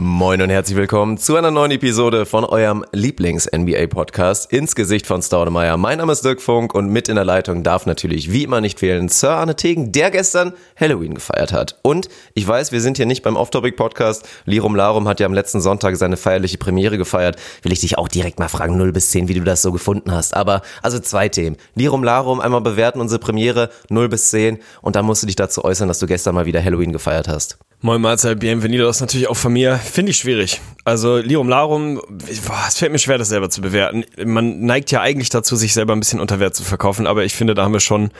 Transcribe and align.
Moin 0.00 0.40
und 0.40 0.48
herzlich 0.48 0.76
willkommen 0.76 1.18
zu 1.18 1.34
einer 1.34 1.50
neuen 1.50 1.72
Episode 1.72 2.24
von 2.24 2.44
eurem 2.44 2.84
Lieblings-NBA-Podcast 2.92 4.52
ins 4.52 4.76
Gesicht 4.76 5.08
von 5.08 5.20
Staudemeyer. 5.22 5.76
Mein 5.76 5.98
Name 5.98 6.12
ist 6.12 6.24
Dirk 6.24 6.40
Funk 6.40 6.72
und 6.72 6.88
mit 6.88 7.08
in 7.08 7.16
der 7.16 7.24
Leitung 7.24 7.64
darf 7.64 7.84
natürlich 7.84 8.30
wie 8.30 8.44
immer 8.44 8.60
nicht 8.60 8.78
fehlen 8.78 9.08
Sir 9.08 9.30
Arne 9.30 9.56
Tegen, 9.56 9.90
der 9.90 10.12
gestern 10.12 10.52
Halloween 10.78 11.14
gefeiert 11.14 11.52
hat. 11.52 11.80
Und 11.82 12.08
ich 12.34 12.46
weiß, 12.46 12.70
wir 12.70 12.80
sind 12.80 12.96
hier 12.96 13.06
nicht 13.06 13.22
beim 13.22 13.34
Off-Topic-Podcast. 13.34 14.24
Lirum 14.44 14.76
Larum 14.76 15.08
hat 15.08 15.18
ja 15.18 15.26
am 15.26 15.34
letzten 15.34 15.60
Sonntag 15.60 15.96
seine 15.96 16.16
feierliche 16.16 16.58
Premiere 16.58 16.96
gefeiert. 16.96 17.34
Will 17.62 17.72
ich 17.72 17.80
dich 17.80 17.98
auch 17.98 18.06
direkt 18.06 18.38
mal 18.38 18.46
fragen, 18.46 18.76
0 18.76 18.92
bis 18.92 19.10
10, 19.10 19.26
wie 19.26 19.34
du 19.34 19.42
das 19.42 19.62
so 19.62 19.72
gefunden 19.72 20.12
hast. 20.12 20.32
Aber, 20.32 20.62
also 20.80 21.00
zwei 21.00 21.28
Themen. 21.28 21.56
Lirum 21.74 22.04
Larum, 22.04 22.38
einmal 22.38 22.60
bewerten 22.60 23.00
unsere 23.00 23.18
Premiere 23.18 23.70
0 23.88 24.08
bis 24.08 24.30
10 24.30 24.60
und 24.80 24.94
dann 24.94 25.04
musst 25.04 25.24
du 25.24 25.26
dich 25.26 25.34
dazu 25.34 25.64
äußern, 25.64 25.88
dass 25.88 25.98
du 25.98 26.06
gestern 26.06 26.36
mal 26.36 26.46
wieder 26.46 26.62
Halloween 26.62 26.92
gefeiert 26.92 27.26
hast. 27.26 27.58
Moin 27.80 28.00
Mahlzeit, 28.00 28.40
bienvenidos 28.40 29.00
natürlich 29.00 29.28
auch 29.28 29.36
von 29.36 29.52
mir. 29.52 29.76
Finde 29.76 30.10
ich 30.10 30.16
schwierig. 30.16 30.60
Also 30.84 31.18
Lirum 31.18 31.48
Larum, 31.48 32.00
boah, 32.44 32.64
es 32.66 32.76
fällt 32.76 32.90
mir 32.90 32.98
schwer, 32.98 33.18
das 33.18 33.28
selber 33.28 33.50
zu 33.50 33.60
bewerten. 33.60 34.04
Man 34.24 34.62
neigt 34.62 34.90
ja 34.90 35.00
eigentlich 35.00 35.28
dazu, 35.28 35.54
sich 35.54 35.74
selber 35.74 35.92
ein 35.92 36.00
bisschen 36.00 36.18
unter 36.18 36.40
Wert 36.40 36.56
zu 36.56 36.64
verkaufen, 36.64 37.06
aber 37.06 37.24
ich 37.24 37.34
finde, 37.34 37.54
da 37.54 37.62
haben 37.62 37.72
wir 37.72 37.78
schon, 37.78 38.10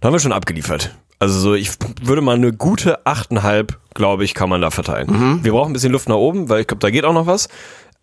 da 0.00 0.06
haben 0.06 0.12
wir 0.12 0.20
schon 0.20 0.32
abgeliefert. 0.32 0.94
Also 1.18 1.40
so, 1.40 1.54
ich 1.54 1.72
würde 2.00 2.22
mal 2.22 2.36
eine 2.36 2.52
gute 2.52 3.04
8,5, 3.04 3.70
glaube 3.94 4.22
ich, 4.22 4.32
kann 4.32 4.48
man 4.48 4.60
da 4.60 4.70
verteilen. 4.70 5.40
Wir 5.42 5.50
brauchen 5.50 5.70
ein 5.70 5.72
bisschen 5.72 5.90
Luft 5.90 6.08
nach 6.08 6.14
oben, 6.14 6.48
weil 6.48 6.60
ich 6.60 6.68
glaube, 6.68 6.80
da 6.80 6.90
geht 6.90 7.04
auch 7.04 7.12
noch 7.12 7.26
was. 7.26 7.48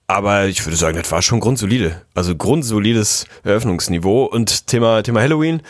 Aber 0.10 0.46
ich 0.46 0.66
würde 0.66 0.78
sagen, 0.78 0.98
das 0.98 1.12
war 1.12 1.22
schon 1.22 1.42
grundsolide. 1.42 2.02
Also 2.16 2.34
grundsolides 2.34 3.26
Eröffnungsniveau. 3.44 4.24
Und 4.24 4.68
Thema, 4.68 5.04
Thema 5.04 5.20
Halloween 5.20 5.62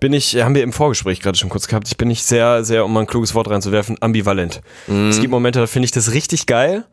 bin 0.00 0.12
ich, 0.12 0.34
haben 0.42 0.56
wir 0.56 0.64
im 0.64 0.72
Vorgespräch 0.72 1.20
gerade 1.20 1.38
schon 1.38 1.48
kurz 1.48 1.68
gehabt, 1.68 1.86
ich 1.86 1.96
bin 1.96 2.08
nicht 2.08 2.24
sehr, 2.24 2.64
sehr, 2.64 2.84
um 2.84 2.92
mal 2.92 3.00
ein 3.00 3.06
kluges 3.06 3.36
Wort 3.36 3.48
reinzuwerfen, 3.48 3.96
ambivalent. 4.00 4.62
Es 5.10 5.20
gibt 5.20 5.30
Momente, 5.30 5.60
da 5.60 5.68
finde 5.68 5.84
ich 5.84 5.92
das 5.92 6.12
richtig 6.12 6.46
geil. 6.46 6.84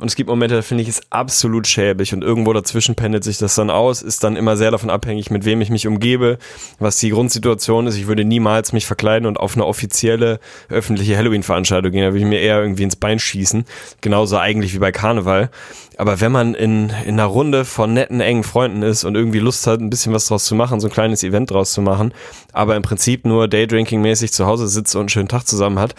Und 0.00 0.08
es 0.08 0.16
gibt 0.16 0.30
Momente, 0.30 0.54
da 0.54 0.62
finde 0.62 0.82
ich 0.82 0.88
es 0.88 1.02
absolut 1.10 1.66
schäbig 1.66 2.14
und 2.14 2.24
irgendwo 2.24 2.54
dazwischen 2.54 2.94
pendelt 2.94 3.22
sich 3.22 3.36
das 3.36 3.54
dann 3.54 3.68
aus, 3.68 4.00
ist 4.00 4.24
dann 4.24 4.34
immer 4.34 4.56
sehr 4.56 4.70
davon 4.70 4.88
abhängig, 4.88 5.30
mit 5.30 5.44
wem 5.44 5.60
ich 5.60 5.68
mich 5.68 5.86
umgebe, 5.86 6.38
was 6.78 6.96
die 6.96 7.10
Grundsituation 7.10 7.86
ist. 7.86 7.96
Ich 7.96 8.06
würde 8.06 8.24
niemals 8.24 8.72
mich 8.72 8.86
verkleiden 8.86 9.26
und 9.26 9.38
auf 9.38 9.56
eine 9.56 9.66
offizielle 9.66 10.40
öffentliche 10.70 11.18
Halloween-Veranstaltung 11.18 11.92
gehen, 11.92 12.00
da 12.00 12.08
würde 12.08 12.20
ich 12.20 12.24
mir 12.24 12.40
eher 12.40 12.62
irgendwie 12.62 12.84
ins 12.84 12.96
Bein 12.96 13.18
schießen. 13.18 13.66
Genauso 14.00 14.38
eigentlich 14.38 14.72
wie 14.72 14.78
bei 14.78 14.90
Karneval. 14.90 15.50
Aber 15.98 16.22
wenn 16.22 16.32
man 16.32 16.54
in, 16.54 16.90
in 17.04 17.20
einer 17.20 17.26
Runde 17.26 17.66
von 17.66 17.92
netten, 17.92 18.22
engen 18.22 18.42
Freunden 18.42 18.82
ist 18.82 19.04
und 19.04 19.16
irgendwie 19.16 19.38
Lust 19.38 19.66
hat, 19.66 19.80
ein 19.80 19.90
bisschen 19.90 20.14
was 20.14 20.26
draus 20.26 20.46
zu 20.46 20.54
machen, 20.54 20.80
so 20.80 20.88
ein 20.88 20.92
kleines 20.92 21.22
Event 21.22 21.50
draus 21.50 21.74
zu 21.74 21.82
machen, 21.82 22.14
aber 22.54 22.74
im 22.74 22.82
Prinzip 22.82 23.26
nur 23.26 23.48
Daydrinking-mäßig 23.48 24.32
zu 24.32 24.46
Hause 24.46 24.66
sitzt 24.66 24.94
und 24.94 25.00
einen 25.00 25.08
schönen 25.10 25.28
Tag 25.28 25.46
zusammen 25.46 25.78
hat, 25.78 25.94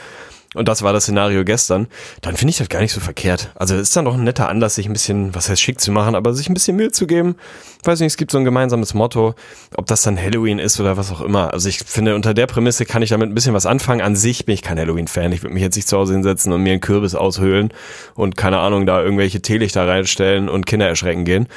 und 0.54 0.68
das 0.68 0.82
war 0.82 0.92
das 0.92 1.04
Szenario 1.04 1.46
gestern, 1.46 1.88
dann 2.22 2.36
finde 2.36 2.52
ich 2.52 2.58
das 2.58 2.68
gar 2.68 2.82
nicht 2.82 2.92
so 2.92 3.00
verkehrt. 3.00 3.52
Also 3.56 3.76
ist 3.76 3.96
dann 3.96 4.06
doch 4.06 4.16
ein 4.16 4.24
netter 4.24 4.50
Anlass, 4.50 4.76
sich 4.76 4.86
ein 4.86 4.94
bisschen, 4.94 5.34
was 5.34 5.50
heißt 5.50 5.62
schick 5.62 5.80
zu 5.80 5.92
machen, 5.92 6.16
aber 6.16 6.34
sich 6.34 6.50
ein 6.50 6.54
bisschen 6.54 6.76
Mühe 6.76 6.92
zu 6.92 7.08
geben. 7.08 7.36
Weiß 7.84 8.00
nicht, 8.00 8.08
es 8.08 8.18
gibt 8.18 8.32
so 8.32 8.38
ein 8.38 8.44
gemeinsames 8.46 8.94
Motto, 8.94 9.34
ob 9.76 9.88
das 9.88 10.04
dann 10.04 10.22
Halloween 10.22 10.60
ist 10.60 10.80
oder 10.80 10.98
was 10.98 11.12
auch 11.12 11.22
immer. 11.22 11.54
Also 11.54 11.70
ich 11.70 11.80
finde, 11.80 12.16
unter 12.16 12.34
der 12.34 12.48
Prämisse 12.48 12.86
kann 12.86 13.02
ich 13.02 13.10
damit 13.10 13.30
ein 13.30 13.34
bisschen 13.34 13.54
was 13.54 13.66
anfangen. 13.66 14.02
An 14.02 14.16
sich 14.16 14.46
bin 14.46 14.54
ich 14.54 14.62
kein 14.62 14.78
Halloween-Fan. 14.78 15.32
Ich 15.32 15.44
würde 15.44 15.54
mich 15.54 15.64
jetzt 15.64 15.76
nicht 15.76 15.88
zu 15.88 15.98
Hause 15.98 16.14
hinsetzen 16.14 16.54
und 16.54 16.62
mir 16.62 16.74
einen 16.74 16.82
Kürbis 16.82 17.16
aushöhlen 17.16 17.74
und 18.16 18.38
keine 18.38 18.60
Ahnung, 18.60 18.86
da 18.86 19.02
irgendwelche 19.02 19.42
Teelichter 19.42 19.88
reinstellen 19.88 20.50
und 20.50 20.66
Kinder 20.66 20.88
erschrecken 20.88 21.26
gehen. 21.26 21.48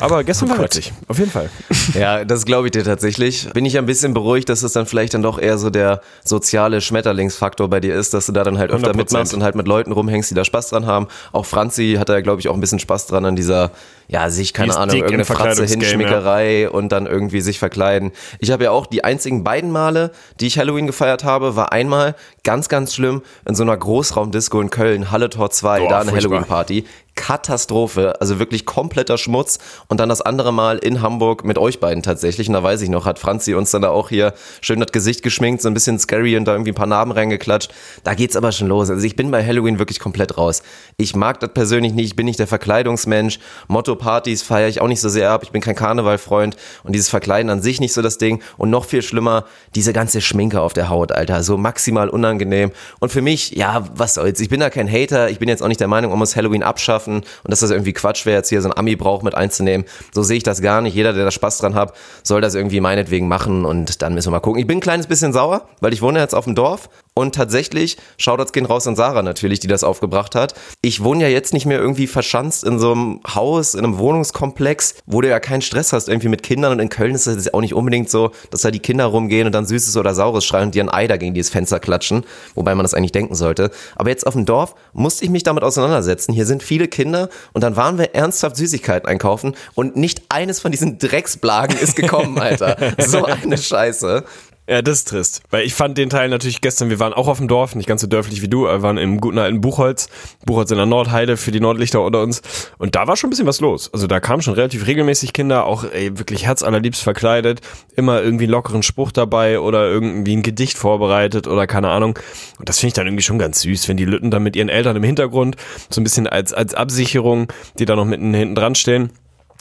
Aber 0.00 0.24
gestern 0.24 0.48
war 0.48 0.58
witzig, 0.58 0.92
auf 1.08 1.18
jeden 1.18 1.30
Fall. 1.30 1.50
Ja, 1.94 2.24
das 2.24 2.44
glaube 2.44 2.68
ich 2.68 2.72
dir 2.72 2.84
tatsächlich. 2.84 3.48
Bin 3.52 3.64
ich 3.64 3.76
ein 3.76 3.86
bisschen 3.86 4.14
beruhigt, 4.14 4.48
dass 4.48 4.62
es 4.62 4.72
dann 4.72 4.86
vielleicht 4.86 5.14
dann 5.14 5.22
doch 5.22 5.38
eher 5.38 5.58
so 5.58 5.70
der 5.70 6.02
soziale 6.24 6.80
Schmetterlingsfaktor 6.80 7.68
bei 7.68 7.80
dir 7.80 7.94
ist, 7.94 8.14
dass 8.14 8.26
du 8.26 8.32
da 8.32 8.44
dann 8.44 8.58
halt 8.58 8.70
öfter 8.70 8.92
100%. 8.92 8.96
mitmachst 8.96 9.34
und 9.34 9.42
halt 9.42 9.56
mit 9.56 9.66
Leuten 9.66 9.92
rumhängst, 9.92 10.30
die 10.30 10.34
da 10.34 10.44
Spaß 10.44 10.68
dran 10.68 10.86
haben. 10.86 11.08
Auch 11.32 11.46
Franzi 11.46 11.96
hat 11.98 12.08
da, 12.08 12.20
glaube 12.20 12.40
ich, 12.40 12.48
auch 12.48 12.54
ein 12.54 12.60
bisschen 12.60 12.78
Spaß 12.78 13.08
dran 13.08 13.24
an 13.24 13.34
dieser, 13.34 13.72
ja, 14.08 14.30
sich, 14.30 14.52
keine 14.54 14.76
Ahnung, 14.76 14.94
irgendeine 14.94 15.24
Fratze 15.24 15.49
Verkleidungsgame, 15.56 15.98
hinschmickerei 15.98 16.70
und 16.70 16.90
dann 16.90 17.06
irgendwie 17.06 17.40
sich 17.40 17.58
verkleiden. 17.58 18.12
Ich 18.38 18.50
habe 18.50 18.64
ja 18.64 18.70
auch 18.70 18.86
die 18.86 19.04
einzigen 19.04 19.44
beiden 19.44 19.70
Male, 19.70 20.12
die 20.40 20.46
ich 20.46 20.58
Halloween 20.58 20.86
gefeiert 20.86 21.24
habe, 21.24 21.56
war 21.56 21.72
einmal 21.72 22.14
ganz, 22.44 22.68
ganz 22.68 22.94
schlimm 22.94 23.22
in 23.46 23.54
so 23.54 23.62
einer 23.62 23.76
Großraumdisco 23.76 24.60
in 24.60 24.70
Köln, 24.70 25.10
Halle 25.10 25.30
Tor 25.30 25.50
2, 25.50 25.80
Boah, 25.80 25.88
da 25.88 26.00
eine. 26.00 26.12
Halloween-Party. 26.12 26.84
Katastrophe, 27.20 28.18
also 28.18 28.38
wirklich 28.38 28.64
kompletter 28.64 29.18
Schmutz. 29.18 29.58
Und 29.88 30.00
dann 30.00 30.08
das 30.08 30.22
andere 30.22 30.54
Mal 30.54 30.78
in 30.78 31.02
Hamburg 31.02 31.44
mit 31.44 31.58
euch 31.58 31.78
beiden 31.78 32.02
tatsächlich. 32.02 32.48
Und 32.48 32.54
da 32.54 32.62
weiß 32.62 32.80
ich 32.80 32.88
noch, 32.88 33.04
hat 33.04 33.18
Franzi 33.18 33.52
uns 33.52 33.70
dann 33.70 33.82
da 33.82 33.90
auch 33.90 34.08
hier 34.08 34.32
schön 34.62 34.80
das 34.80 34.90
Gesicht 34.90 35.22
geschminkt, 35.22 35.60
so 35.60 35.68
ein 35.68 35.74
bisschen 35.74 35.98
scary 35.98 36.38
und 36.38 36.46
da 36.46 36.52
irgendwie 36.52 36.70
ein 36.70 36.74
paar 36.74 36.86
Narben 36.86 37.12
reingeklatscht. 37.12 37.72
Da 38.04 38.14
geht's 38.14 38.36
aber 38.36 38.52
schon 38.52 38.68
los. 38.68 38.88
Also 38.88 39.04
ich 39.04 39.16
bin 39.16 39.30
bei 39.30 39.44
Halloween 39.44 39.78
wirklich 39.78 40.00
komplett 40.00 40.38
raus. 40.38 40.62
Ich 40.96 41.14
mag 41.14 41.40
das 41.40 41.50
persönlich 41.52 41.92
nicht, 41.92 42.06
ich 42.06 42.16
bin 42.16 42.24
nicht 42.24 42.38
der 42.38 42.46
Verkleidungsmensch. 42.46 43.38
Motto-Partys 43.68 44.40
feiere 44.40 44.68
ich 44.68 44.80
auch 44.80 44.88
nicht 44.88 45.02
so 45.02 45.10
sehr 45.10 45.30
ab. 45.30 45.42
Ich 45.42 45.50
bin 45.50 45.60
kein 45.60 45.74
Karnevalfreund 45.74 46.56
und 46.84 46.94
dieses 46.94 47.10
Verkleiden 47.10 47.50
an 47.50 47.60
sich 47.60 47.80
nicht 47.80 47.92
so 47.92 48.00
das 48.00 48.16
Ding. 48.16 48.42
Und 48.56 48.70
noch 48.70 48.86
viel 48.86 49.02
schlimmer, 49.02 49.44
diese 49.74 49.92
ganze 49.92 50.22
Schminke 50.22 50.62
auf 50.62 50.72
der 50.72 50.88
Haut, 50.88 51.12
Alter. 51.12 51.42
So 51.42 51.58
maximal 51.58 52.08
unangenehm. 52.08 52.70
Und 52.98 53.12
für 53.12 53.20
mich, 53.20 53.50
ja, 53.50 53.84
was 53.94 54.14
soll's. 54.14 54.40
Ich 54.40 54.48
bin 54.48 54.60
da 54.60 54.70
kein 54.70 54.90
Hater. 54.90 55.28
Ich 55.28 55.38
bin 55.38 55.50
jetzt 55.50 55.62
auch 55.62 55.68
nicht 55.68 55.80
der 55.80 55.88
Meinung, 55.88 56.12
man 56.12 56.18
muss 56.18 56.34
Halloween 56.34 56.62
abschaffen 56.62 57.09
und 57.16 57.50
dass 57.50 57.60
das 57.60 57.70
irgendwie 57.70 57.92
Quatsch 57.92 58.26
wäre, 58.26 58.36
jetzt 58.36 58.48
hier 58.48 58.62
so 58.62 58.68
ein 58.68 58.76
Ami-Brauch 58.76 59.22
mit 59.22 59.34
einzunehmen. 59.34 59.86
So 60.12 60.22
sehe 60.22 60.36
ich 60.36 60.42
das 60.42 60.62
gar 60.62 60.80
nicht. 60.80 60.94
Jeder, 60.94 61.12
der 61.12 61.24
da 61.24 61.30
Spaß 61.30 61.58
dran 61.58 61.74
hat, 61.74 61.94
soll 62.22 62.40
das 62.40 62.54
irgendwie 62.54 62.80
meinetwegen 62.80 63.28
machen 63.28 63.64
und 63.64 64.02
dann 64.02 64.14
müssen 64.14 64.28
wir 64.28 64.32
mal 64.32 64.40
gucken. 64.40 64.60
Ich 64.60 64.66
bin 64.66 64.78
ein 64.78 64.82
kleines 64.82 65.06
bisschen 65.06 65.32
sauer, 65.32 65.68
weil 65.80 65.92
ich 65.92 66.02
wohne 66.02 66.18
jetzt 66.18 66.34
auf 66.34 66.44
dem 66.44 66.54
Dorf 66.54 66.88
und 67.20 67.34
tatsächlich, 67.34 67.96
Shoutouts 68.16 68.52
gehen 68.52 68.66
raus 68.66 68.86
an 68.86 68.96
Sarah 68.96 69.22
natürlich, 69.22 69.60
die 69.60 69.68
das 69.68 69.84
aufgebracht 69.84 70.34
hat. 70.34 70.54
Ich 70.82 71.02
wohne 71.02 71.22
ja 71.22 71.28
jetzt 71.28 71.52
nicht 71.52 71.66
mehr 71.66 71.78
irgendwie 71.78 72.06
verschanzt 72.06 72.64
in 72.64 72.78
so 72.78 72.92
einem 72.92 73.20
Haus, 73.34 73.74
in 73.74 73.84
einem 73.84 73.98
Wohnungskomplex, 73.98 74.94
wo 75.06 75.20
du 75.20 75.28
ja 75.28 75.38
keinen 75.38 75.62
Stress 75.62 75.92
hast 75.92 76.08
irgendwie 76.08 76.28
mit 76.28 76.42
Kindern 76.42 76.72
und 76.72 76.78
in 76.78 76.88
Köln 76.88 77.14
ist 77.14 77.26
es 77.26 77.52
auch 77.52 77.60
nicht 77.60 77.74
unbedingt 77.74 78.10
so, 78.10 78.30
dass 78.50 78.62
da 78.62 78.70
die 78.70 78.78
Kinder 78.78 79.04
rumgehen 79.04 79.46
und 79.46 79.52
dann 79.52 79.66
Süßes 79.66 79.96
oder 79.96 80.14
Saures 80.14 80.44
schreien 80.44 80.66
und 80.66 80.74
dir 80.74 80.82
ein 80.82 80.88
Ei 80.88 81.06
da 81.06 81.16
gegen 81.16 81.34
dieses 81.34 81.50
Fenster 81.50 81.78
klatschen, 81.78 82.24
wobei 82.54 82.74
man 82.74 82.84
das 82.84 82.94
eigentlich 82.94 83.12
denken 83.12 83.34
sollte. 83.34 83.70
Aber 83.96 84.10
jetzt 84.10 84.26
auf 84.26 84.34
dem 84.34 84.46
Dorf 84.46 84.74
musste 84.92 85.24
ich 85.24 85.30
mich 85.30 85.42
damit 85.42 85.62
auseinandersetzen. 85.62 86.32
Hier 86.32 86.46
sind 86.46 86.62
viele 86.62 86.88
Kinder 86.88 87.28
und 87.52 87.62
dann 87.62 87.76
waren 87.76 87.98
wir 87.98 88.14
ernsthaft 88.14 88.56
Süßigkeiten 88.56 89.08
einkaufen 89.08 89.54
und 89.74 89.96
nicht 89.96 90.22
eines 90.28 90.60
von 90.60 90.70
diesen 90.72 90.98
Drecksblagen 90.98 91.76
ist 91.78 91.96
gekommen, 91.96 92.38
Alter. 92.38 92.76
So 93.00 93.24
eine 93.24 93.58
Scheiße. 93.58 94.24
Ja, 94.70 94.82
das 94.82 94.98
ist 94.98 95.08
trist. 95.08 95.42
Weil 95.50 95.66
ich 95.66 95.74
fand 95.74 95.98
den 95.98 96.10
Teil 96.10 96.28
natürlich 96.28 96.60
gestern, 96.60 96.90
wir 96.90 97.00
waren 97.00 97.12
auch 97.12 97.26
auf 97.26 97.38
dem 97.38 97.48
Dorf, 97.48 97.74
nicht 97.74 97.88
ganz 97.88 98.02
so 98.02 98.06
dörflich 98.06 98.40
wie 98.40 98.46
du, 98.46 98.68
aber 98.68 98.78
wir 98.78 98.82
waren 98.82 98.98
im 98.98 99.20
guten 99.20 99.38
alten 99.38 99.60
Buchholz. 99.60 100.08
Buchholz 100.46 100.70
in 100.70 100.76
der 100.76 100.86
Nordheide 100.86 101.36
für 101.36 101.50
die 101.50 101.58
Nordlichter 101.58 102.00
unter 102.02 102.22
uns. 102.22 102.40
Und 102.78 102.94
da 102.94 103.08
war 103.08 103.16
schon 103.16 103.26
ein 103.26 103.30
bisschen 103.30 103.48
was 103.48 103.60
los. 103.60 103.92
Also 103.92 104.06
da 104.06 104.20
kamen 104.20 104.42
schon 104.42 104.54
relativ 104.54 104.86
regelmäßig 104.86 105.32
Kinder, 105.32 105.66
auch 105.66 105.82
ey, 105.82 106.16
wirklich 106.16 106.46
herzallerliebst 106.46 107.02
verkleidet, 107.02 107.62
immer 107.96 108.22
irgendwie 108.22 108.44
einen 108.44 108.52
lockeren 108.52 108.84
Spruch 108.84 109.10
dabei 109.10 109.58
oder 109.58 109.88
irgendwie 109.88 110.36
ein 110.36 110.44
Gedicht 110.44 110.78
vorbereitet 110.78 111.48
oder 111.48 111.66
keine 111.66 111.88
Ahnung. 111.88 112.16
Und 112.60 112.68
das 112.68 112.78
finde 112.78 112.88
ich 112.90 112.94
dann 112.94 113.08
irgendwie 113.08 113.24
schon 113.24 113.40
ganz 113.40 113.62
süß, 113.62 113.88
wenn 113.88 113.96
die 113.96 114.04
Lütten 114.04 114.30
dann 114.30 114.44
mit 114.44 114.54
ihren 114.54 114.68
Eltern 114.68 114.94
im 114.94 115.02
Hintergrund 115.02 115.56
so 115.88 116.00
ein 116.00 116.04
bisschen 116.04 116.28
als, 116.28 116.52
als 116.52 116.74
Absicherung, 116.74 117.52
die 117.80 117.86
da 117.86 117.96
noch 117.96 118.04
mitten 118.04 118.32
hinten 118.34 118.54
dran 118.54 118.76
stehen, 118.76 119.10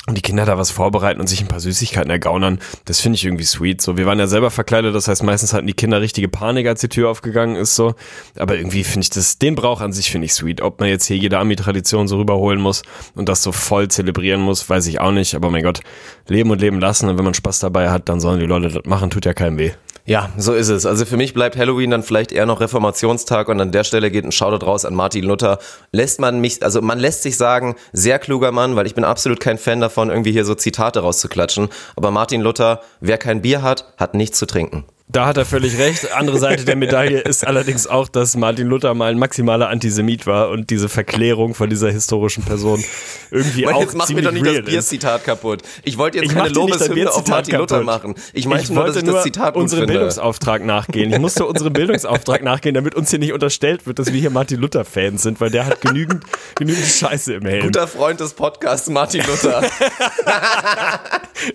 und 0.08 0.18
die 0.18 0.22
Kinder 0.22 0.46
da 0.46 0.58
was 0.58 0.72
vorbereiten 0.72 1.20
und 1.20 1.28
sich 1.28 1.42
ein 1.42 1.48
paar 1.48 1.60
Süßigkeiten 1.60 2.10
ergaunern, 2.10 2.60
das 2.86 3.00
finde 3.00 3.18
ich 3.18 3.26
irgendwie 3.26 3.44
sweet. 3.44 3.82
So, 3.82 3.98
wir 3.98 4.06
waren 4.06 4.18
ja 4.18 4.28
selber 4.28 4.50
verkleidet, 4.50 4.96
das 4.96 5.08
heißt, 5.08 5.24
meistens 5.24 5.54
hatten 5.54 5.68
die 5.68 5.74
Kinder 5.74 6.02
richtige 6.02 6.28
Panik, 6.28 6.68
als 6.68 6.82
die 6.82 6.90
Tür 6.90 7.10
aufgegangen 7.10 7.56
ist, 7.56 7.76
so. 7.76 7.94
Aber 8.38 8.56
irgendwie 8.56 8.84
finde 8.84 9.02
ich 9.02 9.10
das, 9.12 9.38
den 9.38 9.56
Brauch 9.56 9.82
an 9.82 9.94
sich 9.94 10.10
finde 10.10 10.26
ich 10.26 10.34
sweet. 10.34 10.62
Ob 10.62 10.80
man 10.80 10.90
jetzt 10.90 11.06
hier 11.06 11.18
jede 11.18 11.38
Ami-Tradition 11.38 12.08
so 12.08 12.18
rüberholen 12.18 12.60
muss 12.60 12.82
und 13.16 13.30
das 13.30 13.44
so 13.44 13.52
voll 13.52 13.88
zelebrieren 13.90 14.42
muss, 14.42 14.68
weiß 14.70 14.88
ich 14.88 15.00
auch 15.00 15.12
nicht. 15.12 15.36
Aber 15.36 15.50
mein 15.50 15.64
Gott, 15.64 15.82
leben 16.28 16.50
und 16.50 16.60
leben 16.60 16.80
lassen 16.80 17.08
und 17.10 17.18
wenn 17.18 17.26
man 17.26 17.34
Spaß 17.34 17.60
dabei 17.60 17.90
hat, 17.90 18.10
dann 18.10 18.20
sollen 18.20 18.40
die 18.40 18.46
Leute 18.46 18.70
das 18.70 18.86
machen, 18.86 19.10
tut 19.10 19.26
ja 19.26 19.34
keinem 19.34 19.58
weh. 19.60 19.72
Ja, 20.10 20.32
so 20.38 20.56
ist 20.56 20.70
es. 20.70 20.88
Also 20.88 21.06
für 21.06 21.18
mich 21.18 21.36
bleibt 21.36 21.56
Halloween 21.56 21.92
dann 21.92 22.02
vielleicht 22.02 22.32
eher 22.32 22.48
noch 22.48 22.62
Reformationstag 22.62 23.48
und 23.48 23.62
an 23.62 23.72
der 23.72 23.84
Stelle 23.84 24.10
geht 24.10 24.26
ein 24.26 24.32
Shoutout 24.32 24.66
raus 24.66 24.84
an 24.84 24.96
Martin 24.96 25.24
Luther. 25.24 25.60
Lässt 25.92 26.20
man 26.20 26.42
mich, 26.42 26.64
also 26.64 26.82
man 26.82 26.98
lässt 26.98 27.22
sich 27.22 27.38
sagen, 27.38 27.76
sehr 27.94 28.18
kluger 28.18 28.52
Mann, 28.52 28.76
weil 28.76 28.88
ich 28.88 28.96
bin 28.96 29.04
absolut 29.04 29.40
kein 29.40 29.60
Fan 29.60 29.82
davon, 29.82 30.10
irgendwie 30.10 30.32
hier 30.32 30.46
so 30.46 30.56
Zitate 30.56 31.02
rauszuklatschen. 31.02 31.70
Aber 31.96 32.10
Martin 32.10 32.42
Luther, 32.42 32.82
wer 33.02 33.20
kein 33.20 33.44
Bier 33.44 33.62
hat, 33.62 33.94
hat 33.98 34.16
nichts 34.16 34.40
zu 34.40 34.48
trinken. 34.48 34.84
Da 35.12 35.26
hat 35.26 35.38
er 35.38 35.46
völlig 35.46 35.80
recht. 35.80 36.12
Andere 36.14 36.38
Seite 36.38 36.66
der 36.66 36.76
Medaille 36.76 37.20
ist 37.22 37.46
allerdings 37.46 37.88
auch, 37.88 38.08
dass 38.10 38.38
Martin 38.38 38.68
Luther 38.68 38.94
mal 38.94 39.10
ein 39.10 39.18
maximaler 39.18 39.68
Antisemit 39.70 40.28
war 40.28 40.50
und 40.50 40.70
diese 40.70 40.88
Verklärung 40.88 41.56
von 41.56 41.68
dieser 41.68 41.90
historischen 41.90 42.44
Person 42.44 42.84
irgendwie 43.32 43.66
Mann, 43.66 43.74
auch 43.74 43.82
jetzt 43.82 43.96
mach 43.96 44.08
mir 44.10 44.22
doch 44.22 44.32
nicht 44.32 44.46
das. 44.46 44.66
Bierzitat 44.66 45.24
kaputt. 45.24 45.64
Ich 45.84 45.98
wollte 45.98 46.20
jetzt 46.20 46.28
Ich 46.28 46.38
keine 46.38 46.50
Lobeshymne 46.50 47.12
auf 47.12 47.28
Martin 47.28 47.56
Luther 47.56 47.80
kaputt. 47.80 47.86
machen. 47.88 48.16
Ich 48.34 48.46
meinte 48.46 48.66
ich 48.66 48.70
nur, 48.70 48.86
dass 48.86 48.98
ich 48.98 49.04
das 49.04 49.24
Zitat 49.24 49.56
gut 49.56 49.64
unserem 49.64 49.80
finde. 49.80 49.94
Bildungsauftrag 49.94 50.64
nachgehen. 50.64 51.12
Ich 51.12 51.18
musste 51.20 51.44
unserem 51.48 51.74
Bildungsauftrag 51.74 52.44
nachgehen, 52.44 52.76
damit 52.76 52.94
uns 52.94 53.10
hier 53.10 53.18
nicht 53.18 53.34
unterstellt 53.34 53.88
wird, 53.88 53.98
dass 53.98 54.14
wir 54.14 54.20
hier 54.20 54.30
Martin 54.30 54.60
Luther 54.60 54.86
Fans 54.86 55.24
sind, 55.24 55.42
weil 55.42 55.50
der 55.50 55.66
hat 55.66 55.82
genügend, 55.82 56.24
genügend 56.54 56.86
Scheiße 56.86 57.34
im 57.34 57.46
Helm. 57.48 57.64
Guter 57.66 57.88
Freund 57.88 58.20
des 58.20 58.36
Podcasts, 58.36 58.88
Martin 58.92 59.24
Luther. 59.26 59.64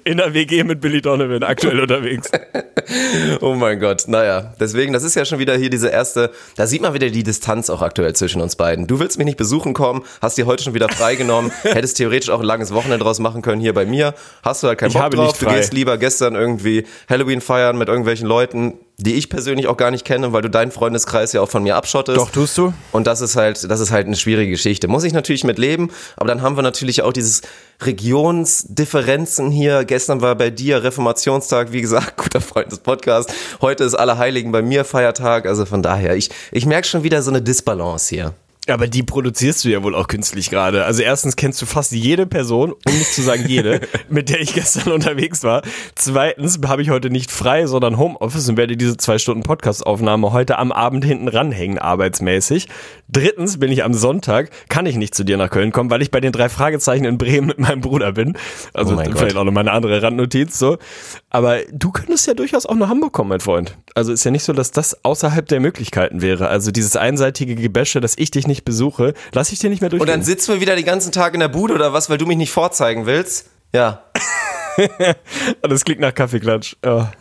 In 0.04 0.16
der 0.16 0.34
WG 0.34 0.64
mit 0.64 0.80
Billy 0.80 1.00
Donovan 1.00 1.44
aktuell 1.44 1.78
unterwegs. 1.78 2.30
Oh 3.44 3.52
mein 3.52 3.78
Gott, 3.78 4.04
naja, 4.06 4.54
deswegen, 4.58 4.94
das 4.94 5.02
ist 5.02 5.16
ja 5.16 5.26
schon 5.26 5.38
wieder 5.38 5.54
hier 5.54 5.68
diese 5.68 5.88
erste, 5.88 6.30
da 6.56 6.66
sieht 6.66 6.80
man 6.80 6.94
wieder 6.94 7.10
die 7.10 7.22
Distanz 7.22 7.68
auch 7.68 7.82
aktuell 7.82 8.14
zwischen 8.14 8.40
uns 8.40 8.56
beiden. 8.56 8.86
Du 8.86 9.00
willst 9.00 9.18
mich 9.18 9.26
nicht 9.26 9.36
besuchen 9.36 9.74
kommen, 9.74 10.02
hast 10.22 10.38
dir 10.38 10.46
heute 10.46 10.64
schon 10.64 10.72
wieder 10.72 10.88
freigenommen, 10.88 11.52
hättest 11.62 11.98
theoretisch 11.98 12.30
auch 12.30 12.40
ein 12.40 12.46
langes 12.46 12.72
Wochenende 12.72 13.04
draus 13.04 13.18
machen 13.18 13.42
können 13.42 13.60
hier 13.60 13.74
bei 13.74 13.84
mir, 13.84 14.14
hast 14.42 14.62
du 14.62 14.68
halt 14.68 14.78
keinen 14.78 14.88
Ich 14.88 14.94
Bock 14.94 15.02
habe 15.02 15.16
drauf, 15.18 15.26
nicht 15.26 15.42
du 15.42 15.54
gehst 15.54 15.74
lieber 15.74 15.98
gestern 15.98 16.36
irgendwie 16.36 16.86
Halloween 17.06 17.42
feiern 17.42 17.76
mit 17.76 17.88
irgendwelchen 17.88 18.26
Leuten, 18.26 18.78
die 18.96 19.14
ich 19.14 19.28
persönlich 19.28 19.66
auch 19.66 19.76
gar 19.76 19.90
nicht 19.90 20.06
kenne, 20.06 20.32
weil 20.32 20.40
du 20.40 20.48
deinen 20.48 20.70
Freundeskreis 20.70 21.34
ja 21.34 21.42
auch 21.42 21.50
von 21.50 21.64
mir 21.64 21.76
abschottest. 21.76 22.16
Doch, 22.16 22.30
tust 22.30 22.56
du. 22.56 22.72
Und 22.92 23.06
das 23.06 23.20
ist 23.20 23.36
halt, 23.36 23.68
das 23.70 23.80
ist 23.80 23.90
halt 23.90 24.06
eine 24.06 24.16
schwierige 24.16 24.52
Geschichte. 24.52 24.88
Muss 24.88 25.04
ich 25.04 25.12
natürlich 25.12 25.44
mit 25.44 25.58
leben, 25.58 25.90
aber 26.16 26.28
dann 26.28 26.40
haben 26.40 26.56
wir 26.56 26.62
natürlich 26.62 27.02
auch 27.02 27.12
dieses 27.12 27.42
Regionsdifferenzen 27.80 29.50
hier. 29.50 29.84
Gestern 29.84 30.20
war 30.20 30.34
bei 30.34 30.50
dir 30.50 30.82
Reformationstag, 30.82 31.72
wie 31.72 31.80
gesagt, 31.80 32.16
guter 32.22 32.40
Freund 32.40 32.70
des 32.70 32.78
Podcasts. 32.78 33.32
Heute 33.60 33.84
ist 33.84 33.94
Allerheiligen 33.94 34.52
bei 34.52 34.62
mir 34.62 34.84
Feiertag. 34.84 35.46
Also 35.46 35.66
von 35.66 35.82
daher, 35.82 36.16
ich, 36.16 36.30
ich 36.52 36.66
merke 36.66 36.86
schon 36.86 37.02
wieder 37.02 37.22
so 37.22 37.30
eine 37.30 37.42
Disbalance 37.42 38.14
hier. 38.14 38.34
Aber 38.66 38.88
die 38.88 39.02
produzierst 39.02 39.62
du 39.64 39.68
ja 39.68 39.82
wohl 39.82 39.94
auch 39.94 40.08
künstlich 40.08 40.48
gerade. 40.48 40.86
Also 40.86 41.02
erstens 41.02 41.36
kennst 41.36 41.60
du 41.60 41.66
fast 41.66 41.92
jede 41.92 42.26
Person, 42.26 42.72
um 42.72 42.94
nicht 42.98 43.12
zu 43.12 43.20
sagen 43.20 43.44
jede, 43.46 43.82
mit 44.08 44.30
der 44.30 44.40
ich 44.40 44.54
gestern 44.54 44.90
unterwegs 44.92 45.42
war. 45.42 45.60
Zweitens 45.94 46.58
habe 46.66 46.80
ich 46.80 46.88
heute 46.88 47.10
nicht 47.10 47.30
frei, 47.30 47.66
sondern 47.66 47.98
Homeoffice 47.98 48.48
und 48.48 48.56
werde 48.56 48.78
diese 48.78 48.96
zwei 48.96 49.18
Stunden 49.18 49.42
Podcastaufnahme 49.42 50.32
heute 50.32 50.58
am 50.58 50.72
Abend 50.72 51.04
hinten 51.04 51.28
ranhängen, 51.28 51.78
arbeitsmäßig. 51.78 52.68
Drittens 53.10 53.58
bin 53.60 53.70
ich 53.70 53.84
am 53.84 53.92
Sonntag, 53.92 54.48
kann 54.70 54.86
ich 54.86 54.96
nicht 54.96 55.14
zu 55.14 55.24
dir 55.24 55.36
nach 55.36 55.50
Köln 55.50 55.70
kommen, 55.70 55.90
weil 55.90 56.00
ich 56.00 56.10
bei 56.10 56.20
den 56.20 56.32
drei 56.32 56.48
Fragezeichen 56.48 57.04
in 57.04 57.18
Bremen 57.18 57.46
mit 57.48 57.58
meinem 57.58 57.82
Bruder 57.82 58.12
bin. 58.12 58.34
Also 58.72 58.94
Oh 58.94 58.96
mein 58.96 59.12
vielleicht 59.12 59.32
Gott. 59.34 59.42
auch 59.42 59.44
noch 59.44 59.52
mal 59.52 59.60
eine 59.60 59.72
andere 59.72 60.00
Randnotiz, 60.02 60.58
so. 60.58 60.78
Aber 61.34 61.62
du 61.72 61.90
könntest 61.90 62.28
ja 62.28 62.34
durchaus 62.34 62.64
auch 62.64 62.76
nach 62.76 62.88
Hamburg 62.88 63.12
kommen, 63.12 63.30
mein 63.30 63.40
Freund. 63.40 63.76
Also 63.96 64.12
ist 64.12 64.22
ja 64.22 64.30
nicht 64.30 64.44
so, 64.44 64.52
dass 64.52 64.70
das 64.70 65.04
außerhalb 65.04 65.48
der 65.48 65.58
Möglichkeiten 65.58 66.22
wäre. 66.22 66.46
Also 66.46 66.70
dieses 66.70 66.94
einseitige 66.94 67.56
Gebäsche, 67.56 68.00
dass 68.00 68.16
ich 68.16 68.30
dich 68.30 68.46
nicht 68.46 68.64
besuche, 68.64 69.14
lass 69.32 69.50
ich 69.50 69.58
dir 69.58 69.68
nicht 69.68 69.82
mehr 69.82 69.92
Und 69.92 70.08
dann 70.08 70.22
sitzen 70.22 70.52
wir 70.52 70.60
wieder 70.60 70.76
den 70.76 70.84
ganzen 70.84 71.10
Tag 71.10 71.34
in 71.34 71.40
der 71.40 71.48
Bude 71.48 71.74
oder 71.74 71.92
was, 71.92 72.08
weil 72.08 72.18
du 72.18 72.26
mich 72.26 72.36
nicht 72.36 72.52
vorzeigen 72.52 73.06
willst? 73.06 73.50
Ja. 73.72 74.04
Das 75.62 75.84
klingt 75.84 76.00
nach 76.00 76.14
Kaffeeklatsch. 76.14 76.76
Ja. 76.84 77.12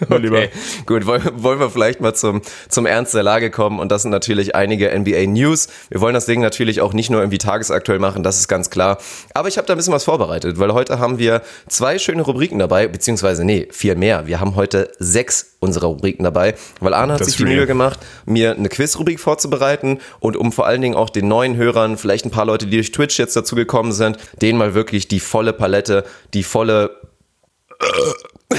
Okay, 0.10 0.50
gut, 0.86 1.06
wollen, 1.06 1.22
wollen 1.42 1.60
wir 1.60 1.70
vielleicht 1.70 2.00
mal 2.00 2.14
zum, 2.14 2.42
zum 2.68 2.86
Ernst 2.86 3.14
der 3.14 3.22
Lage 3.22 3.50
kommen 3.50 3.78
und 3.78 3.90
das 3.90 4.02
sind 4.02 4.10
natürlich 4.10 4.54
einige 4.54 4.96
NBA 4.98 5.26
News. 5.26 5.68
Wir 5.88 6.00
wollen 6.00 6.14
das 6.14 6.26
Ding 6.26 6.40
natürlich 6.40 6.80
auch 6.80 6.92
nicht 6.92 7.10
nur 7.10 7.20
irgendwie 7.20 7.38
tagesaktuell 7.38 7.98
machen, 7.98 8.22
das 8.22 8.38
ist 8.38 8.48
ganz 8.48 8.70
klar. 8.70 8.98
Aber 9.34 9.48
ich 9.48 9.56
habe 9.58 9.66
da 9.66 9.74
ein 9.74 9.76
bisschen 9.76 9.92
was 9.92 10.04
vorbereitet, 10.04 10.58
weil 10.58 10.72
heute 10.72 10.98
haben 10.98 11.18
wir 11.18 11.42
zwei 11.68 11.98
schöne 11.98 12.22
Rubriken 12.22 12.58
dabei, 12.58 12.88
beziehungsweise 12.88 13.44
nee, 13.44 13.68
vier 13.70 13.96
mehr. 13.96 14.26
Wir 14.26 14.40
haben 14.40 14.56
heute 14.56 14.90
sechs 14.98 15.56
unserer 15.60 15.86
Rubriken 15.86 16.24
dabei, 16.24 16.54
weil 16.80 16.94
Arne 16.94 17.14
hat 17.14 17.20
Das 17.20 17.28
sich 17.28 17.36
die. 17.36 17.44
Mühe 17.44 17.66
gemacht, 17.66 18.00
mir 18.24 18.52
eine 18.52 18.68
Quizrubrik 18.68 19.20
vorzubereiten 19.20 19.98
und 20.18 20.36
um 20.36 20.52
vor 20.52 20.66
allen 20.66 20.80
Dingen 20.80 20.94
auch 20.94 21.10
den 21.10 21.28
neuen 21.28 21.56
Hörern, 21.56 21.98
vielleicht 21.98 22.24
ein 22.24 22.30
paar 22.30 22.46
Leute, 22.46 22.66
die 22.66 22.76
durch 22.76 22.92
Twitch 22.92 23.18
jetzt 23.18 23.36
dazu 23.36 23.54
gekommen 23.54 23.92
sind, 23.92 24.18
denen 24.40 24.58
mal 24.58 24.74
wirklich 24.74 25.08
die 25.08 25.20
volle 25.20 25.52
Palette, 25.52 26.04
die 26.34 26.42
volle 26.42 26.96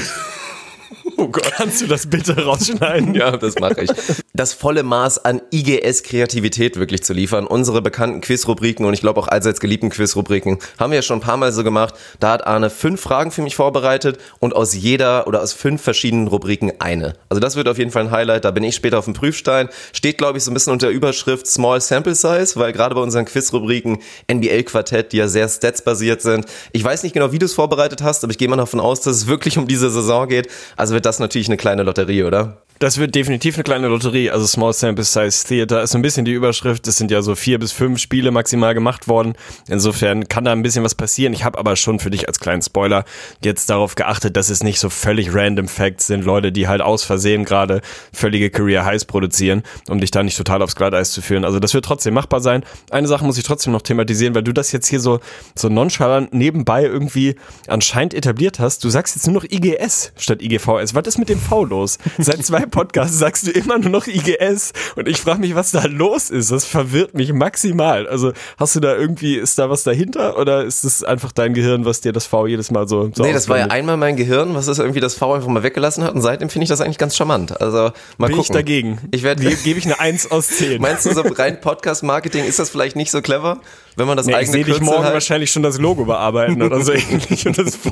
Oh 1.22 1.28
Gott, 1.28 1.52
kannst 1.56 1.82
du 1.82 1.86
das 1.86 2.08
bitte 2.08 2.46
rausschneiden? 2.46 3.14
Ja, 3.22 3.38
das 3.38 3.56
mache 3.60 3.82
ich. 3.82 3.92
Das 4.34 4.54
volle 4.54 4.82
Maß 4.82 5.24
an 5.24 5.42
IGS-Kreativität 5.52 6.78
wirklich 6.78 7.04
zu 7.04 7.14
liefern. 7.14 7.46
Unsere 7.46 7.84
bekannten 7.84 8.22
Quizrubriken 8.22 8.86
und 8.86 8.96
ich 8.96 9.02
glaube 9.02 9.20
auch 9.20 9.28
allseits 9.28 9.60
geliebten 9.60 9.90
Quizrubriken 9.90 10.58
haben 10.80 10.92
wir 10.92 10.96
ja 10.96 11.02
schon 11.04 11.20
ein 11.20 11.22
paar 11.22 11.38
Mal 11.38 11.52
so 11.52 11.64
gemacht. 11.64 11.94
Da 12.20 12.32
hat 12.32 12.48
Arne 12.48 12.72
fünf 12.72 13.02
Fragen 13.02 13.30
für 13.30 13.44
mich 13.44 13.56
vorbereitet 13.56 14.18
und 14.40 14.56
aus 14.56 14.74
jeder 14.74 15.28
oder 15.28 15.44
aus 15.44 15.54
fünf 15.54 15.84
verschiedenen 15.84 16.28
Rubriken 16.28 16.72
eine. 16.80 17.14
Also 17.30 17.40
das 17.40 17.56
wird 17.56 17.68
auf 17.68 17.78
jeden 17.78 17.92
Fall 17.92 18.06
ein 18.06 18.12
Highlight. 18.12 18.46
Da 18.46 18.50
bin 18.50 18.64
ich 18.64 18.74
später 18.74 18.98
auf 18.98 19.06
dem 19.06 19.14
Prüfstein. 19.14 19.70
Steht, 19.94 20.18
glaube 20.18 20.40
ich, 20.40 20.44
so 20.44 20.50
ein 20.50 20.56
bisschen 20.56 20.74
unter 20.74 20.88
der 20.88 20.96
Überschrift 20.96 21.46
Small 21.46 21.82
Sample 21.82 22.16
Size, 22.16 22.54
weil 22.56 22.72
gerade 22.72 22.96
bei 22.96 23.02
unseren 23.02 23.26
Quizrubriken 23.26 24.00
NBL-Quartett, 24.28 25.12
die 25.12 25.18
ja 25.18 25.28
sehr 25.28 25.48
statsbasiert 25.48 26.24
sind. 26.24 26.48
Ich 26.72 26.84
weiß 26.84 27.04
nicht 27.04 27.14
genau, 27.14 27.32
wie 27.32 27.40
du 27.40 27.46
es 27.46 27.54
vorbereitet 27.54 28.02
hast, 28.02 28.24
aber 28.24 28.32
ich 28.32 28.40
gehe 28.40 28.48
mal 28.48 28.56
davon 28.56 28.80
aus, 28.80 29.02
dass 29.02 29.18
es 29.18 29.28
wirklich 29.28 29.60
um 29.60 29.68
diese 29.68 29.92
Saison 29.92 30.28
geht. 30.28 30.48
Also 30.78 30.96
wird 30.96 31.06
das 31.06 31.11
natürlich 31.20 31.48
eine 31.48 31.58
kleine 31.58 31.84
Lotterie, 31.84 32.24
oder? 32.24 32.58
Das 32.82 32.98
wird 32.98 33.14
definitiv 33.14 33.58
eine 33.58 33.64
kleine 33.64 33.90
Lotterie. 33.90 34.32
Also 34.32 34.48
Small 34.48 34.74
Sample 34.74 35.04
Size 35.04 35.48
Theater 35.48 35.84
ist 35.84 35.92
so 35.92 36.00
ein 36.00 36.02
bisschen 36.02 36.26
die 36.26 36.32
Überschrift. 36.32 36.88
Es 36.88 36.98
sind 36.98 37.12
ja 37.12 37.22
so 37.22 37.36
vier 37.36 37.60
bis 37.60 37.72
fünf 37.72 38.00
Spiele 38.00 38.32
maximal 38.32 38.74
gemacht 38.74 39.08
worden. 39.08 39.36
Insofern 39.68 40.28
kann 40.28 40.46
da 40.46 40.52
ein 40.52 40.64
bisschen 40.64 40.84
was 40.84 40.96
passieren. 40.96 41.32
Ich 41.32 41.44
habe 41.44 41.60
aber 41.60 41.76
schon 41.76 42.00
für 42.00 42.10
dich 42.10 42.28
als 42.28 42.40
kleinen 42.40 42.64
Spoiler 42.64 43.06
jetzt 43.44 43.70
darauf 43.70 43.94
geachtet, 43.94 44.36
dass 44.36 44.50
es 44.50 44.64
nicht 44.64 44.80
so 44.80 44.90
völlig 44.90 45.32
random 45.32 45.68
Facts 45.68 46.08
sind. 46.08 46.26
Leute, 46.26 46.52
die 46.52 46.68
halt 46.68 46.82
aus 46.82 47.04
Versehen 47.04 47.46
gerade 47.46 47.82
völlige 48.14 48.50
Career 48.50 48.84
Highs 48.84 49.06
produzieren, 49.06 49.62
um 49.88 50.00
dich 50.00 50.10
da 50.10 50.24
nicht 50.24 50.36
total 50.36 50.64
aufs 50.64 50.76
Glatteis 50.76 51.12
zu 51.12 51.22
führen. 51.22 51.46
Also 51.46 51.60
das 51.60 51.76
wird 51.76 51.86
trotzdem 51.86 52.16
machbar 52.16 52.42
sein. 52.42 52.64
Eine 52.90 53.08
Sache 53.08 53.24
muss 53.24 53.38
ich 53.38 53.44
trotzdem 53.44 53.74
noch 53.74 53.84
thematisieren, 53.84 54.34
weil 54.34 54.42
du 54.42 54.54
das 54.54 54.72
jetzt 54.72 54.88
hier 54.88 55.00
so, 55.00 55.20
so 55.54 55.70
nonchalant 55.70 56.34
nebenbei 56.34 56.86
irgendwie 56.86 57.36
anscheinend 57.68 58.16
etabliert 58.16 58.60
hast. 58.60 58.84
Du 58.84 58.90
sagst 58.90 59.16
jetzt 59.16 59.28
nur 59.28 59.36
noch 59.36 59.44
IGS 59.44 60.14
statt 60.18 60.42
IGVS. 60.42 60.96
Was 60.96 61.06
ist 61.06 61.20
mit 61.20 61.30
dem 61.30 61.40
V 61.40 61.64
los? 61.66 62.00
Seit 62.18 62.44
zwei 62.44 62.71
Podcasts 62.72 63.18
sagst 63.20 63.46
du 63.46 63.52
immer 63.52 63.78
nur 63.78 63.90
noch 63.90 64.08
IGS 64.08 64.74
und 64.96 65.08
ich 65.08 65.18
frage 65.22 65.40
mich, 65.42 65.54
was 65.56 65.72
da 65.72 65.86
los 65.86 66.30
ist. 66.30 66.52
Das 66.52 66.66
verwirrt 66.66 67.14
mich 67.14 67.32
maximal. 67.34 68.08
Also 68.08 68.32
hast 68.58 68.76
du 68.76 68.80
da 68.80 68.96
irgendwie, 68.96 69.36
ist 69.36 69.60
da 69.60 69.70
was 69.70 69.84
dahinter 69.84 70.38
oder 70.40 70.64
ist 70.64 70.84
das 70.84 71.04
einfach 71.04 71.32
dein 71.32 71.54
Gehirn, 71.54 71.86
was 71.86 72.02
dir 72.02 72.14
das 72.14 72.26
V 72.26 72.48
jedes 72.48 72.72
Mal 72.72 72.88
so, 72.88 73.12
so 73.14 73.24
Nee, 73.24 73.34
das 73.34 73.48
war 73.50 73.60
ja 73.60 73.66
einmal 73.68 73.98
mein 73.98 74.16
Gehirn, 74.16 74.56
was 74.56 74.68
es 74.68 74.80
irgendwie 74.80 75.00
das 75.02 75.14
V 75.16 75.34
einfach 75.34 75.48
mal 75.50 75.64
weggelassen 75.64 76.04
hat 76.04 76.16
und 76.16 76.22
seitdem 76.22 76.50
finde 76.50 76.64
ich 76.64 76.70
das 76.70 76.82
eigentlich 76.82 76.98
ganz 76.98 77.16
charmant. 77.16 77.60
Also 77.62 77.92
mal 78.18 78.28
Bin 78.28 78.32
ich 78.32 78.48
gucken. 78.48 78.54
dagegen. 78.56 79.00
Ich 79.12 79.24
werde 79.24 79.42
Ge- 79.44 79.56
Gebe 79.64 79.78
ich 79.78 79.86
eine 79.86 80.00
1 80.00 80.32
aus 80.32 80.48
10. 80.48 80.82
Meinst 80.82 81.06
du 81.06 81.14
so 81.14 81.22
rein 81.22 81.60
Podcast-Marketing 81.62 82.46
ist 82.46 82.58
das 82.60 82.70
vielleicht 82.70 82.96
nicht 82.96 83.12
so 83.12 83.22
clever, 83.22 83.60
wenn 83.98 84.08
man 84.08 84.16
das 84.18 84.26
Nee, 84.26 84.32
ich 84.34 84.38
eigene 84.38 84.52
sehe 84.54 84.64
dich 84.64 84.80
morgen 84.82 85.04
halt? 85.04 85.14
wahrscheinlich 85.14 85.52
schon 85.52 85.64
das 85.64 85.78
Logo 85.78 86.06
bearbeiten 86.06 86.62
oder 86.62 86.82
so 86.82 86.92
ähnlich 87.12 87.46
und 87.46 87.58
das 87.58 87.76
V 87.76 87.90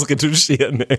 rausretuschieren. 0.00 0.80
Ey. 0.82 0.98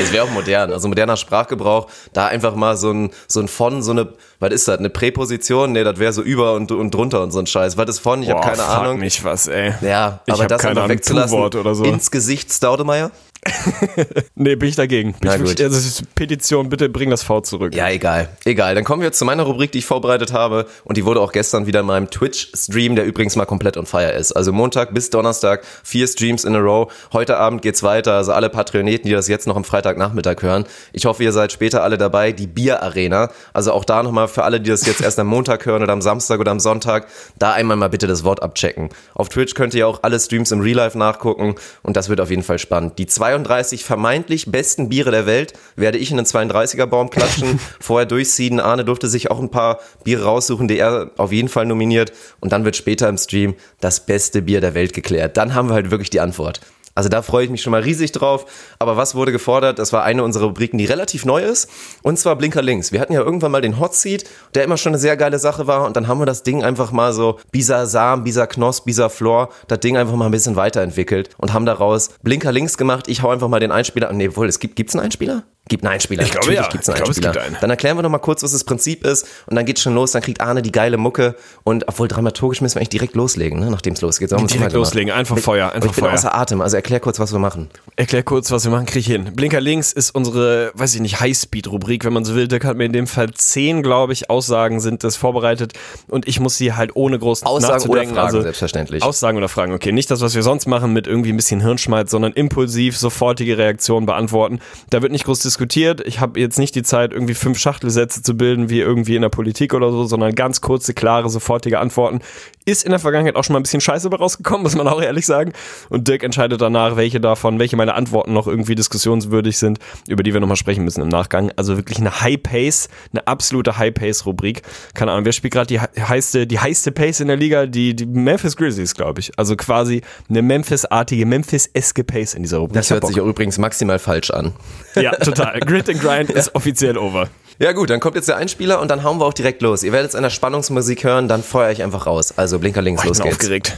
Es 0.00 0.12
wäre 0.12 0.24
auch 0.24 0.30
modern, 0.30 0.72
also 0.72 0.88
moderner 0.88 1.16
Sprachgebrauch, 1.16 1.88
da 2.12 2.26
einfach 2.28 2.51
mal 2.56 2.76
so 2.76 2.90
ein, 2.90 3.10
so 3.28 3.40
ein 3.40 3.48
von, 3.48 3.82
so 3.82 3.92
eine, 3.92 4.08
was 4.40 4.52
ist 4.52 4.68
das, 4.68 4.78
eine 4.78 4.90
Präposition? 4.90 5.72
Nee, 5.72 5.84
das 5.84 5.98
wäre 5.98 6.12
so 6.12 6.22
über 6.22 6.54
und, 6.54 6.70
und 6.72 6.92
drunter 6.92 7.22
und 7.22 7.30
so 7.30 7.38
ein 7.38 7.46
Scheiß. 7.46 7.76
Was 7.76 7.88
ist 7.88 7.98
von? 8.00 8.22
Ich 8.22 8.30
habe 8.30 8.40
keine 8.40 8.64
Ahnung. 8.64 8.98
mich 8.98 9.24
was, 9.24 9.48
ey. 9.48 9.74
Ja, 9.80 10.20
Ich 10.26 10.34
aber 10.34 10.46
das 10.46 10.64
einfach 10.64 10.82
Ahnung, 10.82 10.88
wegzulassen. 10.88 11.38
Oder 11.38 11.74
so. 11.74 11.84
Ins 11.84 12.10
Gesicht 12.10 12.52
Staudemeyer? 12.52 13.10
Nee, 14.34 14.56
bin 14.56 14.68
ich 14.68 14.76
dagegen. 14.76 15.14
Na 15.22 15.36
ich, 15.36 15.42
gut. 15.42 15.60
Also, 15.60 16.04
Petition, 16.14 16.68
bitte 16.68 16.88
bring 16.88 17.10
das 17.10 17.22
V 17.22 17.40
zurück. 17.40 17.74
Ja, 17.74 17.88
egal. 17.90 18.28
Egal. 18.44 18.74
Dann 18.74 18.84
kommen 18.84 19.02
wir 19.02 19.06
jetzt 19.06 19.18
zu 19.18 19.24
meiner 19.24 19.42
Rubrik, 19.42 19.72
die 19.72 19.78
ich 19.78 19.86
vorbereitet 19.86 20.32
habe. 20.32 20.66
Und 20.84 20.96
die 20.96 21.04
wurde 21.04 21.20
auch 21.20 21.32
gestern 21.32 21.66
wieder 21.66 21.80
in 21.80 21.86
meinem 21.86 22.10
Twitch-Stream, 22.10 22.96
der 22.96 23.04
übrigens 23.04 23.36
mal 23.36 23.44
komplett 23.44 23.76
on 23.76 23.86
fire 23.86 24.12
ist. 24.12 24.32
Also 24.32 24.52
Montag 24.52 24.94
bis 24.94 25.10
Donnerstag, 25.10 25.64
vier 25.82 26.06
Streams 26.06 26.44
in 26.44 26.54
a 26.54 26.58
row. 26.58 26.92
Heute 27.12 27.36
Abend 27.36 27.62
geht's 27.62 27.82
weiter. 27.82 28.14
Also 28.14 28.32
alle 28.32 28.48
Patreoneten, 28.48 29.08
die 29.08 29.14
das 29.14 29.28
jetzt 29.28 29.46
noch 29.46 29.56
am 29.56 29.64
Freitagnachmittag 29.64 30.42
hören. 30.42 30.64
Ich 30.92 31.04
hoffe, 31.04 31.22
ihr 31.22 31.32
seid 31.32 31.52
später 31.52 31.82
alle 31.82 31.98
dabei. 31.98 32.32
Die 32.32 32.46
Bier-Arena. 32.46 33.30
Also 33.52 33.72
auch 33.72 33.84
da 33.84 34.02
nochmal 34.02 34.28
für 34.28 34.44
alle, 34.44 34.60
die 34.60 34.70
das 34.70 34.86
jetzt 34.86 35.00
erst 35.00 35.18
am 35.18 35.26
Montag 35.26 35.66
hören 35.66 35.82
oder 35.82 35.92
am 35.92 36.02
Samstag 36.02 36.40
oder 36.40 36.50
am 36.50 36.60
Sonntag, 36.60 37.06
da 37.38 37.52
einmal 37.52 37.76
mal 37.76 37.88
bitte 37.88 38.06
das 38.06 38.24
Wort 38.24 38.42
abchecken. 38.42 38.90
Auf 39.14 39.28
Twitch 39.28 39.54
könnt 39.54 39.74
ihr 39.74 39.86
auch 39.86 40.00
alle 40.02 40.18
Streams 40.18 40.52
im 40.52 40.60
Real 40.60 40.76
Life 40.76 40.96
nachgucken. 40.96 41.54
Und 41.82 41.96
das 41.96 42.08
wird 42.08 42.20
auf 42.20 42.30
jeden 42.30 42.42
Fall 42.42 42.58
spannend. 42.58 42.98
Die 42.98 43.06
32 43.32 43.84
vermeintlich 43.84 44.50
besten 44.50 44.88
Biere 44.88 45.10
der 45.10 45.26
Welt 45.26 45.54
werde 45.76 45.98
ich 45.98 46.10
in 46.10 46.18
den 46.18 46.26
32er 46.26 46.86
Baum 46.86 47.08
klatschen, 47.10 47.58
vorher 47.80 48.06
durchsieden. 48.06 48.60
Arne 48.60 48.84
durfte 48.84 49.08
sich 49.08 49.30
auch 49.30 49.40
ein 49.40 49.50
paar 49.50 49.80
Biere 50.04 50.24
raussuchen, 50.24 50.68
die 50.68 50.78
er 50.78 51.10
auf 51.16 51.32
jeden 51.32 51.48
Fall 51.48 51.66
nominiert. 51.66 52.12
Und 52.40 52.52
dann 52.52 52.64
wird 52.64 52.76
später 52.76 53.08
im 53.08 53.16
Stream 53.16 53.54
das 53.80 54.04
beste 54.04 54.42
Bier 54.42 54.60
der 54.60 54.74
Welt 54.74 54.92
geklärt. 54.92 55.36
Dann 55.36 55.54
haben 55.54 55.68
wir 55.68 55.74
halt 55.74 55.90
wirklich 55.90 56.10
die 56.10 56.20
Antwort. 56.20 56.60
Also 56.94 57.08
da 57.08 57.22
freue 57.22 57.44
ich 57.44 57.50
mich 57.50 57.62
schon 57.62 57.70
mal 57.70 57.82
riesig 57.82 58.12
drauf. 58.12 58.46
Aber 58.78 58.96
was 58.96 59.14
wurde 59.14 59.32
gefordert? 59.32 59.78
Das 59.78 59.92
war 59.92 60.02
eine 60.04 60.22
unserer 60.24 60.46
Rubriken, 60.46 60.78
die 60.78 60.84
relativ 60.84 61.24
neu 61.24 61.42
ist. 61.42 61.68
Und 62.02 62.18
zwar 62.18 62.36
Blinker 62.36 62.62
links. 62.62 62.92
Wir 62.92 63.00
hatten 63.00 63.12
ja 63.12 63.20
irgendwann 63.20 63.52
mal 63.52 63.60
den 63.60 63.78
Hot 63.78 63.94
Seat, 63.94 64.24
der 64.54 64.64
immer 64.64 64.76
schon 64.76 64.90
eine 64.90 64.98
sehr 64.98 65.16
geile 65.16 65.38
Sache 65.38 65.66
war. 65.66 65.86
Und 65.86 65.96
dann 65.96 66.08
haben 66.08 66.20
wir 66.20 66.26
das 66.26 66.42
Ding 66.42 66.62
einfach 66.62 66.92
mal 66.92 67.12
so 67.12 67.38
Bisa 67.50 67.86
Sam, 67.86 68.24
Bisa 68.24 68.46
Knoss, 68.46 68.84
Bisa 68.84 69.08
Flor, 69.08 69.48
das 69.68 69.80
Ding 69.80 69.96
einfach 69.96 70.14
mal 70.14 70.26
ein 70.26 70.30
bisschen 70.32 70.56
weiterentwickelt 70.56 71.30
und 71.38 71.52
haben 71.52 71.66
daraus 71.66 72.10
Blinker 72.22 72.52
links 72.52 72.76
gemacht. 72.76 73.08
Ich 73.08 73.22
hau 73.22 73.30
einfach 73.30 73.48
mal 73.48 73.60
den 73.60 73.72
Einspieler. 73.72 74.12
Nee, 74.12 74.34
wohl, 74.36 74.48
es 74.48 74.58
gibt, 74.58 74.76
gibt's 74.76 74.94
einen 74.94 75.04
Einspieler? 75.04 75.44
Gibt 75.72 75.84
einen 75.84 75.94
Einspieler. 75.94 76.22
Ich 76.22 76.30
glaube, 76.32 76.48
Natürlich 76.48 76.66
ja. 76.66 76.70
gibt's 76.70 76.88
einen 76.90 76.96
Ich 76.98 77.02
glaube, 77.02 77.10
es 77.12 77.16
Einspieler. 77.16 77.32
gibt 77.32 77.44
einen. 77.46 77.56
Dann 77.62 77.70
erklären 77.70 77.96
wir 77.96 78.02
noch 78.02 78.10
mal 78.10 78.18
kurz, 78.18 78.42
was 78.42 78.52
das 78.52 78.62
Prinzip 78.62 79.06
ist 79.06 79.26
und 79.46 79.56
dann 79.56 79.64
geht's 79.64 79.80
schon 79.80 79.94
los. 79.94 80.12
Dann 80.12 80.20
kriegt 80.20 80.42
Arne 80.42 80.60
die 80.60 80.70
geile 80.70 80.98
Mucke 80.98 81.34
und 81.64 81.88
obwohl 81.88 82.08
dramaturgisch 82.08 82.60
müssen 82.60 82.74
wir 82.74 82.80
eigentlich 82.80 82.90
direkt 82.90 83.14
loslegen, 83.14 83.58
ne? 83.58 83.70
nachdem 83.70 83.94
es 83.94 84.02
losgeht. 84.02 84.28
Sollen 84.28 84.46
Direkt 84.48 84.74
loslegen. 84.74 85.10
Einfach 85.10 85.38
Feuer, 85.38 85.68
Aber 85.68 85.76
einfach 85.76 85.88
ich 85.88 85.96
bin 85.96 86.04
Feuer. 86.04 86.12
außer 86.12 86.34
Atem, 86.34 86.60
also 86.60 86.76
erklär 86.76 87.00
kurz, 87.00 87.18
was 87.18 87.32
wir 87.32 87.38
machen. 87.38 87.70
Erklär 87.96 88.22
kurz, 88.22 88.50
was 88.50 88.64
wir 88.64 88.70
machen, 88.70 88.84
krieg 88.84 89.00
ich 89.00 89.06
hin. 89.06 89.30
Blinker 89.34 89.62
links 89.62 89.94
ist 89.94 90.14
unsere, 90.14 90.72
weiß 90.74 90.94
ich 90.94 91.00
nicht, 91.00 91.20
Highspeed-Rubrik, 91.20 92.04
wenn 92.04 92.12
man 92.12 92.26
so 92.26 92.34
will. 92.34 92.48
Dirk 92.48 92.66
hat 92.66 92.76
mir 92.76 92.84
in 92.84 92.92
dem 92.92 93.06
Fall 93.06 93.30
zehn, 93.32 93.82
glaube 93.82 94.12
ich, 94.12 94.28
Aussagen 94.28 94.78
sind 94.80 95.04
das 95.04 95.16
vorbereitet 95.16 95.72
und 96.08 96.28
ich 96.28 96.38
muss 96.38 96.58
sie 96.58 96.74
halt 96.74 96.94
ohne 96.96 97.18
groß 97.18 97.44
Aussagen 97.44 97.64
oder 97.64 97.74
nachzudenken. 97.76 98.14
Fragen, 98.14 98.26
also 98.26 98.42
selbstverständlich. 98.42 99.02
Aussagen 99.02 99.38
oder 99.38 99.48
Fragen, 99.48 99.72
okay. 99.72 99.90
Nicht 99.92 100.10
das, 100.10 100.20
was 100.20 100.34
wir 100.34 100.42
sonst 100.42 100.66
machen 100.66 100.92
mit 100.92 101.06
irgendwie 101.06 101.32
ein 101.32 101.36
bisschen 101.36 101.62
Hirnschmalz, 101.62 102.10
sondern 102.10 102.32
impulsiv, 102.34 102.98
sofortige 102.98 103.56
Reaktionen 103.56 104.04
beantworten. 104.04 104.60
Da 104.90 105.00
wird 105.00 105.12
nicht 105.12 105.24
groß 105.24 105.38
diskutiert. 105.40 105.61
Ich 106.04 106.20
habe 106.20 106.40
jetzt 106.40 106.58
nicht 106.58 106.74
die 106.74 106.82
Zeit, 106.82 107.12
irgendwie 107.12 107.34
fünf 107.34 107.58
Schachtelsätze 107.58 108.22
zu 108.22 108.36
bilden, 108.36 108.68
wie 108.68 108.80
irgendwie 108.80 109.16
in 109.16 109.22
der 109.22 109.28
Politik 109.28 109.74
oder 109.74 109.90
so, 109.90 110.04
sondern 110.04 110.34
ganz 110.34 110.60
kurze, 110.60 110.94
klare, 110.94 111.28
sofortige 111.28 111.78
Antworten. 111.78 112.20
Ist 112.64 112.84
in 112.84 112.90
der 112.90 113.00
Vergangenheit 113.00 113.34
auch 113.36 113.44
schon 113.44 113.54
mal 113.54 113.60
ein 113.60 113.64
bisschen 113.64 113.80
scheiße 113.80 114.08
bei 114.08 114.16
rausgekommen, 114.16 114.62
muss 114.62 114.76
man 114.76 114.86
auch 114.86 115.02
ehrlich 115.02 115.26
sagen. 115.26 115.52
Und 115.88 116.06
Dirk 116.06 116.22
entscheidet 116.22 116.60
danach, 116.60 116.96
welche 116.96 117.20
davon, 117.20 117.58
welche 117.58 117.76
meiner 117.76 117.94
Antworten 117.96 118.32
noch 118.32 118.46
irgendwie 118.46 118.74
diskussionswürdig 118.74 119.58
sind, 119.58 119.78
über 120.08 120.22
die 120.22 120.32
wir 120.32 120.40
nochmal 120.40 120.56
sprechen 120.56 120.84
müssen 120.84 121.02
im 121.02 121.08
Nachgang. 121.08 121.50
Also 121.56 121.76
wirklich 121.76 121.98
eine 121.98 122.20
High 122.20 122.40
Pace, 122.42 122.88
eine 123.12 123.26
absolute 123.26 123.78
High 123.78 123.92
Pace 123.92 124.26
Rubrik. 124.26 124.62
Keine 124.94 125.10
Ahnung, 125.10 125.24
wer 125.24 125.32
spielt 125.32 125.52
gerade 125.52 125.66
die 125.66 125.80
heiße, 125.80 126.46
die 126.46 126.58
heiße 126.58 126.92
Pace 126.92 127.20
in 127.20 127.28
der 127.28 127.36
Liga? 127.36 127.66
Die, 127.66 127.96
die 127.96 128.06
Memphis 128.06 128.56
Grizzlies, 128.56 128.94
glaube 128.94 129.20
ich. 129.20 129.32
Also 129.36 129.56
quasi 129.56 130.02
eine 130.28 130.42
Memphis-artige, 130.42 131.26
Memphis-eske 131.26 132.04
Pace 132.04 132.34
in 132.34 132.42
dieser 132.42 132.58
Rubrik. 132.58 132.74
Das 132.74 132.90
hört 132.90 133.06
sich 133.06 133.16
übrigens 133.16 133.58
maximal 133.58 133.98
falsch 133.98 134.30
an. 134.30 134.52
Ja, 134.94 135.12
total. 135.12 135.60
Grit 135.60 135.88
and 135.88 136.00
Grind 136.00 136.30
ist 136.30 136.54
offiziell 136.54 136.96
over. 136.96 137.28
Ja 137.58 137.72
gut, 137.72 137.90
dann 137.90 138.00
kommt 138.00 138.16
jetzt 138.16 138.28
der 138.28 138.36
Einspieler 138.36 138.80
und 138.80 138.90
dann 138.90 139.02
hauen 139.02 139.18
wir 139.18 139.26
auch 139.26 139.34
direkt 139.34 139.62
los. 139.62 139.82
Ihr 139.82 139.92
werdet 139.92 140.08
jetzt 140.10 140.16
eine 140.16 140.30
Spannungsmusik 140.30 141.04
hören, 141.04 141.28
dann 141.28 141.42
feuer 141.42 141.70
ich 141.70 141.82
einfach 141.82 142.06
raus. 142.06 142.32
Also 142.36 142.58
Blinker 142.58 142.82
links, 142.82 143.02
Boah, 143.02 143.08
los 143.08 143.18
ich 143.18 143.22
bin 143.22 143.30
geht's. 143.30 143.40
aufgeregt. 143.44 143.76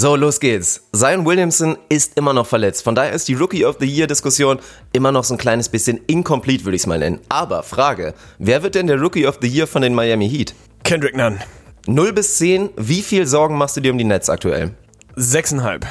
So, 0.00 0.16
los 0.16 0.40
geht's. 0.40 0.80
Zion 0.96 1.26
Williamson 1.26 1.76
ist 1.90 2.16
immer 2.16 2.32
noch 2.32 2.46
verletzt. 2.46 2.82
Von 2.82 2.94
daher 2.94 3.12
ist 3.12 3.28
die 3.28 3.34
Rookie 3.34 3.66
of 3.66 3.76
the 3.80 3.86
Year 3.86 4.06
Diskussion 4.06 4.58
immer 4.94 5.12
noch 5.12 5.24
so 5.24 5.34
ein 5.34 5.36
kleines 5.36 5.68
bisschen 5.68 6.00
incomplete, 6.06 6.64
würde 6.64 6.76
ich 6.76 6.80
es 6.80 6.86
mal 6.86 6.98
nennen. 6.98 7.20
Aber 7.28 7.62
Frage, 7.62 8.14
wer 8.38 8.62
wird 8.62 8.76
denn 8.76 8.86
der 8.86 8.98
Rookie 8.98 9.26
of 9.26 9.40
the 9.42 9.46
Year 9.46 9.66
von 9.66 9.82
den 9.82 9.94
Miami 9.94 10.26
Heat? 10.26 10.54
Kendrick 10.84 11.14
Nunn. 11.14 11.38
0 11.86 12.14
bis 12.14 12.38
10, 12.38 12.70
wie 12.78 13.02
viel 13.02 13.26
Sorgen 13.26 13.58
machst 13.58 13.76
du 13.76 13.82
dir 13.82 13.92
um 13.92 13.98
die 13.98 14.04
Nets 14.04 14.30
aktuell? 14.30 14.70
Sechseinhalb. 15.16 15.86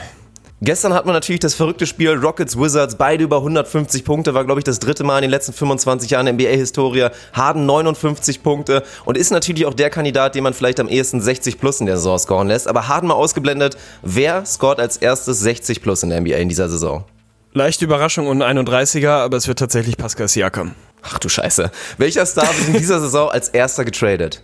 Gestern 0.61 0.93
hatten 0.93 1.07
wir 1.07 1.13
natürlich 1.13 1.39
das 1.39 1.53
verrückte 1.53 1.85
Spiel 1.87 2.11
Rockets 2.15 2.59
Wizards, 2.59 2.95
beide 2.95 3.23
über 3.23 3.37
150 3.37 4.03
Punkte, 4.03 4.33
war 4.33 4.43
glaube 4.43 4.59
ich 4.59 4.65
das 4.65 4.79
dritte 4.79 5.05
Mal 5.05 5.19
in 5.19 5.21
den 5.21 5.31
letzten 5.31 5.53
25 5.53 6.11
Jahren 6.11 6.27
NBA-Historie. 6.27 7.07
Harden 7.31 7.65
59 7.65 8.43
Punkte 8.43 8.83
und 9.05 9.17
ist 9.17 9.31
natürlich 9.31 9.65
auch 9.65 9.73
der 9.73 9.89
Kandidat, 9.89 10.35
den 10.35 10.43
man 10.43 10.53
vielleicht 10.53 10.81
am 10.81 10.89
ehesten 10.89 11.21
60 11.21 11.59
plus 11.59 11.79
in 11.79 11.85
der 11.85 11.95
Saison 11.95 12.19
scoren 12.19 12.49
lässt. 12.49 12.67
Aber 12.67 12.89
Harden 12.89 13.07
mal 13.07 13.15
ausgeblendet, 13.15 13.77
wer 14.01 14.45
scoret 14.45 14.81
als 14.81 14.97
erstes 14.97 15.39
60 15.39 15.81
plus 15.81 16.03
in 16.03 16.09
der 16.09 16.19
NBA 16.19 16.35
in 16.35 16.49
dieser 16.49 16.67
Saison? 16.67 17.05
Leichte 17.53 17.85
Überraschung 17.85 18.27
und 18.27 18.41
ein 18.41 18.59
31er, 18.59 19.11
aber 19.11 19.37
es 19.37 19.47
wird 19.47 19.59
tatsächlich 19.59 19.95
Pascal 19.95 20.27
Siakam. 20.27 20.75
Ach 21.01 21.19
du 21.19 21.29
Scheiße. 21.29 21.71
Welcher 21.97 22.25
Star 22.25 22.49
wird 22.57 22.67
in 22.67 22.73
dieser 22.73 22.99
Saison 22.99 23.29
als 23.29 23.47
erster 23.47 23.85
getradet? 23.85 24.43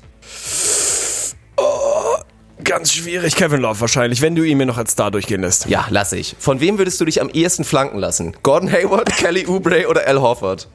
Ganz 2.65 2.91
schwierig, 2.91 3.35
Kevin 3.35 3.61
Love 3.61 3.79
wahrscheinlich, 3.79 4.21
wenn 4.21 4.35
du 4.35 4.41
ihn 4.41 4.57
mir 4.57 4.65
noch 4.65 4.79
als 4.79 4.93
Star 4.93 5.11
durchgehen 5.11 5.41
lässt. 5.41 5.67
Ja, 5.67 5.85
lass 5.91 6.11
ich. 6.13 6.35
Von 6.39 6.59
wem 6.59 6.79
würdest 6.79 6.99
du 6.99 7.05
dich 7.05 7.21
am 7.21 7.29
ehesten 7.29 7.63
flanken 7.63 7.99
lassen? 7.99 8.35
Gordon 8.41 8.71
Hayward, 8.71 9.15
Kelly 9.17 9.45
Oubre 9.47 9.87
oder 9.87 10.07
Al 10.07 10.19
Horford? 10.19 10.67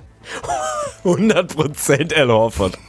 100% 1.04 2.14
Al 2.14 2.28
Horford. 2.28 2.78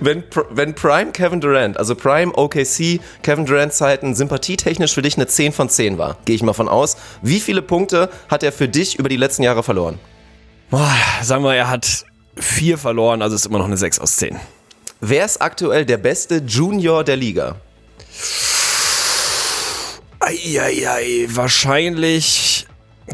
Wenn, 0.00 0.24
wenn 0.50 0.74
Prime 0.74 1.12
Kevin 1.12 1.40
Durant, 1.40 1.76
also 1.76 1.94
Prime 1.94 2.32
OKC 2.32 2.98
Kevin 3.22 3.44
Durant 3.44 3.72
Zeiten 3.72 4.14
sympathietechnisch 4.14 4.94
für 4.94 5.02
dich 5.02 5.16
eine 5.16 5.26
10 5.26 5.52
von 5.52 5.68
10 5.68 5.98
war, 5.98 6.16
gehe 6.24 6.34
ich 6.34 6.42
mal 6.42 6.54
von 6.54 6.68
aus, 6.68 6.96
wie 7.22 7.40
viele 7.40 7.60
Punkte 7.60 8.08
hat 8.28 8.42
er 8.42 8.52
für 8.52 8.68
dich 8.68 8.98
über 8.98 9.08
die 9.08 9.16
letzten 9.16 9.42
Jahre 9.42 9.62
verloren? 9.62 9.98
Boah, 10.70 10.90
sagen 11.22 11.44
wir, 11.44 11.54
er 11.54 11.68
hat 11.68 12.04
vier 12.36 12.78
verloren, 12.78 13.20
also 13.20 13.36
ist 13.36 13.46
immer 13.46 13.58
noch 13.58 13.66
eine 13.66 13.76
6 13.76 13.98
aus 13.98 14.16
10. 14.16 14.40
Wer 15.02 15.24
ist 15.24 15.40
aktuell 15.40 15.86
der 15.86 15.96
beste 15.96 16.42
Junior 16.46 17.02
der 17.04 17.16
Liga? 17.16 17.56
Eieiei, 20.18 21.26
wahrscheinlich 21.28 22.66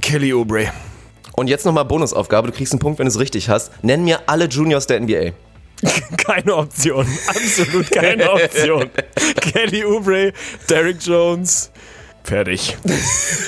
Kelly 0.02 0.32
Oubre. 0.34 0.72
Und 1.36 1.46
jetzt 1.48 1.64
nochmal 1.64 1.84
Bonusaufgabe, 1.84 2.50
du 2.50 2.56
kriegst 2.56 2.72
einen 2.72 2.80
Punkt, 2.80 2.98
wenn 2.98 3.06
du 3.06 3.10
es 3.12 3.20
richtig 3.20 3.48
hast. 3.48 3.70
Nenn 3.84 4.02
mir 4.02 4.20
alle 4.26 4.46
Juniors 4.46 4.88
der 4.88 5.00
NBA. 5.00 5.30
Keine 6.16 6.56
Option, 6.56 7.06
absolut 7.28 7.90
keine 7.90 8.32
Option. 8.32 8.90
Kelly 9.52 9.84
Oubre, 9.84 10.32
Derek 10.70 10.96
Jones, 11.02 11.70
fertig. 12.26 12.76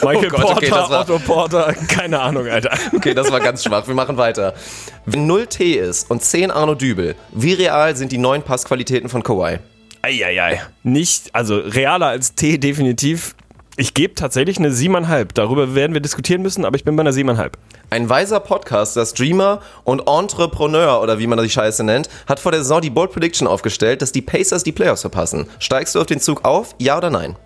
Michael 0.02 0.16
Oh 0.26 0.28
Gott, 0.28 0.40
Porter, 0.40 0.56
okay, 0.56 0.70
war- 0.70 1.00
Otto 1.00 1.18
Porter, 1.18 1.75
keine 1.88 2.20
Ahnung, 2.20 2.47
Alter. 2.49 2.70
Okay, 2.94 3.14
das 3.14 3.30
war 3.30 3.40
ganz 3.40 3.64
schwach, 3.64 3.87
wir 3.87 3.94
machen 3.94 4.16
weiter. 4.16 4.54
Wenn 5.06 5.26
0 5.26 5.47
T 5.47 5.73
ist 5.75 6.11
und 6.11 6.23
10 6.23 6.50
Arno 6.50 6.75
Dübel, 6.75 7.14
wie 7.32 7.52
real 7.52 7.97
sind 7.97 8.12
die 8.12 8.18
neuen 8.18 8.42
Passqualitäten 8.42 9.08
von 9.08 9.23
Kawhi? 9.23 9.58
Eieiei. 10.02 10.62
Nicht, 10.82 11.35
also 11.35 11.58
realer 11.58 12.06
als 12.06 12.35
T 12.35 12.58
definitiv. 12.58 13.35
Ich 13.76 13.94
gebe 13.94 14.14
tatsächlich 14.14 14.58
eine 14.58 14.70
7,5. 14.70 15.28
Darüber 15.35 15.75
werden 15.76 15.92
wir 15.94 16.00
diskutieren 16.00 16.42
müssen, 16.42 16.64
aber 16.64 16.75
ich 16.76 16.85
bin 16.85 16.97
bei 16.97 17.02
einer 17.02 17.12
7,5. 17.12 17.52
Ein 17.90 18.08
weiser 18.11 18.40
Podcaster, 18.40 19.06
Streamer 19.06 19.61
und 19.85 20.08
Entrepreneur 20.08 21.00
oder 21.00 21.18
wie 21.20 21.26
man 21.28 21.38
die 21.42 21.49
Scheiße 21.49 21.85
nennt, 21.85 22.08
hat 22.26 22.40
vor 22.40 22.52
der 22.52 22.62
Saison 22.62 22.80
die 22.80 22.90
Bold 22.90 23.12
Prediction 23.12 23.47
aufgestellt, 23.47 24.02
dass 24.02 24.11
die 24.12 24.20
Pacers 24.23 24.64
die 24.64 24.73
Playoffs 24.73 25.02
verpassen. 25.02 25.47
Steigst 25.61 25.94
du 25.94 26.00
auf 26.00 26.06
den 26.06 26.20
Zug 26.20 26.44
auf, 26.44 26.75
ja 26.78 26.97
oder 26.99 27.11
nein? 27.11 27.37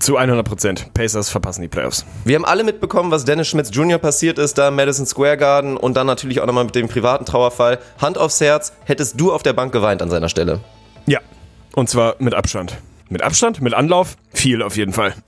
Zu 0.00 0.18
100%. 0.18 0.92
Pacers 0.94 1.28
verpassen 1.28 1.60
die 1.60 1.68
Playoffs. 1.68 2.06
Wir 2.24 2.36
haben 2.36 2.46
alle 2.46 2.64
mitbekommen, 2.64 3.10
was 3.10 3.26
Dennis 3.26 3.48
Schmitz 3.48 3.70
Jr. 3.70 3.98
passiert 3.98 4.38
ist, 4.38 4.56
da 4.56 4.68
im 4.68 4.76
Madison 4.76 5.04
Square 5.04 5.36
Garden 5.36 5.76
und 5.76 5.94
dann 5.94 6.06
natürlich 6.06 6.40
auch 6.40 6.46
nochmal 6.46 6.64
mit 6.64 6.74
dem 6.74 6.88
privaten 6.88 7.26
Trauerfall. 7.26 7.78
Hand 8.00 8.16
aufs 8.16 8.40
Herz, 8.40 8.72
hättest 8.84 9.20
du 9.20 9.30
auf 9.30 9.42
der 9.42 9.52
Bank 9.52 9.72
geweint 9.72 10.00
an 10.00 10.08
seiner 10.08 10.30
Stelle? 10.30 10.60
Ja. 11.06 11.20
Und 11.74 11.90
zwar 11.90 12.16
mit 12.18 12.34
Abstand. 12.34 12.78
Mit 13.10 13.22
Abstand, 13.22 13.60
mit 13.60 13.74
Anlauf, 13.74 14.16
viel 14.32 14.62
auf 14.62 14.76
jeden 14.76 14.92
Fall. 14.92 15.14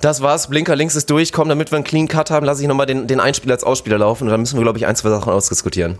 Das 0.00 0.22
war's, 0.22 0.48
Blinker 0.48 0.76
links 0.76 0.94
ist 0.94 1.10
durch. 1.10 1.32
Komm, 1.32 1.48
damit 1.48 1.72
wir 1.72 1.76
einen 1.76 1.84
Clean 1.84 2.06
Cut 2.06 2.30
haben, 2.30 2.46
lasse 2.46 2.62
ich 2.62 2.68
nochmal 2.68 2.86
den, 2.86 3.08
den 3.08 3.18
Einspieler 3.18 3.54
als 3.54 3.64
Ausspieler 3.64 3.98
laufen 3.98 4.24
und 4.24 4.30
dann 4.30 4.38
müssen 4.38 4.56
wir, 4.56 4.62
glaube 4.62 4.78
ich, 4.78 4.86
ein, 4.86 4.94
zwei 4.94 5.10
Sachen 5.10 5.32
ausdiskutieren. 5.32 5.98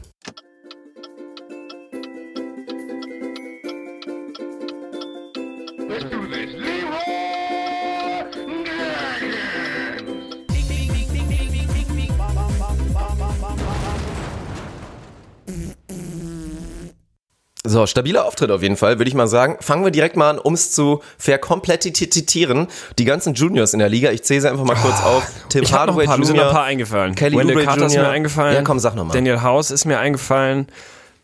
So, 17.69 17.87
stabiler 17.87 18.25
Auftritt 18.25 18.51
auf 18.51 18.63
jeden 18.63 18.77
Fall, 18.77 18.99
würde 18.99 19.09
ich 19.09 19.15
mal 19.15 19.29
sagen. 19.29 19.57
Fangen 19.61 19.85
wir 19.85 19.91
direkt 19.91 20.17
mal 20.17 20.31
an, 20.31 20.39
um 20.39 20.55
es 20.55 20.73
zu 20.73 21.03
verkomplettitieren. 21.19 22.69
Die 22.99 23.05
ganzen 23.05 23.35
Juniors 23.35 23.73
in 23.73 23.79
der 23.79 23.89
Liga, 23.89 24.11
ich 24.11 24.23
zähle 24.23 24.41
sie 24.41 24.51
einfach 24.51 24.65
mal 24.65 24.75
kurz 24.77 25.03
auf. 25.03 25.23
Tim 25.49 25.63
Ich 25.63 25.73
habe 25.73 25.93
noch 25.93 25.97
Hardaway 25.97 26.05
ein 26.05 26.09
paar, 26.09 26.19
mir 26.19 26.25
sind 26.25 26.41
ein 26.41 26.51
paar 26.51 26.65
eingefallen. 26.65 27.15
Kelly 27.15 27.37
Wendell 27.37 27.57
Oubre 27.57 27.67
Carter 27.67 27.87
ist 27.87 27.97
mir 27.97 28.09
eingefallen. 28.09 28.55
Ja, 28.55 28.63
komm, 28.63 28.79
sag 28.79 28.95
noch 28.95 29.05
mal. 29.05 29.13
Daniel 29.13 29.43
House 29.43 29.71
ist 29.71 29.85
mir 29.85 29.99
eingefallen. 29.99 30.67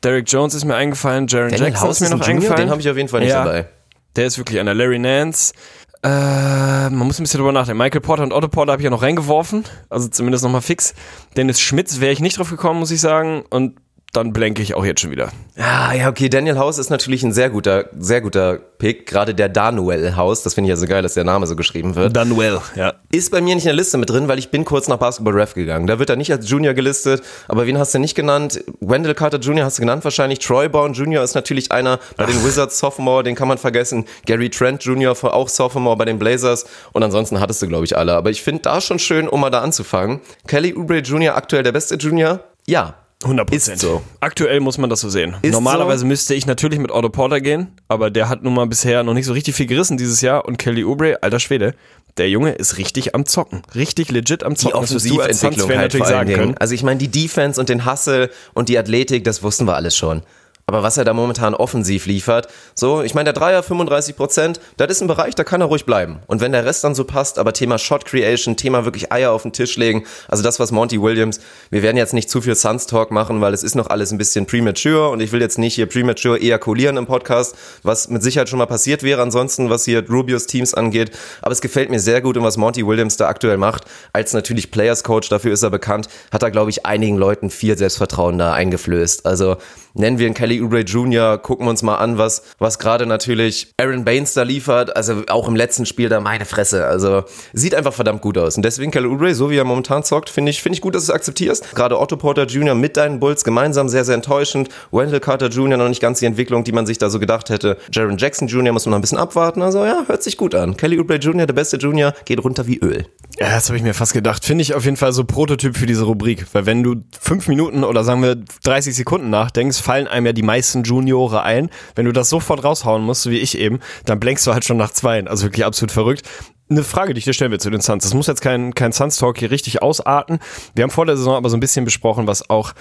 Derek 0.03 0.31
Jones 0.31 0.55
ist 0.55 0.65
mir 0.65 0.75
eingefallen. 0.75 1.27
Jaron 1.27 1.51
Jackson 1.51 1.81
House 1.81 2.01
ist 2.01 2.11
mir 2.11 2.17
noch 2.17 2.27
Junior? 2.27 2.35
eingefallen. 2.35 2.67
Den 2.67 2.71
habe 2.71 2.81
ich 2.81 2.91
auf 2.91 2.97
jeden 2.97 3.09
Fall 3.09 3.21
nicht 3.21 3.31
ja, 3.31 3.45
dabei. 3.45 3.69
Der 4.17 4.27
ist 4.27 4.39
wirklich 4.39 4.61
einer. 4.61 4.75
Larry 4.75 4.99
Nance. 4.99 5.55
Äh, 6.03 6.91
man 6.91 7.07
muss 7.07 7.19
ein 7.19 7.23
bisschen 7.23 7.39
drüber 7.39 7.53
nachdenken. 7.53 7.79
Michael 7.79 8.03
Porter 8.03 8.23
und 8.23 8.33
Otto 8.35 8.49
Porter 8.49 8.73
habe 8.73 8.83
ich 8.83 8.85
ja 8.85 8.91
noch 8.91 9.01
reingeworfen. 9.01 9.65
Also 9.89 10.09
zumindest 10.09 10.45
nochmal 10.45 10.61
fix. 10.61 10.93
Dennis 11.35 11.59
Schmitz 11.61 12.01
wäre 12.01 12.13
ich 12.13 12.21
nicht 12.21 12.39
drauf 12.39 12.51
gekommen, 12.51 12.81
muss 12.81 12.91
ich 12.91 13.01
sagen. 13.01 13.45
Und 13.49 13.79
dann 14.16 14.33
blenke 14.33 14.62
ich 14.62 14.75
auch 14.75 14.85
jetzt 14.85 15.00
schon 15.00 15.11
wieder. 15.11 15.30
Ah, 15.56 15.92
ja, 15.92 16.09
okay, 16.09 16.28
Daniel 16.28 16.59
House 16.59 16.78
ist 16.78 16.90
natürlich 16.90 17.23
ein 17.23 17.33
sehr 17.33 17.50
guter, 17.50 17.87
sehr 17.99 18.21
guter 18.21 18.59
Pick. 18.59 19.06
Gerade 19.06 19.35
der 19.35 19.49
Danuel 19.49 20.16
House, 20.16 20.42
das 20.42 20.54
finde 20.54 20.68
ich 20.68 20.71
ja 20.71 20.76
so 20.76 20.87
geil, 20.87 21.02
dass 21.02 21.14
der 21.14 21.25
Name 21.25 21.47
so 21.47 21.56
geschrieben 21.56 21.94
wird. 21.94 22.16
Dunwell, 22.16 22.61
ja. 22.76 22.94
Ist 23.11 23.30
bei 23.30 23.40
mir 23.40 23.54
nicht 23.54 23.64
in 23.64 23.68
der 23.68 23.76
Liste 23.76 23.99
mit 23.99 24.11
drin, 24.11 24.28
weil 24.28 24.38
ich 24.38 24.50
bin 24.50 24.64
kurz 24.64 24.88
nach 24.88 24.99
Basketball 24.99 25.35
Ref 25.35 25.54
gegangen. 25.54 25.87
Da 25.87 25.99
wird 25.99 26.11
er 26.11 26.16
nicht 26.16 26.33
als 26.33 26.49
Junior 26.49 26.75
gelistet, 26.75 27.23
aber 27.49 27.66
wen 27.66 27.78
hast 27.78 27.94
du 27.94 27.99
nicht 27.99 28.14
genannt? 28.14 28.62
Wendell 28.80 29.14
Carter 29.14 29.38
Jr. 29.38 29.64
hast 29.64 29.78
du 29.78 29.83
genannt 29.83 30.04
wahrscheinlich. 30.04 30.38
Troy 30.38 30.68
Bourne 30.68 30.94
Jr. 30.94 31.23
ist 31.23 31.35
natürlich 31.35 31.73
einer 31.73 31.99
bei 32.16 32.26
den 32.26 32.44
Wizards 32.44 32.78
Sophomore, 32.78 33.23
den 33.23 33.35
kann 33.35 33.49
man 33.49 33.59
vergessen. 33.59 34.04
Gary 34.26 34.50
Trent 34.50 34.85
Jr. 34.85 35.16
auch 35.25 35.49
Sophomore 35.49 35.97
bei 35.97 36.04
den 36.04 36.18
Blazers 36.18 36.66
und 36.92 37.02
ansonsten 37.02 37.40
hattest 37.40 37.62
du 37.62 37.68
glaube 37.68 37.85
ich 37.85 37.97
alle. 37.97 38.14
Aber 38.14 38.30
ich 38.30 38.42
finde 38.42 38.62
da 38.62 38.80
schon 38.80 38.99
schön, 38.99 39.28
um 39.28 39.40
mal 39.40 39.50
da 39.50 39.61
anzufangen. 39.61 40.21
Kelly 40.47 40.75
Oubre 40.76 40.99
Jr. 40.99 41.37
aktuell 41.37 41.62
der 41.62 41.73
beste 41.73 41.97
Junior? 41.97 42.40
Ja, 42.66 42.94
100 43.23 43.50
Ist 43.54 43.78
so. 43.78 44.02
Aktuell 44.21 44.61
muss 44.61 44.76
man 44.76 44.90
das 44.90 45.00
so 45.00 45.09
sehen. 45.09 45.37
Ist 45.42 45.52
Normalerweise 45.52 46.00
so. 46.00 46.06
müsste 46.06 46.35
ich 46.35 46.47
natürlich 46.47 46.78
mit 46.78 46.90
Otto 46.90 47.09
Porter 47.09 47.40
gehen, 47.40 47.68
aber 47.88 48.11
der 48.11 48.28
hat 48.28 48.42
nun 48.42 48.54
mal 48.54 48.66
bisher 48.66 49.02
noch 49.02 49.14
nicht 49.14 49.26
so 49.26 49.33
richtig 49.33 49.54
viel 49.54 49.66
gerissen 49.66 49.97
dieses 49.97 50.21
Jahr. 50.21 50.44
Und 50.44 50.59
Kelly 50.59 50.85
Oubre, 50.85 51.23
alter 51.23 51.40
Schwede, 51.40 51.75
der 52.16 52.28
Junge 52.28 52.52
ist 52.52 52.76
richtig 52.78 53.14
am 53.14 53.25
Zocken. 53.26 53.62
Richtig 53.75 54.11
legit 54.11 54.44
am 54.44 54.54
die 54.54 54.61
Zocken. 54.61 54.78
Als 54.78 54.90
Offensiventwicklung 54.90 55.68
halt 55.68 55.78
natürlich 55.80 56.06
sagen 56.06 56.33
können. 56.35 56.56
Also 56.59 56.75
ich 56.75 56.83
meine, 56.83 56.99
die 56.99 57.09
Defense 57.09 57.61
und 57.61 57.68
den 57.68 57.87
Hustle 57.90 58.30
und 58.52 58.68
die 58.68 58.78
Athletik, 58.78 59.25
das 59.25 59.42
wussten 59.42 59.66
wir 59.66 59.75
alles 59.75 59.97
schon. 59.97 60.23
Aber 60.66 60.83
was 60.83 60.97
er 60.97 61.04
da 61.04 61.12
momentan 61.12 61.54
offensiv 61.54 62.06
liefert, 62.06 62.49
so, 62.75 63.02
ich 63.02 63.14
meine, 63.14 63.25
der 63.25 63.33
Dreier 63.35 63.62
35 63.62 64.16
Prozent, 64.16 64.61
das 64.78 64.90
ist 64.90 65.02
ein 65.02 65.09
Bereich, 65.09 65.35
da 65.35 65.44
kann 65.44 65.61
er 65.61 65.66
ruhig 65.66 65.85
bleiben. 65.85 66.21
Und 66.26 66.40
wenn 66.40 66.52
der 66.52 66.64
Rest 66.64 66.85
dann 66.85 66.94
so 66.94 67.04
passt, 67.04 67.38
aber 67.38 67.52
Thema 67.52 67.76
Shot 67.76 68.06
Creation, 68.06 68.56
Thema 68.56 68.87
wirklich 68.87 69.12
Eier 69.12 69.33
auf 69.33 69.42
den 69.42 69.52
Tisch 69.52 69.76
legen, 69.76 70.04
also 70.26 70.42
das, 70.42 70.59
was 70.61 70.73
Monty 70.73 71.02
Williams, 71.02 71.40
wir 71.71 71.83
werden 71.83 71.99
jetzt 71.99 72.14
nicht 72.14 72.30
zu 72.30 72.40
viel 72.40 72.54
Suns 72.54 72.87
Talk 72.87 73.11
machen, 73.11 73.42
weil 73.42 73.52
es 73.52 73.62
ist 73.62 73.75
noch 73.75 73.88
alles 73.88 74.11
ein 74.11 74.16
bisschen 74.16 74.47
premature 74.47 75.11
und 75.11 75.21
ich 75.21 75.33
will 75.33 75.40
jetzt 75.42 75.59
nicht 75.59 75.75
hier 75.75 75.85
premature 75.87 76.40
ejakulieren 76.40 76.97
im 76.97 77.06
Podcast, 77.06 77.54
was 77.83 78.09
mit 78.09 78.23
Sicherheit 78.23 78.49
schon 78.49 78.59
mal 78.59 78.66
passiert 78.66 79.02
wäre 79.02 79.21
ansonsten, 79.21 79.68
was 79.68 79.85
hier 79.85 80.09
Rubios 80.09 80.47
Teams 80.47 80.73
angeht. 80.73 81.11
Aber 81.42 81.52
es 81.52 81.61
gefällt 81.61 81.90
mir 81.90 82.00
sehr 82.00 82.23
gut 82.23 82.38
und 82.38 82.42
was 82.42 82.56
Monty 82.56 82.87
Williams 82.87 83.18
da 83.18 83.28
aktuell 83.28 83.59
macht, 83.59 83.85
als 84.14 84.33
natürlich 84.33 84.71
Players 84.71 85.04
Coach, 85.04 85.28
dafür 85.28 85.52
ist 85.52 85.62
er 85.62 85.71
bekannt, 85.71 86.09
hat 86.33 86.42
er, 86.42 86.50
glaube 86.50 86.71
ich, 86.71 86.87
einigen 86.87 87.18
Leuten 87.18 87.50
viel 87.50 87.76
Selbstvertrauen 87.76 88.38
da 88.38 88.54
eingeflößt. 88.54 89.26
Also 89.26 89.59
nennen 89.95 90.19
wir 90.19 90.27
ihn 90.27 90.35
Kelly 90.35 90.61
Oubre 90.63 90.81
Jr., 90.81 91.39
gucken 91.39 91.67
wir 91.67 91.71
uns 91.71 91.83
mal 91.83 91.97
an, 91.97 92.19
was, 92.19 92.43
was 92.59 92.79
gerade 92.79 93.07
natürlich 93.07 93.73
Aaron 93.79 94.05
Baines 94.05 94.35
da 94.35 94.43
liefert. 94.43 94.97
Also 94.97 95.23
auch 95.29 95.49
im 95.49 95.57
letzten 95.57 95.87
Spiel 95.87 96.09
da 96.09 96.21
meine 96.21 96.45
Fresse. 96.45 96.87
Also 96.87 97.25
sieht 97.53 97.75
einfach 97.75 97.95
verdammt 97.95 98.23
gut 98.23 98.37
aus. 98.39 98.57
Und 98.57 98.65
deswegen 98.65 98.91
Kelly 98.91 99.09
Oubre, 99.09 99.35
so 99.35 99.51
wie 99.51 99.57
er 99.57 99.65
momentan 99.65 100.03
zockt, 100.03 100.31
finde 100.31 100.51
ich, 100.51 100.63
finde 100.63 100.77
ich 100.77 100.81
gut, 100.83 100.95
dass 100.95 101.07
du 101.07 101.13
es 101.13 101.15
akzeptierst. 101.15 101.75
Gerade 101.75 101.99
Otto 101.99 102.17
Porter 102.17 102.47
Jr. 102.47 102.75
mit 102.75 102.97
deinen 102.97 103.21
Bulls 103.21 103.45
gemeinsam 103.45 103.89
sehr, 103.89 104.05
sehr 104.05 104.15
enttäuschend. 104.15 104.69
Wendell 104.91 105.21
Carter 105.21 105.49
Jr. 105.49 105.77
noch 105.77 105.89
nicht 105.89 106.01
ganz 106.01 106.19
die 106.21 106.27
Entwicklung, 106.27 106.65
die 106.65 106.73
man 106.73 106.87
sich 106.87 106.99
da 106.99 107.11
so 107.11 107.19
gedacht 107.19 107.51
hätte. 107.51 107.79
Jaron 107.93 108.19
Jackson 108.19 108.49
Jr. 108.49 108.73
muss 108.73 108.87
man 108.87 108.91
noch 108.91 108.99
ein 108.99 109.03
bisschen 109.03 109.19
abwarten. 109.19 109.63
Also 109.63 109.85
ja, 109.85 110.05
hört 110.07 110.23
sich 110.23 110.37
gut 110.37 110.55
an. 110.55 110.77
Kelly 110.77 110.99
Oubre 110.99 111.17
Jr., 111.17 111.47
der 111.47 111.55
beste 111.55 111.77
Junior, 111.77 112.13
geht 112.25 112.43
runter 112.43 112.67
wie 112.67 112.79
Öl. 112.79 113.07
Ja, 113.39 113.49
das 113.51 113.69
habe 113.69 113.77
ich 113.77 113.83
mir 113.83 113.95
fast 113.95 114.13
gedacht. 114.13 114.45
Finde 114.45 114.63
ich 114.63 114.75
auf 114.75 114.85
jeden 114.85 114.97
Fall 114.97 115.13
so 115.13 115.25
Prototyp 115.25 115.77
für 115.77 115.87
diese 115.87 116.05
Rubrik. 116.05 116.47
Weil 116.53 116.67
wenn 116.67 116.83
du 116.83 116.97
fünf 117.21 117.49
Minuten 117.49 117.83
oder 117.83 118.05
sagen 118.05 118.23
wir 118.23 118.37
30 118.37 118.95
Sekunden 118.95 119.31
nachdenkst, 119.31 119.84
fallen 119.85 120.09
einem 120.09 120.26
ja 120.26 120.33
die 120.33 120.43
meisten 120.43 120.83
Juniore 120.83 121.43
ein. 121.43 121.71
Wenn 121.95 122.07
du 122.07 122.12
das 122.12 122.31
sofort 122.31 122.64
raushauen 122.64 123.03
musst, 123.03 123.29
wie 123.29 123.38
ich 123.38 123.59
eben, 123.59 123.81
dann 124.07 124.19
blenkst 124.19 124.47
du 124.47 124.53
halt 124.53 124.64
schon 124.64 124.79
nach 124.79 124.91
zwei. 124.91 125.25
Also 125.26 125.45
wirklich 125.45 125.64
absolut 125.64 125.93
verrückt. 125.93 126.23
Eine 126.71 126.83
Frage, 126.83 127.12
die 127.12 127.18
ich 127.18 127.26
dir 127.26 127.35
stellen 127.35 127.50
will 127.50 127.61
zu 127.61 127.68
den 127.68 127.83
Suns. 127.83 128.04
Das 128.04 128.14
muss 128.14 128.26
jetzt 128.26 128.40
kein, 128.40 128.75
kein 128.75 128.90
Suns-Talk 128.90 129.37
hier 129.37 129.50
richtig 129.50 129.83
ausarten. 129.83 130.38
Wir 130.75 130.85
haben 130.85 130.90
vor 130.90 131.04
der 131.04 131.18
Saison 131.18 131.35
aber 131.35 131.50
so 131.50 131.59
ein 131.59 131.61
bisschen 131.61 131.85
besprochen, 131.85 132.26
was 132.26 132.49
auch, 132.49 132.73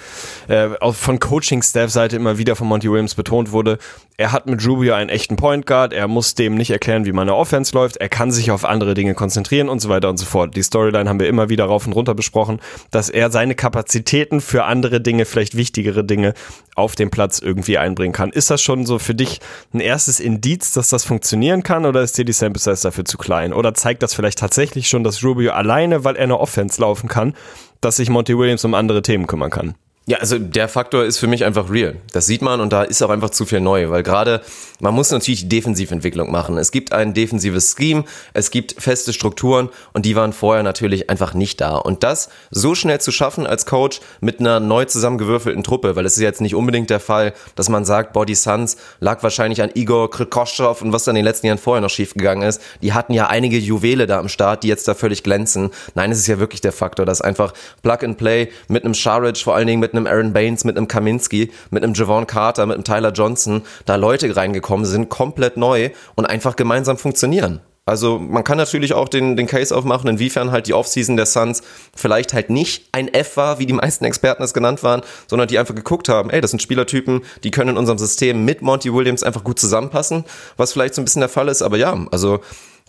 äh, 0.48 0.70
auch 0.80 0.94
von 0.94 1.18
Coaching-Staff-Seite 1.18 2.16
immer 2.16 2.38
wieder 2.38 2.56
von 2.56 2.66
Monty 2.66 2.90
Williams 2.90 3.14
betont 3.14 3.52
wurde. 3.52 3.76
Er 4.16 4.32
hat 4.32 4.46
mit 4.46 4.66
Rubio 4.66 4.94
einen 4.94 5.10
echten 5.10 5.36
Point 5.36 5.66
Guard. 5.66 5.92
Er 5.92 6.08
muss 6.08 6.34
dem 6.34 6.54
nicht 6.54 6.70
erklären, 6.70 7.04
wie 7.04 7.12
meine 7.12 7.34
Offense 7.34 7.74
läuft. 7.74 7.98
Er 7.98 8.08
kann 8.08 8.30
sich 8.30 8.50
auf 8.50 8.64
andere 8.64 8.94
Dinge 8.94 9.14
konzentrieren 9.14 9.68
und 9.68 9.80
so 9.80 9.90
weiter 9.90 10.08
und 10.08 10.16
so 10.16 10.24
fort. 10.24 10.56
Die 10.56 10.62
Storyline 10.62 11.06
haben 11.06 11.20
wir 11.20 11.28
immer 11.28 11.50
wieder 11.50 11.66
rauf 11.66 11.86
und 11.86 11.92
runter 11.92 12.14
besprochen, 12.14 12.60
dass 12.90 13.10
er 13.10 13.30
seine 13.30 13.54
Kapazitäten 13.54 14.40
für 14.40 14.64
andere 14.64 15.02
Dinge, 15.02 15.26
vielleicht 15.26 15.56
wichtigere 15.56 16.04
Dinge 16.04 16.32
auf 16.74 16.94
dem 16.94 17.10
Platz 17.10 17.38
irgendwie 17.38 17.76
einbringen 17.76 18.12
kann. 18.12 18.30
Ist 18.30 18.50
das 18.50 18.62
schon 18.62 18.86
so 18.86 18.98
für 18.98 19.14
dich 19.14 19.40
ein 19.72 19.80
erstes 19.80 20.20
Indiz, 20.20 20.72
dass 20.72 20.88
das 20.88 21.04
funktionieren 21.04 21.62
kann 21.62 21.84
oder 21.84 22.00
ist 22.00 22.16
dir 22.16 22.24
die 22.24 22.32
Sample 22.32 22.60
Size 22.60 22.82
dafür 22.82 23.04
zu 23.04 23.18
klein? 23.18 23.52
Oder 23.52 23.73
zeigt 23.74 24.02
das 24.02 24.14
vielleicht 24.14 24.38
tatsächlich 24.38 24.88
schon, 24.88 25.04
dass 25.04 25.22
Rubio 25.24 25.52
alleine, 25.52 26.04
weil 26.04 26.16
er 26.16 26.24
eine 26.24 26.38
Offense 26.38 26.80
laufen 26.80 27.08
kann, 27.08 27.34
dass 27.80 27.96
sich 27.96 28.08
Monty 28.08 28.36
Williams 28.36 28.64
um 28.64 28.74
andere 28.74 29.02
Themen 29.02 29.26
kümmern 29.26 29.50
kann? 29.50 29.74
Ja, 30.06 30.18
also 30.18 30.38
der 30.38 30.68
Faktor 30.68 31.04
ist 31.04 31.16
für 31.16 31.26
mich 31.28 31.46
einfach 31.46 31.70
real. 31.70 31.96
Das 32.12 32.26
sieht 32.26 32.42
man 32.42 32.60
und 32.60 32.74
da 32.74 32.82
ist 32.82 33.02
auch 33.02 33.08
einfach 33.08 33.30
zu 33.30 33.46
viel 33.46 33.60
neu, 33.60 33.88
weil 33.88 34.02
gerade 34.02 34.42
man 34.78 34.92
muss 34.92 35.10
natürlich 35.10 35.48
Defensiventwicklung 35.48 36.30
machen. 36.30 36.58
Es 36.58 36.72
gibt 36.72 36.92
ein 36.92 37.14
defensives 37.14 37.74
Scheme, 37.74 38.04
es 38.34 38.50
gibt 38.50 38.74
feste 38.78 39.14
Strukturen 39.14 39.70
und 39.94 40.04
die 40.04 40.14
waren 40.14 40.34
vorher 40.34 40.62
natürlich 40.62 41.08
einfach 41.08 41.32
nicht 41.32 41.62
da. 41.62 41.76
Und 41.76 42.02
das 42.02 42.28
so 42.50 42.74
schnell 42.74 43.00
zu 43.00 43.12
schaffen 43.12 43.46
als 43.46 43.64
Coach 43.64 44.00
mit 44.20 44.40
einer 44.40 44.60
neu 44.60 44.84
zusammengewürfelten 44.84 45.62
Truppe, 45.62 45.96
weil 45.96 46.04
es 46.04 46.18
ist 46.18 46.22
jetzt 46.22 46.42
nicht 46.42 46.54
unbedingt 46.54 46.90
der 46.90 47.00
Fall, 47.00 47.32
dass 47.54 47.70
man 47.70 47.86
sagt, 47.86 48.12
boah, 48.12 48.26
die 48.26 48.34
Suns 48.34 48.76
lag 49.00 49.22
wahrscheinlich 49.22 49.62
an 49.62 49.70
Igor 49.72 50.10
Krikoschov 50.10 50.82
und 50.82 50.92
was 50.92 51.04
dann 51.04 51.16
in 51.16 51.20
den 51.20 51.24
letzten 51.24 51.46
Jahren 51.46 51.56
vorher 51.56 51.80
noch 51.80 51.88
schiefgegangen 51.88 52.46
ist. 52.46 52.60
Die 52.82 52.92
hatten 52.92 53.14
ja 53.14 53.28
einige 53.28 53.56
Juwele 53.56 54.06
da 54.06 54.18
am 54.18 54.28
Start, 54.28 54.64
die 54.64 54.68
jetzt 54.68 54.86
da 54.86 54.92
völlig 54.92 55.22
glänzen. 55.22 55.70
Nein, 55.94 56.10
es 56.10 56.18
ist 56.18 56.26
ja 56.26 56.38
wirklich 56.38 56.60
der 56.60 56.72
Faktor, 56.72 57.06
dass 57.06 57.22
einfach 57.22 57.54
Plug 57.82 58.02
and 58.02 58.18
Play 58.18 58.50
mit 58.68 58.84
einem 58.84 58.92
Sharic, 58.92 59.38
vor 59.38 59.54
allen 59.54 59.66
Dingen 59.66 59.80
mit 59.80 59.93
einem 59.96 60.06
Aaron 60.06 60.32
Baines, 60.32 60.64
mit 60.64 60.76
einem 60.76 60.88
Kaminski, 60.88 61.50
mit 61.70 61.82
einem 61.82 61.94
Javon 61.94 62.26
Carter, 62.26 62.66
mit 62.66 62.74
einem 62.74 62.84
Tyler 62.84 63.12
Johnson, 63.12 63.62
da 63.86 63.96
Leute 63.96 64.34
reingekommen 64.34 64.86
sind, 64.86 65.08
komplett 65.08 65.56
neu 65.56 65.90
und 66.14 66.26
einfach 66.26 66.56
gemeinsam 66.56 66.98
funktionieren. 66.98 67.60
Also 67.86 68.18
man 68.18 68.44
kann 68.44 68.56
natürlich 68.56 68.94
auch 68.94 69.10
den, 69.10 69.36
den 69.36 69.46
Case 69.46 69.76
aufmachen, 69.76 70.08
inwiefern 70.08 70.50
halt 70.50 70.66
die 70.66 70.72
Offseason 70.72 71.16
der 71.16 71.26
Suns 71.26 71.62
vielleicht 71.94 72.32
halt 72.32 72.48
nicht 72.48 72.88
ein 72.92 73.12
F 73.12 73.36
war, 73.36 73.58
wie 73.58 73.66
die 73.66 73.74
meisten 73.74 74.06
Experten 74.06 74.42
es 74.42 74.54
genannt 74.54 74.82
waren, 74.82 75.02
sondern 75.26 75.48
die 75.48 75.58
einfach 75.58 75.74
geguckt 75.74 76.08
haben, 76.08 76.30
ey, 76.30 76.40
das 76.40 76.50
sind 76.50 76.62
Spielertypen, 76.62 77.20
die 77.42 77.50
können 77.50 77.70
in 77.70 77.76
unserem 77.76 77.98
System 77.98 78.46
mit 78.46 78.62
Monty 78.62 78.92
Williams 78.94 79.22
einfach 79.22 79.44
gut 79.44 79.58
zusammenpassen, 79.58 80.24
was 80.56 80.72
vielleicht 80.72 80.94
so 80.94 81.02
ein 81.02 81.04
bisschen 81.04 81.20
der 81.20 81.28
Fall 81.28 81.48
ist, 81.48 81.60
aber 81.60 81.76
ja, 81.76 82.06
also 82.10 82.40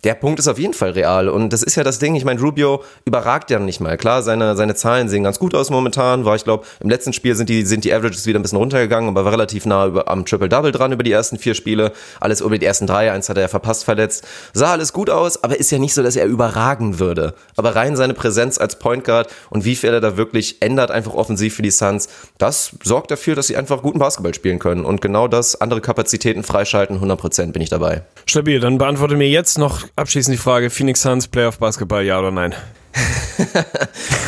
der 0.06 0.14
Punkt 0.14 0.38
ist 0.40 0.48
auf 0.48 0.60
jeden 0.60 0.74
Fall 0.74 0.92
real. 0.92 1.28
Und 1.28 1.52
das 1.52 1.64
ist 1.64 1.76
ja 1.76 1.84
das 1.84 1.98
Ding. 1.98 2.14
Ich 2.14 2.24
meine, 2.24 2.40
Rubio 2.40 2.84
überragt 3.06 3.50
ja 3.50 3.58
nicht 3.58 3.80
mal. 3.80 3.98
Klar, 3.98 4.22
seine, 4.22 4.56
seine 4.56 4.76
Zahlen 4.76 5.10
sehen 5.10 5.24
ganz 5.24 5.40
gut 5.40 5.56
aus 5.56 5.72
momentan. 5.72 6.26
War, 6.26 6.36
ich 6.36 6.44
glaube, 6.44 6.64
im 6.80 6.92
letzten 6.92 7.12
Spiel 7.12 7.36
sind 7.36 7.50
die, 7.50 7.66
sind 7.66 7.84
die 7.84 7.92
Averages 7.92 8.28
wieder 8.28 8.38
ein 8.38 8.44
bisschen 8.44 8.60
runtergegangen, 8.60 9.10
aber 9.10 9.26
war 9.26 9.32
relativ 9.32 9.66
nah 9.66 9.88
über, 9.88 10.08
am 10.08 10.24
Triple-Double 10.24 10.72
dran 10.72 10.92
über 10.92 11.02
die 11.02 11.12
ersten 11.12 11.40
vier 11.40 11.56
Spiele. 11.56 11.92
Alles 12.20 12.42
über 12.42 12.56
die 12.60 12.66
ersten 12.68 12.86
drei. 12.86 13.12
Eins 13.12 13.30
hat 13.30 13.38
er 13.38 13.42
ja 13.42 13.48
verpasst, 13.48 13.84
verletzt. 13.84 14.28
Sah 14.54 14.74
alles 14.74 14.94
gut 14.94 15.10
aus, 15.10 15.44
aber 15.44 15.60
ist 15.60 15.72
ja 15.72 15.80
nicht 15.80 15.96
so, 15.96 16.04
dass 16.04 16.16
er 16.16 16.28
überragen 16.28 17.00
würde. 17.00 17.34
Aber 17.58 17.76
rein 17.76 17.96
seine 17.96 18.14
Präsenz 18.14 18.60
als 18.60 18.78
Point 18.78 19.06
Guard 19.06 19.34
und 19.50 19.66
wie 19.66 19.76
viel 19.76 19.90
er 19.90 20.02
da 20.02 20.18
wirklich 20.18 20.62
ändert, 20.62 20.92
einfach 20.92 21.16
offensiv 21.16 21.56
für 21.56 21.64
die 21.64 21.72
Suns, 21.72 22.10
das 22.38 22.74
sorgt 22.84 23.10
dafür, 23.10 23.34
dass 23.34 23.48
sie 23.48 23.58
einfach 23.58 23.82
guten 23.82 23.98
Basketball 23.98 24.36
spielen 24.36 24.60
können. 24.60 24.86
Und 24.86 25.02
genau 25.02 25.28
das, 25.28 25.60
andere 25.60 25.82
Kapazitäten 25.82 26.44
freischalten, 26.44 27.00
100% 27.00 27.54
bin 27.54 27.64
ich 27.64 27.70
dabei. 27.70 28.04
Stabil, 28.28 28.60
dann 28.60 28.78
beantworte 28.78 29.16
mir 29.16 29.30
jetzt 29.30 29.58
noch 29.58 29.84
abschließend 29.96 30.34
die 30.34 30.42
Frage, 30.42 30.70
Phoenix 30.70 31.02
Suns, 31.02 31.28
Playoff 31.28 31.60
Basketball, 31.60 32.04
ja 32.04 32.20
oder 32.20 32.32
nein? 32.32 32.56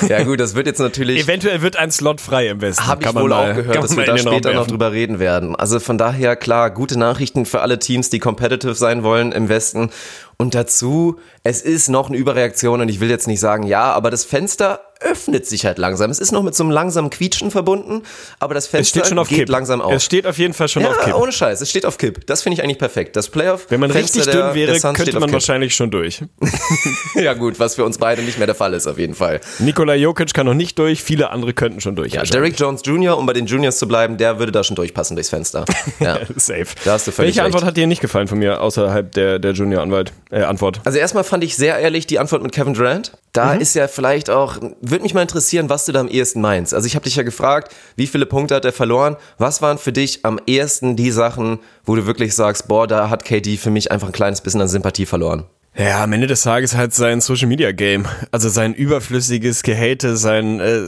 Ja 0.09 0.23
gut, 0.23 0.39
das 0.39 0.53
wird 0.53 0.67
jetzt 0.67 0.79
natürlich... 0.79 1.23
Eventuell 1.23 1.61
wird 1.61 1.75
ein 1.77 1.91
Slot 1.91 2.21
frei 2.21 2.49
im 2.49 2.61
Westen. 2.61 2.85
Habe 2.85 3.03
ich 3.03 3.15
wohl 3.15 3.29
mal- 3.29 3.51
auch 3.51 3.55
gehört, 3.55 3.83
dass 3.83 3.95
wir 3.95 4.05
da 4.05 4.17
später 4.17 4.53
noch 4.53 4.67
drüber 4.67 4.91
reden 4.91 5.19
werden. 5.19 5.55
Also 5.55 5.79
von 5.79 5.97
daher, 5.97 6.35
klar, 6.35 6.69
gute 6.71 6.99
Nachrichten 6.99 7.45
für 7.45 7.61
alle 7.61 7.79
Teams, 7.79 8.09
die 8.09 8.19
competitive 8.19 8.75
sein 8.75 9.03
wollen 9.03 9.31
im 9.31 9.49
Westen. 9.49 9.89
Und 10.37 10.55
dazu, 10.55 11.19
es 11.43 11.61
ist 11.61 11.89
noch 11.89 12.09
eine 12.09 12.17
Überreaktion 12.17 12.81
und 12.81 12.89
ich 12.89 12.99
will 12.99 13.09
jetzt 13.09 13.27
nicht 13.27 13.39
sagen, 13.39 13.63
ja, 13.63 13.91
aber 13.93 14.11
das 14.11 14.23
Fenster 14.23 14.81
öffnet 14.99 15.45
sich 15.45 15.65
halt 15.65 15.77
langsam. 15.77 16.09
Es 16.09 16.19
ist 16.19 16.31
noch 16.31 16.43
mit 16.43 16.55
so 16.55 16.63
einem 16.63 16.71
langsamen 16.71 17.09
Quietschen 17.09 17.51
verbunden, 17.51 18.03
aber 18.39 18.53
das 18.53 18.67
Fenster 18.67 18.99
steht 18.99 19.07
schon 19.09 19.19
auf 19.19 19.29
geht 19.29 19.39
Kipp. 19.39 19.49
langsam 19.49 19.81
auf. 19.81 19.93
Es 19.93 20.03
steht 20.03 20.25
auf 20.25 20.37
jeden 20.37 20.53
Fall 20.53 20.67
schon 20.67 20.83
ja, 20.83 20.89
auf 20.89 20.99
Kipp. 20.99 21.15
ohne 21.15 21.31
Scheiß, 21.31 21.61
es 21.61 21.69
steht 21.69 21.85
auf 21.85 21.97
Kipp. 21.97 22.25
Das 22.27 22.41
finde 22.41 22.55
ich 22.55 22.63
eigentlich 22.63 22.79
perfekt. 22.79 23.15
Das 23.15 23.29
Playoff. 23.29 23.67
Wenn 23.69 23.79
man 23.79 23.91
Fenster 23.91 24.19
richtig 24.19 24.33
dünn 24.33 24.53
wäre, 24.53 24.79
könnte 24.93 25.19
man 25.19 25.31
wahrscheinlich 25.31 25.75
schon 25.75 25.91
durch. 25.91 26.21
Ja 27.15 27.33
gut, 27.33 27.59
was 27.59 27.75
für 27.75 27.83
uns 27.83 27.97
beide 27.97 28.21
nicht 28.21 28.37
mehr 28.37 28.45
der 28.45 28.55
Fall 28.55 28.73
ist 28.73 28.85
auf 28.85 28.99
jeden 28.99 29.15
Fall. 29.15 29.41
Nikola 29.59 29.95
Jokic 29.95 30.33
kann 30.33 30.45
noch 30.45 30.53
nicht 30.53 30.77
durch, 30.77 31.01
viele 31.01 31.31
andere 31.31 31.53
könnten 31.53 31.81
schon 31.81 31.95
durch. 31.95 32.13
Ja, 32.13 32.23
Derrick 32.23 32.59
Jones 32.59 32.81
Jr., 32.85 33.17
um 33.17 33.25
bei 33.25 33.33
den 33.33 33.45
Juniors 33.47 33.79
zu 33.79 33.87
bleiben, 33.87 34.17
der 34.17 34.39
würde 34.39 34.51
da 34.51 34.63
schon 34.63 34.75
durchpassen 34.75 35.15
durchs 35.15 35.29
Fenster. 35.29 35.65
Ja. 35.99 36.19
Safe. 36.35 36.65
Da 36.85 36.93
hast 36.93 37.07
du 37.07 37.11
völlig 37.11 37.29
Welche 37.29 37.39
recht. 37.39 37.45
Antwort 37.47 37.63
hat 37.63 37.75
dir 37.77 37.87
nicht 37.87 38.01
gefallen 38.01 38.27
von 38.27 38.37
mir, 38.37 38.61
außerhalb 38.61 39.11
der, 39.13 39.39
der 39.39 39.53
Junior-Anwalt? 39.53 40.11
Äh, 40.29 40.43
Antwort. 40.43 40.79
Also 40.83 40.99
erstmal 40.99 41.23
fand 41.23 41.43
ich 41.43 41.55
sehr 41.55 41.77
ehrlich 41.79 42.05
die 42.05 42.19
Antwort 42.19 42.43
mit 42.43 42.51
Kevin 42.51 42.73
Durant. 42.75 43.13
Da 43.37 43.53
ist 43.53 43.75
ja 43.75 43.87
vielleicht 43.87 44.29
auch, 44.29 44.57
würde 44.81 45.03
mich 45.03 45.13
mal 45.13 45.21
interessieren, 45.21 45.69
was 45.69 45.85
du 45.85 45.91
da 45.91 45.99
am 45.99 46.07
ehesten 46.07 46.41
meinst. 46.41 46.73
Also 46.73 46.87
ich 46.87 46.95
habe 46.95 47.03
dich 47.03 47.15
ja 47.15 47.23
gefragt, 47.23 47.75
wie 47.95 48.07
viele 48.07 48.25
Punkte 48.25 48.55
hat 48.55 48.65
er 48.65 48.73
verloren? 48.73 49.15
Was 49.37 49.61
waren 49.61 49.77
für 49.77 49.91
dich 49.91 50.25
am 50.25 50.39
ehesten 50.47 50.95
die 50.95 51.11
Sachen, 51.11 51.59
wo 51.85 51.95
du 51.95 52.05
wirklich 52.05 52.33
sagst, 52.35 52.67
boah, 52.67 52.87
da 52.87 53.09
hat 53.09 53.25
KD 53.25 53.57
für 53.57 53.69
mich 53.69 53.91
einfach 53.91 54.07
ein 54.07 54.13
kleines 54.13 54.41
bisschen 54.41 54.61
an 54.61 54.67
Sympathie 54.67 55.05
verloren? 55.05 55.45
Ja, 55.77 56.03
am 56.03 56.11
Ende 56.11 56.25
des 56.25 56.41
Tages 56.41 56.75
halt 56.75 56.95
sein 56.95 57.21
Social 57.21 57.47
Media 57.47 57.71
Game. 57.71 58.07
Also 58.31 58.49
sein 58.49 58.73
überflüssiges 58.73 59.61
Gehate, 59.61 60.17
sein, 60.17 60.59
äh, 60.59 60.87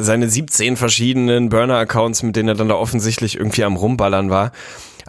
seine 0.00 0.30
17 0.30 0.78
verschiedenen 0.78 1.50
Burner-Accounts, 1.50 2.22
mit 2.22 2.36
denen 2.36 2.48
er 2.48 2.54
dann 2.54 2.70
da 2.70 2.76
offensichtlich 2.76 3.36
irgendwie 3.36 3.64
am 3.64 3.76
Rumballern 3.76 4.30
war. 4.30 4.52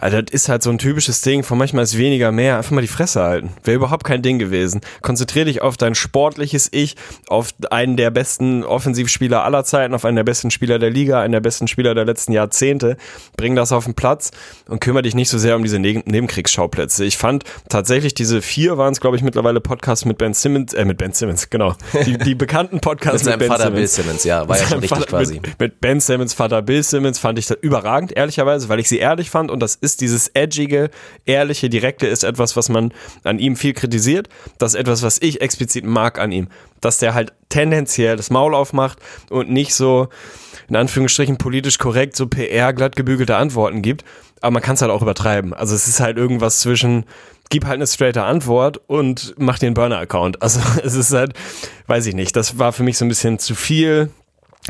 Also 0.02 0.20
das 0.20 0.32
ist 0.32 0.48
halt 0.48 0.64
so 0.64 0.70
ein 0.70 0.78
typisches 0.78 1.20
Ding 1.20 1.44
von 1.44 1.56
manchmal 1.56 1.84
ist 1.84 1.96
weniger 1.96 2.32
mehr. 2.32 2.56
Einfach 2.56 2.72
mal 2.72 2.80
die 2.80 2.88
Fresse 2.88 3.22
halten. 3.22 3.50
Wäre 3.62 3.76
überhaupt 3.76 4.02
kein 4.02 4.20
Ding 4.20 4.40
gewesen. 4.40 4.80
Konzentrier 5.00 5.44
dich 5.44 5.62
auf 5.62 5.76
dein 5.76 5.94
sportliches 5.94 6.68
Ich, 6.72 6.96
auf 7.28 7.54
einen 7.70 7.96
der 7.96 8.10
besten 8.10 8.64
Offensivspieler 8.64 9.44
aller 9.44 9.62
Zeiten, 9.62 9.94
auf 9.94 10.04
einen 10.04 10.16
der 10.16 10.24
besten 10.24 10.50
Spieler 10.50 10.80
der 10.80 10.90
Liga, 10.90 11.20
einen 11.20 11.30
der 11.30 11.40
besten 11.40 11.68
Spieler 11.68 11.94
der 11.94 12.04
letzten 12.04 12.32
Jahrzehnte. 12.32 12.96
Bring 13.36 13.54
das 13.54 13.70
auf 13.70 13.84
den 13.84 13.94
Platz 13.94 14.32
und 14.68 14.80
kümmere 14.80 15.04
dich 15.04 15.14
nicht 15.14 15.28
so 15.28 15.38
sehr 15.38 15.54
um 15.54 15.62
diese 15.62 15.78
Neben 15.78 16.02
Nebenkriegsschauplätze. 16.04 17.04
Ich 17.04 17.16
fand 17.16 17.44
tatsächlich 17.68 18.12
diese 18.12 18.42
vier 18.42 18.78
waren 18.78 18.92
es, 18.92 19.00
glaube 19.00 19.16
ich, 19.16 19.22
mittlerweile 19.22 19.60
Podcasts 19.60 20.04
mit 20.04 20.18
Ben 20.18 20.34
Simmons, 20.34 20.74
äh, 20.74 20.84
mit 20.84 20.98
Ben 20.98 21.12
Simmons, 21.12 21.48
genau. 21.48 21.76
Die, 22.06 22.18
die 22.18 22.34
bekannten 22.34 22.80
Podcasts 22.80 23.24
mit, 23.24 23.34
mit, 23.34 23.38
Ben 23.38 23.48
Vater 23.48 23.64
Simmons. 23.66 23.78
Bill 23.78 24.04
Simmons, 24.04 24.24
ja, 24.24 24.48
war 24.48 24.58
ja 24.58 24.66
schon 24.66 24.80
richtig 24.80 24.98
Vater, 24.98 25.08
quasi. 25.08 25.34
Mit, 25.34 25.60
mit 25.60 25.80
Ben 25.80 26.00
Simmons 26.00 26.34
Vater 26.34 26.60
Bill 26.60 26.82
Simmons 26.82 27.20
fand 27.20 27.38
ich 27.38 27.46
das 27.46 27.58
überragend, 27.60 28.10
ehrlicherweise, 28.16 28.68
weil 28.68 28.80
ich 28.80 28.88
sie 28.88 28.98
ehrlich 28.98 29.30
fand 29.30 29.48
und 29.48 29.60
das 29.60 29.76
ist 29.76 29.91
dieses 29.96 30.28
edgige, 30.28 30.90
ehrliche, 31.24 31.68
direkte 31.68 32.06
ist 32.06 32.24
etwas, 32.24 32.56
was 32.56 32.68
man 32.68 32.92
an 33.24 33.38
ihm 33.38 33.56
viel 33.56 33.72
kritisiert. 33.72 34.28
Das 34.58 34.74
ist 34.74 34.80
etwas, 34.80 35.02
was 35.02 35.18
ich 35.20 35.40
explizit 35.40 35.84
mag 35.84 36.18
an 36.18 36.32
ihm. 36.32 36.48
Dass 36.80 36.98
der 36.98 37.14
halt 37.14 37.32
tendenziell 37.48 38.16
das 38.16 38.30
Maul 38.30 38.54
aufmacht 38.54 38.98
und 39.30 39.50
nicht 39.50 39.74
so, 39.74 40.08
in 40.68 40.76
Anführungsstrichen, 40.76 41.38
politisch 41.38 41.78
korrekt, 41.78 42.16
so 42.16 42.26
PR 42.26 42.72
glatt 42.72 42.96
gebügelte 42.96 43.36
Antworten 43.36 43.82
gibt. 43.82 44.04
Aber 44.40 44.52
man 44.52 44.62
kann 44.62 44.74
es 44.74 44.82
halt 44.82 44.90
auch 44.90 45.02
übertreiben. 45.02 45.54
Also 45.54 45.74
es 45.74 45.86
ist 45.86 46.00
halt 46.00 46.16
irgendwas 46.16 46.60
zwischen, 46.60 47.04
gib 47.48 47.64
halt 47.64 47.76
eine 47.76 47.86
straighte 47.86 48.24
Antwort 48.24 48.80
und 48.88 49.34
mach 49.38 49.58
den 49.58 49.74
Burner-Account. 49.74 50.42
Also 50.42 50.60
es 50.82 50.94
ist 50.94 51.12
halt, 51.12 51.34
weiß 51.86 52.06
ich 52.06 52.14
nicht, 52.14 52.34
das 52.34 52.58
war 52.58 52.72
für 52.72 52.82
mich 52.82 52.98
so 52.98 53.04
ein 53.04 53.08
bisschen 53.08 53.38
zu 53.38 53.54
viel 53.54 54.10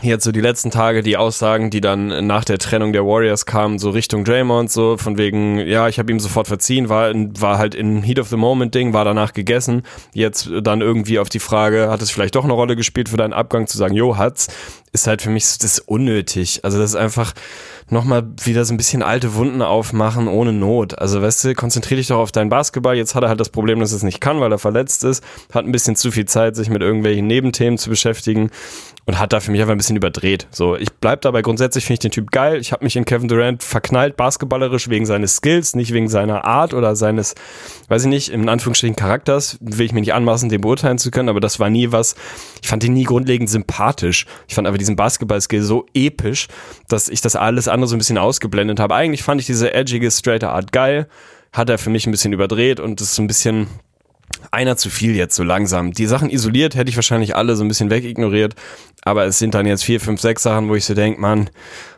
jetzt 0.01 0.25
so 0.25 0.33
die 0.33 0.41
letzten 0.41 0.71
Tage 0.71 1.03
die 1.03 1.19
Aussagen, 1.19 1.69
die 1.69 1.83
dann 1.83 2.27
nach 2.27 2.45
der 2.45 2.59
Trennung 2.59 2.93
der 2.95 3.05
Warriors 3.05 3.45
kamen, 3.45 3.79
so 3.79 3.91
Richtung 3.91 4.25
Draymond, 4.25 4.71
so 4.71 4.97
von 4.97 5.19
wegen, 5.19 5.59
ja, 5.59 5.87
ich 5.89 5.99
habe 5.99 6.11
ihm 6.11 6.19
sofort 6.19 6.49
verziehen, 6.49 6.89
war, 6.89 7.13
war 7.15 7.59
halt 7.59 7.75
in 7.75 8.03
Heat 8.03 8.19
of 8.19 8.29
the 8.29 8.37
Moment 8.37 8.75
Ding, 8.75 8.95
war 8.95 9.05
danach 9.05 9.35
gegessen. 9.35 9.83
Jetzt 10.15 10.51
dann 10.63 10.81
irgendwie 10.81 11.19
auf 11.19 11.29
die 11.29 11.41
Frage, 11.41 11.91
hat 11.91 12.01
es 12.01 12.11
vielleicht 12.11 12.35
doch 12.37 12.45
eine 12.45 12.55
Rolle 12.55 12.75
gespielt 12.75 13.11
für 13.11 13.19
deinen 13.19 13.35
Abgang, 13.35 13.67
zu 13.67 13.77
sagen, 13.77 13.95
jo, 13.95 14.17
hat's, 14.17 14.49
ist 14.93 15.07
halt 15.07 15.21
für 15.23 15.31
mich, 15.31 15.45
das 15.59 15.79
unnötig. 15.79 16.61
Also 16.65 16.79
das 16.79 16.91
ist 16.91 16.97
einfach 16.97 17.33
nochmal 17.89 18.25
wieder 18.43 18.65
so 18.65 18.73
ein 18.73 18.77
bisschen 18.79 19.03
alte 19.03 19.35
Wunden 19.35 19.63
aufmachen 19.63 20.29
ohne 20.29 20.53
Not. 20.53 20.99
Also 20.99 21.21
weißt 21.21 21.45
du, 21.45 21.55
konzentrier 21.55 21.99
dich 21.99 22.09
doch 22.09 22.19
auf 22.19 22.33
deinen 22.33 22.49
Basketball. 22.49 22.97
Jetzt 22.97 23.15
hat 23.15 23.23
er 23.23 23.29
halt 23.29 23.41
das 23.41 23.51
Problem, 23.51 23.81
dass 23.81 23.93
er 23.93 23.97
es 23.97 24.03
nicht 24.03 24.21
kann, 24.21 24.41
weil 24.41 24.53
er 24.53 24.59
verletzt 24.59 25.05
ist, 25.05 25.23
hat 25.53 25.65
ein 25.65 25.73
bisschen 25.73 25.97
zu 25.97 26.11
viel 26.11 26.27
Zeit, 26.27 26.57
sich 26.57 26.71
mit 26.71 26.83
irgendwelchen 26.83 27.27
Nebenthemen 27.27 27.79
zu 27.79 27.91
beschäftigen 27.91 28.51
und 29.05 29.19
hat 29.19 29.33
da 29.33 29.41
für 29.41 29.51
mich 29.51 29.61
einfach 29.61 29.73
ein 29.73 29.79
bisschen 29.79 29.97
überdreht. 29.97 30.47
So, 30.51 30.77
ich 30.77 30.93
bleib 30.93 31.23
dabei 31.23 31.43
grundsätzlich 31.43 31.85
finde 31.85 31.95
ich 31.95 31.99
den 32.01 32.11
Typ 32.13 32.31
geil. 32.31 32.61
Ich 32.61 32.73
habe 32.73 32.85
mich 32.85 32.97
in 32.97 33.05
Kevin 33.05 33.29
Durant 33.29 33.63
verknallt 33.63 34.17
basketballerisch 34.17 34.89
wegen 34.89 35.07
seines 35.07 35.37
Skills, 35.37 35.75
nicht 35.75 35.93
wegen 35.93 36.09
seiner 36.09 36.45
Art 36.45 36.73
oder 36.73 36.95
seines, 36.95 37.35
weiß 37.89 38.05
ich 38.05 38.09
nicht, 38.09 38.29
in 38.29 38.49
Anführungsstrichen 38.49 38.97
Charakters. 38.97 39.59
Will 39.61 39.87
ich 39.87 39.93
mir 39.93 40.01
nicht 40.01 40.15
anmaßen, 40.15 40.49
den 40.49 40.61
beurteilen 40.61 40.99
zu 40.99 41.11
können, 41.11 41.29
aber 41.29 41.41
das 41.41 41.59
war 41.59 41.71
nie 41.71 41.91
was. 41.91 42.15
Ich 42.63 42.69
fand 42.69 42.85
ihn 42.85 42.95
nie 42.95 43.05
grundlegend 43.05 43.51
sympathisch. 43.51 44.27
Ich 44.47 44.55
fand 44.55 44.69
aber 44.69 44.79
diesen 44.79 44.97
Basketball-Skill 44.97 45.63
so 45.63 45.87
episch, 45.95 46.47
dass 46.89 47.09
ich 47.09 47.21
das 47.21 47.35
alles 47.35 47.69
andere 47.69 47.89
so 47.89 47.97
ein 47.97 47.99
bisschen 47.99 48.19
ausgeblendet 48.19 48.79
habe. 48.79 48.95
Eigentlich 48.95 49.23
fand 49.23 49.41
ich 49.41 49.47
diese 49.47 49.75
edgige, 49.75 50.11
straighte 50.11 50.51
Art 50.51 50.73
geil. 50.73 51.09
Hat 51.53 51.69
er 51.69 51.79
für 51.79 51.91
mich 51.91 52.07
ein 52.07 52.13
bisschen 52.13 52.33
überdreht 52.33 52.81
und 52.81 53.01
das 53.01 53.09
ist 53.09 53.17
so 53.17 53.23
ein 53.23 53.27
bisschen 53.27 53.67
einer 54.51 54.77
zu 54.77 54.91
viel 54.91 55.15
jetzt 55.15 55.37
so 55.37 55.43
langsam. 55.43 55.93
Die 55.93 56.07
Sachen 56.07 56.31
isoliert 56.31 56.75
hätte 56.75 56.91
ich 56.91 56.97
wahrscheinlich 56.97 57.37
alle 57.37 57.57
so 57.57 57.65
ein 57.65 57.69
bisschen 57.69 57.91
wegignoriert, 57.91 58.55
aber 59.05 59.25
es 59.25 59.39
sind 59.39 59.55
dann 59.55 59.67
jetzt 59.67 59.85
vier, 59.85 60.01
fünf, 60.01 60.21
sechs 60.21 60.43
Sachen, 60.43 60.69
wo 60.69 60.75
ich 60.75 60.85
so 60.85 60.95
denk, 60.95 61.19
Mann, 61.19 61.51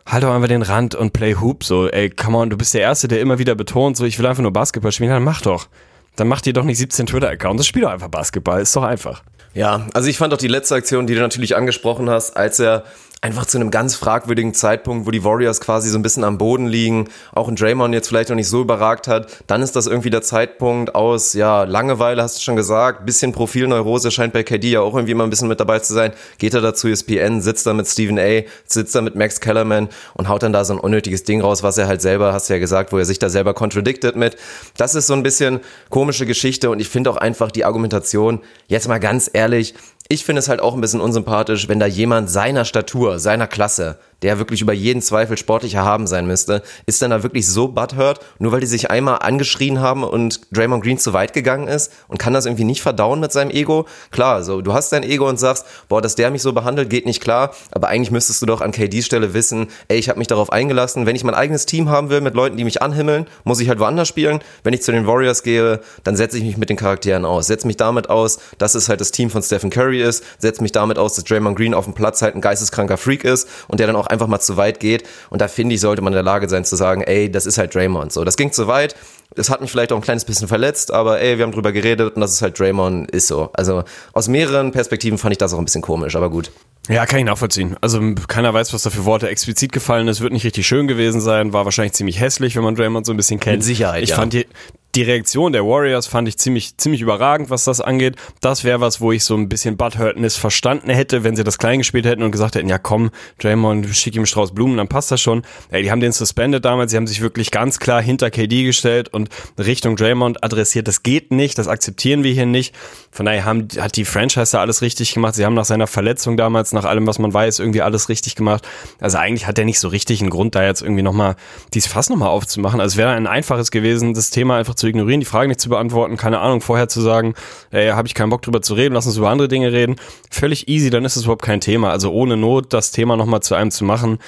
halt 0.06 0.22
doch 0.22 0.34
einfach 0.34 0.48
den 0.48 0.62
Rand 0.62 0.94
und 0.94 1.12
play 1.12 1.34
Hoop, 1.34 1.64
so, 1.64 1.88
ey, 1.88 2.10
come 2.10 2.38
on, 2.38 2.50
du 2.50 2.56
bist 2.56 2.74
der 2.74 2.82
Erste, 2.82 3.08
der 3.08 3.20
immer 3.20 3.38
wieder 3.38 3.54
betont, 3.54 3.96
so, 3.96 4.04
ich 4.04 4.18
will 4.18 4.26
einfach 4.26 4.42
nur 4.42 4.52
Basketball 4.52 4.92
spielen, 4.92 5.10
dann 5.10 5.24
mach 5.24 5.42
doch. 5.42 5.68
Dann 6.16 6.28
mach 6.28 6.40
dir 6.40 6.52
doch 6.52 6.64
nicht 6.64 6.78
17 6.78 7.06
Twitter-Accounts, 7.06 7.60
das 7.60 7.66
spiel 7.66 7.82
doch 7.82 7.90
einfach 7.90 8.08
Basketball, 8.08 8.60
ist 8.60 8.74
doch 8.76 8.84
einfach. 8.84 9.22
Ja, 9.54 9.86
also 9.94 10.08
ich 10.08 10.18
fand 10.18 10.34
auch 10.34 10.38
die 10.38 10.48
letzte 10.48 10.74
Aktion, 10.74 11.06
die 11.06 11.14
du 11.14 11.20
natürlich 11.20 11.56
angesprochen 11.56 12.10
hast, 12.10 12.36
als 12.36 12.58
er 12.58 12.84
einfach 13.24 13.46
zu 13.46 13.56
einem 13.56 13.70
ganz 13.70 13.94
fragwürdigen 13.94 14.52
Zeitpunkt, 14.52 15.06
wo 15.06 15.10
die 15.10 15.24
Warriors 15.24 15.62
quasi 15.62 15.88
so 15.88 15.98
ein 15.98 16.02
bisschen 16.02 16.24
am 16.24 16.36
Boden 16.36 16.66
liegen, 16.66 17.08
auch 17.32 17.48
ein 17.48 17.56
Draymond 17.56 17.94
jetzt 17.94 18.08
vielleicht 18.08 18.28
noch 18.28 18.36
nicht 18.36 18.50
so 18.50 18.60
überragt 18.60 19.08
hat, 19.08 19.42
dann 19.46 19.62
ist 19.62 19.74
das 19.76 19.86
irgendwie 19.86 20.10
der 20.10 20.20
Zeitpunkt 20.20 20.94
aus, 20.94 21.32
ja, 21.32 21.64
Langeweile, 21.64 22.22
hast 22.22 22.36
du 22.36 22.42
schon 22.42 22.54
gesagt, 22.54 23.06
bisschen 23.06 23.32
Profilneurose 23.32 24.10
scheint 24.10 24.34
bei 24.34 24.42
KD 24.42 24.72
ja 24.72 24.82
auch 24.82 24.92
irgendwie 24.92 25.12
immer 25.12 25.24
ein 25.24 25.30
bisschen 25.30 25.48
mit 25.48 25.58
dabei 25.58 25.78
zu 25.78 25.94
sein, 25.94 26.12
geht 26.36 26.52
er 26.52 26.60
dazu 26.60 26.86
ESPN, 26.86 27.40
sitzt 27.40 27.66
da 27.66 27.72
mit 27.72 27.86
Stephen 27.88 28.18
A., 28.18 28.42
sitzt 28.66 28.94
da 28.94 29.00
mit 29.00 29.14
Max 29.14 29.40
Kellerman 29.40 29.88
und 30.12 30.28
haut 30.28 30.42
dann 30.42 30.52
da 30.52 30.62
so 30.66 30.74
ein 30.74 30.78
unnötiges 30.78 31.24
Ding 31.24 31.40
raus, 31.40 31.62
was 31.62 31.78
er 31.78 31.86
halt 31.86 32.02
selber, 32.02 32.34
hast 32.34 32.50
du 32.50 32.52
ja 32.52 32.58
gesagt, 32.58 32.92
wo 32.92 32.98
er 32.98 33.06
sich 33.06 33.20
da 33.20 33.30
selber 33.30 33.54
contradicted 33.54 34.16
mit. 34.16 34.36
Das 34.76 34.94
ist 34.94 35.06
so 35.06 35.14
ein 35.14 35.22
bisschen 35.22 35.60
komische 35.88 36.26
Geschichte 36.26 36.68
und 36.68 36.78
ich 36.78 36.90
finde 36.90 37.08
auch 37.08 37.16
einfach 37.16 37.50
die 37.50 37.64
Argumentation, 37.64 38.42
jetzt 38.68 38.86
mal 38.86 39.00
ganz 39.00 39.30
ehrlich, 39.32 39.72
ich 40.08 40.24
finde 40.24 40.40
es 40.40 40.48
halt 40.48 40.60
auch 40.60 40.74
ein 40.74 40.80
bisschen 40.80 41.00
unsympathisch, 41.00 41.68
wenn 41.68 41.80
da 41.80 41.86
jemand 41.86 42.28
seiner 42.28 42.64
Statur, 42.64 43.18
seiner 43.18 43.46
Klasse, 43.46 43.98
der 44.24 44.38
wirklich 44.38 44.62
über 44.62 44.72
jeden 44.72 45.02
Zweifel 45.02 45.36
sportlich 45.36 45.74
erhaben 45.74 46.06
sein 46.06 46.26
müsste, 46.26 46.62
ist 46.86 47.02
dann 47.02 47.10
da 47.10 47.22
wirklich 47.22 47.46
so 47.46 47.68
butthurt, 47.68 48.20
nur 48.38 48.52
weil 48.52 48.60
die 48.60 48.66
sich 48.66 48.90
einmal 48.90 49.18
angeschrien 49.20 49.80
haben 49.80 50.02
und 50.02 50.40
Draymond 50.50 50.82
Green 50.82 50.98
zu 50.98 51.12
weit 51.12 51.34
gegangen 51.34 51.68
ist 51.68 51.92
und 52.08 52.18
kann 52.18 52.32
das 52.32 52.46
irgendwie 52.46 52.64
nicht 52.64 52.80
verdauen 52.80 53.20
mit 53.20 53.32
seinem 53.32 53.50
Ego? 53.50 53.86
Klar, 54.10 54.42
so 54.42 54.62
du 54.62 54.72
hast 54.72 54.92
dein 54.92 55.02
Ego 55.02 55.28
und 55.28 55.38
sagst, 55.38 55.66
boah, 55.88 56.00
dass 56.00 56.14
der 56.14 56.30
mich 56.30 56.40
so 56.40 56.54
behandelt, 56.54 56.88
geht 56.88 57.04
nicht 57.04 57.20
klar, 57.20 57.54
aber 57.70 57.88
eigentlich 57.88 58.10
müsstest 58.10 58.40
du 58.40 58.46
doch 58.46 58.62
an 58.62 58.72
KDs 58.72 59.04
Stelle 59.04 59.34
wissen, 59.34 59.68
ey, 59.88 59.98
ich 59.98 60.08
habe 60.08 60.18
mich 60.18 60.28
darauf 60.28 60.50
eingelassen, 60.50 61.04
wenn 61.04 61.16
ich 61.16 61.24
mein 61.24 61.34
eigenes 61.34 61.66
Team 61.66 61.90
haben 61.90 62.08
will 62.08 62.22
mit 62.22 62.34
Leuten, 62.34 62.56
die 62.56 62.64
mich 62.64 62.80
anhimmeln, 62.80 63.26
muss 63.44 63.60
ich 63.60 63.68
halt 63.68 63.78
woanders 63.78 64.08
spielen. 64.08 64.40
Wenn 64.62 64.72
ich 64.72 64.82
zu 64.82 64.90
den 64.90 65.06
Warriors 65.06 65.42
gehe, 65.42 65.80
dann 66.02 66.16
setze 66.16 66.38
ich 66.38 66.44
mich 66.44 66.56
mit 66.56 66.70
den 66.70 66.78
Charakteren 66.78 67.26
aus, 67.26 67.46
setze 67.46 67.66
mich 67.66 67.76
damit 67.76 68.08
aus, 68.08 68.38
dass 68.56 68.74
es 68.74 68.88
halt 68.88 69.02
das 69.02 69.10
Team 69.10 69.28
von 69.28 69.42
Stephen 69.42 69.68
Curry 69.68 70.02
ist, 70.02 70.24
setze 70.38 70.62
mich 70.62 70.72
damit 70.72 70.98
aus, 70.98 71.14
dass 71.14 71.24
Draymond 71.24 71.56
Green 71.56 71.74
auf 71.74 71.84
dem 71.84 71.92
Platz 71.92 72.22
halt 72.22 72.34
ein 72.34 72.40
geisteskranker 72.40 72.96
Freak 72.96 73.24
ist 73.24 73.48
und 73.68 73.80
der 73.80 73.86
dann 73.86 73.96
auch 73.96 74.06
einfach 74.14 74.26
mal 74.26 74.40
zu 74.40 74.56
weit 74.56 74.80
geht. 74.80 75.04
Und 75.30 75.40
da 75.40 75.48
finde 75.48 75.74
ich, 75.74 75.80
sollte 75.80 76.00
man 76.02 76.12
in 76.12 76.16
der 76.16 76.22
Lage 76.22 76.48
sein 76.48 76.64
zu 76.64 76.76
sagen, 76.76 77.02
ey, 77.02 77.30
das 77.30 77.44
ist 77.46 77.58
halt 77.58 77.74
Draymond. 77.74 78.12
So, 78.12 78.24
das 78.24 78.36
ging 78.36 78.52
zu 78.52 78.66
weit. 78.66 78.94
Das 79.34 79.50
hat 79.50 79.60
mich 79.60 79.70
vielleicht 79.70 79.92
auch 79.92 79.96
ein 79.96 80.02
kleines 80.02 80.24
bisschen 80.24 80.48
verletzt, 80.48 80.92
aber 80.92 81.20
ey, 81.20 81.38
wir 81.38 81.44
haben 81.44 81.52
drüber 81.52 81.72
geredet 81.72 82.14
und 82.14 82.20
das 82.20 82.32
ist 82.32 82.42
halt 82.42 82.58
Draymond, 82.58 83.10
ist 83.10 83.26
so. 83.26 83.50
Also 83.52 83.82
aus 84.12 84.28
mehreren 84.28 84.70
Perspektiven 84.70 85.18
fand 85.18 85.32
ich 85.32 85.38
das 85.38 85.52
auch 85.52 85.58
ein 85.58 85.64
bisschen 85.64 85.82
komisch, 85.82 86.14
aber 86.14 86.30
gut. 86.30 86.50
Ja, 86.88 87.06
kann 87.06 87.18
ich 87.18 87.24
nachvollziehen. 87.24 87.76
Also 87.80 88.00
keiner 88.28 88.52
weiß, 88.54 88.72
was 88.72 88.82
da 88.82 88.90
für 88.90 89.04
Worte 89.04 89.28
explizit 89.28 89.72
gefallen 89.72 90.06
ist. 90.06 90.20
Wird 90.20 90.32
nicht 90.32 90.44
richtig 90.44 90.66
schön 90.66 90.86
gewesen 90.86 91.20
sein. 91.20 91.52
War 91.52 91.64
wahrscheinlich 91.64 91.94
ziemlich 91.94 92.20
hässlich, 92.20 92.56
wenn 92.56 92.62
man 92.62 92.74
Draymond 92.74 93.06
so 93.06 93.12
ein 93.12 93.16
bisschen 93.16 93.40
kennt. 93.40 93.56
Mit 93.56 93.64
Sicherheit, 93.64 94.02
Ich 94.02 94.10
ja. 94.10 94.16
fand 94.16 94.34
die, 94.34 94.46
die 94.94 95.02
Reaktion 95.02 95.52
der 95.52 95.64
Warriors 95.64 96.06
fand 96.06 96.28
ich 96.28 96.38
ziemlich, 96.38 96.76
ziemlich 96.76 97.00
überragend, 97.00 97.50
was 97.50 97.64
das 97.64 97.80
angeht. 97.80 98.16
Das 98.40 98.64
wäre 98.64 98.80
was, 98.80 99.00
wo 99.00 99.12
ich 99.12 99.24
so 99.24 99.36
ein 99.36 99.48
bisschen 99.48 99.76
Butthurtness 99.76 100.36
verstanden 100.36 100.90
hätte, 100.90 101.24
wenn 101.24 101.36
sie 101.36 101.44
das 101.44 101.58
klein 101.58 101.78
gespielt 101.78 102.06
hätten 102.06 102.22
und 102.22 102.30
gesagt 102.30 102.54
hätten, 102.54 102.68
ja 102.68 102.78
komm, 102.78 103.10
Draymond, 103.40 103.88
schick 103.94 104.14
ihm 104.14 104.26
Strauß 104.26 104.54
Blumen, 104.54 104.76
dann 104.76 104.88
passt 104.88 105.10
das 105.10 105.20
schon. 105.20 105.42
Ey, 105.70 105.82
die 105.82 105.90
haben 105.90 106.00
den 106.00 106.12
suspended 106.12 106.64
damals, 106.64 106.92
sie 106.92 106.96
haben 106.96 107.06
sich 107.06 107.20
wirklich 107.20 107.50
ganz 107.50 107.78
klar 107.78 108.00
hinter 108.00 108.30
KD 108.30 108.64
gestellt 108.64 109.08
und 109.12 109.28
Richtung 109.58 109.96
Draymond 109.96 110.44
adressiert, 110.44 110.86
das 110.86 111.02
geht 111.02 111.32
nicht, 111.32 111.58
das 111.58 111.68
akzeptieren 111.68 112.22
wir 112.22 112.32
hier 112.32 112.46
nicht. 112.46 112.74
Von 113.14 113.26
daher 113.26 113.44
haben, 113.44 113.68
hat 113.78 113.94
die 113.94 114.04
Franchise 114.04 114.50
da 114.50 114.60
alles 114.60 114.82
richtig 114.82 115.14
gemacht. 115.14 115.36
Sie 115.36 115.44
haben 115.44 115.54
nach 115.54 115.64
seiner 115.64 115.86
Verletzung 115.86 116.36
damals, 116.36 116.72
nach 116.72 116.84
allem, 116.84 117.06
was 117.06 117.20
man 117.20 117.32
weiß, 117.32 117.60
irgendwie 117.60 117.80
alles 117.80 118.08
richtig 118.08 118.34
gemacht. 118.34 118.66
Also 118.98 119.18
eigentlich 119.18 119.46
hat 119.46 119.56
er 119.56 119.64
nicht 119.64 119.78
so 119.78 119.86
richtig 119.86 120.20
einen 120.20 120.30
Grund, 120.30 120.56
da 120.56 120.64
jetzt 120.64 120.82
irgendwie 120.82 121.02
nochmal 121.02 121.36
dieses 121.74 121.88
Fass 121.88 122.10
nochmal 122.10 122.30
aufzumachen. 122.30 122.80
Also 122.80 122.94
es 122.94 122.96
wäre 122.96 123.12
ein 123.12 123.28
einfaches 123.28 123.70
gewesen, 123.70 124.14
das 124.14 124.30
Thema 124.30 124.56
einfach 124.56 124.74
zu 124.74 124.88
ignorieren, 124.88 125.20
die 125.20 125.26
Frage 125.26 125.46
nicht 125.46 125.60
zu 125.60 125.68
beantworten, 125.68 126.16
keine 126.16 126.40
Ahnung, 126.40 126.60
vorher 126.60 126.88
zu 126.88 127.00
sagen, 127.02 127.34
ey, 127.70 127.90
habe 127.90 128.08
ich 128.08 128.14
keinen 128.14 128.30
Bock 128.30 128.42
drüber 128.42 128.62
zu 128.62 128.74
reden, 128.74 128.94
lass 128.94 129.06
uns 129.06 129.16
über 129.16 129.30
andere 129.30 129.46
Dinge 129.46 129.70
reden. 129.70 129.94
Völlig 130.28 130.66
easy, 130.66 130.90
dann 130.90 131.04
ist 131.04 131.14
es 131.14 131.22
überhaupt 131.22 131.42
kein 131.42 131.60
Thema. 131.60 131.92
Also 131.92 132.10
ohne 132.10 132.36
Not 132.36 132.72
das 132.72 132.90
Thema 132.90 133.16
nochmal 133.16 133.42
zu 133.42 133.54
einem 133.54 133.70
zu 133.70 133.84
machen, 133.84 134.18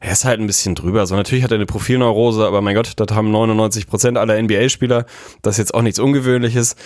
er 0.00 0.12
ist 0.12 0.24
halt 0.24 0.40
ein 0.40 0.46
bisschen 0.46 0.76
drüber. 0.76 1.06
So, 1.06 1.16
natürlich 1.16 1.42
hat 1.42 1.50
er 1.50 1.56
eine 1.56 1.66
Profilneurose, 1.66 2.46
aber 2.46 2.60
mein 2.60 2.76
Gott, 2.76 2.92
das 2.94 3.16
haben 3.16 3.32
99 3.32 3.88
Prozent 3.88 4.16
aller 4.16 4.40
NBA-Spieler. 4.40 5.06
Das 5.42 5.54
ist 5.54 5.58
jetzt 5.58 5.74
auch 5.74 5.82
nichts 5.82 5.98
Ungewöhnliches. 5.98 6.76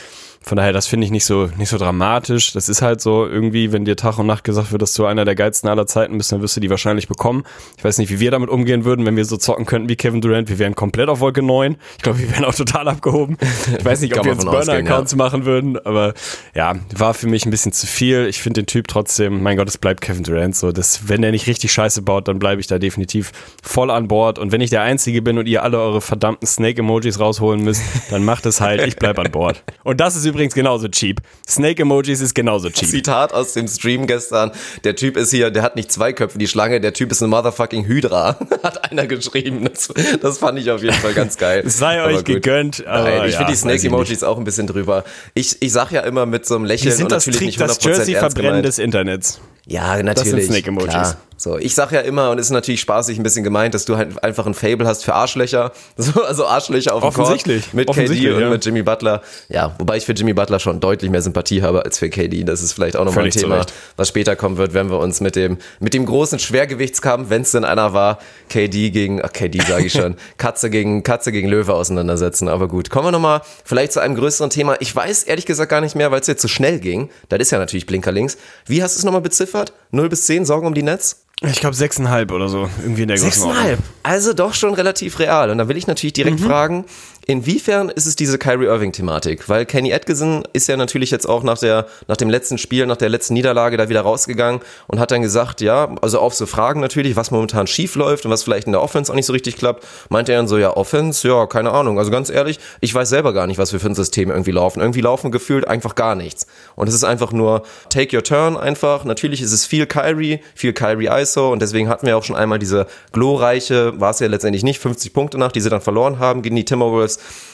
Von 0.44 0.56
daher, 0.56 0.72
das 0.72 0.86
finde 0.86 1.04
ich 1.04 1.10
nicht 1.10 1.24
so, 1.24 1.48
nicht 1.56 1.68
so 1.68 1.78
dramatisch. 1.78 2.52
Das 2.52 2.68
ist 2.68 2.82
halt 2.82 3.00
so 3.00 3.26
irgendwie, 3.26 3.72
wenn 3.72 3.84
dir 3.84 3.96
Tag 3.96 4.18
und 4.18 4.26
Nacht 4.26 4.44
gesagt 4.44 4.72
wird, 4.72 4.82
dass 4.82 4.94
du 4.94 5.06
einer 5.06 5.24
der 5.24 5.34
geilsten 5.34 5.68
aller 5.68 5.86
Zeiten 5.86 6.18
bist, 6.18 6.32
dann 6.32 6.42
wirst 6.42 6.56
du 6.56 6.60
die 6.60 6.70
wahrscheinlich 6.70 7.08
bekommen. 7.08 7.44
Ich 7.76 7.84
weiß 7.84 7.98
nicht, 7.98 8.10
wie 8.10 8.20
wir 8.20 8.30
damit 8.30 8.50
umgehen 8.50 8.84
würden, 8.84 9.06
wenn 9.06 9.16
wir 9.16 9.24
so 9.24 9.36
zocken 9.36 9.66
könnten 9.66 9.88
wie 9.88 9.96
Kevin 9.96 10.20
Durant. 10.20 10.48
Wir 10.48 10.58
wären 10.58 10.74
komplett 10.74 11.08
auf 11.08 11.20
Wolke 11.20 11.42
9. 11.42 11.76
Ich 11.96 12.02
glaube, 12.02 12.18
wir 12.18 12.30
wären 12.30 12.44
auch 12.44 12.54
total 12.54 12.88
abgehoben. 12.88 13.36
Ich 13.78 13.84
weiß 13.84 14.00
nicht, 14.00 14.16
ob 14.18 14.24
wir 14.24 14.32
uns 14.32 14.44
Burner-Accounts 14.44 15.14
machen 15.14 15.44
würden, 15.44 15.78
aber 15.84 16.14
ja, 16.54 16.74
war 16.94 17.14
für 17.14 17.28
mich 17.28 17.46
ein 17.46 17.50
bisschen 17.50 17.72
zu 17.72 17.86
viel. 17.86 18.26
Ich 18.26 18.42
finde 18.42 18.62
den 18.62 18.66
Typ 18.66 18.88
trotzdem, 18.88 19.42
mein 19.42 19.56
Gott, 19.56 19.68
es 19.68 19.78
bleibt 19.78 20.00
Kevin 20.00 20.24
Durant 20.24 20.56
so. 20.56 20.72
Das, 20.72 21.08
wenn 21.08 21.22
er 21.22 21.30
nicht 21.30 21.46
richtig 21.46 21.72
Scheiße 21.72 22.02
baut, 22.02 22.28
dann 22.28 22.38
bleibe 22.38 22.60
ich 22.60 22.66
da 22.66 22.78
definitiv 22.78 23.32
voll 23.62 23.90
an 23.90 24.08
Bord. 24.08 24.38
Und 24.38 24.52
wenn 24.52 24.60
ich 24.60 24.70
der 24.70 24.82
Einzige 24.82 25.22
bin 25.22 25.38
und 25.38 25.46
ihr 25.46 25.62
alle 25.62 25.78
eure 25.78 26.00
verdammten 26.00 26.46
Snake-Emojis 26.46 27.20
rausholen 27.20 27.62
müsst, 27.62 27.82
dann 28.10 28.24
macht 28.24 28.46
es 28.46 28.60
halt, 28.60 28.80
ich 28.86 28.96
bleib 28.96 29.18
an 29.18 29.30
Bord. 29.30 29.62
Und 29.84 30.00
das 30.00 30.14
ist 30.14 30.24
übrigens 30.32 30.54
genauso 30.54 30.88
cheap. 30.88 31.20
Snake-Emojis 31.46 32.20
ist 32.20 32.34
genauso 32.34 32.70
cheap. 32.70 32.88
Zitat 32.88 33.32
aus 33.32 33.52
dem 33.52 33.68
Stream 33.68 34.06
gestern. 34.06 34.50
Der 34.84 34.96
Typ 34.96 35.16
ist 35.16 35.30
hier, 35.30 35.50
der 35.50 35.62
hat 35.62 35.76
nicht 35.76 35.92
zwei 35.92 36.12
Köpfe, 36.12 36.38
die 36.38 36.48
Schlange, 36.48 36.80
der 36.80 36.92
Typ 36.92 37.12
ist 37.12 37.22
eine 37.22 37.28
motherfucking 37.28 37.86
Hydra. 37.86 38.38
hat 38.62 38.90
einer 38.90 39.06
geschrieben. 39.06 39.64
Das, 39.64 39.92
das 40.20 40.38
fand 40.38 40.58
ich 40.58 40.70
auf 40.70 40.82
jeden 40.82 40.94
Fall 40.96 41.14
ganz 41.14 41.36
geil. 41.36 41.62
Sei 41.66 42.00
Aber 42.00 42.08
euch 42.08 42.16
gut. 42.18 42.26
gegönnt. 42.26 42.86
Aber 42.86 43.04
Nein, 43.04 43.28
ich 43.28 43.32
ja, 43.32 43.38
finde 43.38 43.52
die 43.52 43.58
Snake-Emojis 43.58 44.22
auch 44.22 44.38
ein 44.38 44.44
bisschen 44.44 44.66
drüber. 44.66 45.04
Ich, 45.34 45.60
ich 45.60 45.72
sag 45.72 45.90
ja 45.92 46.00
immer 46.00 46.26
mit 46.26 46.46
so 46.46 46.56
einem 46.56 46.64
Die 46.64 46.68
Lächeln 46.68 46.92
sind 46.92 47.04
und 47.04 47.12
das, 47.12 47.26
natürlich 47.26 47.56
Trick, 47.56 47.68
nicht 47.68 47.78
100% 47.78 47.88
das 47.88 47.98
Jersey-Verbrennen 47.98 48.62
des 48.62 48.78
Internets. 48.78 49.40
Ja, 49.66 49.96
sind 49.96 50.06
natürlich. 50.06 50.46
Snake-Emojis. 50.46 50.90
Klar. 50.90 51.16
So, 51.42 51.58
ich 51.58 51.74
sag 51.74 51.90
ja 51.90 52.00
immer, 52.02 52.30
und 52.30 52.38
ist 52.38 52.50
natürlich 52.50 52.80
spaßig 52.80 53.18
ein 53.18 53.24
bisschen 53.24 53.42
gemeint, 53.42 53.74
dass 53.74 53.84
du 53.84 53.96
halt 53.96 54.22
einfach 54.22 54.46
ein 54.46 54.54
Fable 54.54 54.86
hast 54.86 55.04
für 55.04 55.14
Arschlöcher. 55.14 55.72
So, 55.96 56.22
also 56.22 56.46
Arschlöcher 56.46 56.94
auf 56.94 57.02
dem 57.02 57.12
Court 57.12 57.26
Offensichtlich. 57.26 57.72
mit 57.72 57.86
KD 57.86 57.90
Offensichtlich, 57.90 58.34
und 58.34 58.40
ja. 58.40 58.50
mit 58.50 58.64
Jimmy 58.64 58.82
Butler. 58.82 59.22
Ja, 59.48 59.74
wobei 59.78 59.96
ich 59.96 60.06
für 60.06 60.12
Jimmy 60.12 60.34
Butler 60.34 60.58
schon 60.58 60.80
deutlich 60.80 61.10
mehr 61.10 61.22
Sympathie 61.22 61.62
habe 61.62 61.84
als 61.84 61.98
für 61.98 62.10
KD. 62.10 62.44
Das 62.44 62.62
ist 62.62 62.72
vielleicht 62.72 62.96
auch 62.96 63.04
nochmal 63.04 63.24
ein 63.24 63.32
zu 63.32 63.40
Thema, 63.40 63.64
was 63.96 64.08
später 64.08 64.34
kommen 64.36 64.56
wird, 64.56 64.74
wenn 64.74 64.90
wir 64.90 64.98
uns 64.98 65.20
mit 65.20 65.36
dem, 65.36 65.58
mit 65.80 65.94
dem 65.94 66.06
großen 66.06 66.38
Schwergewichtskampf, 66.38 67.30
wenn 67.30 67.42
es 67.42 67.52
denn 67.52 67.64
einer 67.64 67.92
war, 67.92 68.18
KD 68.48 68.90
gegen, 68.90 69.22
ach, 69.22 69.32
KD 69.32 69.60
sage 69.62 69.86
ich 69.86 69.92
schon, 69.92 70.16
Katze 70.38 70.70
gegen, 70.70 71.02
Katze 71.02 71.30
gegen 71.30 71.48
Löwe 71.48 71.74
auseinandersetzen. 71.74 72.48
Aber 72.48 72.68
gut, 72.68 72.90
kommen 72.90 73.08
wir 73.08 73.12
nochmal 73.12 73.42
vielleicht 73.64 73.92
zu 73.92 74.00
einem 74.00 74.14
größeren 74.14 74.50
Thema. 74.50 74.76
Ich 74.80 74.94
weiß 74.94 75.24
ehrlich 75.24 75.46
gesagt 75.46 75.70
gar 75.70 75.80
nicht 75.80 75.94
mehr, 75.94 76.10
weil 76.10 76.20
es 76.20 76.26
jetzt 76.26 76.42
so 76.42 76.48
schnell 76.48 76.80
ging. 76.80 77.10
Das 77.28 77.40
ist 77.40 77.50
ja 77.50 77.58
natürlich 77.58 77.86
Blinker 77.86 78.12
links. 78.12 78.38
Wie 78.66 78.82
hast 78.82 78.96
du 78.96 78.98
es 78.98 79.04
nochmal 79.04 79.22
beziffert? 79.22 79.51
0 79.90 80.08
bis 80.08 80.26
10, 80.26 80.44
Sorgen 80.44 80.66
um 80.66 80.74
die 80.74 80.82
Netz? 80.82 81.24
Ich 81.44 81.58
glaube 81.58 81.74
sechseinhalb 81.74 82.30
oder 82.30 82.48
so. 82.48 82.68
Irgendwie 82.82 83.02
in 83.02 83.08
der 83.08 83.16
Größenordnung. 83.16 83.56
Sechseinhalb. 83.56 83.80
Also 84.04 84.32
doch 84.32 84.54
schon 84.54 84.74
relativ 84.74 85.18
real. 85.18 85.50
Und 85.50 85.58
da 85.58 85.68
will 85.68 85.76
ich 85.76 85.88
natürlich 85.88 86.12
direkt 86.12 86.40
fragen, 86.40 86.84
inwiefern 87.26 87.88
ist 87.88 88.06
es 88.06 88.16
diese 88.16 88.38
Kyrie 88.38 88.66
Irving-Thematik? 88.66 89.48
Weil 89.48 89.66
Kenny 89.66 89.92
Atkinson 89.92 90.42
ist 90.52 90.68
ja 90.68 90.76
natürlich 90.76 91.10
jetzt 91.10 91.28
auch 91.28 91.42
nach, 91.42 91.58
der, 91.58 91.86
nach 92.08 92.16
dem 92.16 92.28
letzten 92.28 92.58
Spiel, 92.58 92.86
nach 92.86 92.96
der 92.96 93.08
letzten 93.08 93.34
Niederlage 93.34 93.76
da 93.76 93.88
wieder 93.88 94.02
rausgegangen 94.02 94.60
und 94.88 94.98
hat 94.98 95.10
dann 95.10 95.22
gesagt, 95.22 95.60
ja, 95.60 95.94
also 96.00 96.18
auf 96.18 96.34
so 96.34 96.46
Fragen 96.46 96.80
natürlich, 96.80 97.16
was 97.16 97.30
momentan 97.30 97.66
schief 97.66 97.94
läuft 97.94 98.24
und 98.24 98.30
was 98.30 98.42
vielleicht 98.42 98.66
in 98.66 98.72
der 98.72 98.82
Offense 98.82 99.12
auch 99.12 99.16
nicht 99.16 99.26
so 99.26 99.32
richtig 99.32 99.56
klappt, 99.56 99.86
meinte 100.08 100.32
er 100.32 100.38
dann 100.38 100.48
so, 100.48 100.58
ja, 100.58 100.76
Offense, 100.76 101.26
ja, 101.26 101.46
keine 101.46 101.72
Ahnung. 101.72 101.98
Also 101.98 102.10
ganz 102.10 102.30
ehrlich, 102.30 102.58
ich 102.80 102.94
weiß 102.94 103.08
selber 103.08 103.32
gar 103.32 103.46
nicht, 103.46 103.58
was 103.58 103.72
wir 103.72 103.80
für 103.80 103.88
ein 103.88 103.94
System 103.94 104.30
irgendwie 104.30 104.50
laufen. 104.52 104.80
Irgendwie 104.80 105.00
laufen 105.00 105.30
gefühlt 105.30 105.68
einfach 105.68 105.94
gar 105.94 106.14
nichts. 106.14 106.46
Und 106.74 106.88
es 106.88 106.94
ist 106.94 107.04
einfach 107.04 107.32
nur 107.32 107.62
take 107.88 108.16
your 108.16 108.24
turn 108.24 108.56
einfach. 108.56 109.04
Natürlich 109.04 109.42
ist 109.42 109.52
es 109.52 109.66
viel 109.66 109.86
Kyrie, 109.86 110.40
viel 110.54 110.72
Kyrie 110.72 111.08
ISO 111.22 111.52
und 111.52 111.62
deswegen 111.62 111.88
hatten 111.88 112.06
wir 112.06 112.16
auch 112.16 112.24
schon 112.24 112.36
einmal 112.36 112.58
diese 112.58 112.86
glorreiche, 113.12 113.98
war 114.00 114.10
es 114.10 114.20
ja 114.20 114.26
letztendlich 114.26 114.64
nicht, 114.64 114.80
50 114.80 115.12
Punkte 115.12 115.38
nach, 115.38 115.52
die 115.52 115.60
sie 115.60 115.70
dann 115.70 115.80
verloren 115.80 116.18
haben 116.18 116.42
gegen 116.42 116.56
die 116.56 116.64
Timberwolves. 116.64 117.11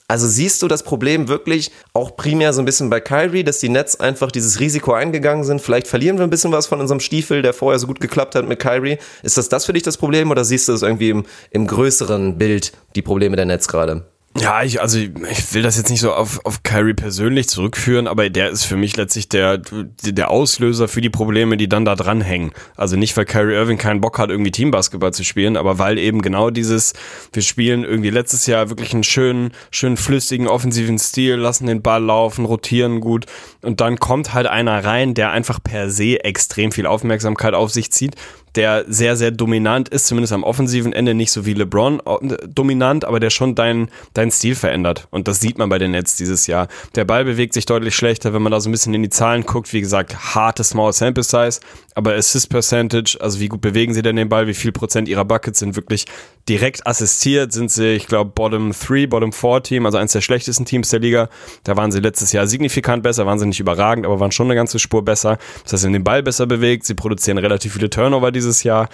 Also 0.09 0.27
siehst 0.27 0.63
du 0.63 0.69
das 0.69 0.83
Problem 0.83 1.29
wirklich 1.29 1.71
auch 1.93 2.17
primär 2.17 2.53
so 2.55 2.63
ein 2.63 2.65
bisschen 2.65 2.89
bei 2.89 3.01
Kyrie, 3.01 3.45
dass 3.45 3.59
die 3.59 3.69
Nets 3.69 4.01
einfach 4.01 4.31
dieses 4.31 4.59
Risiko 4.59 4.95
eingegangen 4.95 5.45
sind? 5.45 5.61
Vielleicht 5.61 5.87
verlieren 5.87 6.17
wir 6.17 6.25
ein 6.25 6.31
bisschen 6.31 6.51
was 6.51 6.67
von 6.67 6.81
unserem 6.81 7.01
Stiefel, 7.01 7.43
der 7.43 7.53
vorher 7.53 7.79
so 7.79 7.87
gut 7.87 8.01
geklappt 8.01 8.35
hat 8.35 8.49
mit 8.49 8.59
Kyrie. 8.59 8.99
Ist 9.23 9.37
das 9.37 9.49
das 9.49 9.67
für 9.67 9.75
dich 9.75 9.83
das 9.83 9.99
Problem 9.99 10.31
oder 10.31 10.45
siehst 10.45 10.69
du 10.69 10.73
es 10.73 10.83
irgendwie 10.83 11.11
im, 11.11 11.27
im 11.51 11.67
größeren 11.67 12.39
Bild, 12.39 12.73
die 12.95 13.03
Probleme 13.03 13.37
der 13.37 13.45
Nets 13.45 13.69
gerade? 13.69 14.07
Ja, 14.41 14.63
ich, 14.63 14.81
also 14.81 14.99
ich 14.99 15.55
will 15.55 15.63
das 15.63 15.77
jetzt 15.77 15.91
nicht 15.91 16.01
so 16.01 16.13
auf, 16.13 16.41
auf 16.45 16.63
Kyrie 16.63 16.95
persönlich 16.95 17.49
zurückführen, 17.49 18.07
aber 18.07 18.29
der 18.31 18.51
ist 18.51 18.65
für 18.65 18.77
mich 18.77 18.97
letztlich 18.97 19.29
der, 19.29 19.59
der 20.03 20.31
Auslöser 20.31 20.87
für 20.89 21.01
die 21.01 21.11
Probleme, 21.11 21.57
die 21.57 21.69
dann 21.69 21.85
da 21.85 21.97
dranhängen. 21.97 22.53
Also 22.77 22.97
nicht, 22.97 23.17
weil 23.17 23.25
Kyrie 23.25 23.55
Irving 23.55 23.79
keinen 23.79 24.01
Bock 24.01 24.19
hat, 24.19 24.31
irgendwie 24.31 24.51
Teambasketball 24.51 25.13
zu 25.13 25.25
spielen, 25.25 25.57
aber 25.57 25.79
weil 25.79 25.99
eben 25.99 26.23
genau 26.23 26.51
dieses, 26.51 26.93
wir 27.33 27.43
spielen 27.43 27.85
irgendwie 27.85 28.11
letztes 28.11 28.47
Jahr 28.47 28.69
wirklich 28.69 28.93
einen 28.93 29.05
schönen, 29.05 29.53
schönen 29.71 29.97
flüssigen 29.97 30.47
offensiven 30.47 30.99
Stil, 30.99 31.37
lassen 31.37 31.67
den 31.67 31.83
Ball 31.83 32.03
laufen, 32.03 32.45
rotieren 32.45 33.01
gut 33.01 33.27
und 33.63 33.81
dann 33.81 33.99
kommt 33.99 34.35
halt 34.35 34.47
einer 34.47 34.85
rein, 34.85 35.15
der 35.15 35.31
einfach 35.31 35.61
per 35.63 35.91
se 35.91 36.23
extrem 36.25 36.73
viel 36.73 36.87
Aufmerksamkeit 36.87 37.55
auf 37.55 37.71
sich 37.71 37.91
zieht, 37.93 38.15
der 38.59 38.85
sehr, 38.89 39.17
sehr 39.17 39.31
dominant 39.31 39.89
ist, 39.89 40.09
zumindest 40.09 40.33
am 40.33 40.43
offensiven 40.43 40.93
Ende, 40.93 41.15
nicht 41.15 41.31
so 41.31 41.47
wie 41.47 41.55
LeBron 41.55 42.01
äh, 42.01 42.37
dominant, 42.49 43.05
aber 43.05 43.21
der 43.21 43.31
schon 43.31 43.55
deinen 43.55 43.89
dein 44.15 44.33
Stil 44.33 44.57
verändert. 44.57 45.07
Und 45.11 45.29
das 45.29 45.41
sieht 45.41 45.59
man 45.59 45.69
bei 45.69 45.79
den 45.79 45.93
Nets 45.93 46.17
dieses 46.17 46.49
Jahr. 46.49 46.67
Der 46.97 47.05
Ball 47.05 47.25
bewegt 47.25 47.55
sich 47.55 47.67
deutlich 47.67 47.95
schlechter, 47.95 48.35
wenn 48.35 48.43
man 48.43 48.51
da 48.51 48.61
so 48.61 48.69
ein 48.69 48.73
bisschen 48.73 48.95
in 48.95 49.03
die 49.05 49.11
Zahlen 49.11 49.45
guckt. 49.45 49.73
Wie 49.73 49.81
gesagt, 49.81 50.35
harte 50.35 50.65
Small 50.65 50.93
Sample 50.93 51.23
Size, 51.23 51.61
aber 51.99 52.15
Assist 52.15 52.49
Percentage, 52.49 53.19
also 53.21 53.41
wie 53.41 53.49
gut 53.49 53.61
bewegen 53.61 53.93
sie 53.93 54.03
denn 54.03 54.15
den 54.15 54.29
Ball, 54.29 54.47
wie 54.47 54.55
viel 54.55 54.71
Prozent 54.71 55.09
ihrer 55.09 55.25
Buckets 55.25 55.59
sind 55.59 55.75
wirklich 55.75 56.05
direkt 56.49 56.87
assistiert, 56.87 57.53
sind 57.53 57.73
sie, 57.73 57.89
ich 57.89 58.07
glaube, 58.07 58.31
Bottom 58.31 58.71
3, 58.71 59.09
Bottom 59.09 59.33
4 59.33 59.65
Team, 59.65 59.85
also 59.85 59.99
eines 59.99 60.13
der 60.13 60.21
schlechtesten 60.21 60.65
Teams 60.65 60.91
der 60.91 61.01
Liga. 61.01 61.29
Da 61.65 61.77
waren 61.77 61.91
sie 61.91 61.99
letztes 61.99 62.31
Jahr 62.31 62.47
signifikant 62.47 63.03
besser, 63.03 63.27
waren 63.27 63.41
sie 63.41 63.47
nicht 63.47 63.59
überragend, 63.59 64.07
aber 64.07 64.21
waren 64.21 64.31
schon 64.31 64.47
eine 64.47 64.55
ganze 64.55 64.79
Spur 64.79 65.05
besser. 65.05 65.39
Das 65.65 65.73
heißt, 65.73 65.83
sie 65.83 65.87
haben 65.89 65.93
den 65.93 66.05
Ball 66.05 66.23
besser 66.23 66.47
bewegt, 66.47 66.87
sie 66.87 66.95
produzieren 66.95 67.37
relativ 67.37 67.73
viele 67.73 67.91
Turnover 67.91 68.31
dieses 68.31 68.63
Jahr. 68.63 68.89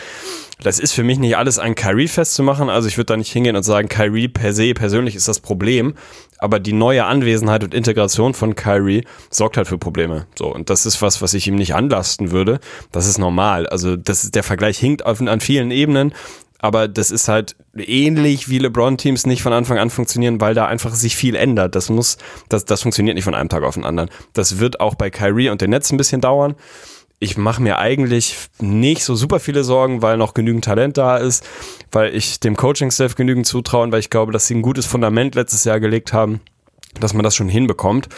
Das 0.62 0.79
ist 0.79 0.93
für 0.93 1.03
mich 1.03 1.19
nicht 1.19 1.37
alles 1.37 1.59
an 1.59 1.75
Kyrie 1.75 2.09
festzumachen. 2.09 2.71
Also 2.71 2.88
ich 2.88 2.97
würde 2.97 3.07
da 3.07 3.17
nicht 3.19 3.31
hingehen 3.31 3.55
und 3.55 3.64
sagen, 3.64 3.88
Kyrie 3.90 4.29
per 4.29 4.55
se 4.55 4.73
persönlich 4.73 5.14
ist 5.14 5.29
das 5.29 5.40
Problem. 5.40 5.93
Aber 6.45 6.61
die 6.61 6.75
neue 6.75 7.07
Anwesenheit 7.07 7.65
und 7.65 7.73
Integration 7.73 8.35
von 8.35 8.55
Kyrie 8.55 9.07
sorgt 9.31 9.57
halt 9.57 9.67
für 9.67 9.79
Probleme. 9.79 10.27
So, 10.39 10.55
und 10.55 10.69
das 10.69 10.85
ist 10.85 11.01
was, 11.01 11.23
was 11.23 11.33
ich 11.33 11.47
ihm 11.47 11.55
nicht 11.55 11.75
anlasten 11.75 12.33
würde. 12.33 12.61
Das 12.93 13.07
ist 13.07 13.17
normal. 13.17 13.67
Also 13.67 13.97
das 13.97 14.25
ist, 14.25 14.35
der 14.35 14.43
Vergleich 14.43 14.77
hinkt 14.77 15.07
auf, 15.07 15.23
an 15.23 15.41
vielen 15.41 15.71
Ebenen. 15.71 16.13
Aber 16.59 16.87
das 16.87 17.11
ist 17.11 17.29
halt 17.29 17.57
ähnlich 17.75 18.51
wie 18.51 18.59
LeBron-Teams 18.59 19.25
nicht 19.25 19.41
von 19.41 19.55
Anfang 19.55 19.79
an 19.79 19.89
funktionieren, 19.89 20.39
weil 20.39 20.53
da 20.53 20.67
einfach 20.67 20.93
sich 20.93 21.17
viel 21.17 21.35
ändert. 21.35 21.75
Das 21.75 21.89
muss, 21.89 22.19
das, 22.51 22.67
das 22.67 22.83
funktioniert 22.83 23.15
nicht 23.15 23.25
von 23.25 23.35
einem 23.35 23.49
Tag 23.49 23.63
auf 23.63 23.75
den 23.77 23.87
anderen. 23.87 24.11
Das 24.35 24.59
wird 24.59 24.81
auch 24.81 24.97
bei 24.97 25.09
Kyrie 25.09 25.49
und 25.49 25.63
den 25.63 25.71
Netz 25.71 25.91
ein 25.93 25.97
bisschen 25.97 26.21
dauern 26.21 26.57
ich 27.20 27.37
mache 27.37 27.62
mir 27.62 27.79
eigentlich 27.79 28.37
nicht 28.61 29.05
so 29.05 29.14
super 29.14 29.40
viele 29.40 29.64
Sorgen, 29.64 30.03
weil 30.03 30.16
noch 30.16 30.35
genügend 30.35 30.64
Talent 30.64 30.98
da 30.98 31.16
ist, 31.16 31.44
weil 31.92 32.14
ich 32.14 32.40
dem 32.40 32.57
Coaching-Staff 32.57 33.14
genügend 33.14 33.46
zutrauen, 33.46 33.92
weil 33.92 34.00
ich 34.00 34.11
glaube, 34.11 34.33
dass 34.33 34.46
sie 34.46 34.55
ein 34.55 34.62
gutes 34.62 34.87
Fundament 34.87 35.35
letztes 35.35 35.64
Jahr 35.64 35.81
gelegt 35.81 36.12
haben, 36.12 36.40
dass 37.00 37.14
man 37.14 37.22
das 37.22 37.35
schon 37.35 37.48
hinbekommt. 37.48 38.09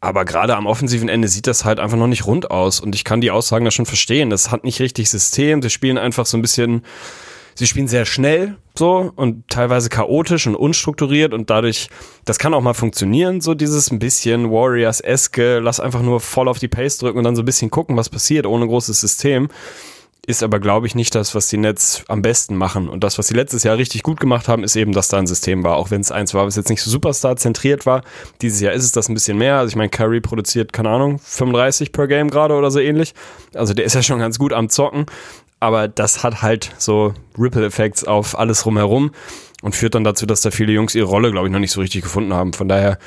Aber 0.00 0.24
gerade 0.24 0.56
am 0.56 0.66
offensiven 0.66 1.08
Ende 1.08 1.26
sieht 1.26 1.46
das 1.46 1.64
halt 1.64 1.80
einfach 1.80 1.96
noch 1.96 2.06
nicht 2.06 2.26
rund 2.26 2.50
aus. 2.50 2.80
Und 2.80 2.94
ich 2.94 3.02
kann 3.02 3.20
die 3.20 3.30
Aussagen 3.30 3.64
da 3.64 3.70
schon 3.70 3.86
verstehen. 3.86 4.30
Das 4.30 4.50
hat 4.50 4.62
nicht 4.62 4.78
richtig 4.80 5.10
System. 5.10 5.62
Sie 5.62 5.70
spielen 5.70 5.98
einfach 5.98 6.26
so 6.26 6.36
ein 6.36 6.42
bisschen, 6.42 6.82
sie 7.56 7.66
spielen 7.66 7.88
sehr 7.88 8.04
schnell 8.04 8.56
so 8.78 9.12
und 9.16 9.48
teilweise 9.48 9.88
chaotisch 9.88 10.46
und 10.46 10.54
unstrukturiert 10.54 11.34
und 11.34 11.50
dadurch, 11.50 11.88
das 12.24 12.38
kann 12.38 12.54
auch 12.54 12.60
mal 12.60 12.74
funktionieren, 12.74 13.40
so 13.40 13.54
dieses 13.54 13.90
ein 13.90 13.98
bisschen 13.98 14.50
Warriors-eske, 14.50 15.58
lass 15.58 15.80
einfach 15.80 16.02
nur 16.02 16.20
voll 16.20 16.48
auf 16.48 16.58
die 16.58 16.68
Pace 16.68 16.98
drücken 16.98 17.18
und 17.18 17.24
dann 17.24 17.36
so 17.36 17.42
ein 17.42 17.46
bisschen 17.46 17.70
gucken, 17.70 17.96
was 17.96 18.08
passiert, 18.08 18.46
ohne 18.46 18.66
großes 18.66 19.00
System. 19.00 19.48
Ist 20.28 20.42
aber, 20.42 20.58
glaube 20.58 20.88
ich, 20.88 20.96
nicht 20.96 21.14
das, 21.14 21.36
was 21.36 21.46
die 21.46 21.56
Nets 21.56 22.02
am 22.08 22.20
besten 22.20 22.56
machen. 22.56 22.88
Und 22.88 23.04
das, 23.04 23.16
was 23.16 23.28
sie 23.28 23.34
letztes 23.34 23.62
Jahr 23.62 23.78
richtig 23.78 24.02
gut 24.02 24.18
gemacht 24.18 24.48
haben, 24.48 24.64
ist 24.64 24.74
eben, 24.74 24.90
dass 24.90 25.06
da 25.06 25.18
ein 25.18 25.28
System 25.28 25.62
war. 25.62 25.76
Auch 25.76 25.92
wenn 25.92 26.00
es 26.00 26.10
eins 26.10 26.34
war, 26.34 26.44
was 26.44 26.56
jetzt 26.56 26.68
nicht 26.68 26.82
so 26.82 26.90
Superstar 26.90 27.36
zentriert 27.36 27.86
war. 27.86 28.02
Dieses 28.42 28.60
Jahr 28.60 28.72
ist 28.72 28.82
es 28.82 28.90
das 28.90 29.08
ein 29.08 29.14
bisschen 29.14 29.38
mehr. 29.38 29.58
Also 29.58 29.68
ich 29.68 29.76
meine, 29.76 29.88
Curry 29.88 30.20
produziert, 30.20 30.72
keine 30.72 30.88
Ahnung, 30.88 31.20
35 31.20 31.92
per 31.92 32.08
Game 32.08 32.28
gerade 32.28 32.54
oder 32.54 32.72
so 32.72 32.80
ähnlich. 32.80 33.14
Also 33.54 33.72
der 33.72 33.84
ist 33.84 33.94
ja 33.94 34.02
schon 34.02 34.18
ganz 34.18 34.36
gut 34.36 34.52
am 34.52 34.68
Zocken. 34.68 35.06
Aber 35.60 35.88
das 35.88 36.22
hat 36.22 36.42
halt 36.42 36.72
so 36.78 37.14
Ripple-Effects 37.38 38.04
auf 38.04 38.38
alles 38.38 38.66
rumherum 38.66 39.10
und 39.62 39.74
führt 39.74 39.94
dann 39.94 40.04
dazu, 40.04 40.26
dass 40.26 40.42
da 40.42 40.50
viele 40.50 40.72
Jungs 40.72 40.94
ihre 40.94 41.06
Rolle, 41.06 41.30
glaube 41.30 41.48
ich, 41.48 41.52
noch 41.52 41.60
nicht 41.60 41.72
so 41.72 41.80
richtig 41.80 42.02
gefunden 42.02 42.34
haben. 42.34 42.52
Von 42.52 42.68
daher, 42.68 42.98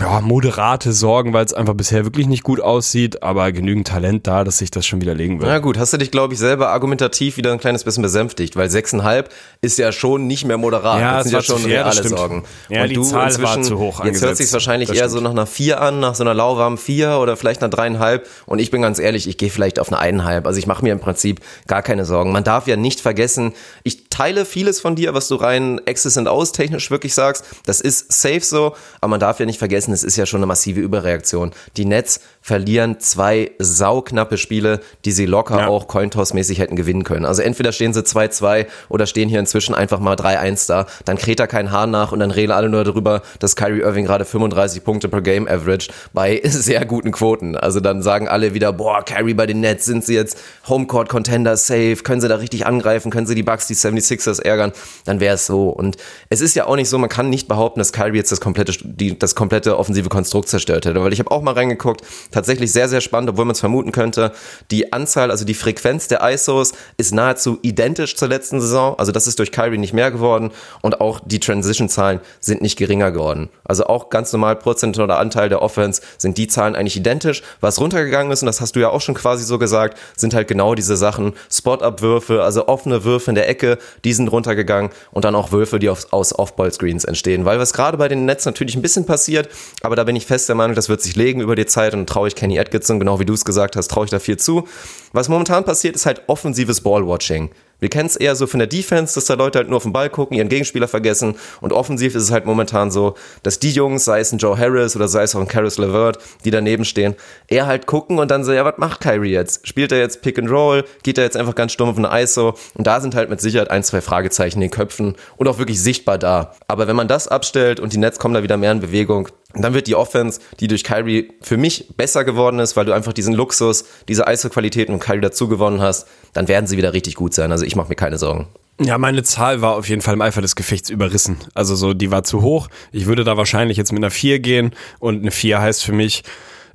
ja, 0.00 0.20
moderate 0.20 0.92
Sorgen, 0.92 1.32
weil 1.32 1.44
es 1.44 1.54
einfach 1.54 1.74
bisher 1.74 2.04
wirklich 2.04 2.26
nicht 2.26 2.42
gut 2.42 2.60
aussieht, 2.60 3.22
aber 3.22 3.50
genügend 3.52 3.88
Talent 3.88 4.26
da, 4.26 4.44
dass 4.44 4.58
sich 4.58 4.70
das 4.70 4.86
schon 4.86 5.00
widerlegen 5.00 5.40
wird. 5.40 5.48
Na 5.50 5.58
gut, 5.58 5.78
hast 5.78 5.92
du 5.92 5.96
dich, 5.96 6.10
glaube 6.10 6.34
ich, 6.34 6.38
selber 6.38 6.68
argumentativ 6.68 7.36
wieder 7.36 7.52
ein 7.52 7.58
kleines 7.58 7.84
bisschen 7.84 8.02
besänftigt, 8.02 8.54
weil 8.54 8.68
6,5 8.68 9.24
ist 9.62 9.78
ja 9.78 9.90
schon 9.90 10.26
nicht 10.26 10.44
mehr 10.44 10.58
moderat. 10.58 11.00
Ja, 11.00 11.14
das 11.16 11.24
sind 11.24 11.32
ja 11.32 11.42
schon 11.42 11.56
das 11.56 11.66
reale. 11.66 12.08
Sorgen. 12.08 12.44
Ja, 12.68 12.86
die 12.86 13.00
Zahl 13.00 13.42
war 13.42 13.62
zu 13.62 13.78
hoch 13.78 14.04
Jetzt 14.04 14.20
hört 14.20 14.30
angesetzt. 14.30 14.36
sich 14.38 14.52
wahrscheinlich 14.52 14.88
Das 14.88 14.98
eher 14.98 15.04
stimmt. 15.04 15.18
so 15.18 15.20
nach 15.24 15.30
einer 15.30 15.46
4 15.46 15.80
an, 15.80 16.00
nach 16.00 16.14
so 16.14 16.22
einer 16.22 16.34
lauwarmen 16.34 16.78
4 16.78 17.18
oder 17.18 17.36
vielleicht 17.36 17.62
einer 17.62 17.72
3,5. 17.72 18.20
Und 18.46 18.58
ich 18.58 18.70
bin 18.70 18.82
ganz 18.82 18.98
ehrlich, 18.98 19.26
ich 19.26 19.38
gehe 19.38 19.50
vielleicht 19.50 19.80
auf 19.80 19.90
eine 19.90 20.00
1,5. 20.20 20.44
Also 20.46 20.58
ich 20.58 20.66
mache 20.66 20.82
mir 20.84 20.92
im 20.92 21.00
Prinzip 21.00 21.40
gar 21.66 21.82
keine 21.82 22.04
Sorgen. 22.04 22.30
Man 22.30 22.44
darf 22.44 22.66
ja 22.66 22.76
nicht 22.76 23.00
vergessen, 23.00 23.52
ich 23.84 24.08
teile 24.10 24.44
vieles 24.44 24.80
von 24.80 24.96
dir, 24.96 25.14
was 25.14 25.28
du 25.28 25.36
rein 25.36 25.80
Access 25.88 26.18
and 26.18 26.28
Aus 26.28 26.52
technisch 26.52 26.90
wirklich 26.90 27.14
sagst. 27.14 27.44
Das 27.64 27.80
ist 27.80 28.12
safe 28.12 28.40
so, 28.42 28.74
aber 29.00 29.08
man 29.08 29.20
darf 29.20 29.40
ja 29.40 29.46
nicht 29.46 29.58
vergessen, 29.58 29.77
es 29.86 30.02
ist 30.02 30.16
ja 30.16 30.26
schon 30.26 30.38
eine 30.38 30.46
massive 30.46 30.80
Überreaktion. 30.80 31.52
Die 31.76 31.84
Nets 31.84 32.20
verlieren 32.48 32.98
zwei 32.98 33.50
sauknappe 33.58 34.38
Spiele, 34.38 34.80
die 35.04 35.12
sie 35.12 35.26
locker 35.26 35.58
Ja. 35.58 35.68
auch 35.68 35.86
Cointoss-mäßig 35.86 36.58
hätten 36.58 36.76
gewinnen 36.76 37.04
können. 37.04 37.26
Also 37.26 37.42
entweder 37.42 37.72
stehen 37.72 37.92
sie 37.92 38.00
2-2 38.00 38.64
oder 38.88 39.06
stehen 39.06 39.28
hier 39.28 39.38
inzwischen 39.38 39.74
einfach 39.74 40.00
mal 40.00 40.14
3-1 40.16 40.66
da. 40.66 40.86
Dann 41.04 41.18
kräht 41.18 41.40
da 41.40 41.46
kein 41.46 41.72
Hahn 41.72 41.90
nach 41.90 42.10
und 42.10 42.20
dann 42.20 42.30
reden 42.30 42.52
alle 42.52 42.70
nur 42.70 42.84
darüber, 42.84 43.20
dass 43.38 43.54
Kyrie 43.54 43.80
Irving 43.82 44.06
gerade 44.06 44.24
35 44.24 44.82
Punkte 44.82 45.10
per 45.10 45.20
Game 45.20 45.46
average 45.46 45.88
bei 46.14 46.40
sehr 46.44 46.86
guten 46.86 47.12
Quoten. 47.12 47.54
Also 47.54 47.80
dann 47.80 48.00
sagen 48.00 48.28
alle 48.28 48.54
wieder, 48.54 48.72
boah, 48.72 49.04
Kyrie 49.04 49.34
bei 49.34 49.44
den 49.44 49.60
Nets, 49.60 49.84
sind 49.84 50.06
sie 50.06 50.14
jetzt 50.14 50.38
Homecourt 50.70 51.10
Contender 51.10 51.54
safe, 51.58 51.96
können 51.96 52.22
sie 52.22 52.28
da 52.28 52.36
richtig 52.36 52.64
angreifen, 52.64 53.10
können 53.10 53.26
sie 53.26 53.34
die 53.34 53.42
Bucks, 53.42 53.66
die 53.66 53.74
76ers 53.74 54.40
ärgern, 54.40 54.72
dann 55.04 55.20
wäre 55.20 55.34
es 55.34 55.44
so. 55.44 55.68
Und 55.68 55.98
es 56.30 56.40
ist 56.40 56.56
ja 56.56 56.64
auch 56.64 56.76
nicht 56.76 56.88
so, 56.88 56.96
man 56.96 57.10
kann 57.10 57.28
nicht 57.28 57.46
behaupten, 57.46 57.78
dass 57.78 57.92
Kyrie 57.92 58.16
jetzt 58.16 58.32
das 58.32 58.40
komplette, 58.40 58.72
die, 58.82 59.18
das 59.18 59.34
komplette 59.34 59.76
offensive 59.78 60.08
Konstrukt 60.08 60.48
zerstört 60.48 60.86
hätte, 60.86 61.04
weil 61.04 61.12
ich 61.12 61.18
habe 61.18 61.30
auch 61.30 61.42
mal 61.42 61.52
reingeguckt, 61.52 62.00
tatsächlich 62.38 62.70
sehr, 62.70 62.88
sehr 62.88 63.00
spannend, 63.00 63.30
obwohl 63.30 63.46
man 63.46 63.54
es 63.54 63.60
vermuten 63.60 63.90
könnte, 63.90 64.30
die 64.70 64.92
Anzahl, 64.92 65.32
also 65.32 65.44
die 65.44 65.54
Frequenz 65.54 66.06
der 66.06 66.20
ISOs 66.22 66.72
ist 66.96 67.12
nahezu 67.12 67.58
identisch 67.62 68.14
zur 68.14 68.28
letzten 68.28 68.60
Saison, 68.60 68.96
also 68.96 69.10
das 69.10 69.26
ist 69.26 69.40
durch 69.40 69.50
Kyrie 69.50 69.76
nicht 69.76 69.92
mehr 69.92 70.12
geworden 70.12 70.52
und 70.80 71.00
auch 71.00 71.18
die 71.24 71.40
Transition-Zahlen 71.40 72.20
sind 72.38 72.62
nicht 72.62 72.78
geringer 72.78 73.10
geworden. 73.10 73.48
Also 73.64 73.86
auch 73.86 74.08
ganz 74.08 74.32
normal 74.32 74.54
Prozent 74.54 74.96
oder 75.00 75.18
Anteil 75.18 75.48
der 75.48 75.62
Offense 75.62 76.00
sind 76.16 76.38
die 76.38 76.46
Zahlen 76.46 76.76
eigentlich 76.76 76.96
identisch. 76.96 77.42
Was 77.60 77.80
runtergegangen 77.80 78.30
ist, 78.30 78.42
und 78.42 78.46
das 78.46 78.60
hast 78.60 78.76
du 78.76 78.80
ja 78.80 78.90
auch 78.90 79.00
schon 79.00 79.16
quasi 79.16 79.42
so 79.42 79.58
gesagt, 79.58 79.98
sind 80.16 80.32
halt 80.32 80.46
genau 80.46 80.76
diese 80.76 80.96
Sachen, 80.96 81.32
Spot-Up-Würfe, 81.50 82.44
also 82.44 82.68
offene 82.68 83.02
Würfe 83.02 83.32
in 83.32 83.34
der 83.34 83.48
Ecke, 83.48 83.78
die 84.04 84.12
sind 84.12 84.28
runtergegangen 84.28 84.92
und 85.10 85.24
dann 85.24 85.34
auch 85.34 85.50
Würfe, 85.50 85.80
die 85.80 85.88
aus 85.88 86.06
Off-Ball-Screens 86.38 87.04
entstehen. 87.04 87.44
Weil 87.44 87.58
was 87.58 87.72
gerade 87.72 87.96
bei 87.96 88.06
den 88.06 88.26
Nets 88.26 88.44
natürlich 88.44 88.76
ein 88.76 88.82
bisschen 88.82 89.06
passiert, 89.06 89.48
aber 89.82 89.96
da 89.96 90.04
bin 90.04 90.14
ich 90.14 90.24
fest 90.24 90.48
der 90.48 90.54
Meinung, 90.54 90.76
das 90.76 90.88
wird 90.88 91.02
sich 91.02 91.16
legen 91.16 91.40
über 91.40 91.56
die 91.56 91.66
Zeit 91.66 91.94
und 91.94 92.08
traue 92.08 92.27
ich 92.28 92.36
Kenny 92.36 92.58
Atkinson, 92.58 92.98
genau 92.98 93.20
wie 93.20 93.24
du 93.24 93.34
es 93.34 93.44
gesagt 93.44 93.76
hast, 93.76 93.88
traue 93.88 94.04
ich 94.04 94.10
da 94.10 94.18
viel 94.18 94.36
zu. 94.36 94.68
Was 95.12 95.28
momentan 95.28 95.64
passiert, 95.64 95.96
ist 95.96 96.06
halt 96.06 96.22
offensives 96.26 96.80
Ball-Watching. 96.80 97.50
Wir 97.80 97.88
kennen 97.88 98.06
es 98.06 98.16
eher 98.16 98.34
so 98.34 98.46
von 98.46 98.58
der 98.58 98.66
Defense, 98.66 99.14
dass 99.14 99.26
da 99.26 99.34
Leute 99.34 99.58
halt 99.58 99.68
nur 99.68 99.76
auf 99.76 99.84
den 99.84 99.92
Ball 99.92 100.10
gucken, 100.10 100.36
ihren 100.36 100.48
Gegenspieler 100.48 100.88
vergessen. 100.88 101.36
Und 101.60 101.72
offensiv 101.72 102.14
ist 102.14 102.24
es 102.24 102.30
halt 102.32 102.44
momentan 102.44 102.90
so, 102.90 103.14
dass 103.44 103.60
die 103.60 103.70
Jungs, 103.70 104.04
sei 104.04 104.20
es 104.20 104.32
ein 104.32 104.38
Joe 104.38 104.58
Harris 104.58 104.96
oder 104.96 105.06
sei 105.06 105.22
es 105.22 105.36
auch 105.36 105.40
ein 105.40 105.48
Karis 105.48 105.78
LeVert, 105.78 106.18
die 106.44 106.50
daneben 106.50 106.84
stehen, 106.84 107.14
eher 107.46 107.66
halt 107.66 107.86
gucken 107.86 108.18
und 108.18 108.30
dann 108.30 108.42
so, 108.42 108.52
ja, 108.52 108.64
was 108.64 108.78
macht 108.78 109.00
Kyrie 109.00 109.30
jetzt? 109.30 109.66
Spielt 109.66 109.92
er 109.92 109.98
jetzt 109.98 110.22
Pick 110.22 110.38
and 110.38 110.50
Roll? 110.50 110.84
Geht 111.04 111.18
er 111.18 111.24
jetzt 111.24 111.36
einfach 111.36 111.54
ganz 111.54 111.72
stumm 111.72 111.88
auf 111.88 111.98
eine 111.98 112.10
ISO? 112.20 112.54
Und 112.74 112.86
da 112.86 113.00
sind 113.00 113.14
halt 113.14 113.30
mit 113.30 113.40
Sicherheit 113.40 113.70
ein, 113.70 113.84
zwei 113.84 114.00
Fragezeichen 114.00 114.58
in 114.58 114.62
den 114.62 114.70
Köpfen 114.70 115.14
und 115.36 115.46
auch 115.46 115.58
wirklich 115.58 115.80
sichtbar 115.80 116.18
da. 116.18 116.54
Aber 116.66 116.88
wenn 116.88 116.96
man 116.96 117.06
das 117.06 117.28
abstellt 117.28 117.78
und 117.78 117.92
die 117.92 117.98
Nets 117.98 118.18
kommen 118.18 118.34
da 118.34 118.42
wieder 118.42 118.56
mehr 118.56 118.72
in 118.72 118.80
Bewegung, 118.80 119.28
dann 119.54 119.74
wird 119.74 119.86
die 119.86 119.94
Offense, 119.94 120.40
die 120.60 120.68
durch 120.68 120.84
Kyrie 120.84 121.30
für 121.40 121.56
mich 121.56 121.94
besser 121.96 122.24
geworden 122.24 122.58
ist, 122.58 122.76
weil 122.76 122.84
du 122.84 122.92
einfach 122.92 123.12
diesen 123.12 123.34
Luxus, 123.34 123.84
diese 124.06 124.24
ISO-Qualität 124.28 124.88
und 124.90 124.98
Kyrie 124.98 125.20
dazu 125.20 125.48
gewonnen 125.48 125.80
hast, 125.80 126.06
dann 126.34 126.48
werden 126.48 126.66
sie 126.66 126.76
wieder 126.76 126.92
richtig 126.92 127.14
gut 127.14 127.32
sein. 127.32 127.50
Also 127.50 127.64
ich 127.64 127.74
mache 127.74 127.88
mir 127.88 127.96
keine 127.96 128.18
Sorgen. 128.18 128.48
Ja, 128.80 128.96
meine 128.96 129.24
Zahl 129.24 129.60
war 129.60 129.74
auf 129.74 129.88
jeden 129.88 130.02
Fall 130.02 130.14
im 130.14 130.20
Eifer 130.20 130.40
des 130.40 130.54
Gefechts 130.54 130.88
überrissen. 130.88 131.38
Also 131.54 131.74
so, 131.74 131.94
die 131.94 132.12
war 132.12 132.22
zu 132.22 132.42
hoch. 132.42 132.68
Ich 132.92 133.06
würde 133.06 133.24
da 133.24 133.36
wahrscheinlich 133.36 133.76
jetzt 133.76 133.90
mit 133.90 134.00
einer 134.00 134.10
4 134.10 134.38
gehen 134.38 134.72
und 135.00 135.22
eine 135.22 135.32
4 135.32 135.60
heißt 135.60 135.82
für 135.82 135.92
mich, 135.92 136.22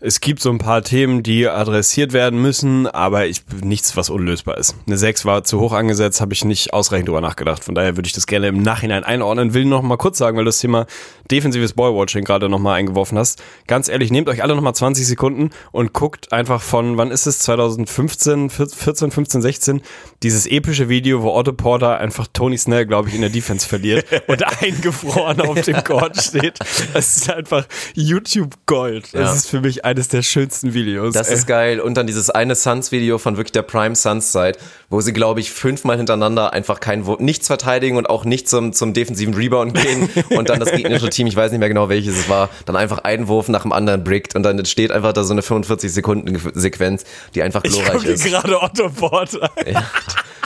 es 0.05 0.19
gibt 0.19 0.41
so 0.41 0.49
ein 0.49 0.57
paar 0.57 0.81
Themen, 0.81 1.23
die 1.23 1.47
adressiert 1.47 2.11
werden 2.11 2.41
müssen, 2.41 2.87
aber 2.87 3.25
ich, 3.25 3.41
nichts, 3.63 3.95
was 3.95 4.09
unlösbar 4.09 4.57
ist. 4.57 4.75
Eine 4.85 4.97
6 4.97 5.23
war 5.23 5.45
zu 5.45 5.61
hoch 5.61 5.71
angesetzt, 5.71 6.19
habe 6.19 6.33
ich 6.33 6.43
nicht 6.43 6.73
ausreichend 6.73 7.07
drüber 7.07 7.21
nachgedacht. 7.21 7.63
Von 7.63 7.73
daher 7.73 7.95
würde 7.95 8.07
ich 8.07 8.13
das 8.13 8.27
gerne 8.27 8.47
im 8.49 8.61
Nachhinein 8.61 9.05
einordnen. 9.05 9.53
Will 9.53 9.63
noch 9.63 9.81
mal 9.81 9.95
kurz 9.95 10.17
sagen, 10.17 10.35
weil 10.35 10.43
du 10.43 10.49
das 10.49 10.59
Thema 10.59 10.87
defensives 11.31 11.71
Ballwatching 11.71 12.25
gerade 12.25 12.49
noch 12.49 12.59
mal 12.59 12.73
eingeworfen 12.73 13.17
hast. 13.17 13.41
Ganz 13.65 13.87
ehrlich, 13.87 14.11
nehmt 14.11 14.27
euch 14.27 14.43
alle 14.43 14.55
noch 14.55 14.61
mal 14.61 14.73
20 14.73 15.07
Sekunden 15.07 15.51
und 15.71 15.93
guckt 15.93 16.33
einfach 16.33 16.61
von, 16.61 16.97
wann 16.97 17.09
ist 17.09 17.25
es, 17.25 17.39
2015, 17.39 18.49
14, 18.49 19.09
15, 19.09 19.41
16, 19.41 19.81
dieses 20.21 20.45
epische 20.47 20.89
Video, 20.89 21.23
wo 21.23 21.33
Otto 21.33 21.53
Porter 21.53 21.97
einfach 21.99 22.27
Tony 22.33 22.57
Snell, 22.57 22.85
glaube 22.85 23.07
ich, 23.07 23.15
in 23.15 23.21
der 23.21 23.29
Defense 23.29 23.65
verliert 23.65 24.05
und 24.27 24.43
eingefroren 24.61 25.39
auf 25.39 25.61
dem 25.61 25.81
Court 25.85 26.21
steht. 26.21 26.59
Das 26.93 27.15
ist 27.17 27.31
einfach 27.31 27.65
YouTube 27.93 28.57
Gold. 28.65 29.13
Das 29.13 29.21
Ja. 29.29 29.33
ist 29.33 29.49
für 29.49 29.61
mich 29.61 29.85
eines 29.93 30.07
der 30.07 30.23
schönsten 30.23 30.73
Videos. 30.73 31.13
Das 31.13 31.29
ey. 31.29 31.35
ist 31.35 31.47
geil. 31.47 31.79
Und 31.79 31.95
dann 31.95 32.07
dieses 32.07 32.29
eine 32.29 32.55
Suns-Video 32.55 33.17
von 33.17 33.37
wirklich 33.37 33.51
der 33.51 33.61
Prime 33.61 33.95
Suns-Zeit, 33.95 34.57
wo 34.89 35.01
sie, 35.01 35.13
glaube 35.13 35.39
ich, 35.39 35.51
fünfmal 35.51 35.97
hintereinander 35.97 36.53
einfach 36.53 36.79
kein 36.79 37.03
nichts 37.19 37.47
verteidigen 37.47 37.97
und 37.97 38.09
auch 38.09 38.25
nicht 38.25 38.49
zum, 38.49 38.73
zum 38.73 38.93
defensiven 38.93 39.33
Rebound 39.33 39.73
gehen 39.73 40.09
und 40.37 40.49
dann 40.49 40.59
das 40.59 40.71
gegnerische 40.71 41.09
Team, 41.09 41.27
ich 41.27 41.35
weiß 41.35 41.51
nicht 41.51 41.59
mehr 41.59 41.69
genau 41.69 41.89
welches 41.89 42.17
es 42.17 42.29
war, 42.29 42.49
dann 42.65 42.75
einfach 42.75 42.99
einen 42.99 43.27
Wurf 43.27 43.47
nach 43.49 43.63
dem 43.63 43.71
anderen 43.71 44.03
brickt 44.03 44.35
und 44.35 44.43
dann 44.43 44.57
entsteht 44.57 44.91
einfach 44.91 45.13
da 45.13 45.23
so 45.23 45.33
eine 45.33 45.41
45-Sekunden-Sequenz, 45.41 47.03
die 47.35 47.41
einfach 47.41 47.63
ich 47.63 47.71
glorreich 47.71 47.93
gucke 47.93 48.09
ist. 48.09 48.25
gerade 48.25 48.61
Otto 48.61 48.89
Porter. 48.89 49.49
Ja. 49.65 49.83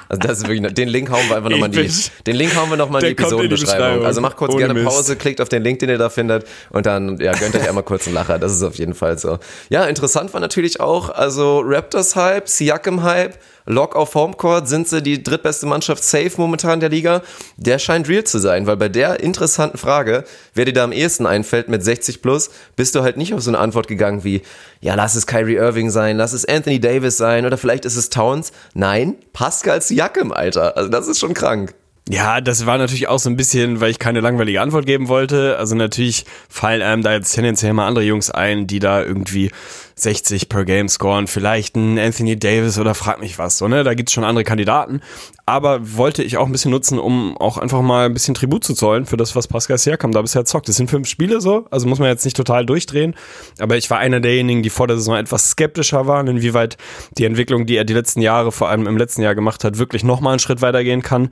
Also 0.10 0.20
das 0.22 0.38
ist 0.40 0.48
wirklich, 0.48 0.74
den 0.74 0.88
Link 0.88 1.10
hauen 1.10 1.28
wir 1.28 1.38
einfach 1.38 1.50
nochmal 1.50 1.74
in 1.74 1.88
die, 1.88 2.04
den 2.26 2.36
Link 2.36 2.56
hauen 2.56 2.70
wir 2.70 2.78
nochmal 2.78 3.04
in 3.04 3.16
die 3.16 3.22
Episodenbeschreibung. 3.22 3.78
Beschreibung. 3.78 4.06
Also 4.06 4.22
macht 4.22 4.38
kurz 4.38 4.56
gerne 4.56 4.74
Mist. 4.74 4.86
Pause, 4.86 5.16
klickt 5.16 5.42
auf 5.42 5.50
den 5.50 5.64
Link, 5.64 5.80
den 5.80 5.90
ihr 5.90 5.98
da 5.98 6.10
findet 6.10 6.46
und 6.70 6.86
dann, 6.86 7.18
ja, 7.18 7.34
gönnt 7.34 7.56
euch 7.56 7.68
einmal 7.68 7.84
kurz 7.84 8.08
einen 8.08 8.16
Lacher. 8.16 8.40
Das 8.40 8.52
ist 8.52 8.64
auf 8.64 8.76
jeden 8.76 8.94
Fall 8.94 9.18
so. 9.18 9.40
Ja, 9.70 9.86
interessant 9.86 10.34
war 10.34 10.40
natürlich 10.40 10.80
auch, 10.80 11.10
also 11.10 11.62
Raptors 11.64 12.16
Hype, 12.16 12.48
Siakam 12.48 13.04
Hype, 13.04 13.38
Lock 13.68 13.96
auf 13.96 14.16
Homecourt, 14.16 14.68
sind 14.68 14.88
sie 14.88 15.04
die 15.04 15.22
drittbeste 15.22 15.66
Mannschaft 15.66 16.04
safe 16.04 16.32
momentan 16.38 16.80
der 16.80 16.90
Liga? 16.90 17.22
Der 17.58 17.80
scheint 17.80 18.08
real 18.08 18.24
zu 18.24 18.40
sein, 18.40 18.66
weil 18.66 18.78
bei 18.78 18.88
der 18.88 19.20
interessanten 19.20 19.78
Frage, 19.78 20.24
wer 20.54 20.66
dir 20.66 20.74
da 20.74 20.86
am 20.86 20.94
ehesten 20.94 21.26
einfällt 21.26 21.68
mit 21.68 21.84
60 21.84 22.22
plus, 22.22 22.50
bist 22.78 22.96
du 22.96 23.04
halt 23.04 23.18
nicht 23.18 23.34
auf 23.34 23.42
so 23.42 23.52
eine 23.52 23.60
Antwort 23.60 23.88
gegangen 23.88 24.24
wie, 24.24 24.42
ja, 24.80 24.96
lass 24.96 25.16
es 25.16 25.28
Kyrie 25.28 25.56
Irving 25.56 25.90
sein, 25.90 26.16
lass 26.16 26.32
es 26.32 26.46
Anthony 26.46 26.80
Davis 26.80 27.18
sein 27.18 27.46
oder 27.46 27.58
vielleicht 27.58 27.84
ist 27.84 27.98
es 27.98 28.10
Towns. 28.10 28.54
Nein, 28.74 29.16
Pascal 29.34 29.82
Siakam, 29.82 30.32
Alter. 30.32 30.78
Also 30.78 30.90
das 30.90 31.08
ist 31.08 31.20
schon 31.20 31.34
krank. 31.34 31.74
Ja, 32.10 32.40
das 32.40 32.66
war 32.66 32.78
natürlich 32.78 33.10
auch 33.10 33.20
so 33.20 33.30
ein 33.30 33.36
bisschen, 33.36 33.82
weil 33.82 33.92
ich 33.92 34.00
keine 34.00 34.22
langweilige 34.22 34.62
Antwort 34.62 34.86
geben 34.86 35.10
wollte. 35.10 35.58
Also 35.58 35.76
natürlich 35.76 36.26
fallen 36.48 36.82
einem 36.82 37.04
da 37.04 37.14
jetzt 37.14 37.34
tendenziell 37.34 37.74
mal 37.74 37.86
andere 37.86 38.06
Jungs 38.06 38.32
ein, 38.32 38.66
die 38.66 38.80
da 38.80 39.04
irgendwie 39.04 39.52
60 39.98 40.48
per 40.48 40.64
Game 40.64 40.88
scoren. 40.88 41.28
Vielleicht 41.28 41.76
ein 41.76 41.98
Anthony 41.98 42.38
Davis 42.38 42.78
oder 42.78 42.94
frag 42.94 43.20
mich 43.20 43.40
was. 43.40 43.58
So, 43.58 43.68
ne? 43.68 43.84
Da 43.84 43.94
gibt's 43.96 44.14
schon 44.14 44.24
andere 44.24 44.44
Kandidaten. 44.44 45.02
Aber 45.46 45.96
wollte 45.98 46.24
ich 46.24 46.38
auch 46.38 46.46
ein 46.46 46.52
bisschen 46.52 46.72
nutzen, 46.72 47.00
um 47.00 47.36
auch 47.38 47.58
einfach 47.58 47.82
mal 47.82 48.06
ein 48.06 48.14
bisschen 48.14 48.36
Tribut 48.36 48.64
zu 48.64 48.74
zollen 48.74 49.06
für 49.06 49.18
das, 49.18 49.36
was 49.36 49.48
Pascal 49.48 49.78
Siakam 49.78 50.12
da 50.12 50.22
bisher 50.22 50.46
zockt. 50.46 50.70
Das 50.70 50.76
sind 50.76 50.90
fünf 50.90 51.08
Spiele 51.08 51.42
so, 51.42 51.66
also 51.72 51.88
muss 51.88 52.00
man 52.00 52.10
jetzt 52.10 52.26
nicht 52.26 52.38
total 52.38 52.66
durchdrehen. 52.66 53.16
Aber 53.60 53.76
ich 53.78 53.90
war 53.90 53.98
einer 53.98 54.20
derjenigen, 54.20 54.62
die 54.62 54.70
vor 54.70 54.88
der 54.88 54.98
Saison 54.98 55.16
etwas 55.16 55.52
skeptischer 55.52 56.06
waren, 56.06 56.28
inwieweit 56.28 56.78
die 57.18 57.26
Entwicklung, 57.26 57.66
die 57.66 57.76
er 57.76 57.86
die 57.86 57.94
letzten 57.94 58.22
Jahre, 58.22 58.52
vor 58.52 58.70
allem 58.70 58.86
im 58.88 58.98
letzten 58.98 59.22
Jahr 59.24 59.36
gemacht 59.36 59.64
hat, 59.64 59.78
wirklich 59.78 60.04
nochmal 60.04 60.34
einen 60.34 60.40
Schritt 60.40 60.62
weitergehen 60.62 61.02
kann 61.02 61.30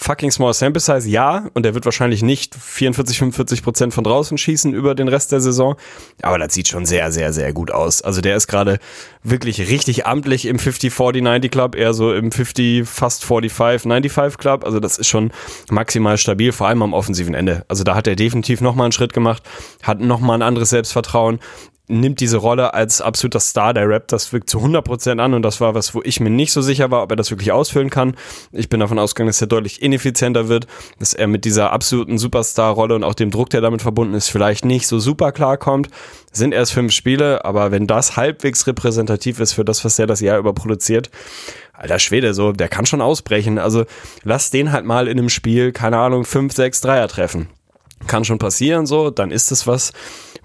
fucking 0.00 0.30
small 0.30 0.54
sample 0.54 0.80
size, 0.80 1.08
ja, 1.08 1.48
und 1.52 1.66
er 1.66 1.74
wird 1.74 1.84
wahrscheinlich 1.84 2.22
nicht 2.22 2.54
44, 2.54 3.18
45 3.18 3.62
Prozent 3.62 3.94
von 3.94 4.02
draußen 4.02 4.38
schießen 4.38 4.72
über 4.72 4.94
den 4.94 5.08
Rest 5.08 5.30
der 5.30 5.40
Saison, 5.40 5.76
aber 6.22 6.38
das 6.38 6.54
sieht 6.54 6.68
schon 6.68 6.86
sehr, 6.86 7.12
sehr, 7.12 7.34
sehr 7.34 7.52
gut 7.52 7.70
aus. 7.70 8.00
Also 8.00 8.22
der 8.22 8.36
ist 8.36 8.46
gerade 8.46 8.78
wirklich 9.22 9.60
richtig 9.68 10.06
amtlich 10.06 10.46
im 10.46 10.58
50, 10.58 10.92
40, 10.92 11.22
90 11.22 11.52
Club, 11.52 11.76
eher 11.76 11.92
so 11.92 12.14
im 12.14 12.32
50, 12.32 12.88
fast 12.88 13.24
45, 13.26 13.82
95 13.82 14.38
Club, 14.38 14.64
also 14.64 14.80
das 14.80 14.96
ist 14.96 15.08
schon 15.08 15.32
maximal 15.70 16.16
stabil, 16.16 16.52
vor 16.52 16.68
allem 16.68 16.82
am 16.82 16.94
offensiven 16.94 17.34
Ende. 17.34 17.66
Also 17.68 17.84
da 17.84 17.94
hat 17.94 18.06
er 18.06 18.16
definitiv 18.16 18.62
nochmal 18.62 18.86
einen 18.86 18.92
Schritt 18.92 19.12
gemacht, 19.12 19.42
hat 19.82 20.00
nochmal 20.00 20.38
ein 20.38 20.42
anderes 20.42 20.70
Selbstvertrauen, 20.70 21.40
nimmt 21.90 22.20
diese 22.20 22.38
Rolle 22.38 22.72
als 22.74 23.00
absoluter 23.00 23.40
Star 23.40 23.74
der 23.74 23.88
Raptors 23.88 24.32
wirkt 24.32 24.48
zu 24.48 24.58
100% 24.58 25.20
an 25.20 25.34
und 25.34 25.42
das 25.42 25.60
war 25.60 25.74
was, 25.74 25.94
wo 25.94 26.00
ich 26.02 26.20
mir 26.20 26.30
nicht 26.30 26.52
so 26.52 26.62
sicher 26.62 26.90
war, 26.90 27.02
ob 27.02 27.10
er 27.10 27.16
das 27.16 27.30
wirklich 27.30 27.52
ausfüllen 27.52 27.90
kann. 27.90 28.16
Ich 28.52 28.68
bin 28.68 28.80
davon 28.80 28.98
ausgegangen, 28.98 29.28
dass 29.28 29.40
er 29.40 29.48
deutlich 29.48 29.82
ineffizienter 29.82 30.48
wird, 30.48 30.66
dass 30.98 31.12
er 31.14 31.26
mit 31.26 31.44
dieser 31.44 31.72
absoluten 31.72 32.18
Superstar-Rolle 32.18 32.94
und 32.94 33.04
auch 33.04 33.14
dem 33.14 33.30
Druck, 33.30 33.50
der 33.50 33.60
damit 33.60 33.82
verbunden 33.82 34.14
ist, 34.14 34.28
vielleicht 34.28 34.64
nicht 34.64 34.86
so 34.86 34.98
super 34.98 35.32
klar 35.32 35.56
kommt. 35.56 35.88
Sind 36.32 36.54
erst 36.54 36.72
fünf 36.72 36.92
Spiele, 36.92 37.44
aber 37.44 37.72
wenn 37.72 37.86
das 37.86 38.16
halbwegs 38.16 38.66
repräsentativ 38.66 39.40
ist 39.40 39.52
für 39.52 39.64
das, 39.64 39.84
was 39.84 39.98
er 39.98 40.06
das 40.06 40.20
Jahr 40.20 40.38
über 40.38 40.54
produziert, 40.54 41.10
alter 41.72 41.98
Schwede, 41.98 42.34
so, 42.34 42.52
der 42.52 42.68
kann 42.68 42.86
schon 42.86 43.00
ausbrechen. 43.00 43.58
Also 43.58 43.84
lass 44.22 44.50
den 44.50 44.70
halt 44.70 44.84
mal 44.84 45.08
in 45.08 45.18
einem 45.18 45.28
Spiel, 45.28 45.72
keine 45.72 45.98
Ahnung, 45.98 46.24
fünf, 46.24 46.54
sechs 46.54 46.80
Dreier 46.80 47.08
treffen 47.08 47.48
kann 48.06 48.24
schon 48.24 48.38
passieren 48.38 48.86
so, 48.86 49.10
dann 49.10 49.30
ist 49.30 49.52
es 49.52 49.66
was, 49.66 49.92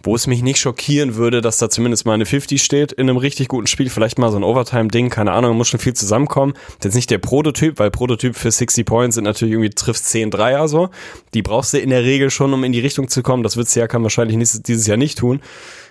wo 0.05 0.15
es 0.15 0.27
mich 0.27 0.41
nicht 0.41 0.59
schockieren 0.59 1.15
würde, 1.15 1.41
dass 1.41 1.57
da 1.57 1.69
zumindest 1.69 2.05
mal 2.05 2.13
eine 2.13 2.25
50 2.25 2.63
steht 2.63 2.91
in 2.91 3.09
einem 3.09 3.17
richtig 3.17 3.47
guten 3.47 3.67
Spiel, 3.67 3.89
vielleicht 3.89 4.19
mal 4.19 4.31
so 4.31 4.37
ein 4.37 4.43
Overtime-Ding, 4.43 5.09
keine 5.09 5.31
Ahnung, 5.31 5.57
muss 5.57 5.67
schon 5.67 5.79
viel 5.79 5.93
zusammenkommen. 5.93 6.53
Das 6.53 6.61
ist 6.63 6.83
jetzt 6.85 6.95
nicht 6.95 7.11
der 7.11 7.17
Prototyp, 7.17 7.79
weil 7.79 7.91
Prototyp 7.91 8.35
für 8.35 8.51
60 8.51 8.85
Points 8.85 9.15
sind 9.15 9.23
natürlich 9.23 9.53
irgendwie 9.53 9.71
trifft 9.71 10.05
10 10.05 10.31
Dreier 10.31 10.67
so. 10.67 10.89
Die 11.33 11.41
brauchst 11.41 11.73
du 11.73 11.79
in 11.79 11.89
der 11.89 12.03
Regel 12.03 12.29
schon, 12.29 12.53
um 12.53 12.63
in 12.63 12.71
die 12.71 12.79
Richtung 12.79 13.07
zu 13.07 13.23
kommen. 13.23 13.43
Das 13.43 13.57
wird 13.57 13.67
Siakam 13.67 14.03
wahrscheinlich 14.03 14.37
nächstes, 14.37 14.61
dieses 14.61 14.87
Jahr 14.87 14.97
nicht 14.97 15.17
tun. 15.17 15.41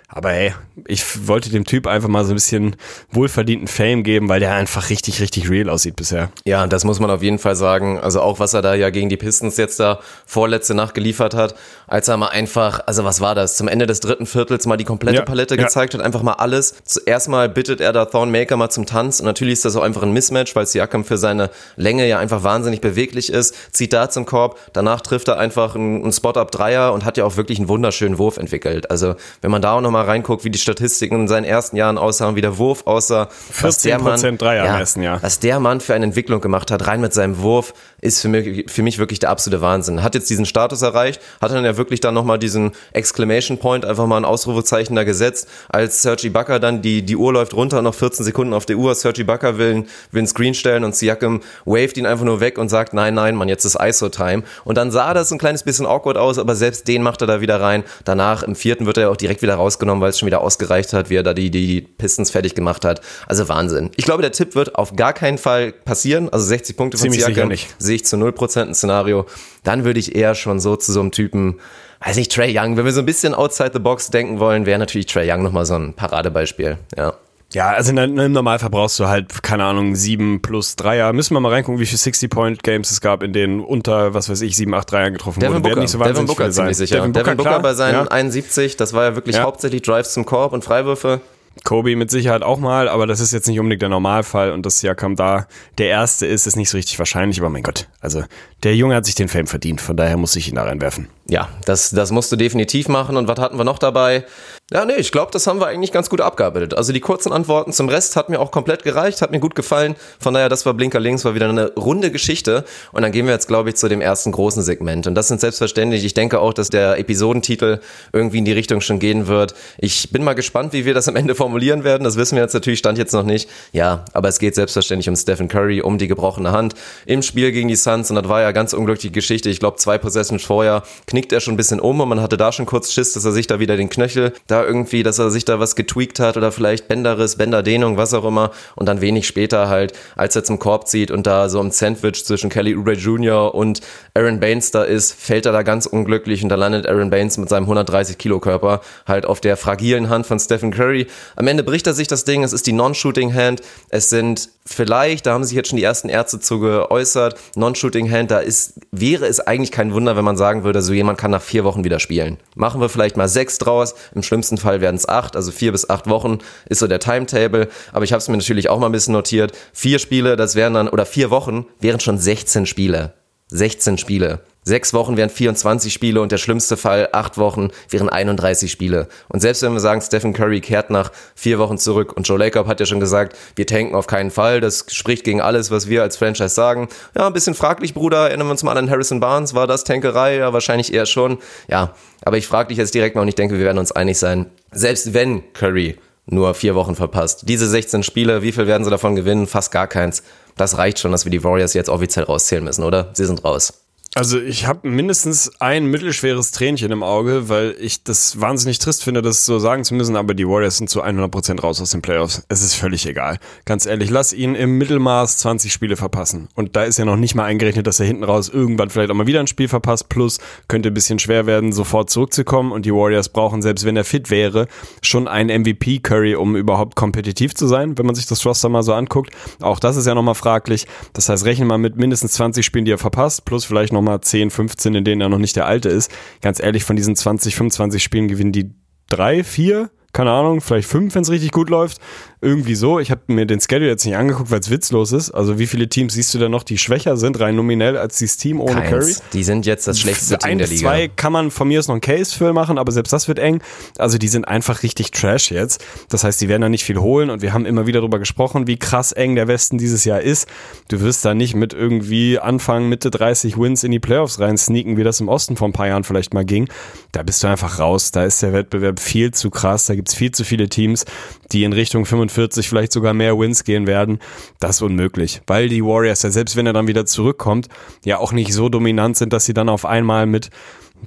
Aber 0.08 0.30
hey, 0.30 0.54
ich 0.86 1.26
wollte 1.26 1.50
dem 1.50 1.64
Typ 1.64 1.86
einfach 1.86 2.08
mal 2.08 2.24
so 2.24 2.32
ein 2.32 2.34
bisschen 2.34 2.76
wohlverdienten 3.10 3.68
Fame 3.68 4.02
geben, 4.02 4.28
weil 4.28 4.38
der 4.38 4.54
einfach 4.54 4.90
richtig, 4.90 5.20
richtig 5.20 5.48
real 5.48 5.70
aussieht 5.70 5.96
bisher. 5.96 6.30
Ja, 6.44 6.66
das 6.66 6.84
muss 6.84 7.00
man 7.00 7.10
auf 7.10 7.22
jeden 7.22 7.38
Fall 7.38 7.56
sagen. 7.56 7.98
Also 7.98 8.20
auch 8.20 8.38
was 8.38 8.54
er 8.54 8.60
da 8.62 8.74
ja 8.74 8.90
gegen 8.90 9.08
die 9.08 9.16
Pistons 9.16 9.56
jetzt 9.56 9.80
da 9.80 10.00
vorletzte 10.26 10.74
Nacht 10.74 10.94
geliefert 10.94 11.34
hat, 11.34 11.54
als 11.86 12.08
er 12.08 12.16
mal 12.16 12.28
einfach, 12.28 12.80
also 12.86 13.04
was 13.04 13.20
war 13.20 13.34
das, 13.34 13.56
zum 13.56 13.66
Ende 13.66 13.86
des 13.86 14.00
dritten 14.00 14.26
Viertels 14.26 14.66
mal 14.66 14.76
die 14.76 14.84
komplette 14.84 15.18
Ja, 15.18 15.24
Palette 15.24 15.56
ja. 15.56 15.62
gezeigt 15.62 15.94
hat, 15.94 16.00
einfach 16.02 16.22
mal 16.22 16.34
alles. 16.34 16.74
Zuerst 16.84 17.28
mal 17.28 17.48
bittet 17.48 17.80
er 17.80 17.92
da 17.92 18.04
Thornmaker 18.04 18.56
mal 18.56 18.70
zum 18.70 18.84
Tanz 18.84 19.20
und 19.20 19.26
natürlich 19.26 19.54
ist 19.54 19.64
das 19.64 19.74
auch 19.74 19.82
einfach 19.82 20.02
ein 20.02 20.12
Mismatch, 20.12 20.54
weil 20.54 20.66
Siakam 20.66 21.04
für 21.04 21.16
seine 21.16 21.50
Länge 21.76 22.06
ja 22.06 22.18
einfach 22.18 22.42
wahnsinnig 22.42 22.80
beweglich 22.82 23.32
ist, 23.32 23.54
zieht 23.74 23.92
da 23.92 24.10
zum 24.10 24.26
Korb, 24.26 24.58
danach 24.74 25.00
trifft 25.00 25.28
er 25.28 25.38
einfach 25.38 25.74
einen, 25.74 26.02
einen 26.02 26.12
Spot-Up-Dreier 26.12 26.92
und 26.92 27.04
hat 27.04 27.16
ja 27.16 27.24
auch 27.24 27.36
wirklich 27.36 27.58
einen 27.58 27.68
wunderschönen 27.68 28.18
Wurf 28.18 28.36
entwickelt. 28.36 28.90
Also 28.90 29.14
wenn 29.40 29.50
man 29.50 29.62
da 29.62 29.72
auch 29.72 29.80
nochmal 29.94 30.06
reinguckt, 30.06 30.44
wie 30.44 30.50
die 30.50 30.58
Statistiken 30.58 31.14
in 31.14 31.28
seinen 31.28 31.44
ersten 31.44 31.76
Jahren 31.76 31.98
aussahen, 31.98 32.34
wie 32.34 32.40
der 32.40 32.58
Wurf 32.58 32.86
aussah, 32.86 33.28
was 33.60 33.78
der 33.78 34.00
Mann, 34.00 34.18
14% 34.18 34.38
Dreier 34.38 34.66
im 34.66 34.74
ersten 34.74 35.02
Jahr. 35.02 35.22
was 35.22 35.38
der 35.38 35.60
Mann 35.60 35.80
für 35.80 35.94
eine 35.94 36.04
Entwicklung 36.04 36.40
gemacht 36.40 36.70
hat, 36.72 36.86
rein 36.86 37.00
mit 37.00 37.14
seinem 37.14 37.38
Wurf, 37.38 37.74
ist 38.00 38.20
für 38.20 38.28
mich, 38.28 38.70
für 38.70 38.82
mich 38.82 38.98
wirklich 38.98 39.20
der 39.20 39.30
absolute 39.30 39.62
Wahnsinn. 39.62 40.02
Hat 40.02 40.14
jetzt 40.14 40.28
diesen 40.28 40.46
Status 40.46 40.82
erreicht, 40.82 41.20
hat 41.40 41.52
dann 41.52 41.64
ja 41.64 41.76
wirklich 41.76 42.00
dann 42.00 42.12
nochmal 42.12 42.38
diesen 42.38 42.72
Exclamation 42.92 43.58
Point, 43.58 43.84
einfach 43.84 44.06
mal 44.06 44.16
ein 44.16 44.24
Ausrufezeichen 44.24 44.96
da 44.96 45.04
gesetzt, 45.04 45.48
als 45.68 46.02
Sergi 46.02 46.28
Bakker 46.28 46.58
dann, 46.58 46.82
die, 46.82 47.02
die 47.02 47.16
Uhr 47.16 47.32
läuft 47.32 47.54
runter, 47.54 47.80
noch 47.80 47.94
14 47.94 48.24
Sekunden 48.24 48.52
auf 48.52 48.66
der 48.66 48.76
Uhr, 48.76 48.94
Sergi 48.94 49.24
Bakker 49.24 49.58
will, 49.58 49.86
will 50.10 50.18
einen 50.18 50.26
Screen 50.26 50.54
stellen 50.54 50.84
und 50.84 50.96
Siakam 50.96 51.40
waved 51.64 51.96
ihn 51.96 52.06
einfach 52.06 52.24
nur 52.24 52.40
weg 52.40 52.58
und 52.58 52.68
sagt, 52.68 52.94
nein, 52.94 53.14
nein, 53.14 53.36
Mann, 53.36 53.48
jetzt 53.48 53.64
ist 53.64 53.76
ISO-Time. 53.80 54.42
Und 54.64 54.76
dann 54.76 54.90
sah 54.90 55.14
das 55.14 55.32
ein 55.32 55.38
kleines 55.38 55.62
bisschen 55.62 55.86
awkward 55.86 56.18
aus, 56.18 56.38
aber 56.38 56.56
selbst 56.56 56.88
den 56.88 57.02
macht 57.02 57.20
er 57.22 57.26
da 57.26 57.40
wieder 57.40 57.60
rein. 57.60 57.84
Danach, 58.04 58.42
im 58.42 58.56
vierten 58.56 58.86
wird 58.86 58.98
er 58.98 59.10
auch 59.10 59.16
direkt 59.16 59.40
wieder 59.40 59.54
rausgenommen, 59.84 60.02
weil 60.02 60.10
es 60.10 60.18
schon 60.18 60.26
wieder 60.26 60.40
ausgereicht 60.40 60.92
hat, 60.92 61.10
wie 61.10 61.16
er 61.16 61.22
da 61.22 61.34
die, 61.34 61.50
die 61.50 61.80
Pistons 61.82 62.30
fertig 62.30 62.54
gemacht 62.54 62.84
hat. 62.84 63.00
Also 63.26 63.48
Wahnsinn. 63.48 63.90
Ich 63.96 64.04
glaube, 64.04 64.22
der 64.22 64.32
Tipp 64.32 64.54
wird 64.54 64.74
auf 64.74 64.96
gar 64.96 65.12
keinen 65.12 65.38
Fall 65.38 65.72
passieren. 65.72 66.28
Also 66.30 66.46
60 66.46 66.76
Punkte 66.76 66.98
von 66.98 67.04
Ziemlich 67.04 67.24
sicher 67.24 67.34
Siakam 67.34 67.56
sehe 67.78 67.96
ich 67.96 68.04
zu 68.04 68.16
0% 68.16 68.62
ein 68.62 68.74
Szenario. 68.74 69.26
Dann 69.62 69.84
würde 69.84 70.00
ich 70.00 70.14
eher 70.14 70.34
schon 70.34 70.60
so 70.60 70.76
zu 70.76 70.92
so 70.92 71.00
einem 71.00 71.10
Typen, 71.10 71.60
weiß 72.04 72.16
nicht, 72.16 72.32
Trey 72.32 72.56
Young. 72.56 72.76
Wenn 72.76 72.84
wir 72.84 72.92
so 72.92 73.00
ein 73.00 73.06
bisschen 73.06 73.34
outside 73.34 73.70
the 73.72 73.78
box 73.78 74.10
denken 74.10 74.40
wollen, 74.40 74.66
wäre 74.66 74.78
natürlich 74.78 75.06
Trey 75.06 75.30
Young 75.30 75.42
nochmal 75.42 75.66
so 75.66 75.74
ein 75.74 75.94
Paradebeispiel. 75.94 76.78
Ja. 76.96 77.14
Ja, 77.54 77.68
also 77.68 77.92
in, 77.92 77.98
im 78.18 78.32
Normalfall 78.32 78.68
brauchst 78.68 78.98
du 78.98 79.06
halt, 79.06 79.42
keine 79.44 79.64
Ahnung, 79.64 79.94
sieben 79.94 80.42
plus 80.42 80.74
Dreier. 80.74 81.12
Müssen 81.12 81.34
wir 81.34 81.40
mal 81.40 81.52
reingucken, 81.52 81.80
wie 81.80 81.86
viele 81.86 81.98
60-Point-Games 81.98 82.90
es 82.90 83.00
gab, 83.00 83.22
in 83.22 83.32
denen 83.32 83.60
unter, 83.60 84.12
was 84.12 84.28
weiß 84.28 84.40
ich, 84.40 84.56
sieben, 84.56 84.74
acht 84.74 84.90
Dreier 84.90 85.12
getroffen 85.12 85.38
Devin 85.38 85.54
wurden. 85.54 85.62
Booker, 85.62 85.70
Werden 85.76 85.82
nicht 85.82 85.90
so 85.92 85.98
Devin 85.98 86.10
wahnsinnig 86.10 86.36
Booker 86.36 86.50
ziemlich 86.50 86.76
sicher. 86.76 86.96
Devin 86.96 87.12
Devin 87.12 87.36
Booker, 87.36 87.36
Booker, 87.36 87.50
klar. 87.50 87.62
bei 87.62 87.74
seinen 87.74 87.94
ja. 87.94 88.08
71, 88.08 88.76
das 88.76 88.92
war 88.92 89.04
ja 89.04 89.14
wirklich 89.14 89.36
Ja. 89.36 89.44
hauptsächlich 89.44 89.82
Drives 89.82 90.12
zum 90.12 90.26
Korb 90.26 90.52
und 90.52 90.64
Freiwürfe. 90.64 91.20
Kobe 91.62 91.94
mit 91.94 92.10
Sicherheit 92.10 92.42
auch 92.42 92.58
mal, 92.58 92.88
aber 92.88 93.06
das 93.06 93.20
ist 93.20 93.32
jetzt 93.32 93.46
nicht 93.46 93.60
unbedingt 93.60 93.82
der 93.82 93.88
Normalfall 93.88 94.50
und 94.50 94.66
dass 94.66 94.80
Siakam 94.80 95.14
da 95.14 95.46
der 95.78 95.88
Erste 95.88 96.26
ist, 96.26 96.48
ist 96.48 96.56
nicht 96.56 96.68
so 96.68 96.76
richtig 96.76 96.98
wahrscheinlich, 96.98 97.38
aber 97.38 97.48
mein 97.48 97.62
Gott, 97.62 97.86
also 98.00 98.24
der 98.64 98.74
Junge 98.74 98.96
hat 98.96 99.06
sich 99.06 99.14
den 99.14 99.28
Fame 99.28 99.46
verdient, 99.46 99.80
von 99.80 99.96
daher 99.96 100.16
muss 100.16 100.34
ich 100.34 100.48
ihn 100.48 100.56
da 100.56 100.64
reinwerfen. 100.64 101.08
Ja, 101.26 101.48
das, 101.64 101.90
das 101.90 102.10
musst 102.10 102.30
du 102.32 102.36
definitiv 102.36 102.88
machen. 102.88 103.16
Und 103.16 103.28
was 103.28 103.38
hatten 103.38 103.56
wir 103.56 103.64
noch 103.64 103.78
dabei? 103.78 104.24
Ja, 104.70 104.84
nee, 104.84 104.94
ich 104.94 105.12
glaube, 105.12 105.30
das 105.30 105.46
haben 105.46 105.60
wir 105.60 105.66
eigentlich 105.66 105.92
ganz 105.92 106.08
gut 106.08 106.20
abgearbeitet. 106.20 106.74
Also 106.74 106.92
die 106.92 107.00
kurzen 107.00 107.32
Antworten 107.32 107.72
zum 107.72 107.88
Rest 107.88 108.16
hat 108.16 108.30
mir 108.30 108.40
auch 108.40 108.50
komplett 108.50 108.82
gereicht, 108.82 109.20
hat 109.22 109.30
mir 109.30 109.40
gut 109.40 109.54
gefallen. 109.54 109.94
Von 110.18 110.34
daher, 110.34 110.48
das 110.48 110.64
war 110.64 110.72
Blinker 110.74 111.00
links, 111.00 111.24
war 111.24 111.34
wieder 111.34 111.48
eine 111.48 111.72
runde 111.74 112.10
Geschichte. 112.10 112.64
Und 112.92 113.02
dann 113.02 113.12
gehen 113.12 113.26
wir 113.26 113.32
jetzt, 113.32 113.46
glaube 113.46 113.70
ich, 113.70 113.76
zu 113.76 113.88
dem 113.88 114.00
ersten 114.00 114.32
großen 114.32 114.62
Segment. 114.62 115.06
Und 115.06 115.14
das 115.14 115.28
sind 115.28 115.40
selbstverständlich, 115.40 116.04
ich 116.04 116.14
denke 116.14 116.40
auch, 116.40 116.52
dass 116.52 116.70
der 116.70 116.98
Episodentitel 116.98 117.80
irgendwie 118.12 118.38
in 118.38 118.44
die 118.44 118.52
Richtung 118.52 118.80
schon 118.80 118.98
gehen 118.98 119.26
wird. 119.26 119.54
Ich 119.78 120.10
bin 120.10 120.24
mal 120.24 120.34
gespannt, 120.34 120.72
wie 120.72 120.84
wir 120.84 120.92
das 120.94 121.08
am 121.08 121.16
Ende 121.16 121.34
formulieren 121.34 121.84
werden. 121.84 122.04
Das 122.04 122.16
wissen 122.16 122.36
wir 122.36 122.42
jetzt 122.42 122.54
natürlich, 122.54 122.78
stand 122.78 122.98
jetzt 122.98 123.12
noch 123.12 123.22
nicht. 123.22 123.48
Ja, 123.72 124.04
aber 124.12 124.28
es 124.28 124.38
geht 124.38 124.54
selbstverständlich 124.54 125.08
um 125.08 125.16
Stephen 125.16 125.48
Curry, 125.48 125.80
um 125.80 125.96
die 125.98 126.08
gebrochene 126.08 126.52
Hand 126.52 126.74
im 127.06 127.22
Spiel 127.22 127.52
gegen 127.52 127.68
die 127.68 127.76
Suns. 127.76 128.10
Und 128.10 128.16
das 128.16 128.28
war 128.28 128.40
ja 128.40 128.52
ganz 128.52 128.72
unglückliche 128.72 129.12
Geschichte. 129.12 129.50
Ich 129.50 129.60
glaube, 129.60 129.76
zwei 129.76 129.98
Possessions 129.98 130.42
vorher 130.42 130.84
knickt 131.14 131.32
er 131.32 131.38
schon 131.38 131.54
ein 131.54 131.56
bisschen 131.56 131.78
um 131.78 132.00
und 132.00 132.08
man 132.08 132.20
hatte 132.20 132.36
da 132.36 132.50
schon 132.50 132.66
kurz 132.66 132.92
Schiss, 132.92 133.12
dass 133.12 133.24
er 133.24 133.30
sich 133.30 133.46
da 133.46 133.60
wieder 133.60 133.76
den 133.76 133.88
Knöchel 133.88 134.32
da 134.48 134.64
irgendwie, 134.64 135.04
dass 135.04 135.20
er 135.20 135.30
sich 135.30 135.44
da 135.44 135.60
was 135.60 135.76
getweakt 135.76 136.18
hat 136.18 136.36
oder 136.36 136.50
vielleicht 136.50 136.88
Bänderriss, 136.88 137.36
Bänderdehnung, 137.36 137.96
was 137.96 138.12
auch 138.14 138.24
immer. 138.24 138.50
Und 138.74 138.86
dann 138.86 139.00
wenig 139.00 139.28
später 139.28 139.68
halt, 139.68 139.92
als 140.16 140.34
er 140.34 140.42
zum 140.42 140.58
Korb 140.58 140.88
zieht 140.88 141.12
und 141.12 141.28
da 141.28 141.48
so 141.48 141.60
im 141.60 141.70
Sandwich 141.70 142.24
zwischen 142.24 142.50
Kelly 142.50 142.74
Oubre 142.74 142.94
Jr. 142.94 143.54
und 143.54 143.80
Aaron 144.14 144.40
Baines 144.40 144.72
da 144.72 144.82
ist, 144.82 145.12
fällt 145.12 145.46
er 145.46 145.52
da 145.52 145.62
ganz 145.62 145.86
unglücklich 145.86 146.42
und 146.42 146.48
da 146.48 146.56
landet 146.56 146.88
Aaron 146.88 147.10
Baines 147.10 147.38
mit 147.38 147.48
seinem 147.48 147.64
130 147.64 148.18
Kilo 148.18 148.40
Körper 148.40 148.80
halt 149.06 149.24
auf 149.24 149.40
der 149.40 149.56
fragilen 149.56 150.08
Hand 150.08 150.26
von 150.26 150.40
Stephen 150.40 150.72
Curry. 150.72 151.06
Am 151.36 151.46
Ende 151.46 151.62
bricht 151.62 151.86
er 151.86 151.94
sich 151.94 152.08
das 152.08 152.24
Ding, 152.24 152.42
es 152.42 152.52
ist 152.52 152.66
die 152.66 152.72
Non-Shooting 152.72 153.32
Hand. 153.32 153.62
Es 153.88 154.10
sind 154.10 154.48
vielleicht, 154.66 155.26
da 155.26 155.34
haben 155.34 155.44
sich 155.44 155.54
jetzt 155.54 155.68
schon 155.68 155.76
die 155.76 155.84
ersten 155.84 156.08
Ärzte 156.08 156.40
zu 156.40 156.58
geäußert, 156.58 157.38
Non-Shooting 157.54 158.10
Hand, 158.10 158.32
da 158.32 158.38
ist, 158.38 158.80
wäre 158.90 159.26
es 159.26 159.38
eigentlich 159.38 159.70
kein 159.70 159.92
Wunder, 159.92 160.16
wenn 160.16 160.24
man 160.24 160.36
sagen 160.36 160.64
würde, 160.64 160.82
so 160.82 160.92
jemand 161.04 161.18
kann 161.18 161.30
nach 161.30 161.42
vier 161.42 161.64
Wochen 161.64 161.84
wieder 161.84 162.00
spielen. 162.00 162.38
Machen 162.56 162.80
wir 162.80 162.88
vielleicht 162.88 163.16
mal 163.16 163.28
sechs 163.28 163.58
draus, 163.58 163.94
im 164.14 164.22
schlimmsten 164.22 164.56
Fall 164.56 164.80
werden 164.80 164.96
es 164.96 165.08
acht, 165.08 165.36
also 165.36 165.52
vier 165.52 165.72
bis 165.72 165.88
acht 165.88 166.08
Wochen 166.08 166.38
ist 166.68 166.78
so 166.78 166.86
der 166.86 167.00
Timetable, 167.00 167.68
aber 167.92 168.04
ich 168.04 168.12
habe 168.12 168.18
es 168.18 168.28
mir 168.28 168.36
natürlich 168.36 168.70
auch 168.70 168.78
mal 168.78 168.86
ein 168.86 168.92
bisschen 168.92 169.12
notiert. 169.12 169.52
Vier 169.72 169.98
Spiele, 169.98 170.36
das 170.36 170.54
wären 170.54 170.74
dann, 170.74 170.88
oder 170.88 171.06
vier 171.06 171.30
Wochen 171.30 171.66
wären 171.80 172.00
schon 172.00 172.18
16 172.18 172.66
Spiele. 172.66 173.12
16 173.48 173.98
Spiele. 173.98 174.40
Sechs 174.64 174.94
Wochen 174.94 175.18
wären 175.18 175.28
24 175.28 175.92
Spiele 175.92 176.22
und 176.22 176.32
der 176.32 176.38
schlimmste 176.38 176.78
Fall, 176.78 177.10
acht 177.12 177.36
Wochen, 177.36 177.68
wären 177.90 178.08
31 178.08 178.72
Spiele. 178.72 179.08
Und 179.28 179.40
selbst 179.40 179.62
wenn 179.62 179.74
wir 179.74 179.80
sagen, 179.80 180.00
Stephen 180.00 180.32
Curry 180.32 180.62
kehrt 180.62 180.88
nach 180.88 181.12
vier 181.34 181.58
Wochen 181.58 181.76
zurück 181.76 182.14
und 182.16 182.26
Joe 182.26 182.38
Lacob 182.38 182.66
hat 182.66 182.80
ja 182.80 182.86
schon 182.86 182.98
gesagt, 182.98 183.36
wir 183.56 183.66
tanken 183.66 183.94
auf 183.94 184.06
keinen 184.06 184.30
Fall, 184.30 184.62
das 184.62 184.86
spricht 184.88 185.24
gegen 185.24 185.42
alles, 185.42 185.70
was 185.70 185.88
wir 185.88 186.02
als 186.02 186.16
Franchise 186.16 186.48
sagen. 186.54 186.88
Ja, 187.14 187.26
ein 187.26 187.34
bisschen 187.34 187.54
fraglich, 187.54 187.92
Bruder, 187.92 188.28
erinnern 188.28 188.46
wir 188.46 188.52
uns 188.52 188.62
mal 188.62 188.78
an 188.78 188.88
Harrison 188.88 189.20
Barnes, 189.20 189.54
war 189.54 189.66
das 189.66 189.84
Tankerei? 189.84 190.36
Ja, 190.36 190.54
wahrscheinlich 190.54 190.94
eher 190.94 191.04
schon. 191.04 191.38
Ja, 191.68 191.94
aber 192.22 192.38
ich 192.38 192.46
frage 192.46 192.68
dich 192.68 192.78
jetzt 192.78 192.94
direkt 192.94 193.16
mal 193.16 193.22
und 193.22 193.28
ich 193.28 193.34
denke, 193.34 193.58
wir 193.58 193.64
werden 193.66 193.78
uns 193.78 193.92
einig 193.92 194.18
sein. 194.18 194.46
Selbst 194.72 195.12
wenn 195.12 195.52
Curry 195.52 195.98
nur 196.24 196.54
vier 196.54 196.74
Wochen 196.74 196.94
verpasst, 196.94 197.42
diese 197.48 197.68
16 197.68 198.02
Spiele, 198.02 198.42
wie 198.42 198.52
viel 198.52 198.66
werden 198.66 198.84
sie 198.84 198.90
davon 198.90 199.14
gewinnen? 199.14 199.46
Fast 199.46 199.72
gar 199.72 199.86
keins. 199.86 200.22
Das 200.56 200.78
reicht 200.78 201.00
schon, 201.00 201.12
dass 201.12 201.26
wir 201.26 201.30
die 201.30 201.44
Warriors 201.44 201.74
jetzt 201.74 201.90
offiziell 201.90 202.24
rauszählen 202.24 202.64
müssen, 202.64 202.84
oder? 202.84 203.10
Sie 203.12 203.26
sind 203.26 203.44
raus. 203.44 203.83
Also 204.16 204.38
ich 204.38 204.66
habe 204.66 204.88
mindestens 204.88 205.50
ein 205.60 205.86
mittelschweres 205.86 206.52
Tränchen 206.52 206.92
im 206.92 207.02
Auge, 207.02 207.48
weil 207.48 207.74
ich 207.80 208.04
das 208.04 208.40
wahnsinnig 208.40 208.78
trist 208.78 209.02
finde, 209.02 209.22
das 209.22 209.44
so 209.44 209.58
sagen 209.58 209.82
zu 209.82 209.92
müssen, 209.94 210.14
aber 210.14 210.34
die 210.34 210.46
Warriors 210.46 210.76
sind 210.76 210.88
zu 210.88 211.02
100% 211.02 211.60
raus 211.60 211.80
aus 211.80 211.90
den 211.90 212.00
Playoffs. 212.00 212.44
Es 212.48 212.62
ist 212.62 212.74
völlig 212.74 213.06
egal. 213.06 213.40
Ganz 213.64 213.86
ehrlich, 213.86 214.10
lass 214.10 214.32
ihn 214.32 214.54
im 214.54 214.78
Mittelmaß 214.78 215.38
20 215.38 215.72
Spiele 215.72 215.96
verpassen. 215.96 216.46
Und 216.54 216.76
da 216.76 216.84
ist 216.84 216.96
ja 216.96 217.04
noch 217.04 217.16
nicht 217.16 217.34
mal 217.34 217.42
eingerechnet, 217.42 217.88
dass 217.88 217.98
er 217.98 218.06
hinten 218.06 218.22
raus 218.22 218.48
irgendwann 218.48 218.88
vielleicht 218.88 219.10
auch 219.10 219.16
mal 219.16 219.26
wieder 219.26 219.40
ein 219.40 219.48
Spiel 219.48 219.66
verpasst. 219.66 220.08
Plus 220.08 220.38
könnte 220.68 220.90
ein 220.90 220.94
bisschen 220.94 221.18
schwer 221.18 221.46
werden, 221.46 221.72
sofort 221.72 222.08
zurückzukommen. 222.08 222.70
Und 222.70 222.86
die 222.86 222.94
Warriors 222.94 223.30
brauchen, 223.30 223.62
selbst 223.62 223.84
wenn 223.84 223.96
er 223.96 224.04
fit 224.04 224.30
wäre, 224.30 224.68
schon 225.02 225.26
einen 225.26 225.62
MVP-Curry, 225.62 226.36
um 226.36 226.54
überhaupt 226.54 226.94
kompetitiv 226.94 227.56
zu 227.56 227.66
sein, 227.66 227.98
wenn 227.98 228.06
man 228.06 228.14
sich 228.14 228.26
das 228.26 228.46
Roster 228.46 228.68
mal 228.68 228.84
so 228.84 228.94
anguckt. 228.94 229.30
Auch 229.60 229.80
das 229.80 229.96
ist 229.96 230.06
ja 230.06 230.14
nochmal 230.14 230.36
fraglich. 230.36 230.86
Das 231.14 231.28
heißt, 231.28 231.44
rechnen 231.46 231.66
wir 231.66 231.78
mit 231.78 231.96
mindestens 231.96 232.34
20 232.34 232.64
Spielen, 232.64 232.84
die 232.84 232.92
er 232.92 232.98
verpasst, 232.98 233.44
plus 233.44 233.64
vielleicht 233.64 233.92
noch 233.92 234.03
mal 234.04 234.20
10, 234.20 234.50
15, 234.50 234.94
in 234.94 235.04
denen 235.04 235.20
er 235.20 235.28
noch 235.28 235.38
nicht 235.38 235.56
der 235.56 235.66
Alte 235.66 235.88
ist. 235.88 236.10
Ganz 236.40 236.60
ehrlich, 236.60 236.84
von 236.84 236.96
diesen 236.96 237.16
20, 237.16 237.56
25 237.56 238.02
Spielen 238.02 238.28
gewinnen 238.28 238.52
die 238.52 238.72
drei, 239.08 239.44
vier, 239.44 239.90
keine 240.12 240.30
Ahnung, 240.30 240.60
vielleicht 240.60 240.88
fünf, 240.88 241.14
wenn 241.14 241.22
es 241.22 241.30
richtig 241.30 241.50
gut 241.50 241.68
läuft. 241.68 241.98
Irgendwie 242.44 242.74
so. 242.74 243.00
Ich 243.00 243.10
habe 243.10 243.22
mir 243.28 243.46
den 243.46 243.60
Schedule 243.60 243.88
jetzt 243.88 244.04
nicht 244.04 244.16
angeguckt, 244.16 244.50
weil 244.50 244.60
es 244.60 244.70
witzlos 244.70 245.12
ist. 245.12 245.30
Also 245.30 245.58
wie 245.58 245.66
viele 245.66 245.88
Teams 245.88 246.12
siehst 246.12 246.34
du 246.34 246.38
da 246.38 246.48
noch, 246.48 246.62
die 246.62 246.76
schwächer 246.76 247.16
sind, 247.16 247.40
rein 247.40 247.56
nominell, 247.56 247.96
als 247.96 248.18
dieses 248.18 248.36
Team 248.36 248.60
ohne 248.60 248.82
Curry? 248.82 248.90
Keins. 248.90 249.22
Die 249.32 249.42
sind 249.42 249.64
jetzt 249.64 249.88
das 249.88 249.98
schlechteste 249.98 250.38
Team 250.38 250.50
ein 250.50 250.58
der 250.58 250.68
Liga. 250.68 250.80
zwei 250.80 251.08
kann 251.08 251.32
man 251.32 251.50
von 251.50 251.68
mir 251.68 251.78
aus 251.78 251.88
noch 251.88 251.94
einen 251.94 252.02
Case 252.02 252.36
für 252.36 252.52
machen, 252.52 252.76
aber 252.76 252.92
selbst 252.92 253.12
das 253.12 253.28
wird 253.28 253.38
eng. 253.38 253.62
Also 253.96 254.18
die 254.18 254.28
sind 254.28 254.46
einfach 254.46 254.82
richtig 254.82 255.10
trash 255.10 255.50
jetzt. 255.50 255.82
Das 256.10 256.22
heißt, 256.22 256.40
die 256.40 256.48
werden 256.48 256.62
da 256.62 256.68
nicht 256.68 256.84
viel 256.84 256.98
holen 256.98 257.30
und 257.30 257.40
wir 257.40 257.54
haben 257.54 257.64
immer 257.64 257.86
wieder 257.86 258.00
darüber 258.00 258.18
gesprochen, 258.18 258.66
wie 258.66 258.76
krass 258.76 259.12
eng 259.12 259.36
der 259.36 259.48
Westen 259.48 259.78
dieses 259.78 260.04
Jahr 260.04 260.20
ist. 260.20 260.46
Du 260.88 261.00
wirst 261.00 261.24
da 261.24 261.32
nicht 261.32 261.54
mit 261.54 261.72
irgendwie 261.72 262.38
Anfang, 262.38 262.88
Mitte 262.88 263.10
30 263.10 263.58
Wins 263.58 263.84
in 263.84 263.90
die 263.90 264.00
Playoffs 264.00 264.38
rein 264.38 264.58
sneaken, 264.58 264.96
wie 264.96 265.04
das 265.04 265.20
im 265.20 265.28
Osten 265.28 265.56
vor 265.56 265.68
ein 265.68 265.72
paar 265.72 265.88
Jahren 265.88 266.04
vielleicht 266.04 266.34
mal 266.34 266.44
ging. 266.44 266.68
Da 267.12 267.22
bist 267.22 267.42
du 267.42 267.46
einfach 267.46 267.78
raus. 267.78 268.10
Da 268.10 268.24
ist 268.24 268.42
der 268.42 268.52
Wettbewerb 268.52 269.00
viel 269.00 269.32
zu 269.32 269.50
krass. 269.50 269.86
Da 269.86 269.94
gibt's 269.94 270.14
viel 270.14 270.32
zu 270.32 270.44
viele 270.44 270.68
Teams, 270.68 271.04
die 271.52 271.64
in 271.64 271.72
Richtung 271.72 272.04
45, 272.04 272.33
vielleicht 272.34 272.92
sogar 272.92 273.14
mehr 273.14 273.38
Wins 273.38 273.64
gehen 273.64 273.86
werden. 273.86 274.18
Das 274.60 274.76
ist 274.76 274.82
unmöglich, 274.82 275.40
weil 275.46 275.68
die 275.68 275.84
Warriors 275.84 276.22
ja 276.22 276.30
selbst 276.30 276.56
wenn 276.56 276.66
er 276.66 276.72
dann 276.72 276.86
wieder 276.86 277.06
zurückkommt, 277.06 277.68
ja 278.04 278.18
auch 278.18 278.32
nicht 278.32 278.52
so 278.52 278.68
dominant 278.68 279.16
sind, 279.16 279.32
dass 279.32 279.44
sie 279.44 279.54
dann 279.54 279.68
auf 279.68 279.84
einmal 279.84 280.26
mit 280.26 280.50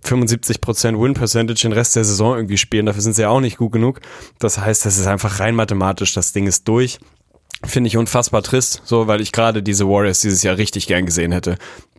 75% 0.04 1.02
Win 1.02 1.14
Percentage 1.14 1.62
den 1.62 1.74
Rest 1.74 1.96
der 1.96 2.06
Saison 2.06 2.36
irgendwie 2.36 2.58
spielen. 2.58 2.86
Dafür 2.86 3.02
sind 3.02 3.14
sie 3.14 3.24
ja 3.24 3.30
auch 3.30 3.40
nicht 3.40 3.58
gut 3.58 3.72
genug. 3.72 4.02
Das 4.40 4.58
heißt, 4.60 4.86
das 4.86 4.98
ist 4.98 5.08
einfach 5.08 5.40
rein 5.40 5.56
mathematisch. 5.56 6.14
Das 6.14 6.34
Ding 6.34 6.48
ist 6.48 6.68
durch. 6.68 7.00
Finde 7.64 7.88
ich 7.88 7.98
unfassbar 7.98 8.44
trist, 8.44 8.84
so, 8.86 9.08
weil 9.08 9.20
ich 9.20 9.32
gerade 9.32 9.64
diese 9.64 9.88
Warriors 9.88 10.20
dieses 10.20 10.44
Jahr 10.44 10.58
richtig 10.58 10.86
gern 10.86 11.08
gesehen 11.08 11.32
hätte. 11.32 11.58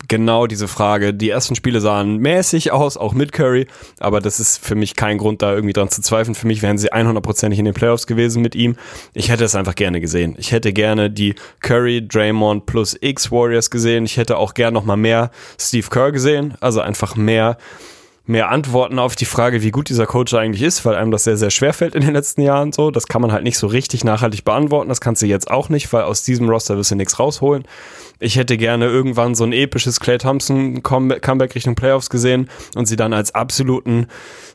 Genau 0.09 0.47
diese 0.47 0.69
Frage. 0.69 1.15
Die 1.15 1.31
ersten 1.31 1.55
Spiele 1.55 1.81
sahen 1.81 2.17
mäßig 2.17 2.73
aus, 2.73 2.97
auch 2.97 3.13
mit 3.13 3.33
Curry, 3.33 3.67
aber 4.01 4.21
das 4.21 4.41
ist 4.41 4.65
für 4.65 4.75
mich 4.75 4.97
kein 4.97 5.19
Grund, 5.19 5.43
da 5.43 5.55
irgendwie 5.55 5.73
dran 5.73 5.91
zu 5.91 6.03
zweifeln. 6.03 6.35
Für 6.35 6.47
mich 6.47 6.63
wären 6.63 6.79
sie 6.79 6.93
100%ig 6.93 7.59
in 7.59 7.65
den 7.65 7.75
Playoffs 7.75 8.07
gewesen 8.07 8.43
mit 8.43 8.55
ihm. 8.55 8.77
Ich 9.15 9.31
hätte 9.31 9.45
es 9.45 9.55
einfach 9.55 9.75
gerne 9.75 10.01
gesehen. 10.01 10.35
Ich 10.39 10.53
hätte 10.53 10.73
gerne 10.73 11.11
die 11.11 11.35
Curry, 11.61 12.07
Draymond 12.07 12.67
plus 12.67 12.97
X 13.01 13.31
Warriors 13.31 13.71
gesehen. 13.71 14.05
Ich 14.05 14.17
hätte 14.17 14.39
auch 14.39 14.55
gerne 14.55 14.75
noch 14.75 14.85
mal 14.85 14.97
mehr 14.97 15.31
Steve 15.61 15.87
Kerr 15.89 16.13
gesehen, 16.13 16.55
also 16.61 16.81
einfach 16.81 17.15
mehr 17.15 17.59
mehr 18.29 18.51
Antworten 18.51 18.99
auf 18.99 19.17
die 19.17 19.25
Frage, 19.25 19.63
wie 19.63 19.71
gut 19.71 19.89
dieser 19.89 20.07
Coach 20.07 20.35
eigentlich 20.35 20.63
ist, 20.63 20.85
weil 20.85 20.95
einem 20.97 21.11
das 21.11 21.25
sehr, 21.25 21.39
sehr 21.39 21.51
schwer 21.51 21.73
fällt 21.73 21.95
in 21.95 22.03
den 22.03 22.13
letzten 22.13 22.43
Jahren 22.43 22.73
so. 22.73 22.91
Das 22.91 23.07
kann 23.07 23.23
man 23.23 23.33
halt 23.33 23.43
nicht 23.43 23.57
so 23.57 23.67
richtig 23.67 24.05
nachhaltig 24.05 24.45
beantworten. 24.45 24.91
Das 24.91 25.01
kannst 25.01 25.23
du 25.23 25.27
jetzt 25.27 25.51
auch 25.51 25.71
nicht, 25.71 25.91
weil 25.95 26.03
aus 26.03 26.25
diesem 26.25 26.49
Roster 26.49 26.77
wirst 26.77 26.91
du 26.91 26.95
nichts 26.95 27.19
rausholen. 27.19 27.65
Ich 28.21 28.37
hätte 28.37 28.57
gerne 28.57 28.87
irgendwann 28.87 29.37
so 29.37 29.45
ein 29.45 29.53
episches 29.53 30.01
Clay 30.01 30.19
Thompson 30.19 30.83
Comeback 30.83 31.55
Richtung 31.55 31.77
Playoffs 31.77 32.11
gesehen 32.11 32.51
und 32.75 32.87
sie 32.87 32.97
dann 32.97 33.13
als 33.13 33.35
absoluten, 33.35 34.09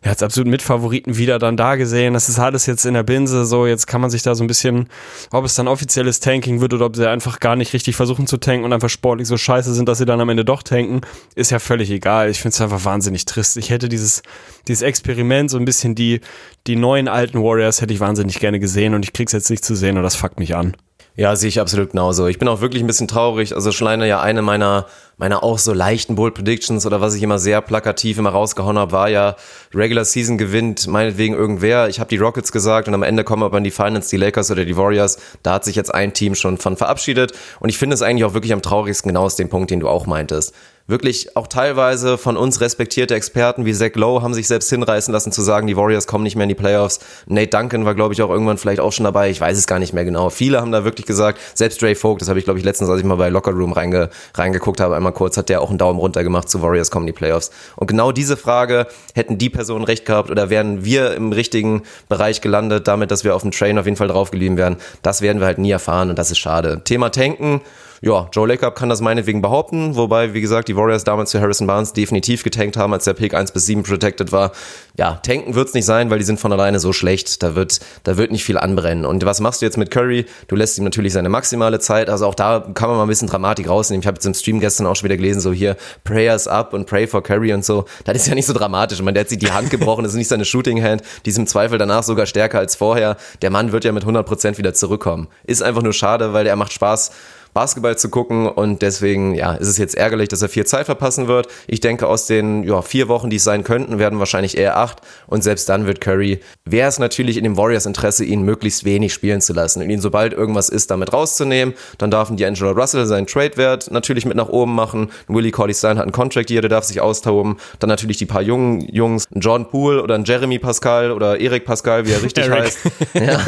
ja, 0.03 0.11
als 0.11 0.21
absoluten 0.21 0.51
Mitfavoriten 0.51 1.17
wieder 1.17 1.39
dann 1.39 1.55
da 1.55 1.75
gesehen. 1.75 2.13
Das 2.13 2.27
ist 2.27 2.39
alles 2.39 2.65
jetzt 2.65 2.85
in 2.85 2.93
der 2.93 3.03
Binse 3.03 3.45
so. 3.45 3.65
Jetzt 3.65 3.87
kann 3.87 4.01
man 4.01 4.09
sich 4.09 4.21
da 4.21 4.35
so 4.35 4.43
ein 4.43 4.47
bisschen, 4.47 4.89
ob 5.31 5.45
es 5.45 5.55
dann 5.55 5.69
offizielles 5.69 6.19
Tanking 6.19 6.59
wird 6.59 6.73
oder 6.73 6.85
ob 6.85 6.97
sie 6.97 7.09
einfach 7.09 7.39
gar 7.39 7.55
nicht 7.55 7.71
richtig 7.73 7.95
versuchen 7.95 8.27
zu 8.27 8.37
tanken 8.37 8.65
und 8.65 8.73
einfach 8.73 8.89
sportlich 8.89 9.29
so 9.29 9.37
scheiße 9.37 9.73
sind, 9.73 9.87
dass 9.87 9.97
sie 9.97 10.05
dann 10.05 10.19
am 10.19 10.27
Ende 10.29 10.43
doch 10.43 10.61
tanken, 10.61 10.99
ist 11.35 11.51
ja 11.51 11.59
völlig 11.59 11.89
egal. 11.89 12.29
Ich 12.29 12.41
finde 12.41 12.55
es 12.55 12.61
einfach 12.61 12.83
wahnsinnig 12.83 13.23
trist. 13.23 13.55
Ich 13.55 13.69
hätte 13.69 13.87
dieses, 13.87 14.23
dieses 14.67 14.81
Experiment, 14.81 15.49
so 15.49 15.57
ein 15.57 15.65
bisschen 15.65 15.95
die, 15.95 16.19
die 16.67 16.75
neuen 16.75 17.07
alten 17.07 17.41
Warriors 17.41 17.81
hätte 17.81 17.93
ich 17.93 18.01
wahnsinnig 18.01 18.39
gerne 18.39 18.59
gesehen 18.59 18.93
und 18.93 19.05
ich 19.05 19.13
krieg's 19.13 19.31
jetzt 19.31 19.49
nicht 19.49 19.63
zu 19.63 19.75
sehen 19.75 19.95
und 19.95 20.03
das 20.03 20.15
fuckt 20.15 20.37
mich 20.37 20.53
an. 20.53 20.75
Ja, 21.15 21.35
sehe 21.35 21.49
ich 21.49 21.59
absolut 21.59 21.91
genauso. 21.91 22.25
Ich 22.25 22.39
bin 22.39 22.47
auch 22.47 22.59
wirklich 22.59 22.81
ein 22.81 22.87
bisschen 22.87 23.07
traurig. 23.07 23.53
Also 23.53 23.71
Schleiner 23.71 24.07
ja 24.07 24.21
eine 24.21 24.41
meiner, 24.41 24.87
meiner 25.17 25.43
auch 25.43 25.59
so 25.59 25.71
leichten 25.71 26.15
Bold 26.15 26.33
Predictions 26.33 26.87
oder 26.87 27.01
was 27.01 27.13
ich 27.13 27.21
immer 27.21 27.37
sehr 27.37 27.61
plakativ 27.61 28.17
immer 28.17 28.31
rausgehauen 28.31 28.79
habe, 28.79 28.91
war 28.91 29.09
ja 29.09 29.35
Regular 29.75 30.05
Season 30.05 30.39
gewinnt 30.39 30.87
meinetwegen 30.87 31.35
irgendwer. 31.35 31.87
Ich 31.87 31.99
habe 31.99 32.09
die 32.09 32.17
Rockets 32.17 32.51
gesagt 32.51 32.87
und 32.87 32.95
am 32.95 33.03
Ende 33.03 33.23
kommen 33.23 33.43
aber 33.43 33.59
in 33.59 33.63
die 33.63 33.69
Finals 33.69 34.07
die 34.07 34.17
Lakers 34.17 34.49
oder 34.49 34.65
die 34.65 34.75
Warriors. 34.75 35.19
Da 35.43 35.53
hat 35.53 35.65
sich 35.65 35.75
jetzt 35.75 35.93
ein 35.93 36.13
Team 36.13 36.33
schon 36.33 36.57
von 36.57 36.77
verabschiedet 36.77 37.33
und 37.59 37.69
ich 37.69 37.77
finde 37.77 37.93
es 37.93 38.01
eigentlich 38.01 38.25
auch 38.25 38.33
wirklich 38.33 38.53
am 38.53 38.63
traurigsten 38.63 39.09
genau 39.09 39.25
aus 39.25 39.35
dem 39.35 39.49
Punkt, 39.49 39.69
den 39.69 39.81
du 39.81 39.89
auch 39.89 40.07
meintest 40.07 40.55
wirklich 40.85 41.37
auch 41.37 41.47
teilweise 41.47 42.17
von 42.17 42.35
uns 42.35 42.59
respektierte 42.59 43.15
Experten 43.15 43.65
wie 43.65 43.73
Zach 43.73 43.95
Lowe 43.95 44.21
haben 44.21 44.33
sich 44.33 44.47
selbst 44.47 44.69
hinreißen 44.69 45.13
lassen 45.13 45.31
zu 45.31 45.41
sagen, 45.41 45.65
die 45.65 45.77
Warriors 45.77 46.07
kommen 46.07 46.23
nicht 46.23 46.35
mehr 46.35 46.43
in 46.43 46.49
die 46.49 46.55
Playoffs. 46.55 46.99
Nate 47.25 47.47
Duncan 47.47 47.85
war, 47.85 47.95
glaube 47.95 48.13
ich, 48.13 48.21
auch 48.21 48.29
irgendwann 48.29 48.57
vielleicht 48.57 48.81
auch 48.81 48.91
schon 48.91 49.05
dabei. 49.05 49.29
Ich 49.29 49.39
weiß 49.39 49.57
es 49.57 49.65
gar 49.65 49.79
nicht 49.79 49.93
mehr 49.93 50.03
genau. 50.03 50.29
Viele 50.29 50.59
haben 50.59 50.73
da 50.73 50.83
wirklich 50.83 51.05
gesagt, 51.05 51.39
selbst 51.53 51.81
Dre 51.81 51.95
Folk, 51.95 52.19
das 52.19 52.27
habe 52.27 52.37
ich, 52.37 52.45
glaube 52.45 52.59
ich, 52.59 52.65
letztens, 52.65 52.89
als 52.89 52.99
ich 52.99 53.05
mal 53.05 53.15
bei 53.15 53.29
Locker 53.29 53.51
Room 53.51 53.71
reinge, 53.71 54.09
reingeguckt 54.35 54.81
habe, 54.81 54.95
einmal 54.95 55.13
kurz, 55.13 55.37
hat 55.37 55.47
der 55.47 55.61
auch 55.61 55.69
einen 55.69 55.77
Daumen 55.77 55.99
runter 55.99 56.23
gemacht 56.23 56.49
zu 56.49 56.61
Warriors 56.61 56.91
kommen 56.91 57.07
die 57.07 57.13
Playoffs. 57.13 57.51
Und 57.77 57.87
genau 57.87 58.11
diese 58.11 58.35
Frage, 58.35 58.87
hätten 59.15 59.37
die 59.37 59.49
Personen 59.49 59.85
recht 59.85 60.05
gehabt 60.05 60.29
oder 60.31 60.49
wären 60.49 60.83
wir 60.83 61.13
im 61.13 61.31
richtigen 61.31 61.83
Bereich 62.09 62.41
gelandet, 62.41 62.89
damit, 62.89 63.09
dass 63.09 63.23
wir 63.23 63.35
auf 63.35 63.41
dem 63.41 63.51
Train 63.51 63.79
auf 63.79 63.85
jeden 63.85 63.97
Fall 63.97 64.09
drauf 64.09 64.31
geblieben 64.31 64.57
wären, 64.57 64.77
das 65.01 65.21
werden 65.21 65.39
wir 65.39 65.47
halt 65.47 65.59
nie 65.59 65.71
erfahren 65.71 66.09
und 66.09 66.19
das 66.19 66.29
ist 66.29 66.39
schade. 66.39 66.81
Thema 66.83 67.09
Tanken, 67.09 67.61
ja, 68.05 68.27
Joe 68.33 68.45
Lacob 68.45 68.75
kann 68.75 68.89
das 68.89 68.99
meinetwegen 68.99 69.41
behaupten, 69.41 69.95
wobei, 69.95 70.33
wie 70.33 70.41
gesagt, 70.41 70.67
die 70.67 70.75
Warriors 70.75 71.05
damals 71.05 71.31
für 71.31 71.39
Harrison 71.39 71.67
Barnes 71.67 71.93
definitiv 71.93 72.43
getankt 72.43 72.75
haben, 72.75 72.91
als 72.91 73.05
der 73.05 73.13
Pick 73.13 73.33
1 73.33 73.53
bis 73.53 73.65
7 73.65 73.83
protected 73.83 74.33
war. 74.33 74.51
Ja, 74.97 75.21
tanken 75.23 75.55
wird's 75.55 75.73
nicht 75.73 75.85
sein, 75.85 76.09
weil 76.09 76.19
die 76.19 76.25
sind 76.25 76.37
von 76.37 76.51
alleine 76.51 76.81
so 76.81 76.91
schlecht. 76.91 77.41
Da 77.43 77.55
wird, 77.55 77.79
da 78.03 78.17
wird 78.17 78.33
nicht 78.33 78.43
viel 78.43 78.57
anbrennen. 78.57 79.05
Und 79.05 79.25
was 79.25 79.39
machst 79.39 79.61
du 79.61 79.65
jetzt 79.65 79.77
mit 79.77 79.89
Curry? 79.89 80.25
Du 80.49 80.57
lässt 80.57 80.77
ihm 80.77 80.83
natürlich 80.83 81.13
seine 81.13 81.29
maximale 81.29 81.79
Zeit. 81.79 82.09
Also 82.09 82.27
auch 82.27 82.35
da 82.35 82.59
kann 82.73 82.89
man 82.89 82.97
mal 82.97 83.03
ein 83.03 83.07
bisschen 83.07 83.29
Dramatik 83.29 83.69
rausnehmen. 83.69 84.01
Ich 84.01 84.07
habe 84.07 84.15
jetzt 84.15 84.25
im 84.25 84.33
Stream 84.33 84.59
gestern 84.59 84.85
auch 84.85 84.97
schon 84.97 85.05
wieder 85.05 85.15
gelesen, 85.15 85.39
so 85.39 85.53
hier 85.53 85.77
Prayers 86.03 86.49
up 86.49 86.73
und 86.73 86.87
pray 86.87 87.07
for 87.07 87.23
Curry 87.23 87.53
und 87.53 87.63
so. 87.63 87.85
Das 88.03 88.17
ist 88.17 88.27
ja 88.27 88.35
nicht 88.35 88.47
so 88.47 88.53
dramatisch. 88.53 88.99
Ich 88.99 89.05
meine, 89.05 89.13
der 89.13 89.21
hat 89.21 89.29
sich 89.29 89.39
die 89.39 89.53
Hand 89.53 89.69
gebrochen, 89.69 90.03
das 90.03 90.11
ist 90.11 90.17
nicht 90.17 90.27
seine 90.27 90.43
Shooting 90.43 90.83
Hand. 90.83 91.03
Die 91.25 91.29
ist 91.29 91.37
im 91.37 91.47
Zweifel 91.47 91.77
danach 91.77 92.03
sogar 92.03 92.25
stärker 92.25 92.59
als 92.59 92.75
vorher. 92.75 93.15
Der 93.41 93.49
Mann 93.49 93.71
wird 93.71 93.85
ja 93.85 93.93
mit 93.93 94.03
100% 94.03 94.57
wieder 94.57 94.73
zurückkommen. 94.73 95.29
Ist 95.45 95.63
einfach 95.63 95.83
nur 95.83 95.93
schade, 95.93 96.33
weil 96.33 96.45
er 96.47 96.57
macht 96.57 96.73
Spaß 96.73 97.11
Basketball 97.53 97.97
zu 97.97 98.09
gucken 98.09 98.47
und 98.47 98.81
deswegen, 98.81 99.35
ja, 99.35 99.53
ist 99.53 99.67
es 99.67 99.77
jetzt 99.77 99.95
ärgerlich, 99.95 100.29
dass 100.29 100.41
er 100.41 100.49
viel 100.49 100.65
Zeit 100.65 100.85
verpassen 100.85 101.27
wird. 101.27 101.47
Ich 101.67 101.79
denke, 101.79 102.07
aus 102.07 102.25
den 102.25 102.63
ja, 102.63 102.81
vier 102.81 103.07
Wochen, 103.07 103.29
die 103.29 103.37
es 103.37 103.43
sein 103.43 103.63
könnten, 103.63 103.99
werden 103.99 104.19
wahrscheinlich 104.19 104.57
eher 104.57 104.77
acht 104.77 105.01
und 105.27 105.43
selbst 105.43 105.69
dann 105.69 105.85
wird 105.85 106.01
Curry, 106.01 106.39
wäre 106.65 106.89
es 106.89 106.99
natürlich 106.99 107.37
in 107.37 107.43
dem 107.43 107.57
Warriors 107.57 107.85
Interesse, 107.85 108.25
ihn 108.25 108.43
möglichst 108.43 108.85
wenig 108.85 109.13
spielen 109.13 109.41
zu 109.41 109.53
lassen 109.53 109.81
und 109.81 109.89
ihn 109.89 110.01
sobald 110.01 110.33
irgendwas 110.33 110.69
ist, 110.69 110.91
damit 110.91 111.13
rauszunehmen. 111.13 111.73
Dann 111.97 112.11
darf 112.11 112.29
die 112.35 112.45
Angelo 112.45 112.71
Russell 112.71 113.05
seinen 113.05 113.27
Trade-Wert 113.27 113.91
natürlich 113.91 114.25
mit 114.25 114.35
nach 114.37 114.49
oben 114.49 114.73
machen. 114.73 115.11
Willie 115.27 115.51
Corley 115.51 115.73
Stein 115.73 115.97
hat 115.97 116.03
einen 116.03 116.11
Contract 116.11 116.49
hier, 116.49 116.61
der 116.61 116.69
darf 116.69 116.85
sich 116.85 117.01
austoben. 117.01 117.57
Dann 117.79 117.89
natürlich 117.89 118.17
die 118.17 118.25
paar 118.25 118.41
jungen 118.41 118.81
Jungs, 118.93 119.25
John 119.35 119.69
Poole 119.69 120.01
oder 120.01 120.15
ein 120.15 120.23
Jeremy 120.23 120.59
Pascal 120.59 121.11
oder 121.11 121.39
Erik 121.39 121.65
Pascal, 121.65 122.05
wie 122.05 122.11
er 122.11 122.23
richtig 122.23 122.49
heißt. 122.49 122.77
Ja, 123.13 123.39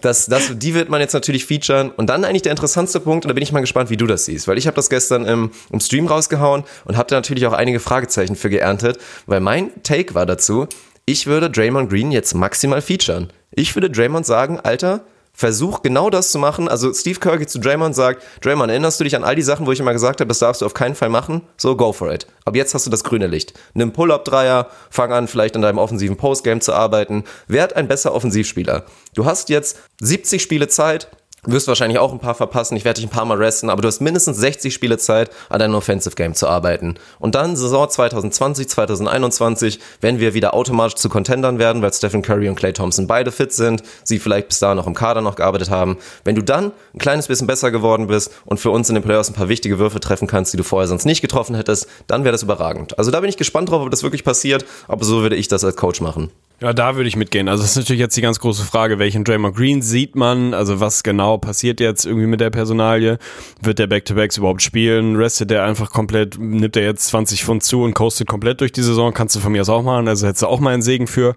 das, 0.00 0.26
das, 0.26 0.52
die 0.56 0.74
wird 0.74 0.88
man 0.88 1.00
jetzt 1.00 1.12
natürlich 1.12 1.46
featuren. 1.46 1.90
Und 1.90 2.08
dann 2.08 2.24
eigentlich 2.24 2.42
der 2.42 2.52
interessantste 2.52 3.00
Punkt, 3.00 3.24
und 3.24 3.28
da 3.28 3.34
bin 3.34 3.42
ich 3.42 3.45
mal 3.52 3.60
gespannt, 3.60 3.90
wie 3.90 3.96
du 3.96 4.06
das 4.06 4.24
siehst, 4.24 4.48
weil 4.48 4.58
ich 4.58 4.66
habe 4.66 4.74
das 4.74 4.90
gestern 4.90 5.24
im, 5.24 5.50
im 5.70 5.80
Stream 5.80 6.06
rausgehauen 6.06 6.64
und 6.84 6.96
habe 6.96 7.08
da 7.08 7.16
natürlich 7.16 7.46
auch 7.46 7.52
einige 7.52 7.80
Fragezeichen 7.80 8.36
für 8.36 8.50
geerntet, 8.50 8.98
weil 9.26 9.40
mein 9.40 9.70
Take 9.82 10.14
war 10.14 10.26
dazu, 10.26 10.66
ich 11.06 11.26
würde 11.26 11.50
Draymond 11.50 11.88
Green 11.88 12.10
jetzt 12.10 12.34
maximal 12.34 12.82
featuren. 12.82 13.32
Ich 13.52 13.74
würde 13.76 13.90
Draymond 13.90 14.26
sagen, 14.26 14.58
Alter, 14.58 15.04
versuch 15.36 15.82
genau 15.82 16.08
das 16.10 16.32
zu 16.32 16.38
machen. 16.38 16.66
Also 16.66 16.92
Steve 16.92 17.20
Kerr 17.20 17.46
zu 17.46 17.60
Draymond 17.60 17.94
sagt, 17.94 18.24
Draymond, 18.40 18.70
erinnerst 18.70 18.98
du 18.98 19.04
dich 19.04 19.14
an 19.14 19.22
all 19.22 19.36
die 19.36 19.42
Sachen, 19.42 19.66
wo 19.66 19.72
ich 19.72 19.78
immer 19.78 19.92
gesagt 19.92 20.20
habe, 20.20 20.28
das 20.28 20.38
darfst 20.38 20.62
du 20.62 20.66
auf 20.66 20.74
keinen 20.74 20.94
Fall 20.94 21.10
machen? 21.10 21.42
So, 21.58 21.76
go 21.76 21.92
for 21.92 22.10
it. 22.12 22.26
Ab 22.46 22.56
jetzt 22.56 22.74
hast 22.74 22.86
du 22.86 22.90
das 22.90 23.04
grüne 23.04 23.26
Licht. 23.26 23.52
Nimm 23.74 23.92
Pull-Up-Dreier, 23.92 24.68
fang 24.90 25.12
an, 25.12 25.28
vielleicht 25.28 25.54
an 25.54 25.62
deinem 25.62 25.78
offensiven 25.78 26.16
Postgame 26.16 26.60
zu 26.60 26.72
arbeiten. 26.72 27.24
Werd 27.48 27.76
ein 27.76 27.86
besser 27.86 28.14
Offensivspieler. 28.14 28.86
Du 29.14 29.26
hast 29.26 29.50
jetzt 29.50 29.78
70 30.00 30.40
Spiele 30.40 30.68
Zeit, 30.68 31.08
wirst 31.46 31.68
wahrscheinlich 31.68 31.98
auch 31.98 32.12
ein 32.12 32.18
paar 32.18 32.34
verpassen. 32.34 32.76
Ich 32.76 32.84
werde 32.84 33.00
dich 33.00 33.08
ein 33.08 33.12
paar 33.12 33.24
Mal 33.24 33.38
resten, 33.38 33.70
aber 33.70 33.82
du 33.82 33.88
hast 33.88 34.00
mindestens 34.00 34.38
60 34.38 34.72
Spiele 34.72 34.98
Zeit, 34.98 35.30
an 35.48 35.58
deinem 35.58 35.74
Offensive 35.74 36.14
Game 36.14 36.34
zu 36.34 36.48
arbeiten. 36.48 36.94
Und 37.18 37.34
dann 37.34 37.56
Saison 37.56 37.88
2020, 37.88 38.68
2021, 38.68 39.80
wenn 40.00 40.20
wir 40.20 40.34
wieder 40.34 40.54
automatisch 40.54 40.96
zu 40.96 41.08
Contendern 41.08 41.58
werden, 41.58 41.82
weil 41.82 41.92
Stephen 41.92 42.22
Curry 42.22 42.48
und 42.48 42.56
Clay 42.56 42.72
Thompson 42.72 43.06
beide 43.06 43.32
fit 43.32 43.52
sind, 43.52 43.82
sie 44.04 44.18
vielleicht 44.18 44.48
bis 44.48 44.58
dahin 44.58 44.76
noch 44.76 44.86
im 44.86 44.94
Kader 44.94 45.20
noch 45.20 45.36
gearbeitet 45.36 45.70
haben. 45.70 45.98
Wenn 46.24 46.34
du 46.34 46.42
dann 46.42 46.72
ein 46.94 46.98
kleines 46.98 47.28
bisschen 47.28 47.46
besser 47.46 47.70
geworden 47.70 48.06
bist 48.06 48.32
und 48.44 48.58
für 48.58 48.70
uns 48.70 48.88
in 48.88 48.94
den 48.94 49.04
Playoffs 49.04 49.28
ein 49.30 49.34
paar 49.34 49.48
wichtige 49.48 49.78
Würfe 49.78 50.00
treffen 50.00 50.26
kannst, 50.26 50.52
die 50.52 50.56
du 50.56 50.64
vorher 50.64 50.88
sonst 50.88 51.04
nicht 51.04 51.20
getroffen 51.20 51.54
hättest, 51.54 51.86
dann 52.06 52.24
wäre 52.24 52.32
das 52.32 52.42
überragend. 52.42 52.98
Also 52.98 53.10
da 53.10 53.20
bin 53.20 53.28
ich 53.28 53.36
gespannt 53.36 53.70
drauf, 53.70 53.82
ob 53.82 53.90
das 53.90 54.02
wirklich 54.02 54.24
passiert, 54.24 54.64
aber 54.88 55.04
so 55.04 55.22
würde 55.22 55.36
ich 55.36 55.48
das 55.48 55.64
als 55.64 55.76
Coach 55.76 56.00
machen. 56.00 56.30
Ja, 56.58 56.72
da 56.72 56.96
würde 56.96 57.06
ich 57.06 57.16
mitgehen. 57.16 57.48
Also 57.48 57.62
das 57.62 57.72
ist 57.72 57.76
natürlich 57.76 58.00
jetzt 58.00 58.16
die 58.16 58.22
ganz 58.22 58.40
große 58.40 58.64
Frage, 58.64 58.98
welchen 58.98 59.24
Draymond 59.24 59.54
Green 59.54 59.82
sieht 59.82 60.16
man? 60.16 60.54
Also 60.54 60.80
was 60.80 61.02
genau 61.02 61.36
passiert 61.36 61.80
jetzt 61.80 62.06
irgendwie 62.06 62.26
mit 62.26 62.40
der 62.40 62.48
Personalie? 62.48 63.18
Wird 63.60 63.78
der 63.78 63.86
Back-to-Backs 63.86 64.38
überhaupt 64.38 64.62
spielen? 64.62 65.16
Restet 65.16 65.50
der 65.50 65.64
einfach 65.64 65.90
komplett, 65.90 66.38
nimmt 66.38 66.74
er 66.76 66.84
jetzt 66.84 67.08
20 67.08 67.44
Pfund 67.44 67.62
zu 67.62 67.82
und 67.82 67.92
coastet 67.92 68.26
komplett 68.26 68.62
durch 68.62 68.72
die 68.72 68.82
Saison? 68.82 69.12
Kannst 69.12 69.36
du 69.36 69.40
von 69.40 69.52
mir 69.52 69.60
aus 69.60 69.68
auch 69.68 69.82
machen. 69.82 70.08
Also 70.08 70.26
hättest 70.26 70.44
du 70.44 70.46
auch 70.46 70.60
mal 70.60 70.72
einen 70.72 70.82
Segen 70.82 71.06
für 71.06 71.36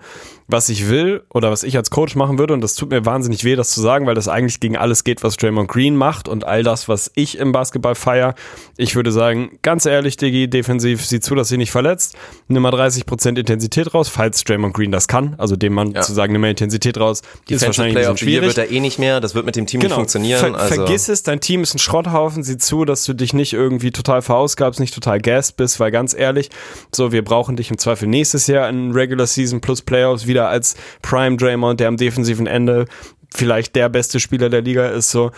was 0.49 0.67
ich 0.69 0.89
will 0.89 1.21
oder 1.29 1.51
was 1.51 1.61
ich 1.61 1.77
als 1.77 1.91
Coach 1.91 2.15
machen 2.15 2.39
würde, 2.39 2.55
und 2.55 2.61
das 2.61 2.73
tut 2.73 2.89
mir 2.89 3.05
wahnsinnig 3.05 3.43
weh, 3.43 3.55
das 3.55 3.69
zu 3.69 3.81
sagen, 3.81 4.07
weil 4.07 4.15
das 4.15 4.27
eigentlich 4.27 4.59
gegen 4.59 4.77
alles 4.77 5.03
geht, 5.03 5.23
was 5.23 5.37
Draymond 5.37 5.69
Green 5.69 5.95
macht 5.95 6.27
und 6.27 6.43
all 6.43 6.63
das, 6.63 6.89
was 6.89 7.11
ich 7.13 7.37
im 7.37 7.51
Basketball 7.51 7.93
feier. 7.93 8.33
Ich 8.75 8.95
würde 8.95 9.11
sagen, 9.11 9.59
ganz 9.61 9.85
ehrlich, 9.85 10.17
Diggi, 10.17 10.49
defensiv, 10.49 11.05
sieh 11.05 11.19
zu, 11.19 11.35
dass 11.35 11.49
sie 11.49 11.57
nicht 11.57 11.71
verletzt. 11.71 12.15
Nimm 12.47 12.63
mal 12.63 12.73
30% 12.73 13.37
Intensität 13.37 13.93
raus, 13.93 14.09
falls 14.09 14.43
Draymond 14.43 14.73
Green 14.73 14.91
das 14.91 15.07
kann. 15.07 15.35
Also 15.37 15.55
dem 15.55 15.73
Mann 15.73 15.91
ja. 15.91 16.01
zu 16.01 16.13
sagen, 16.13 16.33
nimm 16.33 16.41
mal 16.41 16.49
Intensität 16.49 16.99
raus, 16.99 17.21
die 17.47 17.53
ist 17.53 17.65
wahrscheinlich 17.65 17.95
ein 17.97 18.01
bisschen 18.01 18.17
schwierig. 18.17 18.47
wird 18.47 18.57
er 18.57 18.71
eh 18.71 18.79
nicht 18.79 18.97
mehr, 18.97 19.21
das 19.21 19.35
wird 19.35 19.45
mit 19.45 19.55
dem 19.55 19.67
Team 19.67 19.81
genau. 19.81 19.89
nicht 19.89 19.95
funktionieren. 19.97 20.39
Ver 20.39 20.55
also. 20.55 20.75
Vergiss 20.75 21.09
es, 21.09 21.21
dein 21.21 21.41
Team 21.41 21.61
ist 21.61 21.75
ein 21.75 21.79
Schrotthaufen, 21.79 22.41
sieh 22.41 22.57
zu, 22.57 22.85
dass 22.85 23.05
du 23.05 23.13
dich 23.13 23.33
nicht 23.33 23.53
irgendwie 23.53 23.91
total 23.91 24.23
verausgabst, 24.23 24.79
nicht 24.79 24.95
total 24.95 25.21
gassed 25.21 25.57
bist, 25.57 25.79
weil 25.79 25.91
ganz 25.91 26.15
ehrlich, 26.15 26.49
so, 26.91 27.11
wir 27.11 27.23
brauchen 27.23 27.55
dich 27.55 27.69
im 27.69 27.77
Zweifel 27.77 28.07
nächstes 28.07 28.47
Jahr 28.47 28.67
in 28.67 28.93
Regular 28.93 29.27
Season 29.27 29.61
plus 29.61 29.83
Playoffs 29.83 30.25
wieder 30.25 30.38
als 30.47 30.75
Prime 31.01 31.37
Draymond, 31.37 31.79
der 31.79 31.87
am 31.87 31.97
defensiven 31.97 32.47
Ende 32.47 32.85
vielleicht 33.33 33.75
der 33.75 33.89
beste 33.89 34.19
Spieler 34.19 34.49
der 34.49 34.61
Liga 34.61 34.87
ist, 34.87 35.11
so, 35.11 35.31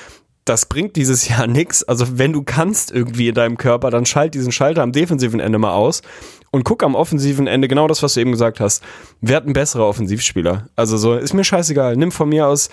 das 0.45 0.65
bringt 0.65 0.95
dieses 0.95 1.27
Jahr 1.29 1.47
nichts. 1.47 1.83
Also 1.83 2.17
wenn 2.17 2.33
du 2.33 2.43
kannst 2.43 2.91
irgendwie 2.91 3.29
in 3.29 3.35
deinem 3.35 3.57
Körper, 3.57 3.89
dann 3.89 4.05
schalt 4.05 4.33
diesen 4.33 4.51
Schalter 4.51 4.81
am 4.81 4.91
defensiven 4.91 5.39
Ende 5.39 5.57
mal 5.57 5.73
aus 5.73 6.01
und 6.51 6.63
guck 6.63 6.83
am 6.83 6.95
offensiven 6.95 7.47
Ende 7.47 7.67
genau 7.67 7.87
das, 7.87 8.03
was 8.03 8.15
du 8.15 8.21
eben 8.21 8.31
gesagt 8.31 8.59
hast. 8.59 8.83
Werd 9.21 9.47
ein 9.47 9.53
besserer 9.53 9.87
Offensivspieler. 9.87 10.67
Also 10.75 10.97
so, 10.97 11.15
ist 11.15 11.33
mir 11.33 11.43
scheißegal. 11.43 11.95
Nimm 11.95 12.11
von 12.11 12.29
mir 12.29 12.47
aus 12.47 12.69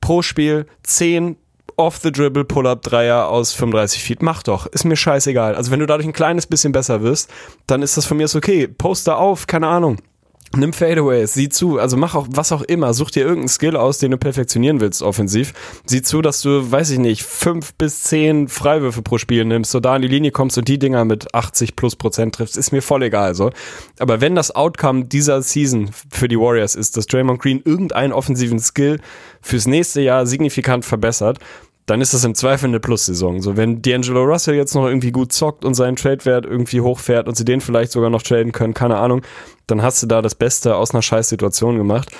pro 0.00 0.22
Spiel 0.22 0.66
10 0.84 1.36
off 1.76 1.98
the 1.98 2.12
dribble 2.12 2.44
Pull-up 2.44 2.82
Dreier 2.82 3.28
aus 3.28 3.54
35 3.54 4.02
Feet. 4.02 4.22
Mach 4.22 4.42
doch. 4.42 4.66
Ist 4.66 4.84
mir 4.84 4.96
scheißegal. 4.96 5.54
Also 5.54 5.70
wenn 5.70 5.80
du 5.80 5.86
dadurch 5.86 6.06
ein 6.06 6.12
kleines 6.12 6.46
bisschen 6.46 6.72
besser 6.72 7.02
wirst, 7.02 7.30
dann 7.66 7.82
ist 7.82 7.96
das 7.96 8.04
von 8.04 8.18
mir 8.18 8.28
okay. 8.34 8.68
Poster 8.68 9.18
auf, 9.18 9.46
keine 9.46 9.66
Ahnung 9.66 9.98
Nimm 10.56 10.72
Fadeaways, 10.72 11.34
sieh 11.34 11.48
zu, 11.48 11.78
also 11.78 11.96
mach 11.96 12.16
auch 12.16 12.26
was 12.28 12.50
auch 12.50 12.62
immer, 12.62 12.92
such 12.92 13.12
dir 13.12 13.20
irgendeinen 13.20 13.48
Skill 13.48 13.76
aus, 13.76 13.98
den 13.98 14.10
du 14.10 14.18
perfektionieren 14.18 14.80
willst 14.80 15.00
offensiv. 15.00 15.52
Sieh 15.86 16.02
zu, 16.02 16.22
dass 16.22 16.42
du, 16.42 16.72
weiß 16.72 16.90
ich 16.90 16.98
nicht, 16.98 17.22
fünf 17.22 17.72
bis 17.74 18.02
zehn 18.02 18.48
Freiwürfe 18.48 19.00
pro 19.00 19.16
Spiel 19.16 19.44
nimmst, 19.44 19.70
so 19.70 19.78
da 19.78 19.94
an 19.94 20.02
die 20.02 20.08
Linie 20.08 20.32
kommst 20.32 20.58
und 20.58 20.66
die 20.66 20.80
Dinger 20.80 21.04
mit 21.04 21.32
80 21.36 21.76
plus 21.76 21.94
Prozent 21.94 22.34
triffst, 22.34 22.56
ist 22.56 22.72
mir 22.72 22.82
voll 22.82 23.04
egal 23.04 23.36
so. 23.36 23.50
Aber 24.00 24.20
wenn 24.20 24.34
das 24.34 24.52
Outcome 24.52 25.04
dieser 25.04 25.40
Season 25.42 25.90
für 26.10 26.26
die 26.26 26.38
Warriors 26.38 26.74
ist, 26.74 26.96
dass 26.96 27.06
Draymond 27.06 27.40
Green 27.40 27.62
irgendeinen 27.64 28.12
offensiven 28.12 28.58
Skill 28.58 28.98
fürs 29.40 29.68
nächste 29.68 30.00
Jahr 30.00 30.26
signifikant 30.26 30.84
verbessert, 30.84 31.38
dann 31.90 32.00
ist 32.00 32.14
das 32.14 32.24
im 32.24 32.36
Zweifel 32.36 32.66
eine 32.66 32.78
Plus-Saison. 32.78 33.42
So, 33.42 33.56
wenn 33.56 33.82
D'Angelo 33.82 34.24
Russell 34.24 34.54
jetzt 34.54 34.74
noch 34.74 34.86
irgendwie 34.86 35.10
gut 35.10 35.32
zockt 35.32 35.64
und 35.64 35.74
seinen 35.74 35.96
Trade-Wert 35.96 36.46
irgendwie 36.46 36.80
hochfährt 36.80 37.26
und 37.26 37.36
sie 37.36 37.44
den 37.44 37.60
vielleicht 37.60 37.90
sogar 37.90 38.10
noch 38.10 38.22
traden 38.22 38.52
können, 38.52 38.74
keine 38.74 38.96
Ahnung, 38.96 39.22
dann 39.70 39.82
hast 39.82 40.02
du 40.02 40.06
da 40.06 40.22
das 40.22 40.34
Beste 40.34 40.76
aus 40.76 40.92
einer 40.92 41.02
Scheißsituation 41.02 41.76
gemacht. 41.76 42.10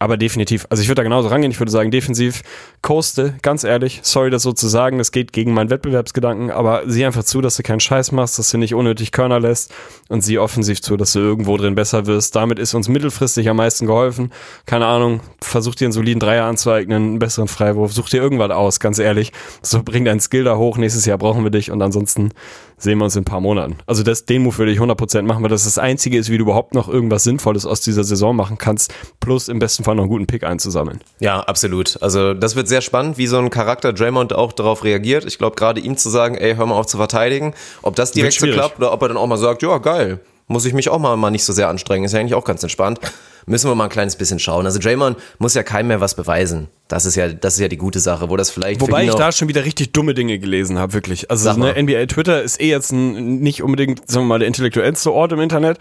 Aber 0.00 0.16
definitiv, 0.16 0.64
also 0.70 0.80
ich 0.80 0.88
würde 0.88 1.00
da 1.00 1.02
genauso 1.02 1.26
rangehen. 1.26 1.50
Ich 1.50 1.58
würde 1.58 1.72
sagen, 1.72 1.90
defensiv 1.90 2.42
coaste, 2.82 3.34
ganz 3.42 3.64
ehrlich, 3.64 3.98
sorry, 4.04 4.30
das 4.30 4.44
so 4.44 4.52
zu 4.52 4.68
sagen, 4.68 4.98
das 4.98 5.10
geht 5.10 5.32
gegen 5.32 5.52
meinen 5.52 5.70
Wettbewerbsgedanken, 5.70 6.52
aber 6.52 6.82
sieh 6.86 7.04
einfach 7.04 7.24
zu, 7.24 7.40
dass 7.40 7.56
du 7.56 7.64
keinen 7.64 7.80
Scheiß 7.80 8.12
machst, 8.12 8.38
dass 8.38 8.52
du 8.52 8.58
nicht 8.58 8.74
unnötig 8.74 9.10
Körner 9.10 9.40
lässt 9.40 9.74
und 10.08 10.20
sieh 10.20 10.38
offensiv 10.38 10.80
zu, 10.82 10.96
dass 10.96 11.14
du 11.14 11.18
irgendwo 11.18 11.56
drin 11.56 11.74
besser 11.74 12.06
wirst. 12.06 12.36
Damit 12.36 12.60
ist 12.60 12.74
uns 12.74 12.86
mittelfristig 12.88 13.48
am 13.48 13.56
meisten 13.56 13.86
geholfen. 13.86 14.32
Keine 14.66 14.86
Ahnung, 14.86 15.18
versuch 15.40 15.74
dir 15.74 15.86
einen 15.86 15.92
soliden 15.92 16.20
Dreier 16.20 16.44
anzueignen, 16.44 17.02
einen 17.02 17.18
besseren 17.18 17.48
Freiwurf, 17.48 17.92
such 17.92 18.10
dir 18.10 18.22
irgendwas 18.22 18.52
aus, 18.52 18.78
ganz 18.78 19.00
ehrlich. 19.00 19.32
So 19.62 19.82
bring 19.82 20.04
deinen 20.04 20.20
Skill 20.20 20.44
da 20.44 20.56
hoch, 20.56 20.76
nächstes 20.76 21.06
Jahr 21.06 21.18
brauchen 21.18 21.42
wir 21.42 21.50
dich 21.50 21.72
und 21.72 21.82
ansonsten 21.82 22.30
sehen 22.78 22.98
wir 22.98 23.04
uns 23.04 23.16
in 23.16 23.22
ein 23.22 23.24
paar 23.24 23.40
Monaten. 23.40 23.76
Also 23.86 24.02
das, 24.02 24.24
den 24.24 24.42
Move 24.42 24.56
würde 24.58 24.72
ich 24.72 24.78
100% 24.78 25.22
machen, 25.22 25.42
weil 25.42 25.50
das 25.50 25.64
das 25.64 25.78
Einzige 25.78 26.16
ist, 26.16 26.30
wie 26.30 26.38
du 26.38 26.44
überhaupt 26.44 26.74
noch 26.74 26.88
irgendwas 26.88 27.24
Sinnvolles 27.24 27.66
aus 27.66 27.80
dieser 27.80 28.04
Saison 28.04 28.34
machen 28.34 28.58
kannst, 28.58 28.94
plus 29.20 29.48
im 29.48 29.58
besten 29.58 29.84
Fall 29.84 29.94
noch 29.94 30.04
einen 30.04 30.10
guten 30.10 30.26
Pick 30.26 30.44
einzusammeln. 30.44 31.00
Ja, 31.20 31.40
absolut. 31.40 32.00
Also 32.02 32.34
das 32.34 32.56
wird 32.56 32.68
sehr 32.68 32.80
spannend, 32.80 33.18
wie 33.18 33.26
so 33.26 33.38
ein 33.38 33.50
Charakter 33.50 33.92
Draymond 33.92 34.32
auch 34.32 34.52
darauf 34.52 34.84
reagiert. 34.84 35.24
Ich 35.24 35.38
glaube, 35.38 35.56
gerade 35.56 35.80
ihm 35.80 35.96
zu 35.96 36.08
sagen, 36.08 36.36
ey, 36.36 36.54
hör 36.54 36.66
mal 36.66 36.76
auf 36.76 36.86
zu 36.86 36.96
verteidigen, 36.96 37.54
ob 37.82 37.96
das 37.96 38.12
direkt 38.12 38.34
so 38.34 38.46
klappt 38.46 38.78
oder 38.78 38.92
ob 38.92 39.02
er 39.02 39.08
dann 39.08 39.16
auch 39.16 39.26
mal 39.26 39.36
sagt, 39.36 39.62
ja, 39.62 39.78
geil, 39.78 40.20
muss 40.46 40.64
ich 40.64 40.72
mich 40.72 40.88
auch 40.88 40.98
mal, 40.98 41.16
mal 41.16 41.30
nicht 41.30 41.44
so 41.44 41.52
sehr 41.52 41.68
anstrengen, 41.68 42.04
ist 42.04 42.12
ja 42.12 42.20
eigentlich 42.20 42.34
auch 42.34 42.44
ganz 42.44 42.62
entspannt. 42.62 43.00
Müssen 43.48 43.70
wir 43.70 43.74
mal 43.74 43.84
ein 43.84 43.90
kleines 43.90 44.16
bisschen 44.16 44.38
schauen. 44.38 44.66
Also 44.66 44.78
Draymond 44.78 45.16
muss 45.38 45.54
ja 45.54 45.62
keinem 45.62 45.88
mehr 45.88 46.00
was 46.00 46.14
beweisen. 46.14 46.68
Das 46.88 47.04
ist 47.04 47.16
ja, 47.16 47.28
das 47.28 47.54
ist 47.54 47.60
ja 47.60 47.68
die 47.68 47.76
gute 47.76 48.00
Sache, 48.00 48.30
wo 48.30 48.36
das 48.36 48.50
vielleicht. 48.50 48.80
Wobei 48.80 49.04
ich 49.04 49.14
da 49.14 49.32
schon 49.32 49.48
wieder 49.48 49.64
richtig 49.64 49.92
dumme 49.92 50.14
Dinge 50.14 50.38
gelesen 50.38 50.78
habe, 50.78 50.92
wirklich. 50.92 51.30
Also 51.30 51.52
ne, 51.54 51.74
NBA 51.80 52.06
Twitter 52.06 52.42
ist 52.42 52.60
eh 52.60 52.70
jetzt 52.70 52.92
ein, 52.92 53.40
nicht 53.40 53.62
unbedingt, 53.62 54.10
sagen 54.10 54.24
wir 54.24 54.28
mal, 54.28 54.38
der 54.38 54.48
intellektuellste 54.48 55.12
Ort 55.12 55.32
im 55.32 55.40
Internet. 55.40 55.78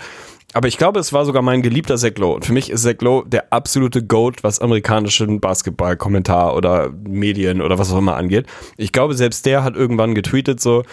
Aber 0.54 0.68
ich 0.68 0.78
glaube, 0.78 1.00
es 1.00 1.12
war 1.12 1.26
sogar 1.26 1.42
mein 1.42 1.62
geliebter 1.62 1.98
Zach 1.98 2.18
Lowe. 2.18 2.36
Und 2.36 2.46
für 2.46 2.54
mich 2.54 2.70
ist 2.70 2.84
Zach 2.84 2.96
Lowe 3.02 3.28
der 3.28 3.52
absolute 3.52 4.04
Goat, 4.04 4.44
was 4.44 4.60
amerikanischen 4.60 5.40
Basketball-Kommentar 5.42 6.56
oder 6.56 6.90
Medien 6.90 7.62
oder 7.62 7.78
was 7.78 7.92
auch 7.92 7.98
immer 7.98 8.16
angeht. 8.16 8.48
Ich 8.78 8.92
glaube, 8.92 9.14
selbst 9.14 9.46
der 9.46 9.64
hat 9.64 9.76
irgendwann 9.76 10.16
getweetet 10.16 10.62
so, 10.62 10.84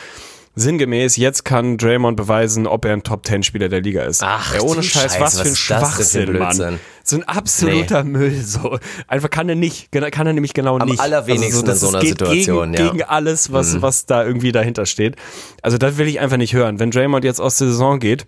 sinngemäß, 0.55 1.17
jetzt 1.17 1.45
kann 1.45 1.77
Draymond 1.79 2.17
beweisen, 2.17 2.67
ob 2.67 2.85
er 2.85 2.93
ein 2.93 3.03
Top-10-Spieler 3.03 3.69
der 3.69 3.81
Liga 3.81 4.03
ist. 4.05 4.23
Ach, 4.25 4.55
ja, 4.55 4.61
ohne 4.63 4.83
Scheiß, 4.83 5.15
Scheiße, 5.15 5.21
was 5.21 5.41
für 5.41 5.49
ein 5.49 5.57
Schwachsinn, 5.57 6.39
Mann. 6.39 6.79
So 7.03 7.17
ein 7.17 7.25
absoluter 7.25 8.05
Müll, 8.05 8.41
so. 8.43 8.79
Einfach 9.09 9.31
kann 9.31 9.49
er 9.49 9.57
nicht, 9.57 9.91
kann 9.93 10.27
er 10.27 10.33
nämlich 10.33 10.55
genau 10.55 10.79
Am 10.79 10.89
nicht. 10.89 11.01
allerwenigsten 11.01 11.67
das 11.67 11.83
in 11.83 11.89
so 11.91 11.97
einer 11.97 12.07
Situation, 12.07 12.73
gegen, 12.73 12.85
ja. 12.85 12.91
Gegen 12.93 13.03
alles, 13.05 13.53
was, 13.53 13.75
Mhm. 13.75 13.83
was 13.83 14.07
da 14.07 14.25
irgendwie 14.25 14.53
dahinter 14.53 14.87
steht. 14.87 15.17
Also 15.63 15.77
das 15.77 15.99
will 15.99 16.07
ich 16.09 16.21
einfach 16.21 16.37
nicht 16.39 16.55
hören. 16.55 16.79
Wenn 16.79 16.91
Draymond 16.91 17.25
jetzt 17.25 17.41
aus 17.41 17.59
der 17.59 17.69
Saison 17.69 17.99
geht, 17.99 18.25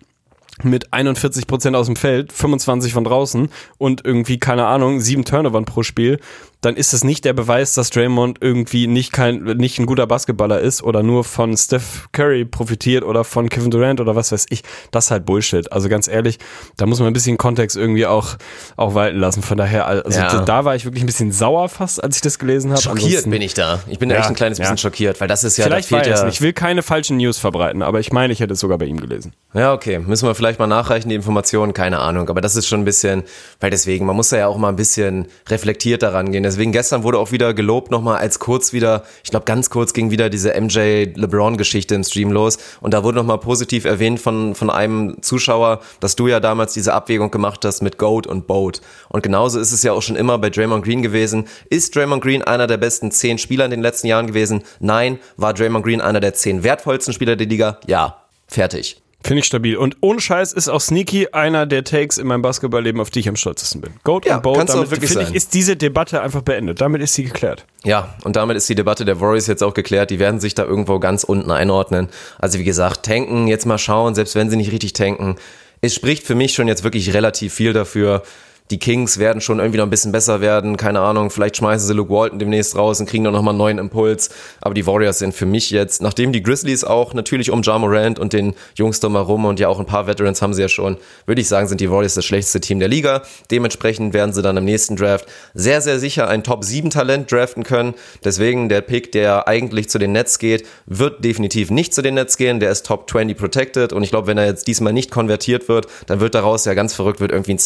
mit 0.63 0.91
41 0.91 1.45
Prozent 1.45 1.75
aus 1.75 1.85
dem 1.85 1.95
Feld, 1.95 2.33
25 2.33 2.91
von 2.91 3.03
draußen 3.03 3.49
und 3.77 4.03
irgendwie, 4.05 4.39
keine 4.39 4.65
Ahnung, 4.65 4.99
sieben 5.01 5.23
Turnovern 5.23 5.65
pro 5.65 5.83
Spiel, 5.83 6.19
dann 6.67 6.75
ist 6.75 6.93
es 6.93 7.03
nicht 7.03 7.25
der 7.25 7.33
Beweis, 7.33 7.73
dass 7.73 7.89
Draymond 7.89 8.37
irgendwie 8.41 8.87
nicht 8.87 9.11
kein, 9.13 9.43
nicht 9.43 9.79
ein 9.79 9.85
guter 9.85 10.05
Basketballer 10.05 10.59
ist 10.59 10.83
oder 10.83 11.01
nur 11.01 11.23
von 11.23 11.55
Steph 11.57 12.09
Curry 12.11 12.45
profitiert 12.45 13.03
oder 13.03 13.23
von 13.23 13.49
Kevin 13.49 13.71
Durant 13.71 13.99
oder 14.01 14.15
was 14.15 14.31
weiß 14.31 14.45
ich. 14.49 14.63
Das 14.91 15.05
ist 15.05 15.11
halt 15.11 15.25
Bullshit. 15.25 15.71
Also 15.71 15.89
ganz 15.89 16.07
ehrlich, 16.07 16.37
da 16.77 16.85
muss 16.85 16.99
man 16.99 17.07
ein 17.07 17.13
bisschen 17.13 17.37
Kontext 17.37 17.77
irgendwie 17.77 18.05
auch, 18.05 18.35
auch 18.75 18.93
walten 18.93 19.17
lassen. 19.19 19.41
Von 19.41 19.57
daher, 19.57 19.87
also 19.87 20.19
Ja. 20.19 20.41
da 20.43 20.65
war 20.65 20.75
ich 20.75 20.85
wirklich 20.85 21.03
ein 21.03 21.07
bisschen 21.07 21.31
sauer 21.31 21.69
fast, 21.69 22.03
als 22.03 22.17
ich 22.17 22.21
das 22.21 22.37
gelesen 22.37 22.71
habe. 22.71 22.81
Schockiert 22.81 23.05
Ansonsten- 23.05 23.29
bin 23.31 23.41
ich 23.41 23.53
da. 23.53 23.79
Ich 23.87 23.97
bin 23.99 24.09
Ja, 24.09 24.17
echt 24.17 24.27
ein 24.27 24.35
kleines 24.35 24.59
bisschen 24.59 24.75
ja. 24.75 24.81
schockiert, 24.81 25.21
weil 25.21 25.27
das 25.27 25.43
ist 25.43 25.57
ja, 25.57 25.63
Vielleicht 25.65 25.91
da 25.91 25.97
fehlt 26.03 26.07
ja, 26.15 26.25
nicht. 26.25 26.35
Ich 26.35 26.41
will 26.41 26.53
keine 26.53 26.83
falschen 26.83 27.17
News 27.17 27.37
verbreiten, 27.37 27.81
aber 27.81 27.99
ich 27.99 28.11
meine, 28.11 28.33
ich 28.33 28.39
hätte 28.41 28.53
es 28.53 28.59
sogar 28.59 28.77
bei 28.77 28.85
ihm 28.85 28.99
gelesen. 28.99 29.33
Ja, 29.53 29.73
okay. 29.73 29.99
Müssen 29.99 30.27
wir 30.27 30.35
vielleicht 30.35 30.59
mal 30.59 30.67
nachreichen, 30.67 31.09
die 31.09 31.15
Informationen, 31.15 31.73
keine 31.73 31.99
Ahnung. 31.99 32.29
Aber 32.29 32.41
das 32.41 32.55
ist 32.57 32.67
schon 32.67 32.81
ein 32.81 32.85
bisschen, 32.85 33.23
weil 33.59 33.71
deswegen, 33.71 34.05
man 34.05 34.15
muss 34.15 34.31
ja 34.31 34.47
auch 34.47 34.57
mal 34.57 34.69
ein 34.69 34.75
bisschen 34.75 35.27
reflektiert 35.49 36.03
daran 36.03 36.31
gehen. 36.31 36.43
Deswegen 36.57 36.71
gestern 36.71 37.03
wurde 37.03 37.19
auch 37.19 37.31
wieder 37.31 37.53
gelobt 37.53 37.91
nochmal, 37.91 38.17
als 38.17 38.39
kurz 38.39 38.73
wieder, 38.73 39.03
ich 39.23 39.29
glaube 39.29 39.45
ganz 39.45 39.69
kurz 39.69 39.93
ging 39.93 40.09
wieder 40.09 40.31
diese 40.31 40.59
MJ-LeBron-Geschichte 40.59 41.93
im 41.93 42.03
Stream 42.03 42.31
los. 42.31 42.57
Und 42.81 42.95
da 42.95 43.03
wurde 43.03 43.17
nochmal 43.17 43.37
positiv 43.37 43.85
erwähnt 43.85 44.19
von, 44.19 44.55
von 44.55 44.71
einem 44.71 45.21
Zuschauer, 45.21 45.81
dass 45.99 46.15
du 46.15 46.27
ja 46.27 46.39
damals 46.39 46.73
diese 46.73 46.95
Abwägung 46.95 47.29
gemacht 47.29 47.63
hast 47.63 47.83
mit 47.83 47.99
Goat 47.99 48.25
und 48.25 48.47
Boat. 48.47 48.81
Und 49.09 49.21
genauso 49.21 49.59
ist 49.59 49.71
es 49.71 49.83
ja 49.83 49.93
auch 49.93 50.01
schon 50.01 50.15
immer 50.15 50.39
bei 50.39 50.49
Draymond 50.49 50.83
Green 50.83 51.03
gewesen. 51.03 51.47
Ist 51.69 51.95
Draymond 51.95 52.23
Green 52.23 52.41
einer 52.41 52.65
der 52.65 52.77
besten 52.77 53.11
zehn 53.11 53.37
Spieler 53.37 53.65
in 53.65 53.69
den 53.69 53.83
letzten 53.83 54.07
Jahren 54.07 54.25
gewesen? 54.25 54.63
Nein. 54.79 55.19
War 55.35 55.53
Draymond 55.53 55.85
Green 55.85 56.01
einer 56.01 56.21
der 56.21 56.33
zehn 56.33 56.63
wertvollsten 56.63 57.13
Spieler 57.13 57.35
der 57.35 57.45
Liga? 57.45 57.79
Ja. 57.85 58.23
Fertig. 58.47 58.99
Finde 59.23 59.39
ich 59.39 59.45
stabil. 59.45 59.75
Und 59.75 59.97
ohne 60.01 60.21
Scheiß 60.21 60.53
ist 60.53 60.69
auch 60.69 60.79
Sneaky 60.79 61.29
einer 61.31 61.65
der 61.65 61.83
Takes 61.83 62.17
in 62.17 62.27
meinem 62.27 62.43
Basketballleben, 62.43 63.01
auf 63.01 63.09
die 63.09 63.19
ich 63.19 63.27
am 63.27 63.35
stolzesten 63.35 63.81
bin. 63.81 63.93
Goat 64.03 64.25
Ja, 64.25 64.35
und 64.35 64.43
Boat, 64.43 64.69
damit 64.69 64.87
finde 64.89 65.23
ich, 65.23 65.35
ist 65.35 65.53
diese 65.53 65.75
Debatte 65.75 66.21
einfach 66.21 66.43
beendet. 66.43 66.79
Damit 66.79 67.01
ist 67.01 67.15
sie 67.15 67.23
geklärt. 67.23 67.65
Ja, 67.83 68.15
und 68.23 68.35
damit 68.35 68.55
ist 68.57 68.69
die 68.69 68.75
Debatte 68.75 69.05
der 69.05 69.19
Warriors 69.19 69.47
jetzt 69.47 69.63
auch 69.63 69.73
geklärt. 69.73 70.11
Die 70.11 70.19
werden 70.19 70.39
sich 70.39 70.55
da 70.55 70.63
irgendwo 70.63 70.99
ganz 70.99 71.23
unten 71.23 71.51
einordnen. 71.51 72.09
Also 72.37 72.59
wie 72.59 72.63
gesagt, 72.63 73.03
tanken, 73.05 73.47
jetzt 73.47 73.65
mal 73.65 73.77
schauen, 73.79 74.15
selbst 74.15 74.35
wenn 74.35 74.49
sie 74.49 74.55
nicht 74.55 74.71
richtig 74.71 74.93
tanken. 74.93 75.35
Es 75.81 75.93
spricht 75.93 76.23
für 76.23 76.35
mich 76.35 76.53
schon 76.53 76.67
jetzt 76.67 76.83
wirklich 76.83 77.13
relativ 77.13 77.53
viel 77.53 77.73
dafür. 77.73 78.23
Die 78.69 78.79
Kings 78.79 79.17
werden 79.17 79.41
schon 79.41 79.59
irgendwie 79.59 79.77
noch 79.77 79.85
ein 79.85 79.89
bisschen 79.89 80.11
besser 80.11 80.41
werden. 80.41 80.75
Keine 80.75 80.99
Ahnung, 80.99 81.29
vielleicht 81.29 81.57
schmeißen 81.57 81.87
sie 81.87 81.93
Luke 81.93 82.11
Walton 82.11 82.39
demnächst 82.39 82.75
raus 82.75 82.99
und 82.99 83.07
kriegen 83.07 83.23
dann 83.23 83.33
nochmal 83.33 83.53
einen 83.53 83.59
neuen 83.59 83.77
Impuls. 83.77 84.29
Aber 84.61 84.73
die 84.73 84.85
Warriors 84.85 85.19
sind 85.19 85.33
für 85.33 85.45
mich 85.45 85.71
jetzt, 85.71 86.01
nachdem 86.01 86.33
die 86.33 86.43
Grizzlies 86.43 86.83
auch 86.83 87.13
natürlich 87.13 87.49
um 87.49 87.61
Ja 87.61 87.79
Morant 87.79 88.19
und 88.19 88.33
den 88.33 88.55
Jungs 88.75 88.99
drumherum 88.99 89.45
und 89.45 89.59
ja 89.59 89.69
auch 89.69 89.79
ein 89.79 89.85
paar 89.85 90.07
Veterans 90.07 90.41
haben 90.41 90.53
sie 90.53 90.61
ja 90.61 90.69
schon, 90.69 90.97
würde 91.25 91.41
ich 91.41 91.47
sagen, 91.47 91.67
sind 91.67 91.79
die 91.79 91.89
Warriors 91.89 92.15
das 92.15 92.25
schlechteste 92.25 92.59
Team 92.59 92.79
der 92.79 92.89
Liga. 92.89 93.21
Dementsprechend 93.51 94.13
werden 94.13 94.33
sie 94.33 94.41
dann 94.41 94.57
im 94.57 94.65
nächsten 94.65 94.95
Draft 94.95 95.27
sehr, 95.53 95.81
sehr 95.81 95.99
sicher 95.99 96.27
ein 96.27 96.43
Top-7-Talent 96.43 97.31
draften 97.31 97.63
können. 97.63 97.93
Deswegen 98.23 98.67
der 98.69 98.81
Pick, 98.81 99.11
der 99.11 99.47
eigentlich 99.47 99.89
zu 99.89 99.97
den 99.97 100.11
Nets 100.11 100.39
geht, 100.39 100.65
wird 100.85 101.23
definitiv 101.23 101.71
nicht 101.71 101.93
zu 101.93 102.01
den 102.01 102.15
Nets 102.15 102.37
gehen. 102.37 102.59
Der 102.59 102.71
ist 102.71 102.85
Top 102.85 103.09
20 103.09 103.37
protected 103.37 103.93
und 103.93 104.03
ich 104.03 104.09
glaube, 104.09 104.27
wenn 104.27 104.37
er 104.37 104.45
jetzt 104.45 104.67
diesmal 104.67 104.93
nicht 104.93 105.11
konvertiert 105.11 105.69
wird, 105.69 105.87
dann 106.07 106.19
wird 106.19 106.35
daraus 106.35 106.65
ja 106.65 106.73
ganz 106.73 106.93
verrückt, 106.93 107.19
wird 107.19 107.31
irgendwie 107.31 107.53
ein 107.53 107.59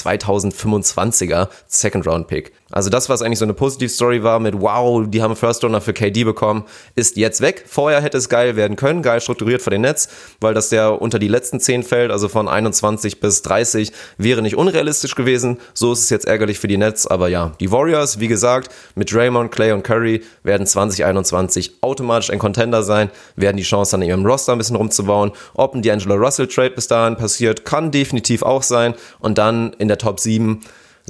2025er 0.95 1.47
Second-Round-Pick. 1.67 2.51
Also 2.71 2.89
das, 2.89 3.09
was 3.09 3.21
eigentlich 3.21 3.39
so 3.39 3.45
eine 3.45 3.53
Positiv-Story 3.53 4.23
war 4.23 4.39
mit 4.39 4.59
wow, 4.59 5.03
die 5.05 5.21
haben 5.21 5.31
einen 5.31 5.35
First-Runner 5.35 5.81
für 5.81 5.93
KD 5.93 6.23
bekommen, 6.23 6.63
ist 6.95 7.17
jetzt 7.17 7.41
weg. 7.41 7.65
Vorher 7.67 8.01
hätte 8.01 8.17
es 8.17 8.29
geil 8.29 8.55
werden 8.55 8.77
können, 8.77 9.01
geil 9.01 9.19
strukturiert 9.19 9.61
von 9.61 9.71
den 9.71 9.81
Nets, 9.81 10.07
weil 10.39 10.53
das 10.53 10.69
der 10.69 11.01
unter 11.01 11.19
die 11.19 11.27
letzten 11.27 11.59
10 11.59 11.83
fällt, 11.83 12.11
also 12.11 12.29
von 12.29 12.47
21 12.47 13.19
bis 13.19 13.41
30, 13.41 13.91
wäre 14.17 14.41
nicht 14.41 14.55
unrealistisch 14.55 15.15
gewesen. 15.15 15.59
So 15.73 15.91
ist 15.91 16.03
es 16.03 16.09
jetzt 16.09 16.25
ärgerlich 16.25 16.59
für 16.59 16.67
die 16.67 16.77
Nets, 16.77 17.07
aber 17.07 17.27
ja, 17.27 17.51
die 17.59 17.71
Warriors, 17.71 18.19
wie 18.19 18.29
gesagt, 18.29 18.69
mit 18.95 19.11
Draymond, 19.13 19.51
Clay 19.51 19.73
und 19.73 19.83
Curry 19.83 20.23
werden 20.43 20.65
2021 20.65 21.79
automatisch 21.81 22.29
ein 22.29 22.39
Contender 22.39 22.83
sein, 22.83 23.09
werden 23.35 23.57
die 23.57 23.63
Chance 23.63 23.97
an 23.97 24.01
ihrem 24.01 24.25
Roster 24.25 24.53
ein 24.53 24.57
bisschen 24.57 24.77
rumzubauen. 24.77 25.31
Ob 25.55 25.75
ein 25.75 25.83
D'Angelo 25.83 26.15
Russell 26.15 26.47
Trade 26.47 26.71
bis 26.71 26.87
dahin 26.87 27.17
passiert, 27.17 27.65
kann 27.65 27.91
definitiv 27.91 28.43
auch 28.43 28.63
sein 28.63 28.93
und 29.19 29.37
dann 29.37 29.73
in 29.73 29.89
der 29.89 29.97
Top 29.97 30.19
7 30.19 30.61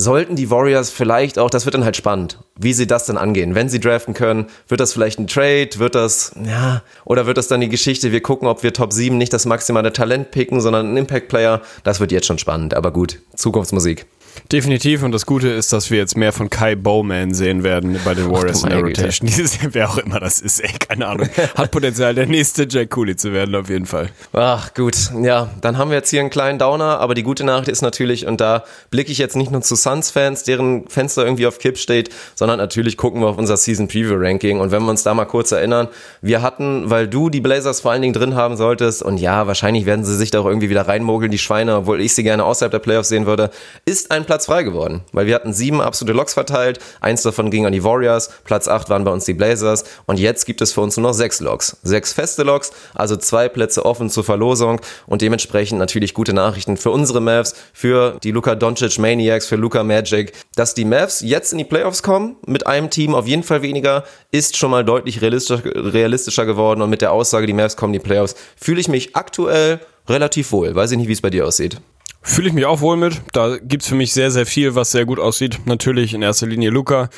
sollten 0.01 0.35
die 0.35 0.49
Warriors 0.49 0.89
vielleicht 0.89 1.37
auch, 1.37 1.49
das 1.49 1.65
wird 1.65 1.75
dann 1.75 1.85
halt 1.85 1.95
spannend, 1.95 2.39
wie 2.57 2.73
sie 2.73 2.87
das 2.87 3.05
dann 3.05 3.17
angehen. 3.17 3.55
Wenn 3.55 3.69
sie 3.69 3.79
draften 3.79 4.13
können, 4.13 4.47
wird 4.67 4.81
das 4.81 4.93
vielleicht 4.93 5.19
ein 5.19 5.27
Trade, 5.27 5.69
wird 5.77 5.95
das, 5.95 6.33
ja, 6.43 6.81
oder 7.05 7.25
wird 7.25 7.37
das 7.37 7.47
dann 7.47 7.61
die 7.61 7.69
Geschichte, 7.69 8.11
wir 8.11 8.21
gucken, 8.21 8.47
ob 8.47 8.63
wir 8.63 8.73
Top 8.73 8.93
7 8.93 9.17
nicht 9.17 9.31
das 9.33 9.45
maximale 9.45 9.93
Talent 9.93 10.31
picken, 10.31 10.59
sondern 10.59 10.87
einen 10.87 10.97
Impact-Player. 10.97 11.61
Das 11.83 11.99
wird 11.99 12.11
jetzt 12.11 12.27
schon 12.27 12.39
spannend, 12.39 12.73
aber 12.73 12.91
gut, 12.91 13.19
Zukunftsmusik. 13.35 14.05
Definitiv 14.51 15.03
und 15.03 15.11
das 15.11 15.25
Gute 15.25 15.47
ist, 15.49 15.71
dass 15.71 15.91
wir 15.91 15.97
jetzt 15.97 16.17
mehr 16.17 16.33
von 16.33 16.49
Kai 16.49 16.75
Bowman 16.75 17.33
sehen 17.33 17.63
werden 17.63 17.97
bei 18.03 18.13
den 18.13 18.29
Warriors 18.29 18.63
in 18.63 18.69
der 18.69 18.79
Rotation. 18.79 19.27
Dieses, 19.27 19.59
wer 19.71 19.89
auch 19.89 19.97
immer 19.97 20.19
das 20.19 20.39
ist, 20.39 20.59
ey, 20.59 20.71
keine 20.79 21.07
Ahnung. 21.07 21.29
Hat 21.55 21.71
Potenzial, 21.71 22.13
der 22.15 22.25
nächste 22.25 22.67
Jack 22.69 22.89
Cooley 22.91 23.15
zu 23.15 23.31
werden, 23.31 23.55
auf 23.55 23.69
jeden 23.69 23.85
Fall. 23.85 24.09
Ach, 24.33 24.73
gut. 24.73 24.95
Ja, 25.21 25.49
dann 25.61 25.77
haben 25.77 25.89
wir 25.89 25.97
jetzt 25.97 26.09
hier 26.09 26.19
einen 26.19 26.29
kleinen 26.29 26.59
Downer, 26.59 26.99
aber 26.99 27.13
die 27.13 27.23
gute 27.23 27.43
Nachricht 27.43 27.69
ist 27.69 27.81
natürlich, 27.81 28.25
und 28.27 28.41
da 28.41 28.63
blicke 28.89 29.11
ich 29.11 29.17
jetzt 29.17 29.35
nicht 29.35 29.51
nur 29.51 29.61
zu 29.61 29.75
Suns-Fans, 29.75 30.43
deren 30.43 30.87
Fenster 30.87 31.23
irgendwie 31.23 31.47
auf 31.47 31.59
Kipp 31.59 31.77
steht, 31.77 32.09
sondern 32.35 32.57
natürlich 32.57 32.97
gucken 32.97 33.21
wir 33.21 33.27
auf 33.27 33.37
unser 33.37 33.57
Season 33.57 33.87
Preview 33.87 34.15
Ranking. 34.17 34.59
Und 34.59 34.71
wenn 34.71 34.83
wir 34.83 34.89
uns 34.89 35.03
da 35.03 35.13
mal 35.13 35.25
kurz 35.25 35.51
erinnern, 35.51 35.87
wir 36.21 36.41
hatten, 36.41 36.89
weil 36.89 37.07
du 37.07 37.29
die 37.29 37.41
Blazers 37.41 37.79
vor 37.81 37.91
allen 37.91 38.01
Dingen 38.01 38.13
drin 38.13 38.35
haben 38.35 38.57
solltest, 38.57 39.01
und 39.03 39.17
ja, 39.17 39.47
wahrscheinlich 39.47 39.85
werden 39.85 40.03
sie 40.03 40.15
sich 40.15 40.31
da 40.31 40.41
auch 40.41 40.45
irgendwie 40.45 40.69
wieder 40.69 40.87
reinmogeln, 40.87 41.31
die 41.31 41.37
Schweine, 41.37 41.77
obwohl 41.77 42.01
ich 42.01 42.13
sie 42.13 42.23
gerne 42.23 42.43
außerhalb 42.43 42.71
der 42.71 42.79
Playoffs 42.79 43.09
sehen 43.09 43.25
würde, 43.25 43.51
ist 43.85 44.11
ein 44.11 44.20
Platz 44.25 44.45
frei 44.45 44.63
geworden. 44.63 45.01
Weil 45.11 45.25
wir 45.25 45.35
hatten 45.35 45.53
sieben 45.53 45.81
absolute 45.81 46.15
Loks 46.15 46.33
verteilt, 46.33 46.79
eins 46.99 47.21
davon 47.21 47.51
ging 47.51 47.65
an 47.65 47.71
die 47.71 47.83
Warriors, 47.83 48.29
Platz 48.43 48.67
acht 48.67 48.89
waren 48.89 49.03
bei 49.03 49.11
uns 49.11 49.25
die 49.25 49.33
Blazers, 49.33 49.83
und 50.05 50.19
jetzt 50.19 50.45
gibt 50.45 50.61
es 50.61 50.73
für 50.73 50.81
uns 50.81 50.97
nur 50.97 51.09
noch 51.09 51.13
sechs 51.13 51.39
Loks. 51.39 51.77
Sechs 51.83 52.13
feste 52.13 52.43
Loks, 52.43 52.71
also 52.93 53.15
zwei 53.15 53.49
Plätze 53.49 53.85
offen 53.85 54.09
zur 54.09 54.23
Verlosung 54.23 54.81
und 55.07 55.21
dementsprechend 55.21 55.79
natürlich 55.79 56.13
gute 56.13 56.33
Nachrichten 56.33 56.77
für 56.77 56.91
unsere 56.91 57.21
Mavs, 57.21 57.55
für 57.73 58.17
die 58.23 58.31
Luka 58.31 58.55
Doncic 58.55 58.99
Maniacs, 58.99 59.47
für 59.47 59.55
Luka 59.55 59.83
Magic. 59.83 60.33
Dass 60.55 60.73
die 60.73 60.85
Mavs 60.85 61.21
jetzt 61.21 61.51
in 61.51 61.57
die 61.57 61.63
Playoffs 61.63 62.03
kommen, 62.03 62.35
mit 62.45 62.67
einem 62.67 62.89
Team 62.89 63.15
auf 63.15 63.27
jeden 63.27 63.43
Fall 63.43 63.61
weniger, 63.61 64.03
ist 64.31 64.57
schon 64.57 64.71
mal 64.71 64.83
deutlich 64.83 65.21
realistischer, 65.21 65.63
realistischer 65.65 66.45
geworden 66.45 66.81
und 66.81 66.89
mit 66.89 67.01
der 67.01 67.11
Aussage, 67.11 67.47
die 67.47 67.53
Mavs 67.53 67.77
kommen 67.77 67.93
in 67.93 67.99
die 67.99 68.07
Playoffs, 68.07 68.35
fühle 68.55 68.81
ich 68.81 68.87
mich 68.87 69.15
aktuell 69.15 69.79
relativ 70.07 70.51
wohl. 70.51 70.75
Weiß 70.75 70.91
ich 70.91 70.97
nicht, 70.97 71.07
wie 71.07 71.13
es 71.13 71.21
bei 71.21 71.29
dir 71.29 71.45
aussieht. 71.45 71.77
Fühle 72.23 72.49
ich 72.49 72.53
mich 72.53 72.67
auch 72.67 72.81
wohl 72.81 72.97
mit. 72.97 73.19
Da 73.33 73.57
gibt's 73.57 73.87
für 73.87 73.95
mich 73.95 74.13
sehr, 74.13 74.29
sehr 74.29 74.45
viel, 74.45 74.75
was 74.75 74.91
sehr 74.91 75.05
gut 75.05 75.19
aussieht. 75.19 75.59
Natürlich 75.65 76.13
in 76.13 76.21
erster 76.21 76.45
Linie 76.45 76.69
Luca. 76.69 77.09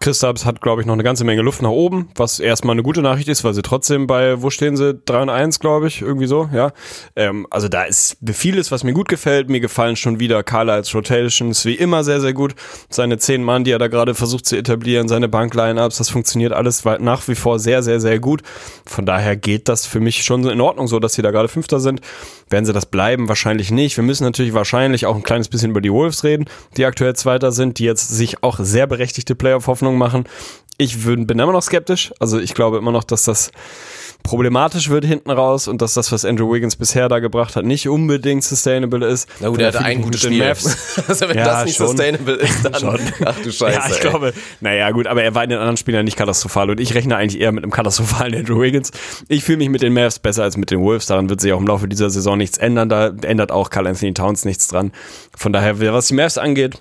Christaps 0.00 0.44
hat, 0.44 0.60
glaube 0.60 0.80
ich, 0.80 0.86
noch 0.86 0.94
eine 0.94 1.02
ganze 1.02 1.24
Menge 1.24 1.42
Luft 1.42 1.62
nach 1.62 1.70
oben, 1.70 2.08
was 2.14 2.40
erstmal 2.40 2.74
eine 2.74 2.82
gute 2.82 3.02
Nachricht 3.02 3.28
ist, 3.28 3.44
weil 3.44 3.52
sie 3.52 3.62
trotzdem 3.62 4.06
bei, 4.06 4.40
wo 4.40 4.48
stehen 4.48 4.76
sie? 4.76 4.94
3 4.94 5.22
und 5.22 5.28
1, 5.30 5.60
glaube 5.60 5.88
ich, 5.88 6.00
irgendwie 6.00 6.26
so, 6.26 6.48
ja. 6.52 6.72
Ähm, 7.16 7.46
also 7.50 7.68
da 7.68 7.84
ist 7.84 8.18
vieles, 8.32 8.70
was 8.70 8.84
mir 8.84 8.92
gut 8.92 9.08
gefällt. 9.08 9.48
Mir 9.48 9.60
gefallen 9.60 9.96
schon 9.96 10.20
wieder 10.20 10.42
Carla 10.42 10.74
als 10.74 10.94
Rotations 10.94 11.64
wie 11.64 11.74
immer 11.74 12.04
sehr, 12.04 12.20
sehr 12.20 12.34
gut. 12.34 12.54
Seine 12.90 13.18
zehn 13.18 13.42
Mann, 13.42 13.64
die 13.64 13.72
er 13.72 13.78
da 13.78 13.88
gerade 13.88 14.14
versucht 14.14 14.46
zu 14.46 14.56
etablieren, 14.56 15.08
seine 15.08 15.28
Bank-Line-Ups, 15.28 15.98
das 15.98 16.10
funktioniert 16.10 16.52
alles 16.52 16.84
nach 16.84 17.28
wie 17.28 17.34
vor 17.34 17.58
sehr, 17.58 17.82
sehr, 17.82 18.00
sehr 18.00 18.20
gut. 18.20 18.42
Von 18.86 19.06
daher 19.06 19.36
geht 19.36 19.68
das 19.68 19.86
für 19.86 20.00
mich 20.00 20.22
schon 20.22 20.46
in 20.46 20.60
Ordnung 20.60 20.86
so, 20.86 20.98
dass 20.98 21.14
sie 21.14 21.22
da 21.22 21.30
gerade 21.30 21.48
Fünfter 21.48 21.80
sind. 21.80 22.00
Werden 22.50 22.64
sie 22.64 22.72
das 22.72 22.86
bleiben? 22.86 23.28
Wahrscheinlich 23.28 23.70
nicht. 23.70 23.96
Wir 23.96 24.04
müssen 24.04 24.24
natürlich 24.24 24.52
wahrscheinlich 24.52 25.06
auch 25.06 25.14
ein 25.14 25.22
kleines 25.22 25.48
bisschen 25.48 25.70
über 25.70 25.80
die 25.80 25.92
Wolves 25.92 26.24
reden, 26.24 26.46
die 26.76 26.84
aktuell 26.84 27.14
Zweiter 27.14 27.52
sind, 27.52 27.78
die 27.78 27.84
jetzt 27.84 28.08
sich 28.08 28.42
auch 28.42 28.58
sehr 28.60 28.86
berechtigte 28.86 29.36
Playoff-Hoffnungen 29.36 29.98
machen. 29.98 30.24
Ich 30.76 31.04
bin 31.04 31.28
immer 31.28 31.52
noch 31.52 31.62
skeptisch. 31.62 32.12
Also 32.18 32.38
ich 32.38 32.54
glaube 32.54 32.78
immer 32.78 32.92
noch, 32.92 33.04
dass 33.04 33.24
das 33.24 33.52
problematisch 34.22 34.88
wird 34.90 35.04
hinten 35.04 35.30
raus 35.30 35.68
und 35.68 35.82
dass 35.82 35.94
das, 35.94 36.12
was 36.12 36.24
Andrew 36.24 36.52
Wiggins 36.52 36.76
bisher 36.76 37.08
da 37.08 37.18
gebracht 37.18 37.56
hat, 37.56 37.64
nicht 37.64 37.88
unbedingt 37.88 38.44
sustainable 38.44 39.06
ist. 39.06 39.28
Na 39.40 39.48
gut, 39.48 39.60
er 39.60 39.68
hatte 39.68 39.80
ein 39.80 40.02
gutes 40.02 40.22
Spiel. 40.22 40.42
also 40.44 41.28
wenn 41.28 41.36
ja, 41.36 41.44
das 41.44 41.64
nicht 41.64 41.76
schon. 41.76 41.88
sustainable 41.88 42.34
ist, 42.34 42.64
dann 42.64 42.74
schon. 42.74 43.00
ach 43.24 43.36
du 43.42 43.50
Scheiße. 43.50 43.78
Ja, 43.78 43.86
ich 43.88 43.96
ey. 43.96 44.00
glaube, 44.00 44.32
naja 44.60 44.90
gut, 44.90 45.06
aber 45.06 45.22
er 45.22 45.34
war 45.34 45.44
in 45.44 45.50
den 45.50 45.58
anderen 45.58 45.76
Spielern 45.76 46.04
nicht 46.04 46.16
katastrophal 46.16 46.70
und 46.70 46.80
ich 46.80 46.94
rechne 46.94 47.16
eigentlich 47.16 47.40
eher 47.40 47.52
mit 47.52 47.64
einem 47.64 47.72
katastrophalen 47.72 48.34
Andrew 48.38 48.60
Wiggins. 48.60 48.90
Ich 49.28 49.44
fühle 49.44 49.58
mich 49.58 49.68
mit 49.68 49.82
den 49.82 49.92
Mavs 49.92 50.18
besser 50.18 50.42
als 50.42 50.56
mit 50.56 50.70
den 50.70 50.80
Wolves, 50.80 51.06
daran 51.06 51.28
wird 51.28 51.40
sich 51.40 51.52
auch 51.52 51.60
im 51.60 51.66
Laufe 51.66 51.88
dieser 51.88 52.10
Saison 52.10 52.38
nichts 52.38 52.58
ändern, 52.58 52.88
da 52.88 53.12
ändert 53.22 53.52
auch 53.52 53.70
Carl 53.70 53.86
Anthony 53.86 54.14
Towns 54.14 54.44
nichts 54.44 54.68
dran. 54.68 54.92
Von 55.36 55.52
daher, 55.52 55.80
was 55.92 56.08
die 56.08 56.14
Mavs 56.14 56.38
angeht, 56.38 56.80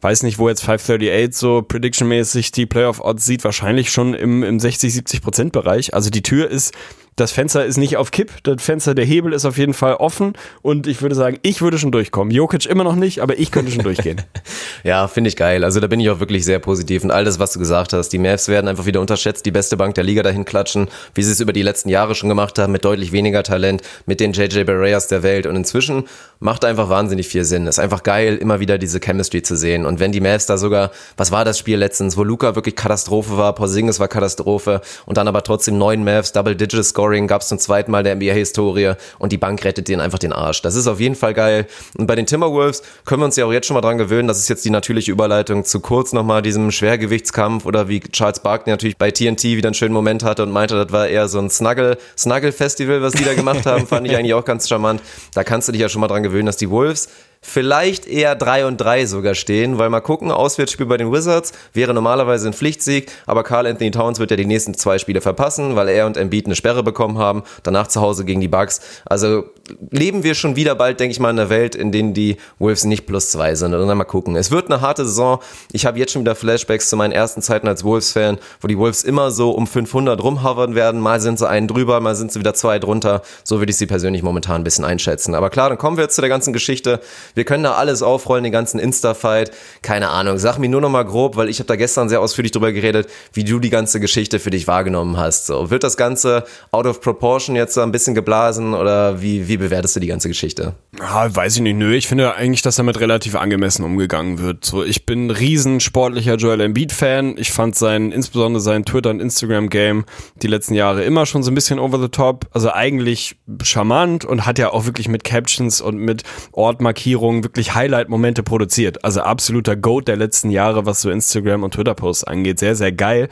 weiß 0.00 0.22
nicht, 0.22 0.38
wo 0.38 0.48
jetzt 0.48 0.62
538 0.62 1.36
so 1.36 1.62
prediction-mäßig 1.62 2.52
die 2.52 2.66
Playoff-Odds 2.66 3.24
sieht, 3.24 3.44
wahrscheinlich 3.44 3.90
schon 3.90 4.14
im, 4.14 4.42
im 4.42 4.60
60, 4.60 4.92
70 4.92 5.22
Prozent 5.22 5.52
Bereich. 5.52 5.94
Also 5.94 6.10
die 6.10 6.22
Tür 6.22 6.50
ist 6.50 6.72
das 7.20 7.32
Fenster 7.32 7.66
ist 7.66 7.76
nicht 7.76 7.98
auf 7.98 8.12
Kipp, 8.12 8.30
das 8.44 8.62
Fenster, 8.62 8.94
der 8.94 9.04
Hebel 9.04 9.34
ist 9.34 9.44
auf 9.44 9.58
jeden 9.58 9.74
Fall 9.74 9.94
offen 9.94 10.32
und 10.62 10.86
ich 10.86 11.02
würde 11.02 11.14
sagen, 11.14 11.38
ich 11.42 11.60
würde 11.60 11.78
schon 11.78 11.92
durchkommen. 11.92 12.32
Jokic 12.32 12.64
immer 12.64 12.82
noch 12.82 12.94
nicht, 12.94 13.20
aber 13.20 13.38
ich 13.38 13.50
könnte 13.50 13.70
schon 13.70 13.82
durchgehen. 13.82 14.22
ja, 14.84 15.06
finde 15.06 15.28
ich 15.28 15.36
geil. 15.36 15.62
Also 15.62 15.80
da 15.80 15.86
bin 15.86 16.00
ich 16.00 16.08
auch 16.08 16.20
wirklich 16.20 16.46
sehr 16.46 16.60
positiv 16.60 17.04
und 17.04 17.10
all 17.10 17.24
das, 17.24 17.38
was 17.38 17.52
du 17.52 17.58
gesagt 17.58 17.92
hast. 17.92 18.08
Die 18.10 18.18
Mavs 18.18 18.48
werden 18.48 18.68
einfach 18.68 18.86
wieder 18.86 19.02
unterschätzt, 19.02 19.44
die 19.44 19.50
beste 19.50 19.76
Bank 19.76 19.96
der 19.96 20.04
Liga 20.04 20.22
dahin 20.22 20.46
klatschen, 20.46 20.88
wie 21.14 21.22
sie 21.22 21.32
es 21.32 21.40
über 21.40 21.52
die 21.52 21.62
letzten 21.62 21.90
Jahre 21.90 22.14
schon 22.14 22.30
gemacht 22.30 22.58
haben, 22.58 22.72
mit 22.72 22.86
deutlich 22.86 23.12
weniger 23.12 23.42
Talent, 23.42 23.82
mit 24.06 24.20
den 24.20 24.32
JJ 24.32 24.64
Barreas 24.64 25.08
der 25.08 25.22
Welt 25.22 25.46
und 25.46 25.56
inzwischen 25.56 26.04
macht 26.40 26.64
einfach 26.64 26.88
wahnsinnig 26.88 27.28
viel 27.28 27.44
Sinn. 27.44 27.66
Ist 27.66 27.78
einfach 27.78 28.02
geil, 28.02 28.36
immer 28.36 28.60
wieder 28.60 28.78
diese 28.78 28.98
Chemistry 28.98 29.42
zu 29.42 29.56
sehen 29.56 29.86
und 29.86 30.00
wenn 30.00 30.10
die 30.10 30.20
Mavs 30.20 30.46
da 30.46 30.58
sogar, 30.58 30.90
was 31.16 31.30
war 31.30 31.44
das 31.44 31.58
Spiel 31.58 31.78
letztens, 31.78 32.16
wo 32.16 32.24
Luca 32.24 32.54
wirklich 32.54 32.76
Katastrophe 32.76 33.36
war, 33.36 33.54
Porzingis 33.54 34.00
war 34.00 34.08
Katastrophe 34.08 34.80
und 35.06 35.16
dann 35.16 35.28
aber 35.28 35.42
trotzdem 35.42 35.78
neun 35.78 36.02
Mavs, 36.02 36.32
Double-Digit 36.32 36.84
Scoring 36.84 37.10
Scoring 37.20 37.26
gab 37.26 37.42
es 37.42 37.48
zum 37.48 37.58
zweiten 37.58 37.90
Mal 37.90 38.02
der 38.02 38.14
NBA-Historie 38.16 38.92
und 39.18 39.32
die 39.32 39.36
Bank 39.36 39.64
rettet 39.64 39.88
denen 39.88 40.00
einfach 40.00 40.18
den 40.18 40.32
Arsch. 40.32 40.62
Das 40.62 40.74
ist 40.74 40.86
auf 40.86 41.00
jeden 41.00 41.14
Fall 41.14 41.34
geil. 41.34 41.66
Und 41.96 42.06
bei 42.06 42.14
den 42.14 42.26
Timberwolves 42.26 42.82
können 43.04 43.20
wir 43.22 43.26
uns 43.26 43.36
ja 43.36 43.44
auch 43.44 43.52
jetzt 43.52 43.66
schon 43.66 43.74
mal 43.74 43.80
dran 43.80 43.98
gewöhnen, 43.98 44.28
das 44.28 44.38
ist 44.38 44.48
jetzt 44.48 44.64
die 44.64 44.70
natürliche 44.70 45.10
Überleitung 45.10 45.64
zu 45.64 45.80
kurz 45.80 46.12
nochmal 46.12 46.42
diesem 46.42 46.70
Schwergewichtskampf 46.70 47.66
oder 47.66 47.88
wie 47.88 48.00
Charles 48.00 48.40
Barkley 48.40 48.70
natürlich 48.70 48.96
bei 48.96 49.10
TNT 49.10 49.44
wieder 49.44 49.68
einen 49.68 49.74
schönen 49.74 49.94
Moment 49.94 50.22
hatte 50.22 50.42
und 50.42 50.50
meinte, 50.50 50.76
das 50.76 50.92
war 50.92 51.08
eher 51.08 51.28
so 51.28 51.38
ein 51.38 51.50
Snuggle, 51.50 51.98
Snuggle-Festival, 52.16 53.02
was 53.02 53.14
die 53.14 53.24
da 53.24 53.34
gemacht 53.34 53.66
haben, 53.66 53.86
fand 53.88 54.06
ich 54.06 54.16
eigentlich 54.16 54.34
auch 54.34 54.44
ganz 54.44 54.68
charmant. 54.68 55.02
Da 55.34 55.42
kannst 55.42 55.68
du 55.68 55.72
dich 55.72 55.80
ja 55.80 55.88
schon 55.88 56.00
mal 56.00 56.08
dran 56.08 56.22
gewöhnen, 56.22 56.29
dass 56.46 56.56
die 56.56 56.70
Wolves 56.70 57.08
vielleicht 57.42 58.06
eher 58.06 58.34
3 58.34 58.66
und 58.66 58.76
3 58.76 59.06
sogar 59.06 59.34
stehen, 59.34 59.78
weil 59.78 59.88
mal 59.88 60.00
gucken, 60.00 60.30
Auswärtsspiel 60.30 60.86
bei 60.86 60.98
den 60.98 61.10
Wizards 61.10 61.52
wäre 61.72 61.94
normalerweise 61.94 62.48
ein 62.48 62.52
Pflichtsieg, 62.52 63.10
aber 63.26 63.44
Carl 63.44 63.66
Anthony 63.66 63.90
Towns 63.90 64.18
wird 64.18 64.30
ja 64.30 64.36
die 64.36 64.44
nächsten 64.44 64.74
zwei 64.74 64.98
Spiele 64.98 65.20
verpassen, 65.20 65.74
weil 65.74 65.88
er 65.88 66.06
und 66.06 66.16
Embiid 66.16 66.46
eine 66.46 66.54
Sperre 66.54 66.82
bekommen 66.82 67.18
haben, 67.18 67.42
danach 67.62 67.88
zu 67.88 68.00
Hause 68.00 68.24
gegen 68.24 68.40
die 68.40 68.48
Bucks. 68.48 68.80
Also 69.06 69.44
leben 69.90 70.22
wir 70.22 70.34
schon 70.34 70.56
wieder 70.56 70.74
bald, 70.74 71.00
denke 71.00 71.12
ich 71.12 71.20
mal, 71.20 71.30
in 71.30 71.38
einer 71.38 71.50
Welt, 71.50 71.74
in 71.74 71.92
denen 71.92 72.14
die 72.14 72.36
Wolves 72.58 72.84
nicht 72.84 73.06
plus 73.06 73.30
zwei 73.30 73.54
sind. 73.54 73.74
Und 73.74 73.86
dann 73.86 73.98
mal 73.98 74.04
gucken. 74.04 74.36
Es 74.36 74.50
wird 74.50 74.70
eine 74.70 74.80
harte 74.80 75.04
Saison. 75.04 75.40
Ich 75.72 75.86
habe 75.86 75.98
jetzt 75.98 76.12
schon 76.12 76.22
wieder 76.22 76.34
Flashbacks 76.34 76.88
zu 76.88 76.96
meinen 76.96 77.12
ersten 77.12 77.42
Zeiten 77.42 77.68
als 77.68 77.84
Wolves-Fan, 77.84 78.38
wo 78.60 78.68
die 78.68 78.78
Wolves 78.78 79.02
immer 79.02 79.30
so 79.30 79.52
um 79.52 79.66
500 79.66 80.22
rumhovern 80.22 80.74
werden. 80.74 81.00
Mal 81.00 81.20
sind 81.20 81.38
sie 81.38 81.48
einen 81.48 81.68
drüber, 81.68 82.00
mal 82.00 82.14
sind 82.14 82.32
sie 82.32 82.40
wieder 82.40 82.54
zwei 82.54 82.78
drunter. 82.78 83.22
So 83.44 83.60
würde 83.60 83.70
ich 83.70 83.76
sie 83.76 83.86
persönlich 83.86 84.22
momentan 84.22 84.60
ein 84.60 84.64
bisschen 84.64 84.84
einschätzen. 84.84 85.34
Aber 85.34 85.50
klar, 85.50 85.68
dann 85.68 85.78
kommen 85.78 85.96
wir 85.96 86.04
jetzt 86.04 86.16
zu 86.16 86.20
der 86.20 86.30
ganzen 86.30 86.52
Geschichte. 86.52 87.00
Wir 87.34 87.44
können 87.44 87.64
da 87.64 87.74
alles 87.74 88.02
aufrollen, 88.02 88.44
den 88.44 88.52
ganzen 88.52 88.78
Insta-Fight. 88.78 89.50
Keine 89.82 90.08
Ahnung. 90.08 90.38
Sag 90.38 90.58
mir 90.58 90.68
nur 90.68 90.80
noch 90.80 90.90
mal 90.90 91.04
grob, 91.04 91.36
weil 91.36 91.48
ich 91.48 91.58
habe 91.58 91.66
da 91.66 91.76
gestern 91.76 92.08
sehr 92.08 92.20
ausführlich 92.20 92.52
drüber 92.52 92.72
geredet, 92.72 93.08
wie 93.32 93.44
du 93.44 93.58
die 93.58 93.70
ganze 93.70 94.00
Geschichte 94.00 94.38
für 94.38 94.50
dich 94.50 94.66
wahrgenommen 94.66 95.16
hast. 95.16 95.46
So, 95.46 95.70
wird 95.70 95.84
das 95.84 95.96
Ganze 95.96 96.44
out 96.72 96.86
of 96.86 97.00
proportion 97.00 97.56
jetzt 97.56 97.74
so 97.74 97.80
ein 97.80 97.92
bisschen 97.92 98.14
geblasen 98.14 98.74
oder 98.74 99.22
wie, 99.22 99.48
wie 99.48 99.56
bewertest 99.56 99.96
du 99.96 100.00
die 100.00 100.06
ganze 100.06 100.28
Geschichte? 100.28 100.74
Ja, 100.98 101.34
weiß 101.34 101.56
ich 101.56 101.62
nicht. 101.62 101.76
Nö, 101.76 101.94
ich 101.94 102.08
finde 102.08 102.34
eigentlich, 102.34 102.62
dass 102.62 102.76
damit 102.76 103.00
relativ 103.00 103.34
angemessen 103.36 103.84
umgegangen 103.84 104.38
wird. 104.38 104.64
So, 104.64 104.84
ich 104.84 105.06
bin 105.06 105.26
ein 105.26 105.30
riesen 105.30 105.80
sportlicher 105.80 106.36
Joel 106.36 106.60
Embiid-Fan. 106.60 107.36
Ich 107.38 107.52
fand 107.52 107.76
sein, 107.76 108.12
insbesondere 108.12 108.60
sein 108.60 108.84
Twitter- 108.84 109.10
und 109.10 109.20
Instagram-Game 109.20 110.04
die 110.42 110.46
letzten 110.46 110.74
Jahre 110.74 111.04
immer 111.04 111.26
schon 111.26 111.42
so 111.42 111.50
ein 111.50 111.54
bisschen 111.54 111.78
over 111.78 112.00
the 112.00 112.08
top. 112.08 112.46
Also 112.52 112.72
eigentlich 112.72 113.36
charmant 113.62 114.24
und 114.24 114.46
hat 114.46 114.58
ja 114.58 114.70
auch 114.72 114.86
wirklich 114.86 115.08
mit 115.08 115.24
Captions 115.24 115.80
und 115.80 115.98
mit 115.98 116.22
Ortmarkierungen 116.52 117.19
wirklich 117.20 117.74
Highlight-Momente 117.74 118.42
produziert. 118.42 119.04
Also 119.04 119.20
absoluter 119.20 119.76
Goat 119.76 120.08
der 120.08 120.16
letzten 120.16 120.50
Jahre, 120.50 120.86
was 120.86 121.00
so 121.00 121.10
Instagram 121.10 121.62
und 121.62 121.74
Twitter-Posts 121.74 122.24
angeht. 122.24 122.58
Sehr, 122.58 122.74
sehr 122.74 122.92
geil. 122.92 123.28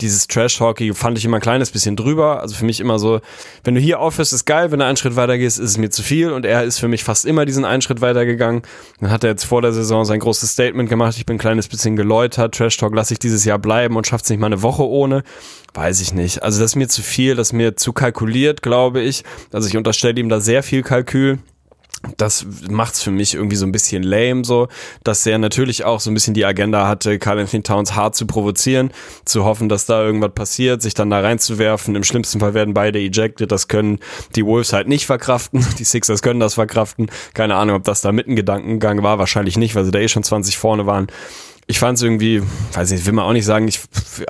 Dieses 0.00 0.26
Trash-Hockey 0.28 0.94
fand 0.94 1.18
ich 1.18 1.24
immer 1.24 1.38
ein 1.38 1.42
kleines 1.42 1.70
bisschen 1.70 1.96
drüber. 1.96 2.40
Also 2.40 2.54
für 2.54 2.64
mich 2.64 2.80
immer 2.80 2.98
so, 2.98 3.20
wenn 3.64 3.74
du 3.74 3.80
hier 3.80 4.00
aufhörst, 4.00 4.32
ist 4.32 4.44
geil. 4.44 4.70
Wenn 4.70 4.78
du 4.78 4.84
einen 4.84 4.96
Schritt 4.96 5.16
weiter 5.16 5.38
gehst, 5.38 5.58
ist 5.58 5.70
es 5.70 5.78
mir 5.78 5.90
zu 5.90 6.02
viel. 6.02 6.30
Und 6.30 6.44
er 6.44 6.64
ist 6.64 6.78
für 6.78 6.88
mich 6.88 7.04
fast 7.04 7.26
immer 7.26 7.44
diesen 7.44 7.64
einen 7.64 7.82
Schritt 7.82 8.00
weiter 8.00 8.24
gegangen. 8.26 8.62
Dann 9.00 9.10
hat 9.10 9.24
er 9.24 9.30
jetzt 9.30 9.44
vor 9.44 9.62
der 9.62 9.72
Saison 9.72 10.04
sein 10.04 10.20
großes 10.20 10.50
Statement 10.50 10.88
gemacht. 10.88 11.16
Ich 11.16 11.26
bin 11.26 11.36
ein 11.36 11.40
kleines 11.40 11.68
bisschen 11.68 11.96
geläutert. 11.96 12.54
Trash-Talk 12.54 12.94
lasse 12.94 13.14
ich 13.14 13.18
dieses 13.18 13.44
Jahr 13.44 13.58
bleiben 13.58 13.96
und 13.96 14.06
schafft 14.06 14.24
es 14.24 14.30
nicht 14.30 14.40
mal 14.40 14.46
eine 14.46 14.62
Woche 14.62 14.86
ohne. 14.86 15.22
Weiß 15.74 16.00
ich 16.00 16.14
nicht. 16.14 16.42
Also 16.42 16.60
das 16.60 16.72
ist 16.72 16.76
mir 16.76 16.88
zu 16.88 17.02
viel, 17.02 17.34
das 17.34 17.48
ist 17.48 17.52
mir 17.52 17.76
zu 17.76 17.92
kalkuliert, 17.92 18.62
glaube 18.62 19.00
ich. 19.00 19.24
Also 19.52 19.68
ich 19.68 19.76
unterstelle 19.76 20.18
ihm 20.18 20.28
da 20.28 20.40
sehr 20.40 20.62
viel 20.62 20.82
Kalkül 20.82 21.38
das 22.16 22.46
macht's 22.68 23.02
für 23.02 23.10
mich 23.10 23.34
irgendwie 23.34 23.56
so 23.56 23.66
ein 23.66 23.72
bisschen 23.72 24.02
lame, 24.02 24.44
so, 24.44 24.68
dass 25.04 25.26
er 25.26 25.38
natürlich 25.38 25.84
auch 25.84 26.00
so 26.00 26.10
ein 26.10 26.14
bisschen 26.14 26.34
die 26.34 26.44
Agenda 26.44 26.86
hatte, 26.86 27.18
Carl 27.18 27.38
Anthony 27.38 27.62
Towns 27.62 27.94
hart 27.94 28.14
zu 28.14 28.26
provozieren, 28.26 28.90
zu 29.24 29.44
hoffen, 29.44 29.68
dass 29.68 29.86
da 29.86 30.02
irgendwas 30.02 30.32
passiert, 30.32 30.82
sich 30.82 30.94
dann 30.94 31.10
da 31.10 31.20
reinzuwerfen. 31.20 31.96
Im 31.96 32.04
schlimmsten 32.04 32.40
Fall 32.40 32.54
werden 32.54 32.74
beide 32.74 32.98
ejected. 32.98 33.50
Das 33.50 33.68
können 33.68 33.98
die 34.36 34.44
Wolves 34.44 34.72
halt 34.72 34.88
nicht 34.88 35.06
verkraften. 35.06 35.64
Die 35.78 35.84
Sixers 35.84 36.22
können 36.22 36.40
das 36.40 36.54
verkraften. 36.54 37.10
Keine 37.34 37.54
Ahnung, 37.56 37.76
ob 37.76 37.84
das 37.84 38.00
da 38.00 38.12
mit 38.12 38.26
ein 38.26 38.36
Gedankengang 38.36 39.02
war. 39.02 39.18
Wahrscheinlich 39.18 39.56
nicht, 39.56 39.74
weil 39.74 39.84
sie 39.84 39.90
da 39.90 39.98
eh 39.98 40.08
schon 40.08 40.22
20 40.22 40.58
vorne 40.58 40.86
waren 40.86 41.08
ich 41.70 41.78
fand 41.78 41.98
es 41.98 42.02
irgendwie, 42.02 42.42
weiß 42.72 42.90
nicht, 42.90 43.04
will 43.04 43.12
man 43.12 43.26
auch 43.26 43.32
nicht 43.34 43.44
sagen, 43.44 43.68
ich 43.68 43.78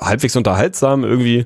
halbwegs 0.01 0.35
unterhaltsam, 0.35 1.05
irgendwie, 1.05 1.45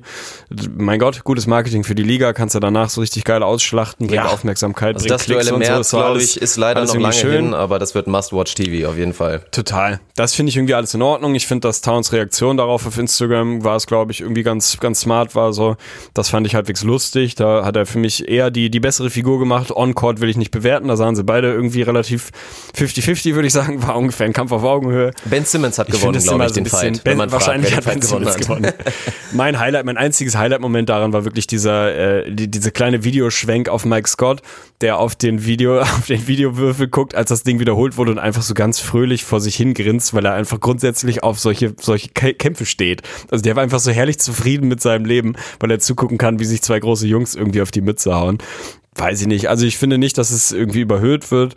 mein 0.76 0.98
Gott, 0.98 1.22
gutes 1.22 1.46
Marketing 1.46 1.84
für 1.84 1.94
die 1.94 2.02
Liga, 2.02 2.32
kannst 2.32 2.56
du 2.56 2.60
danach 2.60 2.90
so 2.90 3.00
richtig 3.00 3.22
geil 3.22 3.44
ausschlachten, 3.44 4.08
bringt 4.08 4.24
Ja. 4.24 4.28
Aufmerksamkeit, 4.30 4.96
Also 4.96 5.04
bringt 5.06 5.12
das 5.12 5.26
Duell 5.26 5.38
Klicks 5.38 5.50
im 5.50 5.56
und 5.56 5.64
so, 5.64 5.72
März, 5.72 5.90
so 5.90 5.96
glaube 5.98 6.20
ich, 6.20 6.42
ist 6.42 6.56
leider 6.56 6.84
noch 6.84 6.94
lange 6.96 7.14
schön. 7.14 7.44
hin, 7.46 7.54
aber 7.54 7.78
das 7.78 7.94
wird 7.94 8.08
Must-Watch-TV 8.08 8.88
auf 8.88 8.96
jeden 8.98 9.12
Fall. 9.14 9.44
Total. 9.52 10.00
Das 10.16 10.34
finde 10.34 10.50
ich 10.50 10.56
irgendwie 10.56 10.74
alles 10.74 10.94
in 10.94 11.02
Ordnung. 11.02 11.34
Ich 11.36 11.46
finde, 11.46 11.68
dass 11.68 11.80
Towns 11.80 12.12
Reaktion 12.12 12.56
darauf 12.56 12.86
auf 12.86 12.98
Instagram 12.98 13.62
war 13.62 13.76
es, 13.76 13.86
glaube 13.86 14.10
ich, 14.10 14.20
irgendwie 14.20 14.42
ganz, 14.42 14.78
ganz 14.80 15.00
smart 15.00 15.34
war 15.36 15.52
so. 15.52 15.76
Das 16.12 16.28
fand 16.28 16.46
ich 16.46 16.56
halbwegs 16.56 16.82
lustig. 16.82 17.36
Da 17.36 17.64
hat 17.64 17.76
er 17.76 17.86
für 17.86 17.98
mich 17.98 18.28
eher 18.28 18.50
die, 18.50 18.68
die 18.68 18.80
bessere 18.80 19.10
Figur 19.10 19.38
gemacht. 19.38 19.70
On-Court 19.70 20.20
will 20.20 20.28
ich 20.28 20.36
nicht 20.36 20.50
bewerten. 20.50 20.88
Da 20.88 20.96
sahen 20.96 21.14
sie 21.14 21.22
beide 21.24 21.52
irgendwie 21.52 21.82
relativ 21.82 22.30
50-50, 22.76 23.34
würde 23.34 23.46
ich 23.46 23.52
sagen. 23.52 23.82
War 23.86 23.96
ungefähr 23.96 24.26
ein 24.26 24.32
Kampf 24.32 24.50
auf 24.52 24.64
Augenhöhe. 24.64 25.12
Ben 25.24 25.44
Simmons 25.44 25.78
hat 25.78 25.83
Ich 25.88 25.94
gewonnen, 25.94 26.02
finde 26.14 26.18
es 26.18 26.24
glaube 26.24 26.36
immer 26.36 26.46
ich, 26.46 26.54
so 26.54 26.60
ein 26.60 26.64
den 26.64 26.64
bisschen, 26.64 26.94
Fight. 26.96 27.04
ben, 27.04 27.10
wenn 27.12 27.18
man 27.18 27.32
wahrscheinlich 27.32 27.72
fragt, 27.72 27.86
hat 27.86 27.92
Ben 27.94 28.02
Simmons 28.02 28.36
gewonnen 28.36 28.66
hat. 28.66 28.74
mein 29.32 29.58
Highlight, 29.58 29.84
mein 29.86 29.96
einziges 29.96 30.36
Highlight-Moment 30.36 30.88
daran 30.88 31.12
war 31.12 31.24
wirklich 31.24 31.46
dieser, 31.46 32.24
äh, 32.24 32.30
die, 32.32 32.50
diese 32.50 32.70
kleine 32.70 33.04
Videoschwenk 33.04 33.68
auf 33.68 33.84
Mike 33.84 34.08
Scott, 34.08 34.42
der 34.80 34.98
auf 34.98 35.14
den 35.16 35.44
Video, 35.46 35.80
auf 35.82 36.06
den 36.06 36.26
Videowürfel 36.26 36.88
guckt, 36.88 37.14
als 37.14 37.28
das 37.28 37.42
Ding 37.42 37.60
wiederholt 37.60 37.96
wurde 37.96 38.12
und 38.12 38.18
einfach 38.18 38.42
so 38.42 38.54
ganz 38.54 38.78
fröhlich 38.80 39.24
vor 39.24 39.40
sich 39.40 39.56
hingrinst, 39.56 40.14
weil 40.14 40.24
er 40.24 40.34
einfach 40.34 40.60
grundsätzlich 40.60 41.22
auf 41.22 41.38
solche, 41.38 41.74
solche 41.80 42.08
Kä- 42.10 42.34
Kämpfe 42.34 42.66
steht. 42.66 43.02
Also 43.30 43.42
der 43.42 43.56
war 43.56 43.62
einfach 43.62 43.80
so 43.80 43.90
herrlich 43.90 44.18
zufrieden 44.18 44.68
mit 44.68 44.80
seinem 44.80 45.04
Leben, 45.04 45.34
weil 45.60 45.70
er 45.70 45.78
zugucken 45.80 46.18
kann, 46.18 46.38
wie 46.38 46.44
sich 46.44 46.62
zwei 46.62 46.78
große 46.80 47.06
Jungs 47.06 47.34
irgendwie 47.34 47.62
auf 47.62 47.70
die 47.70 47.80
Mütze 47.80 48.14
hauen. 48.14 48.38
Weiß 48.96 49.20
ich 49.20 49.26
nicht. 49.26 49.48
Also 49.48 49.66
ich 49.66 49.76
finde 49.76 49.98
nicht, 49.98 50.18
dass 50.18 50.30
es 50.30 50.52
irgendwie 50.52 50.80
überhöht 50.80 51.30
wird. 51.32 51.56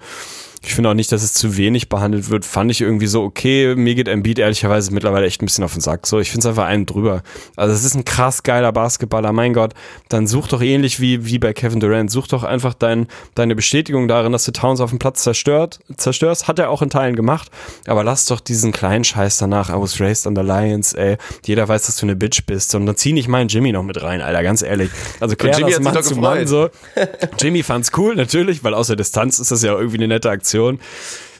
Ich 0.67 0.75
finde 0.75 0.89
auch 0.89 0.93
nicht, 0.93 1.13
dass 1.13 1.23
es 1.23 1.33
zu 1.33 1.55
wenig 1.55 1.87
behandelt 1.87 2.29
wird. 2.29 2.43
Fand 2.43 2.69
ich 2.69 2.81
irgendwie 2.81 3.07
so 3.07 3.23
okay. 3.23 3.73
Mir 3.75 3.95
geht 3.95 4.09
Embiid 4.09 4.37
ehrlicherweise 4.37 4.93
mittlerweile 4.93 5.25
echt 5.25 5.41
ein 5.41 5.45
bisschen 5.45 5.63
auf 5.63 5.71
den 5.71 5.79
Sack. 5.79 6.05
So, 6.05 6.19
ich 6.19 6.29
finde 6.29 6.41
es 6.41 6.45
einfach 6.45 6.65
einen 6.65 6.85
drüber. 6.85 7.23
Also 7.55 7.73
es 7.73 7.85
ist 7.85 7.95
ein 7.95 8.03
krass 8.03 8.43
geiler 8.43 8.73
Basketballer. 8.73 9.31
Mein 9.31 9.53
Gott, 9.53 9.73
dann 10.09 10.27
such 10.27 10.49
doch 10.49 10.61
ähnlich 10.61 10.99
wie, 10.99 11.25
wie 11.25 11.39
bei 11.39 11.53
Kevin 11.53 11.79
Durant. 11.79 12.11
Such 12.11 12.27
doch 12.27 12.43
einfach 12.43 12.73
dein, 12.73 13.07
deine 13.33 13.55
Bestätigung 13.55 14.09
darin, 14.09 14.33
dass 14.33 14.43
du 14.43 14.51
Towns 14.51 14.81
auf 14.81 14.89
dem 14.89 14.99
Platz 14.99 15.23
zerstört, 15.23 15.79
zerstörst. 15.95 16.49
Hat 16.49 16.59
er 16.59 16.69
auch 16.69 16.81
in 16.81 16.89
Teilen 16.89 17.15
gemacht. 17.15 17.49
Aber 17.87 18.03
lass 18.03 18.25
doch 18.25 18.41
diesen 18.41 18.73
kleinen 18.73 19.05
Scheiß 19.05 19.37
danach. 19.37 19.69
I 19.69 19.79
was 19.81 20.01
raised 20.01 20.27
on 20.27 20.35
the 20.35 20.41
Lions, 20.41 20.91
ey. 20.91 21.15
Jeder 21.45 21.65
weiß, 21.65 21.85
dass 21.85 21.95
du 21.95 22.05
eine 22.05 22.17
Bitch 22.17 22.45
bist. 22.45 22.75
Und 22.75 22.87
dann 22.87 22.97
zieh 22.97 23.13
nicht 23.13 23.29
meinen 23.29 23.47
Jimmy 23.47 23.71
noch 23.71 23.83
mit 23.83 24.03
rein, 24.03 24.19
Alter. 24.19 24.43
Ganz 24.43 24.63
ehrlich. 24.63 24.89
Also 25.21 25.37
klär 25.37 25.57
Jimmy 25.57 25.71
das 25.71 25.79
Mann 25.79 26.03
zu. 26.03 26.15
Mann 26.17 26.45
so. 26.45 26.69
Jimmy 27.39 27.63
fand's 27.63 27.91
cool, 27.95 28.15
natürlich, 28.15 28.65
weil 28.65 28.73
aus 28.73 28.87
der 28.87 28.97
Distanz 28.97 29.39
ist 29.39 29.49
das 29.49 29.63
ja 29.63 29.71
irgendwie 29.71 29.95
eine 29.95 30.09
nette 30.09 30.29
Aktion. 30.29 30.56
Situation. 30.57 30.79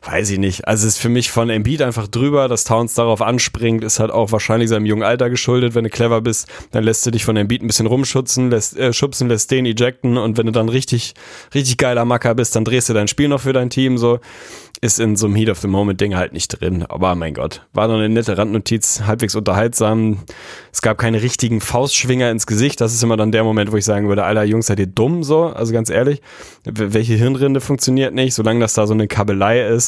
Weiß 0.03 0.29
ich 0.29 0.39
nicht. 0.39 0.67
Also 0.67 0.87
es 0.87 0.95
ist 0.95 1.01
für 1.01 1.09
mich 1.09 1.31
von 1.31 1.49
Embiid 1.49 1.81
einfach 1.81 2.07
drüber, 2.07 2.47
dass 2.47 2.63
Towns 2.63 2.93
darauf 2.93 3.21
anspringt, 3.21 3.83
ist 3.83 3.99
halt 3.99 4.11
auch 4.11 4.31
wahrscheinlich 4.31 4.69
seinem 4.69 4.85
jungen 4.85 5.03
Alter 5.03 5.29
geschuldet. 5.29 5.75
Wenn 5.75 5.83
du 5.83 5.89
clever 5.89 6.21
bist, 6.21 6.47
dann 6.71 6.83
lässt 6.83 7.05
du 7.05 7.11
dich 7.11 7.25
von 7.25 7.35
Embiid 7.35 7.61
ein 7.61 7.67
bisschen 7.67 7.87
rumschubsen, 7.87 8.49
lässt, 8.49 8.77
äh, 8.77 8.93
schubsen, 8.93 9.27
lässt 9.27 9.51
den 9.51 9.65
ejecten 9.65 10.17
und 10.17 10.37
wenn 10.37 10.45
du 10.45 10.51
dann 10.51 10.69
richtig, 10.69 11.13
richtig 11.53 11.77
geiler 11.77 12.05
Macker 12.05 12.35
bist, 12.35 12.55
dann 12.55 12.65
drehst 12.65 12.89
du 12.89 12.93
dein 12.93 13.07
Spiel 13.07 13.27
noch 13.27 13.41
für 13.41 13.53
dein 13.53 13.69
Team 13.69 13.97
so. 13.97 14.19
Ist 14.79 14.99
in 14.99 15.15
so 15.15 15.25
einem 15.25 15.35
Heat 15.35 15.49
of 15.49 15.57
the 15.57 15.67
Moment 15.67 15.99
Ding 15.99 16.15
halt 16.15 16.33
nicht 16.33 16.49
drin. 16.49 16.85
Aber 16.87 17.15
mein 17.15 17.33
Gott, 17.33 17.65
war 17.73 17.87
noch 17.87 17.95
eine 17.95 18.09
nette 18.09 18.37
Randnotiz, 18.37 19.01
halbwegs 19.07 19.33
unterhaltsam. 19.33 20.19
Es 20.71 20.83
gab 20.83 20.99
keine 20.99 21.23
richtigen 21.23 21.61
Faustschwinger 21.61 22.29
ins 22.29 22.45
Gesicht. 22.45 22.79
Das 22.79 22.93
ist 22.93 23.01
immer 23.01 23.17
dann 23.17 23.31
der 23.31 23.43
Moment, 23.43 23.71
wo 23.71 23.77
ich 23.77 23.85
sagen 23.85 24.07
würde, 24.07 24.23
Alter, 24.23 24.43
Jungs, 24.43 24.67
seid 24.67 24.79
ihr 24.79 24.85
dumm 24.85 25.23
so? 25.23 25.45
Also 25.45 25.73
ganz 25.73 25.89
ehrlich, 25.89 26.21
welche 26.63 27.15
Hirnrinde 27.15 27.59
funktioniert 27.59 28.13
nicht, 28.13 28.35
solange 28.35 28.59
das 28.59 28.75
da 28.75 28.85
so 28.85 28.93
eine 28.93 29.07
Kabelei 29.07 29.67
ist. 29.67 29.86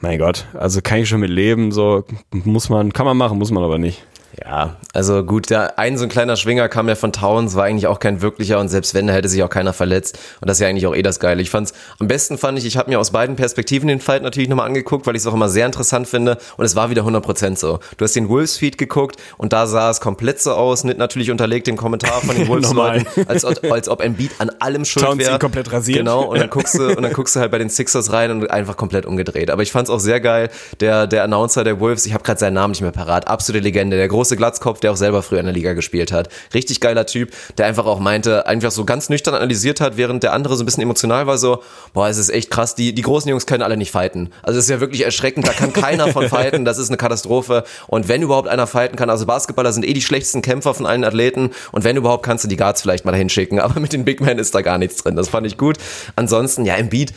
Mein 0.00 0.18
Gott, 0.18 0.46
also 0.54 0.80
kann 0.82 0.98
ich 0.98 1.08
schon 1.08 1.20
mit 1.20 1.30
leben, 1.30 1.72
so 1.72 2.04
muss 2.32 2.68
man, 2.68 2.92
kann 2.92 3.06
man 3.06 3.16
machen, 3.16 3.38
muss 3.38 3.50
man 3.50 3.64
aber 3.64 3.78
nicht. 3.78 4.04
Ja, 4.42 4.76
also 4.92 5.22
gut, 5.24 5.50
der 5.50 5.78
ein 5.78 5.96
so 5.96 6.04
ein 6.04 6.08
kleiner 6.08 6.36
Schwinger 6.36 6.68
kam 6.68 6.88
ja 6.88 6.94
von 6.96 7.12
Towns, 7.12 7.54
war 7.54 7.64
eigentlich 7.64 7.86
auch 7.86 8.00
kein 8.00 8.20
wirklicher 8.20 8.58
und 8.58 8.68
selbst 8.68 8.92
wenn, 8.94 9.06
da 9.06 9.12
hätte 9.12 9.28
sich 9.28 9.42
auch 9.42 9.48
keiner 9.50 9.72
verletzt 9.72 10.18
und 10.40 10.48
das 10.48 10.56
ist 10.56 10.60
ja 10.62 10.68
eigentlich 10.68 10.86
auch 10.86 10.94
eh 10.94 11.02
das 11.02 11.20
Geile. 11.20 11.40
Ich 11.40 11.50
fand's, 11.50 11.72
am 12.00 12.08
besten 12.08 12.36
fand 12.36 12.58
ich, 12.58 12.64
ich 12.66 12.76
habe 12.76 12.90
mir 12.90 12.98
aus 12.98 13.12
beiden 13.12 13.36
Perspektiven 13.36 13.86
den 13.86 14.00
Fight 14.00 14.22
natürlich 14.22 14.48
nochmal 14.48 14.66
angeguckt, 14.66 15.06
weil 15.06 15.14
ich 15.14 15.22
es 15.22 15.26
auch 15.26 15.34
immer 15.34 15.48
sehr 15.48 15.66
interessant 15.66 16.08
finde 16.08 16.36
und 16.56 16.64
es 16.64 16.74
war 16.74 16.90
wieder 16.90 17.02
100% 17.02 17.56
so. 17.56 17.78
Du 17.96 18.04
hast 18.04 18.16
den 18.16 18.28
Wolves-Feed 18.28 18.76
geguckt 18.76 19.16
und 19.38 19.52
da 19.52 19.66
sah 19.66 19.90
es 19.90 20.00
komplett 20.00 20.40
so 20.40 20.52
aus, 20.52 20.82
nicht 20.84 20.98
natürlich 20.98 21.30
unterlegt 21.30 21.66
den 21.66 21.76
Kommentar 21.76 22.20
von 22.22 22.34
den 22.34 22.48
Wolves-Leuten, 22.48 23.06
als, 23.28 23.44
ob- 23.44 23.62
als 23.70 23.88
ob 23.88 24.00
Embiid 24.02 24.32
an 24.38 24.50
allem 24.58 24.84
schuld 24.84 25.04
Towns 25.06 25.18
wäre. 25.18 25.38
komplett 25.38 25.72
rasiert. 25.72 25.98
Genau, 25.98 26.24
und 26.24 26.40
dann 26.40 26.50
guckst 26.50 26.74
du, 26.78 26.88
und 26.88 27.02
dann 27.02 27.12
guckst 27.12 27.36
du 27.36 27.40
halt 27.40 27.52
bei 27.52 27.58
den 27.58 27.70
Sixers 27.70 28.12
rein 28.12 28.30
und 28.32 28.50
einfach 28.50 28.76
komplett 28.76 29.06
umgedreht. 29.06 29.50
Aber 29.50 29.62
ich 29.62 29.70
fand's 29.70 29.90
auch 29.90 30.00
sehr 30.00 30.20
geil, 30.20 30.50
der, 30.80 31.06
der 31.06 31.22
Announcer 31.24 31.62
der 31.62 31.78
Wolves, 31.78 32.04
ich 32.06 32.14
habe 32.14 32.24
gerade 32.24 32.40
seinen 32.40 32.54
Namen 32.54 32.72
nicht 32.72 32.80
mehr 32.82 32.90
parat, 32.90 33.28
absolute 33.28 33.62
Legende, 33.62 33.96
der 33.96 34.08
große 34.24 34.36
Glatzkopf, 34.36 34.80
der 34.80 34.90
auch 34.90 34.96
selber 34.96 35.22
früher 35.22 35.40
in 35.40 35.44
der 35.44 35.54
Liga 35.54 35.74
gespielt 35.74 36.10
hat. 36.10 36.30
Richtig 36.54 36.80
geiler 36.80 37.04
Typ, 37.04 37.30
der 37.58 37.66
einfach 37.66 37.84
auch 37.84 38.00
meinte, 38.00 38.46
einfach 38.46 38.70
so 38.70 38.86
ganz 38.86 39.10
nüchtern 39.10 39.34
analysiert 39.34 39.82
hat, 39.82 39.98
während 39.98 40.22
der 40.22 40.32
andere 40.32 40.56
so 40.56 40.62
ein 40.62 40.64
bisschen 40.64 40.82
emotional 40.82 41.26
war, 41.26 41.36
so, 41.36 41.62
boah, 41.92 42.08
es 42.08 42.16
ist 42.16 42.30
echt 42.30 42.50
krass, 42.50 42.74
die, 42.74 42.94
die 42.94 43.02
großen 43.02 43.28
Jungs 43.28 43.44
können 43.44 43.62
alle 43.62 43.76
nicht 43.76 43.90
fighten. 43.90 44.30
Also 44.42 44.58
es 44.58 44.64
ist 44.64 44.70
ja 44.70 44.80
wirklich 44.80 45.04
erschreckend, 45.04 45.46
da 45.46 45.52
kann 45.52 45.74
keiner 45.74 46.08
von 46.08 46.26
fighten, 46.30 46.64
das 46.64 46.78
ist 46.78 46.88
eine 46.88 46.96
Katastrophe. 46.96 47.64
Und 47.86 48.08
wenn 48.08 48.22
überhaupt 48.22 48.48
einer 48.48 48.66
fighten 48.66 48.96
kann, 48.96 49.10
also 49.10 49.26
Basketballer 49.26 49.74
sind 49.74 49.84
eh 49.84 49.92
die 49.92 50.00
schlechtesten 50.00 50.40
Kämpfer 50.40 50.72
von 50.72 50.86
allen 50.86 51.04
Athleten 51.04 51.50
und 51.72 51.84
wenn 51.84 51.98
überhaupt 51.98 52.24
kannst 52.24 52.44
du 52.44 52.48
die 52.48 52.56
Guards 52.56 52.80
vielleicht 52.80 53.04
mal 53.04 53.12
dahin 53.12 53.28
schicken, 53.28 53.60
aber 53.60 53.78
mit 53.78 53.92
den 53.92 54.06
Big 54.06 54.22
Men 54.22 54.38
ist 54.38 54.54
da 54.54 54.62
gar 54.62 54.78
nichts 54.78 55.02
drin. 55.02 55.16
Das 55.16 55.28
fand 55.28 55.46
ich 55.46 55.58
gut. 55.58 55.76
Ansonsten, 56.16 56.64
ja, 56.64 56.76
im 56.76 56.88
Beat, 56.88 57.12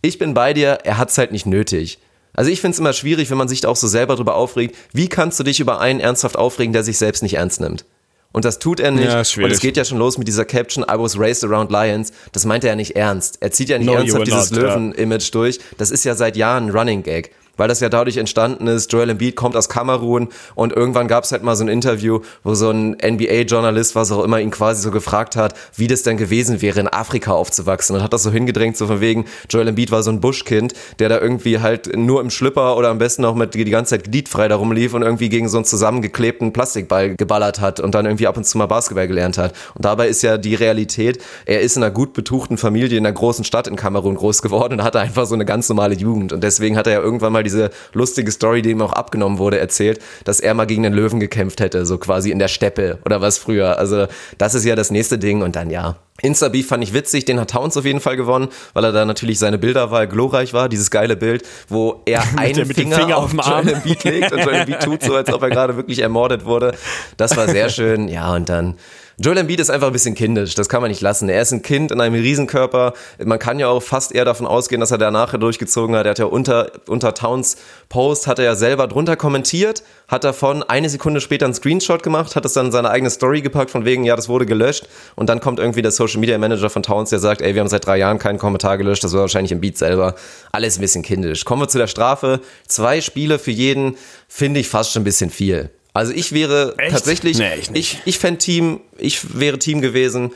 ich 0.00 0.20
bin 0.20 0.32
bei 0.32 0.54
dir, 0.54 0.78
er 0.84 0.98
hat's 0.98 1.18
halt 1.18 1.32
nicht 1.32 1.46
nötig. 1.46 1.98
Also 2.34 2.50
ich 2.50 2.60
find's 2.60 2.78
immer 2.78 2.92
schwierig, 2.92 3.30
wenn 3.30 3.38
man 3.38 3.48
sich 3.48 3.60
da 3.60 3.68
auch 3.68 3.76
so 3.76 3.86
selber 3.86 4.16
drüber 4.16 4.34
aufregt. 4.34 4.76
Wie 4.92 5.08
kannst 5.08 5.38
du 5.38 5.44
dich 5.44 5.60
über 5.60 5.80
einen 5.80 6.00
ernsthaft 6.00 6.36
aufregen, 6.36 6.72
der 6.72 6.82
sich 6.82 6.98
selbst 6.98 7.22
nicht 7.22 7.34
ernst 7.34 7.60
nimmt? 7.60 7.84
Und 8.32 8.46
das 8.46 8.58
tut 8.58 8.80
er 8.80 8.90
nicht. 8.90 9.08
Ja, 9.08 9.18
und 9.44 9.50
es 9.50 9.60
geht 9.60 9.76
ja 9.76 9.84
schon 9.84 9.98
los 9.98 10.16
mit 10.16 10.26
dieser 10.26 10.46
Caption, 10.46 10.84
I 10.84 10.98
was 10.98 11.18
raised 11.18 11.44
around 11.44 11.70
lions. 11.70 12.12
Das 12.32 12.46
meint 12.46 12.64
er 12.64 12.70
ja 12.70 12.76
nicht 12.76 12.96
ernst. 12.96 13.36
Er 13.40 13.52
zieht 13.52 13.68
ja 13.68 13.78
nicht 13.78 13.86
No, 13.86 13.94
ernsthaft 13.94 14.26
dieses. 14.26 14.50
Löwen-Image 14.50 15.34
durch. 15.34 15.60
Das 15.76 15.90
ist 15.90 16.04
ja 16.04 16.14
seit 16.14 16.36
Jahren 16.36 16.68
ein 16.68 16.70
Running 16.70 17.02
Gag. 17.02 17.32
Weil 17.56 17.68
das 17.68 17.80
ja 17.80 17.88
dadurch 17.88 18.16
entstanden 18.16 18.66
ist, 18.66 18.92
Joel 18.92 19.10
Embiid 19.10 19.36
kommt 19.36 19.56
aus 19.56 19.68
Kamerun 19.68 20.28
und 20.54 20.72
irgendwann 20.72 21.08
gab 21.08 21.24
es 21.24 21.32
halt 21.32 21.42
mal 21.42 21.54
so 21.54 21.64
ein 21.64 21.68
Interview, 21.68 22.20
wo 22.44 22.54
so 22.54 22.70
ein 22.70 22.96
NBA-Journalist, 23.04 23.94
was 23.94 24.10
auch 24.10 24.24
immer, 24.24 24.40
ihn 24.40 24.50
quasi 24.50 24.82
so 24.82 24.90
gefragt 24.90 25.36
hat, 25.36 25.54
wie 25.76 25.86
das 25.86 26.02
denn 26.02 26.16
gewesen 26.16 26.62
wäre, 26.62 26.80
in 26.80 26.88
Afrika 26.88 27.32
aufzuwachsen 27.32 27.96
und 27.96 28.02
hat 28.02 28.12
das 28.12 28.22
so 28.22 28.30
hingedrängt, 28.30 28.76
so 28.76 28.86
von 28.86 29.00
wegen, 29.00 29.26
Joel 29.50 29.68
Embiid 29.68 29.90
war 29.90 30.02
so 30.02 30.10
ein 30.10 30.20
Buschkind, 30.20 30.74
der 30.98 31.08
da 31.08 31.20
irgendwie 31.20 31.60
halt 31.60 31.96
nur 31.96 32.20
im 32.20 32.30
Schlüpper 32.30 32.76
oder 32.76 32.88
am 32.88 32.98
besten 32.98 33.24
auch 33.24 33.34
mit 33.34 33.54
die 33.54 33.64
ganze 33.64 33.90
Zeit 33.90 34.10
gliedfrei 34.10 34.48
da 34.48 34.56
rumlief 34.56 34.94
und 34.94 35.02
irgendwie 35.02 35.28
gegen 35.28 35.48
so 35.48 35.58
einen 35.58 35.64
zusammengeklebten 35.64 36.52
Plastikball 36.52 37.16
geballert 37.16 37.60
hat 37.60 37.80
und 37.80 37.94
dann 37.94 38.06
irgendwie 38.06 38.26
ab 38.26 38.36
und 38.36 38.44
zu 38.44 38.58
mal 38.58 38.66
Basketball 38.66 39.08
gelernt 39.08 39.38
hat. 39.38 39.52
Und 39.74 39.84
dabei 39.84 40.08
ist 40.08 40.22
ja 40.22 40.38
die 40.38 40.54
Realität, 40.54 41.22
er 41.44 41.60
ist 41.60 41.76
in 41.76 41.82
einer 41.82 41.92
gut 41.92 42.14
betuchten 42.14 42.56
Familie 42.56 42.98
in 42.98 43.06
einer 43.06 43.14
großen 43.14 43.44
Stadt 43.44 43.66
in 43.68 43.76
Kamerun 43.76 44.14
groß 44.14 44.42
geworden 44.42 44.74
und 44.74 44.84
hatte 44.84 45.00
einfach 45.00 45.26
so 45.26 45.34
eine 45.34 45.44
ganz 45.44 45.68
normale 45.68 45.94
Jugend. 45.94 46.32
Und 46.32 46.42
deswegen 46.42 46.76
hat 46.76 46.86
er 46.86 46.94
ja 46.94 47.00
irgendwann 47.00 47.32
mal 47.32 47.41
diese 47.42 47.70
lustige 47.92 48.30
Story, 48.30 48.62
die 48.62 48.70
ihm 48.70 48.82
auch 48.82 48.92
abgenommen 48.92 49.38
wurde, 49.38 49.58
erzählt, 49.58 50.00
dass 50.24 50.40
er 50.40 50.54
mal 50.54 50.66
gegen 50.66 50.82
den 50.82 50.92
Löwen 50.92 51.20
gekämpft 51.20 51.60
hätte, 51.60 51.86
so 51.86 51.98
quasi 51.98 52.30
in 52.30 52.38
der 52.38 52.48
Steppe 52.48 52.98
oder 53.04 53.20
was 53.20 53.38
früher. 53.38 53.78
Also 53.78 54.06
das 54.38 54.54
ist 54.54 54.64
ja 54.64 54.76
das 54.76 54.90
nächste 54.90 55.18
Ding 55.18 55.42
und 55.42 55.56
dann 55.56 55.70
ja. 55.70 55.96
Insta-Beef 56.20 56.68
fand 56.68 56.84
ich 56.84 56.92
witzig, 56.92 57.24
den 57.24 57.40
hat 57.40 57.50
Towns 57.50 57.76
auf 57.76 57.84
jeden 57.84 57.98
Fall 58.00 58.16
gewonnen, 58.16 58.48
weil 58.74 58.84
er 58.84 58.92
da 58.92 59.04
natürlich 59.04 59.38
seine 59.40 59.58
Bilderwahl 59.58 60.06
glorreich 60.06 60.52
war, 60.52 60.68
dieses 60.68 60.90
geile 60.90 61.16
Bild, 61.16 61.42
wo 61.68 62.02
er 62.04 62.22
einen 62.36 62.54
der- 62.54 62.66
mit 62.66 62.76
dem 62.76 62.84
Finger, 62.84 62.96
Finger 62.96 63.16
auf 63.16 63.32
Arm. 63.38 63.66
Joel 63.66 63.76
Embiid 63.76 64.04
legt 64.04 64.30
und 64.32 64.38
Joel 64.44 64.54
Embiid 64.56 64.80
tut 64.80 65.02
so, 65.02 65.14
als 65.16 65.32
ob 65.32 65.42
er 65.42 65.50
gerade 65.50 65.76
wirklich 65.76 65.98
ermordet 66.00 66.44
wurde. 66.44 66.74
Das 67.16 67.36
war 67.36 67.48
sehr 67.48 67.68
schön, 67.70 68.08
ja 68.08 68.34
und 68.34 68.48
dann 68.48 68.76
Joel 69.24 69.38
Embiid 69.38 69.60
ist 69.60 69.70
einfach 69.70 69.86
ein 69.86 69.92
bisschen 69.92 70.16
kindisch, 70.16 70.56
das 70.56 70.68
kann 70.68 70.80
man 70.80 70.90
nicht 70.90 71.00
lassen. 71.00 71.28
Er 71.28 71.40
ist 71.40 71.52
ein 71.52 71.62
Kind 71.62 71.92
in 71.92 72.00
einem 72.00 72.16
Riesenkörper. 72.16 72.92
Man 73.24 73.38
kann 73.38 73.60
ja 73.60 73.68
auch 73.68 73.80
fast 73.80 74.10
eher 74.10 74.24
davon 74.24 74.48
ausgehen, 74.48 74.80
dass 74.80 74.90
er 74.90 74.98
da 74.98 75.12
nachher 75.12 75.38
durchgezogen 75.38 75.94
hat. 75.94 76.06
Er 76.06 76.10
hat 76.10 76.18
ja 76.18 76.24
unter, 76.24 76.72
unter 76.88 77.14
Towns 77.14 77.56
Post, 77.88 78.26
hat 78.26 78.40
er 78.40 78.46
ja 78.46 78.56
selber 78.56 78.88
drunter 78.88 79.14
kommentiert, 79.14 79.84
hat 80.08 80.24
davon 80.24 80.64
eine 80.64 80.88
Sekunde 80.88 81.20
später 81.20 81.44
einen 81.44 81.54
Screenshot 81.54 82.02
gemacht, 82.02 82.34
hat 82.34 82.44
es 82.44 82.54
dann 82.54 82.66
in 82.66 82.72
seine 82.72 82.90
eigene 82.90 83.10
Story 83.10 83.42
gepackt, 83.42 83.70
von 83.70 83.84
wegen, 83.84 84.02
ja, 84.02 84.16
das 84.16 84.28
wurde 84.28 84.44
gelöscht. 84.44 84.88
Und 85.14 85.28
dann 85.28 85.38
kommt 85.38 85.60
irgendwie 85.60 85.82
der 85.82 85.92
Social 85.92 86.18
Media 86.18 86.36
Manager 86.36 86.68
von 86.68 86.82
Towns, 86.82 87.10
der 87.10 87.20
sagt, 87.20 87.42
ey, 87.42 87.54
wir 87.54 87.60
haben 87.60 87.68
seit 87.68 87.86
drei 87.86 87.98
Jahren 87.98 88.18
keinen 88.18 88.38
Kommentar 88.38 88.76
gelöscht, 88.76 89.04
das 89.04 89.12
war 89.12 89.20
wahrscheinlich 89.20 89.52
Embiid 89.52 89.78
selber. 89.78 90.16
Alles 90.50 90.78
ein 90.78 90.80
bisschen 90.80 91.04
kindisch. 91.04 91.44
Kommen 91.44 91.62
wir 91.62 91.68
zu 91.68 91.78
der 91.78 91.86
Strafe. 91.86 92.40
Zwei 92.66 93.00
Spiele 93.00 93.38
für 93.38 93.52
jeden 93.52 93.98
finde 94.26 94.58
ich 94.58 94.68
fast 94.68 94.90
schon 94.90 95.02
ein 95.02 95.04
bisschen 95.04 95.30
viel. 95.30 95.70
Also 95.94 96.12
ich 96.12 96.32
wäre 96.32 96.74
Echt? 96.78 96.92
tatsächlich, 96.92 97.38
Nee, 97.38 97.54
ich 97.60 97.70
nicht. 97.70 97.78
ich, 97.80 98.02
ich 98.06 98.18
fände 98.18 98.38
Team, 98.38 98.80
ich 98.98 99.38
wäre 99.38 99.58
Team 99.58 99.80
gewesen, 99.80 100.32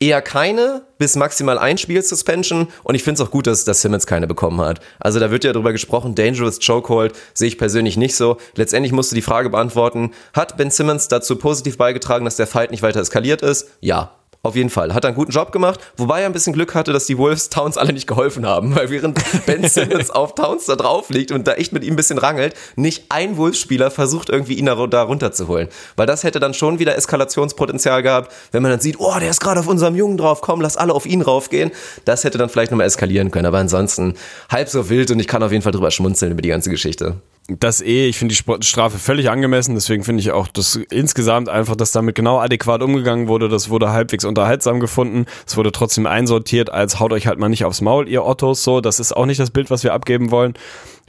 eher 0.00 0.20
keine 0.20 0.82
bis 0.98 1.16
maximal 1.16 1.58
ein 1.58 1.78
Spiel 1.78 2.02
Suspension 2.02 2.68
und 2.82 2.94
ich 2.94 3.02
finde 3.02 3.22
es 3.22 3.26
auch 3.26 3.30
gut, 3.30 3.46
dass, 3.46 3.64
dass 3.64 3.82
Simmons 3.82 4.06
keine 4.06 4.26
bekommen 4.26 4.60
hat. 4.60 4.80
Also 4.98 5.20
da 5.20 5.30
wird 5.30 5.44
ja 5.44 5.52
drüber 5.52 5.72
gesprochen, 5.72 6.14
Dangerous 6.14 6.58
Chokehold 6.64 7.14
sehe 7.34 7.48
ich 7.48 7.56
persönlich 7.58 7.96
nicht 7.96 8.14
so. 8.14 8.36
Letztendlich 8.56 8.92
musst 8.92 9.12
du 9.12 9.14
die 9.14 9.22
Frage 9.22 9.48
beantworten, 9.48 10.10
hat 10.34 10.56
Ben 10.56 10.70
Simmons 10.70 11.08
dazu 11.08 11.36
positiv 11.36 11.78
beigetragen, 11.78 12.24
dass 12.24 12.36
der 12.36 12.46
Fight 12.46 12.70
nicht 12.70 12.82
weiter 12.82 13.00
eskaliert 13.00 13.42
ist? 13.42 13.68
Ja. 13.80 14.12
Auf 14.46 14.54
jeden 14.54 14.70
Fall. 14.70 14.94
Hat 14.94 15.02
er 15.04 15.08
einen 15.08 15.16
guten 15.16 15.32
Job 15.32 15.50
gemacht, 15.50 15.80
wobei 15.96 16.20
er 16.20 16.26
ein 16.26 16.32
bisschen 16.32 16.52
Glück 16.52 16.76
hatte, 16.76 16.92
dass 16.92 17.04
die 17.04 17.18
Wolves 17.18 17.48
Towns 17.50 17.76
alle 17.76 17.92
nicht 17.92 18.06
geholfen 18.06 18.46
haben, 18.46 18.76
weil 18.76 18.90
während 18.90 19.18
Ben 19.44 19.64
Simmons 19.68 20.08
auf 20.10 20.36
Towns 20.36 20.66
da 20.66 20.76
drauf 20.76 21.10
liegt 21.10 21.32
und 21.32 21.48
da 21.48 21.54
echt 21.54 21.72
mit 21.72 21.82
ihm 21.82 21.94
ein 21.94 21.96
bisschen 21.96 22.16
rangelt, 22.16 22.54
nicht 22.76 23.06
ein 23.08 23.36
Wolves-Spieler 23.38 23.90
versucht 23.90 24.28
irgendwie 24.28 24.54
ihn 24.54 24.66
da 24.66 25.02
runterzuholen. 25.02 25.66
Weil 25.96 26.06
das 26.06 26.22
hätte 26.22 26.38
dann 26.38 26.54
schon 26.54 26.78
wieder 26.78 26.96
Eskalationspotenzial 26.96 28.04
gehabt, 28.04 28.32
wenn 28.52 28.62
man 28.62 28.70
dann 28.70 28.78
sieht, 28.78 29.00
oh, 29.00 29.18
der 29.18 29.30
ist 29.30 29.40
gerade 29.40 29.58
auf 29.58 29.66
unserem 29.66 29.96
Jungen 29.96 30.16
drauf, 30.16 30.42
komm, 30.42 30.60
lass 30.60 30.76
alle 30.76 30.94
auf 30.94 31.06
ihn 31.06 31.22
raufgehen. 31.22 31.72
Das 32.04 32.22
hätte 32.22 32.38
dann 32.38 32.48
vielleicht 32.48 32.70
nochmal 32.70 32.86
eskalieren 32.86 33.32
können, 33.32 33.46
aber 33.46 33.58
ansonsten 33.58 34.14
halb 34.48 34.68
so 34.68 34.88
wild 34.88 35.10
und 35.10 35.18
ich 35.18 35.26
kann 35.26 35.42
auf 35.42 35.50
jeden 35.50 35.64
Fall 35.64 35.72
drüber 35.72 35.90
schmunzeln 35.90 36.30
über 36.30 36.42
die 36.42 36.50
ganze 36.50 36.70
Geschichte 36.70 37.16
das 37.48 37.80
eh, 37.80 38.08
ich 38.08 38.18
finde 38.18 38.34
die 38.34 38.66
Strafe 38.66 38.98
völlig 38.98 39.30
angemessen, 39.30 39.74
deswegen 39.74 40.02
finde 40.02 40.20
ich 40.20 40.32
auch, 40.32 40.48
dass 40.48 40.76
insgesamt 40.90 41.48
einfach, 41.48 41.76
dass 41.76 41.92
damit 41.92 42.16
genau 42.16 42.38
adäquat 42.38 42.82
umgegangen 42.82 43.28
wurde, 43.28 43.48
das 43.48 43.70
wurde 43.70 43.90
halbwegs 43.90 44.24
unterhaltsam 44.24 44.80
gefunden, 44.80 45.26
es 45.46 45.56
wurde 45.56 45.70
trotzdem 45.70 46.06
einsortiert, 46.06 46.70
als 46.70 46.98
haut 46.98 47.12
euch 47.12 47.26
halt 47.26 47.38
mal 47.38 47.48
nicht 47.48 47.64
aufs 47.64 47.80
Maul, 47.80 48.08
ihr 48.08 48.24
Ottos, 48.24 48.64
so, 48.64 48.80
das 48.80 48.98
ist 48.98 49.16
auch 49.16 49.26
nicht 49.26 49.38
das 49.38 49.50
Bild, 49.50 49.70
was 49.70 49.84
wir 49.84 49.94
abgeben 49.94 50.30
wollen. 50.30 50.54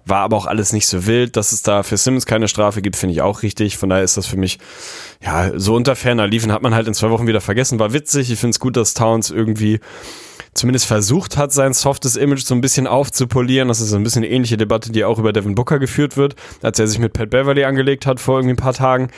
War 0.06 0.20
aber 0.20 0.38
auch 0.38 0.46
alles 0.46 0.72
nicht 0.72 0.88
so 0.88 1.06
wild, 1.06 1.36
dass 1.36 1.52
es 1.52 1.64
da 1.64 1.84
für 1.84 1.98
Simmons 1.98 2.26
keine 2.26 2.48
Strafe 2.48 2.82
gibt, 2.82 2.96
finde 2.96 3.12
ich 3.12 3.22
auch 3.22 3.44
richtig. 3.44 3.76
Von 3.76 3.90
daher 3.90 4.06
ist 4.06 4.16
das 4.16 4.26
für 4.26 4.38
mich, 4.38 4.58
ja, 5.22 5.52
so 5.60 5.76
unter 5.76 5.98
ferner 5.98 6.28
Liefen 6.28 6.54
hat 6.54 6.62
man 6.62 6.74
halt 6.74 6.88
in 6.88 6.94
zwei 6.94 7.10
Wochen 7.10 7.28
wieder 7.28 7.42
vergessen. 7.42 7.78
War 7.78 7.92
witzig. 7.92 8.32
Ich 8.32 8.40
finde 8.40 8.52
es 8.52 8.62
gut, 8.62 8.78
dass 8.78 8.94
Towns 8.94 9.32
irgendwie 9.32 9.82
zumindest 10.54 10.86
versucht 10.86 11.38
hat, 11.38 11.52
sein 11.52 11.74
softes 11.74 12.16
Image 12.16 12.44
so 12.44 12.56
ein 12.56 12.62
bisschen 12.62 12.88
aufzupolieren. 12.88 13.68
Das 13.68 13.82
ist 13.82 13.90
so 13.90 13.96
ein 13.96 14.04
bisschen 14.04 14.24
eine 14.24 14.32
ähnliche 14.32 14.58
Debatte, 14.58 14.92
die 14.92 15.04
auch 15.04 15.20
über 15.20 15.34
Devin 15.34 15.56
Booker 15.56 15.80
geführt 15.80 16.18
wird, 16.18 16.36
als 16.62 16.80
er 16.80 16.88
sich 16.88 17.00
mit 17.00 17.14
Pat 17.14 17.30
Beverly 17.30 17.64
angelegt 17.64 18.06
hat 18.06 18.20
vor 18.20 18.38
irgendwie 18.38 18.54
ein 18.54 18.58
paar 18.58 18.74
Tagen. 18.74 19.10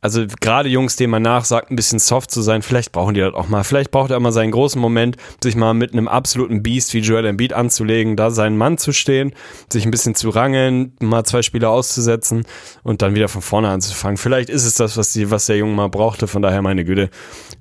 Also 0.00 0.24
gerade 0.40 0.68
Jungs, 0.68 0.94
denen 0.94 1.10
man 1.10 1.22
nachsagt, 1.22 1.72
ein 1.72 1.76
bisschen 1.76 1.98
soft 1.98 2.30
zu 2.30 2.40
sein, 2.40 2.62
vielleicht 2.62 2.92
brauchen 2.92 3.14
die 3.14 3.20
das 3.20 3.34
auch 3.34 3.48
mal. 3.48 3.64
Vielleicht 3.64 3.90
braucht 3.90 4.12
er 4.12 4.20
mal 4.20 4.30
seinen 4.30 4.52
großen 4.52 4.80
Moment, 4.80 5.16
sich 5.42 5.56
mal 5.56 5.74
mit 5.74 5.92
einem 5.92 6.06
absoluten 6.06 6.62
Beast 6.62 6.94
wie 6.94 7.00
Joel 7.00 7.26
Embiid 7.26 7.52
anzulegen, 7.52 8.14
da 8.14 8.30
seinen 8.30 8.56
Mann 8.56 8.78
zu 8.78 8.92
stehen, 8.92 9.32
sich 9.72 9.84
ein 9.84 9.90
bisschen 9.90 10.14
zu 10.14 10.30
rangeln, 10.30 10.92
mal 11.00 11.24
zwei 11.24 11.42
Spiele 11.42 11.68
auszusetzen 11.68 12.44
und 12.84 13.02
dann 13.02 13.16
wieder 13.16 13.26
von 13.26 13.42
vorne 13.42 13.70
anzufangen. 13.70 14.18
Vielleicht 14.18 14.50
ist 14.50 14.64
es 14.64 14.74
das, 14.74 14.96
was, 14.96 15.12
die, 15.12 15.32
was 15.32 15.46
der 15.46 15.56
Junge 15.56 15.74
mal 15.74 15.88
brauchte. 15.88 16.28
Von 16.28 16.42
daher, 16.42 16.62
meine 16.62 16.84
Güte, 16.84 17.10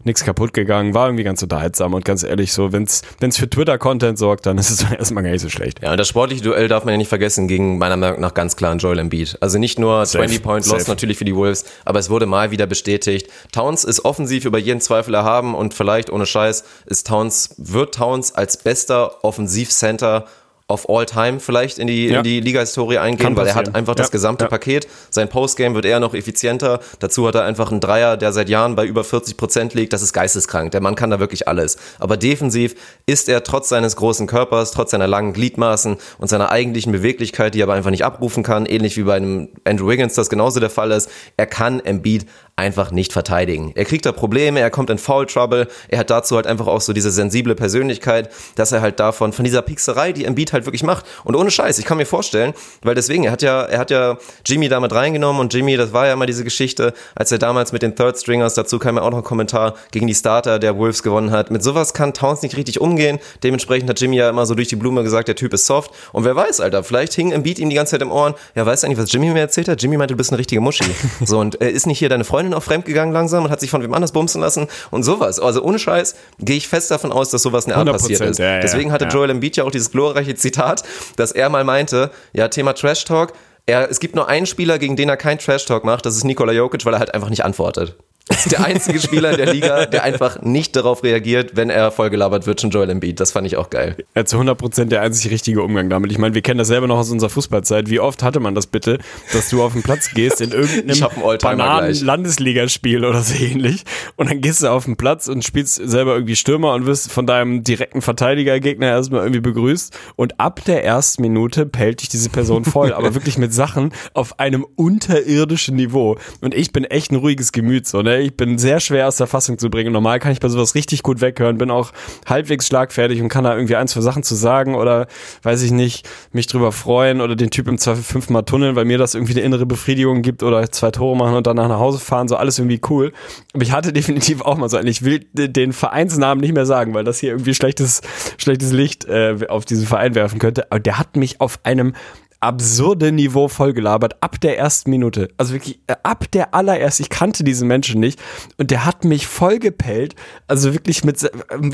nichts 0.04 0.24
kaputt 0.24 0.54
gegangen. 0.54 0.94
War 0.94 1.08
irgendwie 1.08 1.24
ganz 1.24 1.42
unterhaltsam 1.42 1.96
und 1.96 2.06
ganz 2.06 2.22
ehrlich 2.22 2.54
so, 2.54 2.72
wenn 3.20 3.30
es 3.30 3.38
für 3.38 3.50
Twitter-Content 3.50 4.18
sorgt, 4.18 4.46
dann 4.46 4.58
ist 4.58 4.70
es 4.70 4.92
erstmal 4.98 5.24
gar 5.24 5.32
nicht 5.32 5.42
so 5.42 5.50
schlecht. 5.50 5.82
Ja, 5.82 5.92
und 5.92 6.00
das 6.00 6.08
sportliche 6.08 6.44
Duell 6.44 6.68
darf 6.68 6.86
man 6.86 6.94
ja 6.94 6.98
nicht 6.98 7.10
vergessen, 7.10 7.48
gegen 7.48 7.78
meiner 7.78 7.98
Meinung 7.98 8.22
nach 8.22 8.34
ganz 8.34 8.56
klar 8.56 8.76
Joel 8.76 9.00
Embiid. 9.00 9.38
Also 9.42 9.60
nicht 9.60 9.80
nur 9.80 10.02
20-Point-Loss 10.04 10.88
natürlich 10.88 11.18
für 11.18 11.26
die 11.26 11.36
Wolves, 11.36 11.66
aber 11.86 12.00
es 12.00 12.10
wurde 12.10 12.26
mal 12.26 12.52
wieder 12.52 12.68
bestätigt. 12.68 13.30
Towns 13.52 13.84
ist 13.84 14.06
offensiv 14.06 14.46
über 14.46 14.58
jeden 14.58 14.82
Zweifel 14.82 15.14
erhaben 15.14 15.56
und 15.56 15.74
vielleicht 15.74 16.10
ohne 16.10 16.26
Scheiß 16.26 16.64
ist 16.86 17.08
Towns, 17.08 17.56
wird 17.58 17.96
Towns 17.96 18.34
als 18.34 18.58
bester 18.58 19.24
Offensivcenter 19.24 20.26
of 20.70 20.90
all 20.90 21.06
time 21.06 21.40
vielleicht 21.40 21.80
in 21.80 21.88
die, 21.88 22.08
ja. 22.08 22.18
in 22.18 22.24
die 22.24 22.42
Liga-Historie 22.42 22.98
eingehen, 22.98 23.38
weil 23.38 23.48
er 23.48 23.56
hat 23.56 23.74
einfach 23.74 23.96
das 23.96 24.12
gesamte 24.12 24.46
ja. 24.46 24.50
Paket. 24.50 24.88
Sein 25.10 25.30
Postgame 25.30 25.76
wird 25.76 25.86
eher 25.86 26.02
noch 26.02 26.14
effizienter. 26.14 26.82
Dazu 27.00 27.26
hat 27.26 27.36
er 27.36 27.46
einfach 27.46 27.72
einen 27.72 27.80
Dreier, 27.80 28.18
der 28.18 28.34
seit 28.34 28.50
Jahren 28.50 28.76
bei 28.76 28.86
über 28.86 29.06
40 29.06 29.38
Prozent 29.38 29.74
liegt. 29.74 29.94
Das 29.94 30.02
ist 30.02 30.12
geisteskrank. 30.12 30.72
Der 30.72 30.82
Mann 30.82 30.96
kann 30.96 31.10
da 31.10 31.20
wirklich 31.20 31.48
alles. 31.48 31.78
Aber 32.00 32.18
defensiv 32.18 32.76
ist 33.06 33.30
er 33.30 33.44
trotz 33.44 33.70
seines 33.70 33.96
großen 33.96 34.28
Körpers, 34.28 34.72
trotz 34.72 34.92
seiner 34.92 35.08
langen 35.08 35.32
Gliedmaßen 35.32 35.98
und 36.18 36.28
seiner 36.28 36.52
eigentlichen 36.52 36.92
Beweglichkeit, 36.92 37.54
die 37.54 37.62
er 37.62 37.64
aber 37.64 37.74
einfach 37.74 37.92
nicht 37.92 38.04
abrufen 38.04 38.44
kann, 38.44 38.66
ähnlich 38.66 38.98
wie 38.98 39.04
bei 39.04 39.16
einem 39.16 39.48
Andrew 39.64 39.88
Wiggins 39.88 40.16
das 40.16 40.30
genauso 40.30 40.60
der 40.60 40.70
Fall 40.70 40.92
ist, 40.92 41.10
er 41.38 41.48
kann 41.48 41.80
Embiid 41.80 42.26
einfach 42.58 42.92
nicht 42.92 43.14
verteidigen. 43.14 43.72
Er 43.76 43.86
kriegt 43.86 44.06
da 44.06 44.12
Probleme, 44.12 44.60
er 44.60 44.72
kommt 44.72 44.90
in 44.90 44.98
Foul 44.98 45.28
Trouble, 45.28 45.68
er 45.90 46.00
hat 46.00 46.10
dazu 46.10 46.36
halt 46.36 46.48
einfach 46.48 46.68
auch 46.68 46.82
so 46.82 46.92
diese 46.92 47.12
sensible 47.12 47.54
Persönlichkeit, 47.56 48.30
dass 48.56 48.72
er 48.72 48.82
halt 48.82 49.00
davon, 49.00 49.32
von 49.32 49.46
dieser 49.46 49.62
Pixerei, 49.62 50.12
die 50.12 50.26
Embiid 50.26 50.54
halt 50.54 50.66
wirklich 50.66 50.84
macht. 50.84 51.06
Und 51.24 51.36
ohne 51.36 51.52
Scheiß, 51.52 51.78
ich 51.78 51.86
kann 51.86 51.98
mir 51.98 52.08
vorstellen, 52.08 52.54
weil 52.82 52.96
deswegen, 52.96 53.26
er 53.26 53.32
hat 53.32 53.44
ja, 53.44 53.62
er 53.62 53.78
hat 53.78 53.92
ja 53.92 54.18
Jimmy 54.44 54.70
damit 54.70 54.92
reingenommen 54.92 55.40
und 55.40 55.54
Jimmy, 55.54 55.78
das 55.78 55.94
war 55.94 56.08
ja 56.08 56.14
immer 56.14 56.26
diese 56.26 56.44
Geschichte, 56.44 56.94
als 57.16 57.32
er 57.32 57.38
damals 57.38 57.72
mit 57.72 57.84
den 57.84 57.96
Third 57.96 58.18
Stringers, 58.18 58.56
dazu 58.56 58.80
kam 58.80 58.96
ja 58.96 59.04
auch 59.04 59.12
noch 59.12 59.20
ein 59.20 59.24
Kommentar, 59.24 59.76
gegen 59.92 60.08
die 60.08 60.16
Starter 60.16 60.58
der 60.58 60.78
Wolves 60.78 61.04
gewonnen 61.04 61.30
hat. 61.30 61.52
Mit 61.52 61.62
sowas 61.62 61.94
kann 61.94 62.14
Towns 62.14 62.42
nicht 62.42 62.58
richtig 62.58 62.82
umgehen. 62.82 63.20
Dementsprechend 63.44 63.90
hat 63.90 64.02
Jimmy 64.02 64.18
ja 64.18 64.30
immer 64.30 64.48
so 64.48 64.56
durch 64.56 64.68
die 64.68 64.76
Blume 64.76 65.04
gesagt, 65.04 65.28
der 65.28 65.36
Typ 65.36 65.54
ist 65.54 65.68
soft. 65.68 65.92
Und 66.12 66.26
wer 66.26 66.36
weiß, 66.36 66.60
Alter, 66.60 66.84
vielleicht 66.84 67.14
hing 67.14 67.32
Embiid 67.32 67.60
ihm 67.60 67.70
die 67.70 67.76
ganze 67.76 67.92
Zeit 67.92 68.02
im 68.02 68.12
Ohren. 68.12 68.34
Ja, 68.56 68.66
weißt 68.66 68.82
du 68.82 68.88
eigentlich, 68.88 68.98
was 68.98 69.12
Jimmy 69.12 69.28
mir 69.28 69.42
erzählt 69.42 69.68
hat? 69.68 69.82
Jimmy 69.82 69.98
meinte, 69.98 70.14
du 70.14 70.18
bist 70.18 70.32
eine 70.32 70.40
richtige 70.40 70.60
Muschi. 70.60 70.86
So, 71.28 71.40
und 71.40 71.60
er 71.60 71.72
ist 71.72 71.88
nicht 71.88 72.00
hier 72.00 72.10
deine 72.10 72.24
Freundin 72.24 72.47
Freundin 72.48 72.54
auch 72.58 72.64
fremdgegangen 72.64 73.14
langsam 73.14 73.46
und 73.46 73.52
hat 73.52 73.60
sich 73.60 73.70
von 73.70 73.84
wem 73.84 73.94
anders 73.94 74.12
bumsen 74.12 74.42
lassen 74.42 74.68
und 74.92 75.04
sowas. 75.04 75.40
Also 75.40 75.62
ohne 75.62 75.80
Scheiß 75.80 76.16
gehe 76.40 76.58
ich 76.58 76.68
fest 76.68 76.92
davon 76.92 77.12
aus, 77.12 77.30
dass 77.30 77.42
sowas 77.42 77.66
in 77.66 77.70
der 77.70 77.78
Art 77.78 77.92
passiert 77.92 78.22
ist. 78.22 78.40
Ja, 78.40 78.56
ja, 78.56 78.60
Deswegen 78.62 78.92
hatte 78.92 79.06
ja. 79.06 79.12
Joel 79.12 79.30
Embiid 79.30 79.58
ja 79.58 79.64
auch 79.64 79.72
dieses 79.72 79.92
glorreiche 79.92 80.36
Zitat, 80.36 80.84
dass 81.16 81.32
er 81.32 81.50
mal 81.50 81.64
meinte, 81.64 82.12
ja, 82.34 82.48
Thema 82.48 82.74
Trash 82.74 83.06
Talk, 83.06 83.34
er, 83.66 83.90
es 83.92 84.00
gibt 84.00 84.16
nur 84.16 84.28
einen 84.30 84.46
Spieler, 84.46 84.80
gegen 84.80 84.96
den 84.96 85.10
er 85.10 85.18
kein 85.18 85.40
Trash 85.40 85.66
Talk 85.66 85.84
macht, 85.84 86.06
das 86.06 86.16
ist 86.16 86.24
Nikola 86.24 86.54
Jokic, 86.54 86.86
weil 86.86 86.94
er 86.94 87.00
halt 87.00 87.14
einfach 87.14 87.30
nicht 87.30 87.44
antwortet. 87.44 87.96
Das 88.28 88.38
ist 88.46 88.52
der 88.52 88.66
einzige 88.66 89.00
Spieler 89.00 89.32
in 89.32 89.38
der 89.38 89.54
Liga, 89.54 89.86
der 89.86 90.04
einfach 90.04 90.42
nicht 90.42 90.76
darauf 90.76 91.04
reagiert, 91.04 91.56
wenn 91.56 91.70
er 91.70 91.92
vollgelabert 91.92 92.46
wird, 92.46 92.62
schon 92.62 92.70
Joel 92.70 92.90
Embiid. 92.90 93.20
Das 93.20 93.32
fand 93.32 93.48
ich 93.48 93.58
auch 93.58 93.70
geil. 93.70 93.96
Ja, 94.16 94.26
zu 94.26 94.38
100% 94.38 94.86
der 94.86 95.02
einzig 95.02 95.32
richtige 95.32 95.62
Umgang 95.62 95.90
damit. 95.90 96.12
Ich 96.12 96.18
meine, 96.18 96.36
wir 96.36 96.42
kennen 96.42 96.58
das 96.58 96.68
selber 96.68 96.88
noch 96.88 96.98
aus 96.98 97.12
unserer 97.12 97.30
Fußballzeit. 97.30 97.90
Wie 97.90 98.00
oft 98.00 98.24
hatte 98.24 98.40
man 98.40 98.56
das 98.56 98.68
bitte, 98.68 99.00
dass 99.34 99.50
du 99.50 99.64
auf 99.64 99.74
den 99.74 99.84
Platz 99.84 100.12
gehst 100.14 100.42
in 100.42 100.52
irgendeinem 100.58 101.38
Bananen-Landesligaspiel 101.40 103.06
oder 103.06 103.22
so 103.22 103.36
ähnlich 103.42 103.84
und 104.16 104.30
dann 104.30 104.42
gehst 104.42 104.64
du 104.64 104.68
auf 104.68 104.86
den 104.86 104.98
Platz 104.98 105.28
und 105.28 105.44
spielst 105.44 105.76
selber 105.76 106.14
irgendwie 106.14 106.36
Stürmer 106.36 106.74
und 106.74 106.86
wirst 106.86 107.12
von 107.12 107.26
deinem 107.26 107.64
direkten 107.64 108.02
Verteidigergegner 108.02 108.88
erstmal 108.88 109.22
irgendwie 109.22 109.42
begrüßt 109.42 109.98
und 110.16 110.40
ab 110.40 110.64
der 110.66 110.84
ersten 110.84 111.22
Minute 111.22 111.66
pellt 111.66 112.02
dich 112.02 112.10
diese 112.10 112.30
Person 112.30 112.66
voll, 112.66 112.94
aber 112.94 113.14
wirklich 113.16 113.38
mit 113.38 113.54
Sachen 113.54 113.94
auf 114.14 114.40
einem 114.40 114.66
unterirdischen 114.76 115.76
Niveau. 115.76 116.18
Und 116.42 116.54
ich 116.54 116.72
bin 116.72 116.84
echt 116.84 117.12
ein 117.12 117.16
ruhiges 117.16 117.52
Gemüt, 117.52 117.88
so, 117.88 118.02
ne? 118.02 118.17
Ich 118.22 118.36
bin 118.36 118.58
sehr 118.58 118.80
schwer 118.80 119.08
aus 119.08 119.18
der 119.18 119.28
Fassung 119.28 119.58
zu 119.58 119.70
bringen. 119.70 119.92
Normal 119.92 120.20
kann 120.20 120.32
ich 120.32 120.40
bei 120.40 120.50
sowas 120.50 120.76
richtig 120.76 121.04
gut 121.04 121.22
weghören, 121.22 121.58
bin 121.58 121.72
auch 121.72 121.92
halbwegs 122.26 122.68
schlagfertig 122.68 123.22
und 123.22 123.30
kann 123.30 123.44
da 123.44 123.56
irgendwie 123.56 123.76
ein, 123.76 123.88
zwei 123.88 124.02
Sachen 124.02 124.24
zu 124.24 124.36
sagen 124.36 124.76
oder, 124.76 125.08
weiß 125.44 125.62
ich 125.64 125.72
nicht, 125.72 126.08
mich 126.32 126.48
drüber 126.48 126.72
freuen 126.72 127.22
oder 127.22 127.36
den 127.36 127.50
Typ 127.50 127.68
im 127.68 127.78
Zweifel 127.78 128.04
fünfmal 128.04 128.44
tunneln, 128.44 128.76
weil 128.76 128.86
mir 128.86 128.98
das 128.98 129.16
irgendwie 129.16 129.34
eine 129.34 129.42
innere 129.42 129.66
Befriedigung 129.66 130.22
gibt 130.22 130.44
oder 130.44 130.72
zwei 130.72 130.92
Tore 130.92 131.16
machen 131.16 131.36
und 131.36 131.48
danach 131.48 131.68
nach 131.68 131.80
Hause 131.80 132.00
fahren, 132.00 132.28
so 132.28 132.36
alles 132.36 132.60
irgendwie 132.60 132.82
cool. 132.90 133.14
Aber 133.54 133.64
ich 133.64 133.72
hatte 133.72 133.94
definitiv 133.98 134.42
auch 134.42 134.58
mal 134.58 134.70
so 134.70 134.78
einen, 134.78 134.88
ich 134.88 135.04
will 135.04 135.26
den 135.34 135.74
Vereinsnamen 135.74 136.42
nicht 136.42 136.54
mehr 136.54 136.66
sagen, 136.66 136.94
weil 136.94 137.04
das 137.04 137.20
hier 137.20 137.32
irgendwie 137.32 137.54
schlechtes, 137.54 138.02
schlechtes 138.38 138.72
Licht 138.72 139.06
äh, 139.06 139.36
auf 139.50 139.66
diesen 139.66 139.86
Verein 139.86 140.16
werfen 140.16 140.40
könnte. 140.40 140.72
Aber 140.72 140.80
der 140.80 141.00
hat 141.00 141.16
mich 141.16 141.42
auf 141.42 141.60
einem 141.64 141.94
absurde 142.40 143.12
Niveau 143.12 143.48
vollgelabert 143.48 144.18
ab 144.22 144.40
der 144.40 144.58
ersten 144.58 144.92
Minute. 144.92 145.30
Also 145.38 145.54
wirklich 145.54 145.80
äh, 145.88 145.96
ab 146.04 146.26
der 146.32 146.54
allerersten. 146.54 147.04
Ich 147.04 147.10
kannte 147.10 147.44
diesen 147.44 147.68
Menschen 147.68 148.00
nicht 148.00 148.20
und 148.58 148.70
der 148.70 148.86
hat 148.86 149.04
mich 149.04 149.26
vollgepellt. 149.28 150.16
Also 150.48 150.74
wirklich 150.74 151.04
mit 151.04 151.24
äh, 151.24 151.30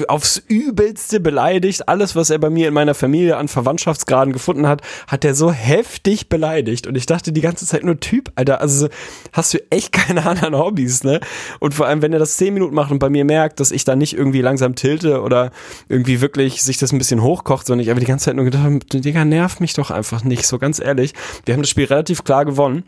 aufs 0.08 0.38
übelste 0.48 1.20
beleidigt. 1.20 1.88
Alles, 1.90 2.16
was 2.16 2.30
er 2.30 2.40
bei 2.40 2.50
mir 2.50 2.70
in 2.70 2.74
meiner 2.74 2.94
Familie 2.94 3.38
an 3.38 3.48
Verwandtschaftsgraden 3.48 4.34
gefunden 4.34 4.68
hat, 4.68 4.82
hat 5.08 5.26
er 5.26 5.36
so 5.36 5.52
heftig 5.52 6.30
beleidigt. 6.30 6.88
Und 6.88 6.96
ich 6.96 7.06
dachte 7.06 7.34
die 7.34 7.42
ganze 7.42 7.66
Zeit 7.66 7.84
nur 7.84 8.00
Typ, 8.00 8.32
Alter. 8.36 8.62
Also 8.62 8.88
hast 9.34 9.54
du 9.54 9.60
echt 9.70 9.92
keine 9.92 10.26
anderen 10.26 10.58
Hobbys, 10.58 11.04
ne? 11.04 11.20
Und 11.60 11.74
vor 11.74 11.88
allem, 11.88 12.02
wenn 12.02 12.14
er 12.14 12.20
das 12.20 12.38
zehn 12.38 12.54
Minuten 12.54 12.74
macht 12.74 12.92
und 12.92 13.00
bei 13.00 13.10
mir 13.10 13.26
merkt, 13.26 13.60
dass 13.60 13.72
ich 13.72 13.84
da 13.84 13.96
nicht 13.96 14.16
irgendwie 14.16 14.42
langsam 14.42 14.76
tilte 14.76 15.22
oder 15.22 15.52
irgendwie 15.90 16.22
wirklich 16.22 16.64
sich 16.64 16.78
das 16.78 16.94
ein 16.94 16.98
bisschen 16.98 17.22
hochkocht, 17.22 17.68
sondern 17.68 17.84
ich 17.84 17.92
aber 17.92 18.00
die 18.00 18.06
ganze 18.06 18.26
Zeit 18.26 18.36
nur 18.36 18.46
gedacht 18.46 18.64
habe, 18.64 18.80
Digga, 18.80 19.26
nerv 19.26 19.60
mich 19.60 19.74
doch 19.74 19.92
einfach 19.92 20.24
nicht 20.24 20.48
so 20.48 20.60
ganz 20.64 20.80
ehrlich. 20.80 21.14
Wir 21.46 21.54
haben 21.54 21.62
das 21.62 21.70
Spiel 21.70 21.86
relativ 21.86 22.24
klar 22.24 22.46
gewonnen. 22.46 22.84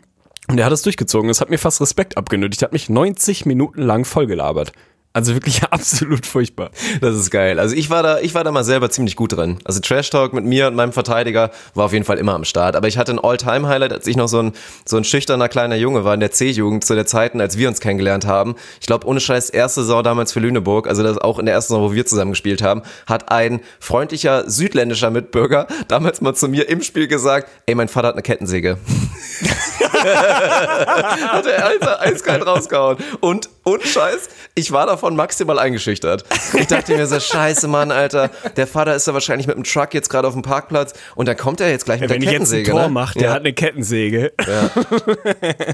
Und 0.48 0.58
er 0.58 0.66
hat 0.66 0.72
es 0.72 0.82
durchgezogen. 0.82 1.28
Es 1.28 1.40
hat 1.40 1.50
mir 1.50 1.58
fast 1.58 1.80
Respekt 1.80 2.16
abgenötigt. 2.16 2.62
Er 2.62 2.66
hat 2.66 2.72
mich 2.72 2.88
90 2.88 3.46
Minuten 3.46 3.82
lang 3.82 4.04
vollgelabert. 4.04 4.72
Also 5.16 5.32
wirklich 5.32 5.62
absolut 5.70 6.26
furchtbar. 6.26 6.70
Das 7.00 7.16
ist 7.16 7.30
geil. 7.30 7.58
Also 7.58 7.74
ich 7.74 7.88
war 7.88 8.02
da, 8.02 8.20
ich 8.20 8.34
war 8.34 8.44
da 8.44 8.52
mal 8.52 8.64
selber 8.64 8.90
ziemlich 8.90 9.16
gut 9.16 9.32
drin. 9.32 9.58
Also 9.64 9.80
Trash 9.80 10.10
Talk 10.10 10.34
mit 10.34 10.44
mir 10.44 10.66
und 10.66 10.74
meinem 10.74 10.92
Verteidiger 10.92 11.52
war 11.72 11.86
auf 11.86 11.94
jeden 11.94 12.04
Fall 12.04 12.18
immer 12.18 12.34
am 12.34 12.44
Start. 12.44 12.76
Aber 12.76 12.86
ich 12.86 12.98
hatte 12.98 13.12
ein 13.12 13.18
All-Time-Highlight, 13.18 13.94
als 13.94 14.06
ich 14.06 14.16
noch 14.16 14.28
so 14.28 14.42
ein, 14.42 14.52
so 14.84 14.98
ein 14.98 15.04
schüchterner 15.04 15.48
kleiner 15.48 15.76
Junge 15.76 16.04
war 16.04 16.12
in 16.12 16.20
der 16.20 16.32
C-Jugend 16.32 16.84
zu 16.84 16.94
der 16.94 17.06
Zeiten, 17.06 17.40
als 17.40 17.56
wir 17.56 17.66
uns 17.66 17.80
kennengelernt 17.80 18.26
haben. 18.26 18.56
Ich 18.78 18.86
glaube, 18.86 19.06
ohne 19.06 19.18
Scheiß, 19.18 19.48
erste 19.48 19.80
Saison 19.80 20.04
damals 20.04 20.32
für 20.34 20.40
Lüneburg, 20.40 20.86
also 20.86 21.02
das 21.02 21.16
auch 21.16 21.38
in 21.38 21.46
der 21.46 21.54
ersten 21.54 21.72
Saison, 21.72 21.88
wo 21.88 21.94
wir 21.94 22.04
zusammen 22.04 22.32
gespielt 22.32 22.60
haben, 22.60 22.82
hat 23.06 23.32
ein 23.32 23.60
freundlicher 23.80 24.50
südländischer 24.50 25.08
Mitbürger 25.08 25.66
damals 25.88 26.20
mal 26.20 26.34
zu 26.34 26.46
mir 26.46 26.68
im 26.68 26.82
Spiel 26.82 27.08
gesagt, 27.08 27.48
ey, 27.64 27.74
mein 27.74 27.88
Vater 27.88 28.08
hat 28.08 28.16
eine 28.16 28.22
Kettensäge. 28.22 28.76
hat 29.96 31.46
er 31.46 32.02
eiskalt 32.02 32.46
rausgehauen. 32.46 32.98
Und 33.20 33.48
Und 33.66 33.82
Scheiß, 33.82 34.28
ich 34.54 34.70
war 34.70 34.86
davon 34.86 35.05
maximal 35.14 35.58
eingeschüchtert. 35.58 36.24
Ich 36.58 36.66
dachte 36.66 36.96
mir 36.96 37.06
so, 37.06 37.20
scheiße, 37.20 37.68
Mann, 37.68 37.90
Alter, 37.92 38.30
der 38.56 38.66
Vater 38.66 38.96
ist 38.96 39.06
ja 39.06 39.12
wahrscheinlich 39.14 39.46
mit 39.46 39.56
dem 39.56 39.64
Truck 39.64 39.94
jetzt 39.94 40.08
gerade 40.08 40.26
auf 40.26 40.34
dem 40.34 40.42
Parkplatz 40.42 40.94
und 41.14 41.28
dann 41.28 41.36
kommt 41.36 41.60
er 41.60 41.70
jetzt 41.70 41.84
gleich 41.84 42.00
mit 42.00 42.10
Wenn 42.10 42.20
der 42.20 42.32
ich 42.32 42.38
jetzt 42.38 42.50
ein 42.52 42.64
Kettensäge. 42.64 42.70
Tor 42.72 42.82
ne? 42.84 42.88
mache, 42.88 43.18
der 43.18 43.28
Ja. 43.28 43.34
hat 43.34 43.40
eine 43.40 43.52
Kettensäge. 43.52 44.32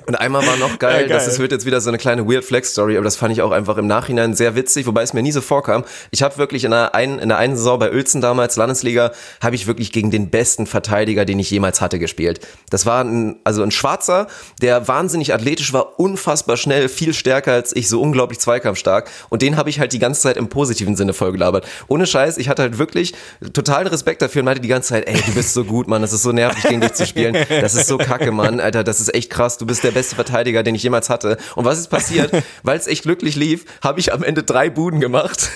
Und 0.07 0.15
einmal 0.17 0.47
war 0.47 0.57
noch 0.57 0.79
geil, 0.79 1.03
Ja, 1.03 1.09
geil. 1.09 1.09
das 1.09 1.27
ist, 1.27 1.39
wird 1.39 1.53
jetzt 1.53 1.67
wieder 1.67 1.81
so 1.81 1.89
eine 1.91 1.99
kleine 1.99 2.27
Weird 2.29 2.45
Flex 2.45 2.73
Story, 2.73 2.97
aber 2.97 3.05
das 3.05 3.17
fand 3.17 3.33
ich 3.33 3.43
auch 3.43 3.51
einfach 3.53 3.77
im 3.79 3.87
Nachhinein 3.87 4.35
sehr 4.35 4.55
witzig, 4.55 4.87
wobei 4.87 5.03
es 5.03 5.13
mir 5.13 5.23
nie 5.23 5.33
so 5.33 5.41
vorkam. 5.41 5.85
Ich 6.11 6.23
habe 6.23 6.37
wirklich 6.39 6.65
in 6.65 6.71
der, 6.71 6.95
einen, 6.95 7.19
in 7.19 7.29
der 7.29 7.39
einen 7.39 7.57
Saison 7.57 7.79
bei 7.79 7.91
Uelzen 7.93 8.21
damals, 8.21 8.57
Landesliga, 8.57 9.13
habe 9.43 9.55
ich 9.55 9.67
wirklich 9.67 9.93
gegen 9.93 10.11
den 10.11 10.31
besten 10.31 10.67
Verteidiger, 10.67 11.25
den 11.25 11.39
ich 11.39 11.51
jemals 11.51 11.81
hatte, 11.81 11.99
gespielt. 11.99 12.41
Das 12.71 12.87
war 12.87 13.05
ein, 13.05 13.37
also 13.45 13.63
ein 13.63 13.71
Schwarzer, 13.71 14.27
der 14.61 14.89
wahnsinnig 14.89 15.35
athletisch 15.35 15.73
war, 15.73 15.99
unfassbar 15.99 16.57
schnell, 16.57 16.89
viel 16.89 17.15
stärker 17.15 17.53
als 17.53 17.75
ich, 17.75 17.89
so 17.89 18.01
unglaublich 18.01 18.39
zweikampfstark. 18.41 19.09
Und 19.29 19.43
den 19.43 19.57
habe 19.57 19.71
ich 19.71 19.81
halt 19.81 19.93
die 19.93 19.99
ganze 19.99 20.21
Zeit 20.21 20.37
im 20.37 20.49
positiven 20.49 20.97
Sinne 20.97 21.13
vollgelabert. 21.13 21.67
Ohne 21.89 22.07
Scheiß, 22.07 22.39
ich 22.39 22.49
hatte 22.49 22.63
halt 22.63 22.79
wirklich 22.79 23.15
totalen 23.53 23.87
Respekt 23.87 24.23
dafür 24.23 24.41
und 24.41 24.47
meinte 24.47 24.61
die 24.61 24.69
ganze 24.69 24.91
Zeit, 24.91 25.07
ey, 25.07 25.21
du 25.27 25.35
bist 25.35 25.55
so 25.55 25.65
gut, 25.65 25.89
Mann, 25.89 26.03
das 26.03 26.13
ist 26.13 26.23
so 26.23 26.33
nervig, 26.33 26.63
gegen 26.65 26.81
dich 26.81 26.93
zu 26.93 27.07
spielen. 27.07 27.37
Das 27.49 27.75
ist 27.75 27.87
so 27.87 27.99
kacke, 27.99 28.33
Mann, 28.33 28.61
Alter, 28.61 28.85
das 28.85 29.01
ist 29.01 29.15
echt 29.15 29.31
krass. 29.31 29.59
Du 29.59 29.67
bist 29.67 29.85
der 29.85 29.91
beste 29.91 30.15
Verteidiger, 30.15 30.63
den 30.63 30.75
ich 30.75 30.83
jemals 30.83 31.11
hatte. 31.11 31.37
Und 31.55 31.65
was 31.65 31.79
ist 31.79 31.89
passiert? 31.89 32.31
Weil 32.63 32.79
es 32.79 32.87
echt 32.87 33.03
glücklich 33.03 33.37
lief, 33.37 33.65
habe 33.83 34.01
ich 34.01 34.13
am 34.13 34.23
Ende 34.23 34.43
drei 34.43 34.71
Buden 34.71 35.01
gemacht. 35.01 35.51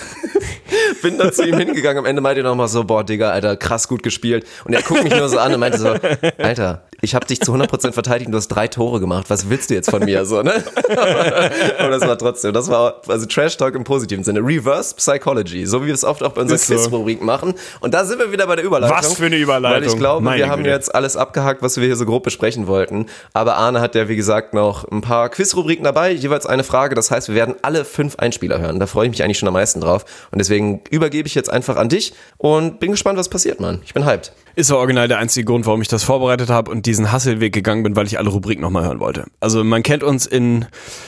Bin 1.03 1.19
dann 1.19 1.33
zu 1.33 1.45
ihm 1.45 1.59
hingegangen. 1.59 1.99
Am 1.99 2.07
Ende 2.07 2.21
meinte 2.23 2.41
er 2.41 2.45
nochmal 2.45 2.69
so, 2.69 2.85
boah, 2.85 3.05
Digga, 3.05 3.31
Alter, 3.31 3.57
krass 3.57 3.89
gut 3.89 4.03
gespielt. 4.03 4.47
Und 4.65 4.73
er 4.75 4.83
guckt 4.83 5.05
mich 5.05 5.15
nur 5.15 5.29
so 5.29 5.39
an 5.39 5.55
und 5.55 5.61
meinte 5.61 5.79
so, 5.79 5.95
Alter, 6.39 6.87
ich 7.01 7.15
habe 7.15 7.27
dich 7.27 7.41
zu 7.41 7.53
100% 7.55 7.93
verteidigt 7.93 8.27
und 8.27 8.33
du 8.33 8.39
hast 8.39 8.49
drei 8.49 8.69
Tore 8.69 9.01
gemacht. 9.01 9.27
Was 9.29 9.49
willst 9.51 9.71
du 9.71 9.75
jetzt 9.75 9.91
von 9.91 10.05
mir? 10.05 10.25
So, 10.25 10.43
ne? 10.43 10.65
Aber 11.79 11.91
das 11.91 12.03
war 12.03 12.19
trotzdem, 12.19 12.53
das 12.53 12.69
war 12.69 13.03
also 13.09 13.27
Trash 13.27 13.57
Talk 13.57 13.75
im 13.75 13.85
positiven 13.85 14.25
Sinne. 14.25 14.41
Reverse 14.41 14.95
Psychology, 14.97 15.67
so 15.67 15.83
wie 15.83 15.87
wir 15.87 15.95
es 15.95 16.05
oft 16.05 16.23
auch 16.23 16.33
bei 16.33 16.43
unserer 16.43 16.57
Ist 16.57 16.67
so. 16.67 17.07
Machen. 17.21 17.55
Und 17.81 17.95
da 17.95 18.05
sind 18.05 18.19
wir 18.19 18.33
wieder 18.33 18.47
bei 18.47 18.57
der 18.57 18.65
Überleitung. 18.65 18.97
Was 18.97 19.15
für 19.15 19.27
eine 19.27 19.37
Überleitung. 19.37 19.83
Weil 19.83 19.89
ich 19.89 19.97
glaube, 19.97 20.25
Meine 20.25 20.39
wir 20.39 20.49
haben 20.49 20.63
Güte. 20.65 20.75
jetzt 20.75 20.95
alles 20.95 21.17
abgehakt, 21.17 21.63
was 21.63 21.77
wir 21.77 21.85
hier 21.85 21.97
so 21.97 22.05
grob 22.07 22.25
besprechen 22.25 22.67
wollten. 22.67 23.07
Aber 23.33 23.57
Arne 23.57 23.81
hat 23.81 23.95
ja, 23.95 24.09
wie 24.09 24.17
gesagt, 24.17 24.55
noch 24.55 24.85
ein 24.91 25.03
paar 25.03 25.29
Quizrubriken 25.29 25.85
dabei, 25.85 26.11
jeweils 26.11 26.47
eine 26.47 26.65
Frage. 26.65 26.95
Das 26.95 27.11
heißt, 27.11 27.29
wir 27.29 27.35
werden 27.35 27.55
alle 27.63 27.85
fünf 27.85 28.17
Einspieler 28.17 28.59
hören. 28.59 28.81
Da 28.81 28.87
freue 28.87 29.07
ich 29.07 29.11
mich 29.11 29.23
eigentlich 29.23 29.39
schon 29.39 29.49
am 29.49 29.55
meisten 29.55 29.81
drauf. 29.81 30.05
Und 30.31 30.39
deswegen 30.39 30.83
übergebe 30.91 31.27
ich 31.27 31.35
jetzt 31.35 31.51
einfach 31.51 31.77
an 31.77 31.89
dich 31.89 32.13
und 32.39 32.81
bin 32.81 32.93
gespannt, 32.93 33.19
was 33.19 33.29
passiert, 33.29 33.61
Mann. 33.61 33.81
Ich 33.85 33.95
bin 33.95 34.05
hyped. 34.05 34.33
Ist 34.59 34.69
so 34.69 34.79
original 34.79 35.07
der 35.07 35.19
einzige 35.19 35.45
Grund, 35.45 35.67
warum 35.67 35.83
ich 35.83 35.89
das 35.89 36.03
vorbereitet 36.03 36.49
habe 36.49 36.71
und 36.71 36.87
diesen 36.87 37.13
Hasselweg 37.13 37.53
gegangen 37.53 37.83
bin, 37.83 37.95
weil 37.95 38.07
ich 38.07 38.19
alle 38.19 38.31
Rubriken 38.31 38.63
nochmal 38.63 38.87
hören 38.87 39.01
wollte. 39.01 39.27
Also 39.39 39.63
man 39.63 39.83
kennt 39.83 40.03
uns 40.03 40.25
in, 40.25 40.65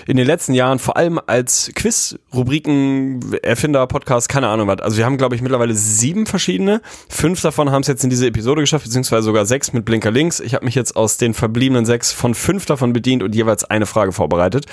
in 0.06 0.18
den 0.18 0.26
letzten 0.26 0.52
Jahren 0.52 0.78
vor 0.78 0.98
allem 0.98 1.18
als 1.26 1.70
Quiz-Rubriken, 1.74 3.38
Erfinder, 3.42 3.86
Podcast, 3.86 4.28
keine 4.28 4.48
Ahnung 4.48 4.68
was. 4.68 4.80
Also 4.80 4.98
wir 4.98 5.06
haben, 5.06 5.16
glaube 5.16 5.34
ich, 5.34 5.40
mittlerweile 5.40 5.74
sieben 5.74 6.26
verschiedene. 6.26 6.82
Fünf 7.08 7.40
davon 7.40 7.70
haben 7.70 7.80
es 7.80 7.88
jetzt 7.88 8.04
in 8.04 8.10
diese 8.10 8.26
Episode 8.26 8.60
geschafft, 8.60 8.84
beziehungsweise 8.84 9.22
sogar 9.22 9.46
sechs 9.46 9.72
mit 9.72 9.86
Blinker 9.86 10.10
links. 10.10 10.40
Ich 10.40 10.52
habe 10.52 10.66
mich 10.66 10.74
jetzt 10.74 10.94
aus 10.94 11.16
den 11.16 11.32
verbliebenen 11.32 11.86
sechs 11.86 12.12
von 12.12 12.34
fünf 12.34 12.66
davon 12.66 12.92
bedient 12.92 13.22
und 13.22 13.34
jeweils 13.34 13.64
eine 13.64 13.86
Frage 13.86 14.12
vorbereitet. 14.12 14.66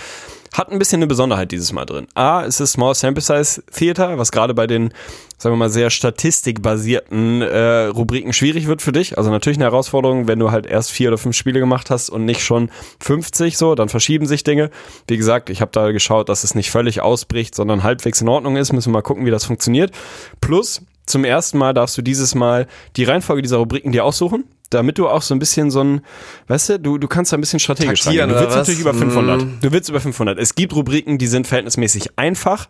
Hat 0.56 0.72
ein 0.72 0.80
bisschen 0.80 1.00
eine 1.00 1.08
Besonderheit 1.08 1.52
dieses 1.52 1.74
Mal 1.74 1.84
drin. 1.84 2.08
A, 2.14 2.46
es 2.46 2.62
ist 2.62 2.72
Small 2.72 2.96
Sample 2.96 3.22
Size 3.22 3.62
Theater, 3.74 4.18
was 4.18 4.32
gerade 4.32 4.54
bei 4.54 4.68
den, 4.68 4.94
sagen 5.38 5.54
wir 5.54 5.58
mal, 5.58 5.70
sehr 5.70 5.90
statistikbasierten 5.90 7.42
äh, 7.42 7.88
Rubriken 7.88 8.32
schwierig 8.32 8.66
wird 8.66 8.82
für 8.82 8.94
dich. 8.94 9.18
Also 9.18 9.32
natürlich 9.32 9.58
eine 9.58 9.66
Herausforderung, 9.66 10.30
wenn 10.30 10.40
du 10.40 10.52
halt 10.52 10.66
erst 10.66 10.92
vier 10.92 11.10
oder 11.10 11.18
fünf 11.18 11.36
Spiele 11.36 11.60
gemacht 11.60 11.90
hast 11.90 12.10
und 12.10 12.24
nicht 12.24 12.42
schon 12.42 12.70
50 13.02 13.58
so, 13.58 13.76
dann 13.76 13.90
verschieben 13.90 14.28
sich 14.28 14.46
Dinge. 14.46 14.70
Wie 15.10 15.18
gesagt, 15.18 15.50
ich 15.50 15.60
habe 15.60 15.72
da 15.74 15.92
geschaut, 15.92 16.30
dass 16.30 16.46
es 16.46 16.56
nicht 16.56 16.72
völlig 16.72 17.02
ausbricht, 17.02 17.54
sondern 17.54 17.84
halbwegs 17.84 18.22
in 18.22 18.30
Ordnung 18.30 18.56
ist. 18.56 18.72
Müssen 18.72 18.92
wir 18.92 19.00
mal 19.00 19.02
gucken, 19.02 19.26
wie 19.26 19.32
das 19.32 19.44
funktioniert. 19.44 19.92
Plus, 20.40 20.82
zum 21.06 21.26
ersten 21.26 21.58
Mal 21.58 21.74
darfst 21.74 21.98
du 21.98 22.02
dieses 22.02 22.34
Mal 22.34 22.68
die 22.96 23.04
Reihenfolge 23.04 23.42
dieser 23.42 23.58
Rubriken 23.58 23.92
dir 23.92 24.06
aussuchen. 24.06 24.46
Damit 24.70 24.98
du 24.98 25.08
auch 25.08 25.22
so 25.22 25.36
ein 25.36 25.40
bisschen 25.40 25.72
so 25.72 25.84
ein, 25.84 26.02
weißt 26.48 26.70
du, 26.70 26.80
du, 26.80 26.98
du 26.98 27.08
kannst 27.08 27.32
da 27.32 27.38
ein 27.38 27.42
bisschen 27.42 27.60
strategisch 27.60 28.02
Taktieren 28.02 28.32
rangehen. 28.32 28.50
Du 28.50 28.56
willst 28.56 28.58
natürlich 28.58 28.82
über 28.82 28.94
500. 28.94 29.42
Mm. 29.42 29.60
Du 29.62 29.72
willst 29.72 29.90
über 29.90 30.00
500. 30.00 30.40
Es 30.40 30.56
gibt 30.56 30.76
Rubriken, 30.76 31.18
die 31.18 31.28
sind 31.28 31.48
verhältnismäßig 31.48 32.18
einfach, 32.18 32.68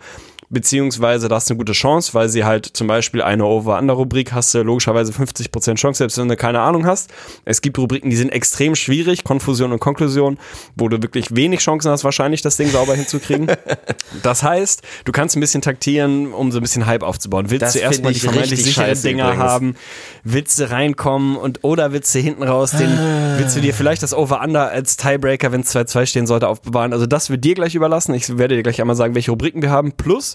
beziehungsweise 0.50 1.28
da 1.28 1.36
hast 1.36 1.50
du 1.50 1.54
eine 1.54 1.58
gute 1.60 1.74
Chance, 1.74 2.14
weil 2.14 2.30
sie 2.30 2.44
halt 2.44 2.66
zum 2.66 2.88
Beispiel 2.88 3.22
eine 3.22 3.46
Over-Under-Rubrik 3.46 4.34
hast 4.34 4.54
du 4.54 4.62
logischerweise 4.62 5.12
50% 5.12 5.76
Chance, 5.76 5.98
selbst 6.00 6.18
wenn 6.18 6.28
du 6.28 6.36
keine 6.36 6.62
Ahnung 6.62 6.86
hast. 6.86 7.12
Es 7.46 7.62
gibt 7.62 7.78
Rubriken, 7.78 8.10
die 8.10 8.16
sind 8.16 8.30
extrem 8.30 8.76
schwierig, 8.76 9.24
Konfusion 9.24 9.72
und 9.72 9.80
Konklusion, 9.80 10.38
wo 10.76 10.90
du 10.90 11.02
wirklich 11.02 11.36
wenig 11.36 11.60
Chancen 11.62 11.92
hast, 11.92 12.04
wahrscheinlich 12.04 12.42
das 12.42 12.58
Ding 12.58 12.70
sauber 12.70 12.96
hinzukriegen. 12.96 13.48
Das 14.24 14.44
heißt, 14.44 14.82
du 15.04 15.12
kannst 15.12 15.36
ein 15.36 15.40
bisschen 15.42 15.62
taktieren, 15.62 16.32
um 16.32 16.52
so 16.52 16.60
ein 16.60 16.62
bisschen 16.62 16.86
Hype 16.86 17.04
aufzubauen. 17.04 17.50
Willst 17.50 17.64
Das 17.64 17.74
du 17.74 17.80
erstmal 17.80 18.14
die 18.14 18.18
ich 18.18 18.24
vermeintlich 18.24 18.52
richtig 18.54 18.74
sichere 18.74 18.86
scheiße 18.88 19.08
Dinger 19.08 19.26
übrigens. 19.26 19.44
haben? 19.44 19.76
Willst 20.24 20.60
du 20.60 20.70
reinkommen 20.72 21.36
und 21.36 21.64
oder 21.64 21.92
willst 21.92 22.16
du 22.16 22.20
hinten 22.20 22.44
raus 22.44 22.72
den, 22.72 22.90
willst 23.38 23.56
du 23.58 23.62
dir 23.62 23.74
vielleicht 23.74 24.04
das 24.04 24.14
Over-Under 24.14 24.70
als 24.70 24.96
Tiebreaker, 24.96 25.52
wenn 25.52 25.62
es 25.62 25.76
2-2 25.76 26.06
stehen 26.06 26.28
sollte, 26.28 26.48
aufbewahren? 26.48 26.94
Also 26.94 27.06
das 27.06 27.30
wird 27.30 27.44
dir 27.44 27.56
gleich 27.56 27.76
überlassen. 27.76 28.14
Ich 28.14 28.38
werde 28.38 28.56
dir 28.56 28.64
gleich 28.64 28.80
einmal 28.80 28.96
sagen, 28.96 29.16
welche 29.16 29.32
Rubriken 29.32 29.62
wir 29.62 29.70
haben. 29.70 29.92
Plus 29.92 30.35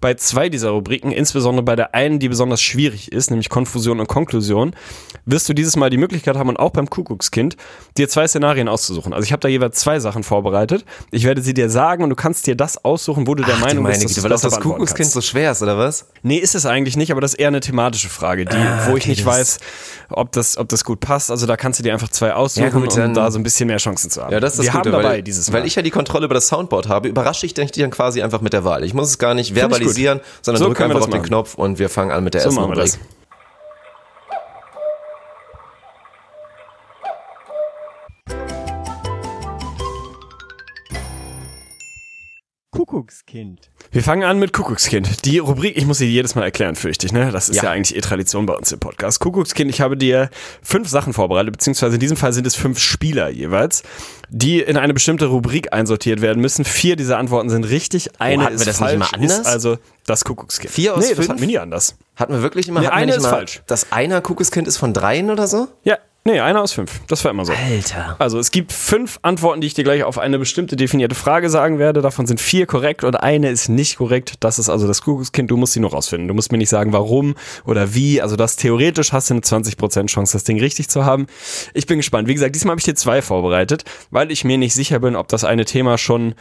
bei 0.00 0.14
zwei 0.14 0.48
dieser 0.48 0.70
Rubriken, 0.70 1.10
insbesondere 1.10 1.64
bei 1.64 1.74
der 1.76 1.94
einen, 1.94 2.18
die 2.20 2.28
besonders 2.28 2.60
schwierig 2.62 3.10
ist, 3.12 3.30
nämlich 3.30 3.48
Konfusion 3.48 3.98
und 4.00 4.06
Konklusion, 4.06 4.74
wirst 5.26 5.48
du 5.48 5.54
dieses 5.54 5.76
Mal 5.76 5.90
die 5.90 5.96
Möglichkeit 5.96 6.36
haben 6.36 6.48
und 6.48 6.56
auch 6.56 6.70
beim 6.70 6.88
Kuckuckskind, 6.88 7.56
dir 7.96 8.08
zwei 8.08 8.26
Szenarien 8.28 8.68
auszusuchen. 8.68 9.12
Also 9.12 9.24
ich 9.24 9.32
habe 9.32 9.40
da 9.40 9.48
jeweils 9.48 9.78
zwei 9.80 9.98
Sachen 10.00 10.22
vorbereitet. 10.22 10.84
Ich 11.10 11.24
werde 11.24 11.42
sie 11.42 11.52
dir 11.52 11.68
sagen 11.68 12.02
und 12.04 12.10
du 12.10 12.16
kannst 12.16 12.46
dir 12.46 12.54
das 12.54 12.84
aussuchen, 12.84 13.26
wo 13.26 13.34
du 13.34 13.42
der 13.42 13.56
Ach, 13.56 13.60
Meinung 13.60 13.84
bist, 13.84 14.04
dass 14.04 14.10
Güte, 14.12 14.22
weil 14.22 14.30
das 14.30 14.42
das 14.42 14.60
Kuckuckskind 14.60 14.98
kannst. 14.98 15.12
so 15.12 15.20
schwer 15.20 15.52
ist, 15.52 15.62
oder 15.62 15.76
was? 15.76 16.06
Nee, 16.22 16.36
ist 16.38 16.54
es 16.54 16.64
eigentlich 16.64 16.96
nicht, 16.96 17.10
aber 17.10 17.20
das 17.20 17.34
ist 17.34 17.40
eher 17.40 17.48
eine 17.48 17.60
thematische 17.60 18.08
Frage, 18.08 18.44
die, 18.44 18.56
wo 18.86 18.96
ich 18.96 19.02
okay, 19.04 19.10
nicht 19.10 19.26
weiß, 19.26 19.58
ob 20.10 20.32
das, 20.32 20.56
ob 20.58 20.68
das 20.68 20.84
gut 20.84 21.00
passt. 21.00 21.30
Also 21.30 21.46
da 21.46 21.56
kannst 21.56 21.78
du 21.80 21.82
dir 21.82 21.92
einfach 21.92 22.08
zwei 22.08 22.32
aussuchen, 22.34 22.64
Ja, 22.64 22.70
gut, 22.70 22.96
dann- 22.96 23.08
um 23.08 23.14
da 23.14 23.30
so 23.30 23.38
ein 23.38 23.42
bisschen 23.42 23.66
mehr 23.66 23.78
Chancen 23.78 24.10
zu 24.10 24.22
haben. 24.22 24.32
Ja, 24.32 24.40
das 24.40 24.52
ist 24.54 24.58
das 24.60 24.66
Wir 24.66 24.72
Gute, 24.72 24.78
haben 24.90 24.92
dabei 25.02 25.14
weil, 25.16 25.22
dieses 25.22 25.50
Mal. 25.50 25.58
weil 25.58 25.66
ich 25.66 25.74
ja 25.74 25.82
die 25.82 25.90
Kontrolle 25.90 26.24
über 26.26 26.34
das 26.34 26.46
Soundboard 26.48 26.88
habe, 26.88 27.08
überrasche 27.08 27.44
ich 27.46 27.54
dich 27.54 27.70
dann 27.72 27.90
quasi 27.90 28.22
einfach 28.22 28.40
mit 28.40 28.52
der 28.52 28.64
Wahl. 28.64 28.84
Ich 28.84 28.94
muss 28.94 29.08
es 29.08 29.18
gar 29.18 29.34
nicht 29.34 29.50
ich 29.50 29.56
gut. 29.88 29.96
verbalisieren, 29.96 30.20
sondern 30.42 30.62
So 30.62 30.70
wir 30.70 30.84
einfach 30.84 31.00
auf 31.00 31.06
den 31.06 31.18
machen. 31.18 31.26
Knopf 31.26 31.54
und 31.54 31.78
wir 31.78 31.88
fangen 31.88 32.10
an 32.10 32.24
mit 32.24 32.34
der 32.34 32.42
so 32.42 32.48
ersten 32.48 32.62
Rubrik. 32.62 32.98
Kuckuckskind. 42.70 43.70
Wir 43.90 44.02
fangen 44.02 44.22
an 44.24 44.38
mit 44.38 44.52
Kuckuckskind. 44.52 45.24
Die 45.24 45.38
Rubrik, 45.38 45.74
ich 45.78 45.86
muss 45.86 45.96
sie 45.96 46.06
jedes 46.06 46.34
Mal 46.34 46.42
erklären, 46.42 46.76
fürchte 46.76 47.06
ich, 47.06 47.12
ne? 47.12 47.32
Das 47.32 47.48
ist 47.48 47.56
ja. 47.56 47.64
Ja. 47.64 47.70
eigentlich 47.70 47.96
eh 47.96 48.00
Tradition 48.02 48.44
bei 48.44 48.52
uns 48.54 48.70
im 48.70 48.78
Podcast. 48.80 49.18
Kuckuckskind, 49.18 49.70
ich 49.70 49.80
habe 49.80 49.96
dir 49.96 50.28
fünf 50.62 50.90
Sachen 50.90 51.14
vorbereitet, 51.14 51.52
beziehungsweise 51.52 51.94
in 51.94 52.00
diesem 52.00 52.18
Fall 52.18 52.34
sind 52.34 52.46
es 52.46 52.54
fünf 52.54 52.78
Spieler 52.78 53.30
jeweils, 53.30 53.82
die 54.28 54.60
in 54.60 54.76
eine 54.76 54.92
bestimmte 54.92 55.24
Rubrik 55.26 55.72
einsortiert 55.72 56.20
werden 56.20 56.40
müssen. 56.42 56.66
Vier 56.66 56.96
dieser 56.96 57.16
Antworten 57.16 57.48
sind 57.48 57.64
richtig, 57.64 58.20
eine 58.20 58.42
hatten 58.44 58.52
wir 58.52 58.56
ist 58.56 58.66
das 58.66 58.78
nicht 58.78 58.90
falsch, 58.90 58.94
immer 58.94 59.14
anders? 59.14 59.38
ist 59.38 59.46
also 59.46 59.78
das 60.04 60.24
Kuckuckskind. 60.24 60.70
Vier 60.70 60.94
aus 60.94 61.00
nee, 61.04 61.08
das 61.08 61.16
fünf? 61.16 61.28
hatten 61.30 61.40
wir 61.40 61.46
nie 61.46 61.58
anders. 61.58 61.96
Hatten 62.16 62.34
wir 62.34 62.42
wirklich 62.42 62.68
immer, 62.68 62.80
Nee, 62.80 62.86
hatten 62.88 62.94
wir 62.96 62.98
eine 62.98 63.06
nicht 63.06 63.16
ist 63.16 63.22
mal, 63.22 63.30
falsch. 63.30 63.62
dass 63.66 63.90
einer 63.90 64.20
Kuckuckskind 64.20 64.68
ist 64.68 64.76
von 64.76 64.92
dreien 64.92 65.30
oder 65.30 65.46
so? 65.46 65.68
Ja, 65.82 65.96
nee, 66.28 66.40
einer 66.40 66.62
aus 66.62 66.72
fünf. 66.72 67.00
Das 67.08 67.24
war 67.24 67.30
immer 67.30 67.44
so. 67.44 67.52
Alter. 67.52 68.16
Also 68.18 68.38
es 68.38 68.50
gibt 68.50 68.72
fünf 68.72 69.18
Antworten, 69.22 69.60
die 69.60 69.66
ich 69.66 69.74
dir 69.74 69.84
gleich 69.84 70.04
auf 70.04 70.18
eine 70.18 70.38
bestimmte 70.38 70.76
definierte 70.76 71.14
Frage 71.14 71.50
sagen 71.50 71.78
werde. 71.78 72.02
Davon 72.02 72.26
sind 72.26 72.40
vier 72.40 72.66
korrekt 72.66 73.02
und 73.04 73.16
eine 73.16 73.50
ist 73.50 73.68
nicht 73.68 73.96
korrekt. 73.96 74.34
Das 74.40 74.58
ist 74.58 74.68
also 74.68 74.86
das 74.86 75.02
Kuckuckskind. 75.02 75.50
Du 75.50 75.56
musst 75.56 75.72
sie 75.72 75.80
nur 75.80 75.90
rausfinden. 75.90 76.28
Du 76.28 76.34
musst 76.34 76.52
mir 76.52 76.58
nicht 76.58 76.68
sagen, 76.68 76.92
warum 76.92 77.34
oder 77.64 77.94
wie. 77.94 78.20
Also 78.20 78.36
das 78.36 78.56
theoretisch 78.56 79.12
hast 79.12 79.30
du 79.30 79.34
eine 79.34 79.40
20% 79.40 80.06
Chance, 80.06 80.34
das 80.34 80.44
Ding 80.44 80.60
richtig 80.60 80.88
zu 80.88 81.04
haben. 81.04 81.26
Ich 81.74 81.86
bin 81.86 81.98
gespannt. 81.98 82.28
Wie 82.28 82.34
gesagt, 82.34 82.54
diesmal 82.54 82.72
habe 82.72 82.80
ich 82.80 82.84
dir 82.84 82.94
zwei 82.94 83.22
vorbereitet, 83.22 83.84
weil 84.10 84.30
ich 84.30 84.44
mir 84.44 84.58
nicht 84.58 84.74
sicher 84.74 84.98
bin, 85.00 85.16
ob 85.16 85.28
das 85.28 85.44
eine 85.44 85.64
Thema 85.64 85.98
schon 85.98 86.34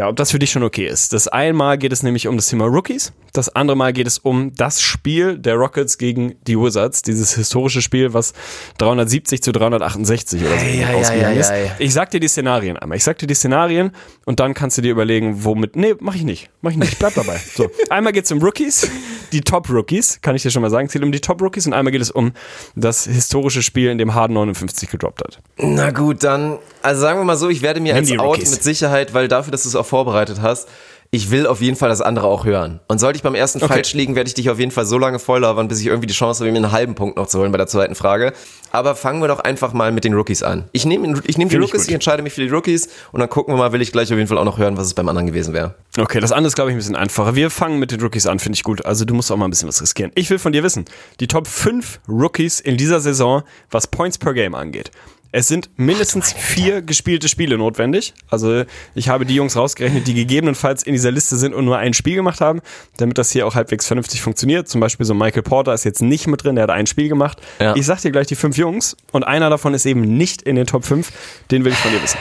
ja, 0.00 0.08
ob 0.08 0.16
das 0.16 0.30
für 0.30 0.38
dich 0.38 0.50
schon 0.50 0.62
okay 0.62 0.86
ist. 0.86 1.12
Das 1.12 1.28
einmal 1.28 1.76
geht 1.76 1.92
es 1.92 2.02
nämlich 2.02 2.26
um 2.26 2.36
das 2.36 2.46
Thema 2.46 2.64
Rookies. 2.64 3.12
Das 3.34 3.54
andere 3.54 3.76
Mal 3.76 3.92
geht 3.92 4.06
es 4.06 4.16
um 4.16 4.54
das 4.54 4.80
Spiel 4.80 5.36
der 5.36 5.56
Rockets 5.56 5.98
gegen 5.98 6.36
die 6.46 6.58
Wizards. 6.58 7.02
Dieses 7.02 7.34
historische 7.34 7.82
Spiel, 7.82 8.14
was 8.14 8.32
370 8.78 9.42
zu 9.42 9.52
368 9.52 10.40
oder 10.40 10.58
so 10.58 10.64
ei, 10.64 10.94
ausgegangen 10.94 11.36
ei, 11.36 11.40
ist. 11.40 11.52
Ich 11.78 11.92
sag 11.92 12.10
dir 12.12 12.18
die 12.18 12.28
Szenarien 12.28 12.78
einmal. 12.78 12.96
Ich 12.96 13.04
sag 13.04 13.18
dir 13.18 13.26
die 13.26 13.34
Szenarien 13.34 13.90
und 14.24 14.40
dann 14.40 14.54
kannst 14.54 14.78
du 14.78 14.82
dir 14.82 14.90
überlegen, 14.90 15.44
womit. 15.44 15.76
Nee, 15.76 15.94
mach 16.00 16.14
ich 16.14 16.24
nicht. 16.24 16.48
Mach 16.62 16.70
ich 16.70 16.78
nicht. 16.78 16.98
Bleib 16.98 17.14
dabei. 17.14 17.38
So. 17.52 17.68
Einmal 17.90 18.12
geht 18.12 18.24
es 18.24 18.32
um 18.32 18.40
Rookies, 18.40 18.88
die 19.32 19.40
Top-Rookies, 19.40 20.20
kann 20.22 20.36
ich 20.36 20.42
dir 20.42 20.50
schon 20.50 20.62
mal 20.62 20.70
sagen. 20.70 20.86
Es 20.86 20.92
geht 20.92 21.02
um 21.02 21.12
die 21.12 21.20
Top-Rookies 21.20 21.66
und 21.66 21.74
einmal 21.74 21.90
geht 21.90 22.00
es 22.00 22.10
um 22.10 22.32
das 22.74 23.04
historische 23.04 23.62
Spiel, 23.62 23.90
in 23.90 23.98
dem 23.98 24.14
Harden 24.14 24.34
59 24.34 24.88
gedroppt 24.88 25.20
hat. 25.20 25.40
Na 25.58 25.90
gut, 25.90 26.22
dann, 26.22 26.58
also 26.82 27.00
sagen 27.00 27.18
wir 27.20 27.24
mal 27.24 27.36
so, 27.36 27.48
ich 27.48 27.62
werde 27.62 27.80
mir 27.80 27.94
Nimm 27.94 28.02
als 28.02 28.18
Out 28.18 28.38
mit 28.38 28.62
Sicherheit, 28.62 29.14
weil 29.14 29.28
dafür, 29.28 29.50
dass 29.52 29.62
du 29.64 29.68
es 29.68 29.76
auch 29.76 29.86
vorbereitet 29.86 30.40
hast, 30.40 30.68
ich 31.12 31.32
will 31.32 31.48
auf 31.48 31.60
jeden 31.60 31.76
Fall 31.76 31.88
das 31.88 32.00
andere 32.00 32.28
auch 32.28 32.44
hören. 32.44 32.78
Und 32.86 33.00
sollte 33.00 33.16
ich 33.16 33.24
beim 33.24 33.34
ersten 33.34 33.58
Okay. 33.58 33.72
falsch 33.74 33.94
liegen, 33.94 34.14
werde 34.14 34.28
ich 34.28 34.34
dich 34.34 34.48
auf 34.48 34.60
jeden 34.60 34.70
Fall 34.70 34.86
so 34.86 34.96
lange 34.96 35.18
voll 35.18 35.40
labern, 35.40 35.66
bis 35.66 35.80
ich 35.80 35.86
irgendwie 35.86 36.06
die 36.06 36.14
Chance 36.14 36.44
habe, 36.44 36.52
mir 36.52 36.58
einen 36.58 36.70
halben 36.70 36.94
Punkt 36.94 37.16
noch 37.16 37.26
zu 37.26 37.40
holen 37.40 37.50
bei 37.50 37.58
der 37.58 37.66
zweiten 37.66 37.96
Frage. 37.96 38.32
Aber 38.70 38.94
fangen 38.94 39.20
wir 39.20 39.26
doch 39.26 39.40
einfach 39.40 39.72
mal 39.72 39.90
mit 39.90 40.04
den 40.04 40.14
Rookies 40.14 40.44
an. 40.44 40.66
Ich 40.70 40.86
nehme 40.86 41.20
ich 41.26 41.36
nehme 41.36 41.50
die 41.50 41.56
ich 41.56 41.62
Rookies, 41.62 41.80
gut. 41.80 41.88
ich 41.88 41.94
entscheide 41.94 42.22
mich 42.22 42.32
für 42.34 42.42
die 42.42 42.48
Rookies 42.48 42.88
und 43.10 43.18
dann 43.18 43.28
gucken 43.28 43.52
wir 43.54 43.58
mal, 43.58 43.72
will 43.72 43.82
ich 43.82 43.90
gleich 43.90 44.12
auf 44.12 44.18
jeden 44.18 44.28
Fall 44.28 44.38
auch 44.38 44.44
noch 44.44 44.58
hören, 44.58 44.76
was 44.76 44.86
es 44.86 44.94
beim 44.94 45.08
anderen 45.08 45.26
gewesen 45.26 45.52
wäre. 45.52 45.74
Okay, 45.98 46.20
das 46.20 46.30
andere 46.30 46.46
ist, 46.46 46.54
glaube 46.54 46.70
ich, 46.70 46.76
ein 46.76 46.78
bisschen 46.78 46.94
einfacher. 46.94 47.34
Wir 47.34 47.50
fangen 47.50 47.80
mit 47.80 47.90
den 47.90 48.00
Rookies 48.00 48.28
an, 48.28 48.38
finde 48.38 48.54
ich 48.54 48.62
gut. 48.62 48.84
Also 48.86 49.04
du 49.04 49.12
musst 49.12 49.32
auch 49.32 49.36
mal 49.36 49.46
ein 49.46 49.50
bisschen 49.50 49.66
was 49.66 49.82
riskieren. 49.82 50.12
Ich 50.14 50.30
will 50.30 50.38
von 50.38 50.52
dir 50.52 50.62
wissen, 50.62 50.84
die 51.18 51.26
Top 51.26 51.48
5 51.48 51.98
Rookies 52.08 52.60
in 52.60 52.76
dieser 52.76 53.00
Saison, 53.00 53.42
was 53.72 53.88
Points 53.88 54.16
per 54.16 54.32
Game 54.32 54.54
angeht. 54.54 54.92
Es 55.32 55.46
sind 55.46 55.70
mindestens 55.76 56.32
vier 56.32 56.82
gespielte 56.82 57.28
Spiele 57.28 57.56
notwendig. 57.56 58.14
Also 58.28 58.64
ich 58.94 59.08
habe 59.08 59.24
die 59.24 59.36
Jungs 59.36 59.54
rausgerechnet, 59.56 60.06
die 60.08 60.14
gegebenenfalls 60.14 60.82
in 60.82 60.92
dieser 60.92 61.12
Liste 61.12 61.36
sind 61.36 61.54
und 61.54 61.64
nur 61.64 61.78
ein 61.78 61.94
Spiel 61.94 62.16
gemacht 62.16 62.40
haben, 62.40 62.60
damit 62.96 63.16
das 63.16 63.30
hier 63.30 63.46
auch 63.46 63.54
halbwegs 63.54 63.86
vernünftig 63.86 64.22
funktioniert. 64.22 64.68
Zum 64.68 64.80
Beispiel 64.80 65.06
so 65.06 65.14
Michael 65.14 65.42
Porter 65.42 65.72
ist 65.72 65.84
jetzt 65.84 66.02
nicht 66.02 66.26
mit 66.26 66.42
drin, 66.42 66.56
der 66.56 66.64
hat 66.64 66.70
ein 66.70 66.86
Spiel 66.86 67.08
gemacht. 67.08 67.38
Ja. 67.60 67.76
Ich 67.76 67.86
sag 67.86 68.00
dir 68.00 68.10
gleich 68.10 68.26
die 68.26 68.34
fünf 68.34 68.56
Jungs 68.56 68.96
und 69.12 69.22
einer 69.22 69.50
davon 69.50 69.72
ist 69.72 69.86
eben 69.86 70.00
nicht 70.00 70.42
in 70.42 70.56
den 70.56 70.66
Top 70.66 70.84
5. 70.84 71.12
Den 71.50 71.64
will 71.64 71.72
ich 71.72 71.78
von 71.78 71.92
dir 71.92 72.02
wissen. 72.02 72.18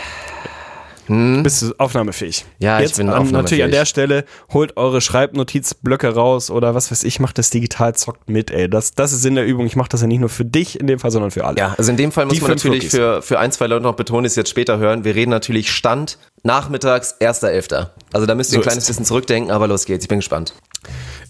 Bist 1.09 1.61
du 1.63 1.73
aufnahmefähig? 1.77 2.41
Hm? 2.41 2.47
Ja, 2.59 2.79
ich 2.79 2.87
Jetzt 2.87 2.97
bin 2.97 3.07
an, 3.09 3.13
Natürlich 3.13 3.31
an 3.31 3.35
aufnahmefähig. 3.35 3.71
der 3.71 3.85
Stelle, 3.85 4.25
holt 4.53 4.77
eure 4.77 5.01
Schreibnotizblöcke 5.01 6.13
raus 6.13 6.51
oder 6.51 6.75
was 6.75 6.91
weiß 6.91 7.03
ich, 7.03 7.19
macht 7.19 7.37
das 7.37 7.49
digital, 7.49 7.95
zockt 7.95 8.29
mit, 8.29 8.51
ey. 8.51 8.69
Das, 8.69 8.93
das 8.93 9.11
ist 9.13 9.21
Sinn 9.21 9.35
der 9.35 9.45
Übung. 9.45 9.65
Ich 9.65 9.75
mache 9.75 9.89
das 9.89 10.01
ja 10.01 10.07
nicht 10.07 10.19
nur 10.19 10.29
für 10.29 10.45
dich 10.45 10.79
in 10.79 10.87
dem 10.87 10.99
Fall, 10.99 11.11
sondern 11.11 11.31
für 11.31 11.45
alle. 11.45 11.57
Ja, 11.57 11.75
also 11.77 11.91
in 11.91 11.97
dem 11.97 12.11
Fall 12.11 12.25
muss 12.25 12.35
Die 12.35 12.41
man 12.41 12.51
natürlich 12.51 12.89
für, 12.89 13.21
für 13.21 13.39
ein, 13.39 13.51
zwei 13.51 13.67
Leute 13.67 13.83
noch 13.83 13.95
betonen, 13.95 14.23
die 14.23 14.27
es 14.27 14.35
jetzt 14.35 14.49
später 14.49 14.77
hören. 14.77 15.03
Wir 15.03 15.15
reden 15.15 15.31
natürlich 15.31 15.71
Stand 15.71 16.17
nachmittags 16.43 17.15
1.11. 17.19 17.87
Also 18.13 18.25
da 18.25 18.35
müsst 18.35 18.51
ihr 18.51 18.55
So 18.55 18.59
ein 18.59 18.63
kleines 18.63 18.85
bisschen 18.85 19.05
zurückdenken, 19.05 19.51
aber 19.51 19.67
los 19.67 19.85
geht's. 19.85 20.05
Ich 20.05 20.09
bin 20.09 20.19
gespannt. 20.19 20.53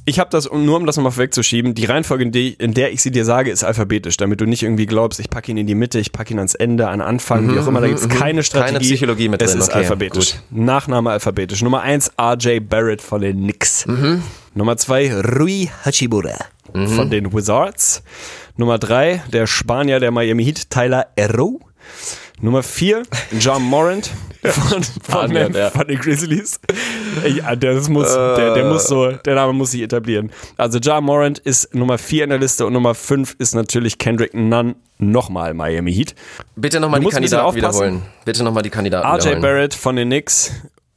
Ich 0.09 0.17
habe 0.17 0.31
das, 0.31 0.49
nur 0.51 0.75
um 0.75 0.87
das 0.87 0.97
nochmal 0.97 1.15
wegzuschieben, 1.15 1.75
die 1.75 1.85
Reihenfolge, 1.85 2.23
in, 2.23 2.31
die, 2.31 2.53
in 2.53 2.73
der 2.73 2.91
ich 2.91 3.03
sie 3.03 3.11
dir 3.11 3.25
sage, 3.25 3.51
ist 3.51 3.63
alphabetisch, 3.63 4.17
damit 4.17 4.41
du 4.41 4.45
nicht 4.45 4.63
irgendwie 4.63 4.87
glaubst, 4.87 5.19
ich 5.19 5.29
packe 5.29 5.51
ihn 5.51 5.57
in 5.57 5.67
die 5.67 5.75
Mitte, 5.75 5.99
ich 5.99 6.11
packe 6.11 6.33
ihn 6.33 6.39
ans 6.39 6.55
Ende, 6.55 6.87
an 6.87 6.99
Anfang, 6.99 7.53
wie 7.53 7.59
auch 7.59 7.67
immer, 7.67 7.79
da 7.79 7.87
gibt 7.87 7.99
es 7.99 8.09
keine 8.09 8.41
Strategie. 8.41 8.85
Mhm, 8.85 8.89
Psychologie 8.89 9.29
mit 9.29 9.39
es 9.39 9.51
drin, 9.51 9.61
ist 9.61 9.69
okay, 9.69 9.77
alphabetisch. 9.77 10.31
gut. 10.31 10.41
Nachname 10.49 11.11
alphabetisch. 11.11 11.61
Nummer 11.61 11.81
eins 11.81 12.11
RJ 12.19 12.61
Barrett 12.61 13.03
von 13.03 13.21
den 13.21 13.37
Knicks. 13.37 13.85
Mhm. 13.85 14.23
Nummer 14.55 14.77
zwei 14.77 15.13
Rui 15.13 15.69
Hachimura 15.85 16.39
von 16.73 17.11
den 17.11 17.31
Wizards. 17.31 18.01
Nummer 18.57 18.79
drei 18.79 19.21
der 19.31 19.45
Spanier 19.45 19.99
der 19.99 20.09
Miami 20.09 20.43
Heat, 20.43 20.71
Tyler 20.71 21.05
Erro. 21.17 21.59
Nummer 22.41 22.63
vier 22.63 23.03
John 23.39 23.63
Morant 23.63 24.11
von, 24.43 24.83
von, 24.83 25.33
den, 25.33 25.51
der. 25.51 25.71
von 25.71 25.87
den 25.87 25.99
Grizzlies. 25.99 26.59
Ja, 27.35 27.55
der, 27.55 27.73
das 27.75 27.89
muss, 27.89 28.13
der, 28.13 28.53
der 28.53 28.65
muss 28.65 28.87
so, 28.87 29.11
der 29.11 29.35
Name 29.35 29.51
muss 29.53 29.71
sich 29.71 29.81
etablieren. 29.81 30.31
Also 30.55 30.79
Ja 30.79 31.01
Morant 31.01 31.39
ist 31.39 31.75
Nummer 31.75 31.97
4 31.97 32.23
in 32.23 32.29
der 32.29 32.39
Liste 32.39 32.65
und 32.65 32.73
Nummer 32.73 32.95
5 32.95 33.35
ist 33.39 33.55
natürlich 33.55 33.97
Kendrick 33.97 34.33
Nunn, 34.33 34.75
nochmal 34.97 35.53
Miami 35.53 35.93
Heat. 35.93 36.15
Bitte 36.55 36.79
nochmal 36.79 37.01
die 37.01 37.07
Kandidaten 37.07 37.55
wiederholen. 37.55 38.01
Bitte 38.23 38.43
nochmal 38.43 38.63
die 38.63 38.69
Kandidaten 38.69 39.05
RJ 39.05 39.19
wiederholen. 39.19 39.41
Barrett 39.41 39.73
von 39.73 39.95
den 39.97 40.07
Knicks, 40.09 40.53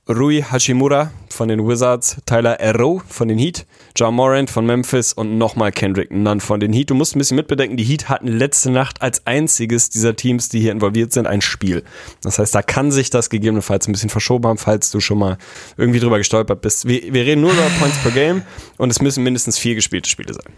Rui 0.08 0.42
Hachimura 0.42 1.12
von 1.30 1.46
den 1.46 1.64
Wizards, 1.64 2.16
Tyler 2.26 2.58
Erro 2.58 3.00
von 3.06 3.28
den 3.28 3.38
Heat, 3.38 3.66
Ja 3.96 4.10
Morant 4.10 4.50
von 4.50 4.66
Memphis 4.66 5.12
und 5.12 5.38
nochmal 5.38 5.70
Kendrick 5.70 6.10
Nunn 6.10 6.40
von 6.40 6.58
den 6.58 6.72
Heat. 6.72 6.90
Du 6.90 6.96
musst 6.96 7.14
ein 7.14 7.20
bisschen 7.20 7.36
mitbedenken, 7.36 7.76
die 7.76 7.84
Heat 7.84 8.08
hatten 8.08 8.26
letzte 8.26 8.72
Nacht 8.72 9.00
als 9.00 9.24
einziges 9.28 9.90
dieser 9.90 10.16
Teams, 10.16 10.48
die 10.48 10.58
hier 10.58 10.72
involviert 10.72 11.12
sind, 11.12 11.28
ein 11.28 11.40
Spiel. 11.40 11.84
Das 12.20 12.40
heißt, 12.40 12.52
da 12.52 12.62
kann 12.62 12.90
sich 12.90 13.10
das 13.10 13.30
gegebenenfalls 13.30 13.86
ein 13.86 13.92
bisschen 13.92 14.10
verschoben 14.10 14.48
haben, 14.48 14.58
falls 14.58 14.90
du 14.90 14.98
schon 14.98 15.18
mal 15.18 15.38
irgendwie 15.76 16.00
drüber 16.00 16.18
gestolpert 16.18 16.62
bist. 16.62 16.88
Wir, 16.88 17.14
wir 17.14 17.24
reden 17.24 17.40
nur 17.40 17.52
über 17.52 17.62
Points 17.78 17.98
per 17.98 18.10
Game 18.10 18.42
und 18.78 18.90
es 18.90 19.00
müssen 19.00 19.22
mindestens 19.22 19.56
vier 19.56 19.76
gespielte 19.76 20.10
Spiele 20.10 20.34
sein. 20.34 20.52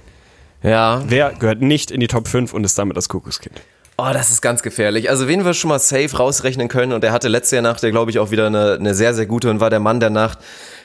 Ja, 0.63 1.05
Wer 1.07 1.35
gehört 1.35 1.61
nicht 1.61 1.91
in 1.91 2.01
die 2.01 2.09
Top 2.09 2.29
5 2.29 2.55
und 2.55 2.65
ist 2.65 2.79
damit 2.79 2.97
das 2.97 3.11
Kuckuckskind? 3.11 3.61
Oh, 3.97 4.11
das 4.13 4.31
ist 4.31 4.43
ganz 4.43 4.65
gefährlich. 4.65 5.09
Also 5.09 5.29
wen 5.29 5.45
wir 5.45 5.55
schon 5.55 5.69
mal 5.69 5.79
safe 5.79 6.17
rausrechnen 6.17 6.67
können 6.67 6.93
und 6.93 7.05
der 7.05 7.13
hatte 7.13 7.29
letzte 7.29 7.63
Nacht 7.63 7.81
ja 7.85 7.91
glaube 7.91 8.11
ich 8.11 8.19
auch 8.19 8.33
wieder 8.33 8.49
eine, 8.49 8.73
eine 8.73 8.93
sehr, 8.93 9.15
sehr 9.15 9.27
gute 9.27 9.49
und 9.51 9.61
war 9.61 9.71
der 9.71 9.79
Mann 9.79 10.01
der 10.01 10.11
Nacht. 10.11 10.39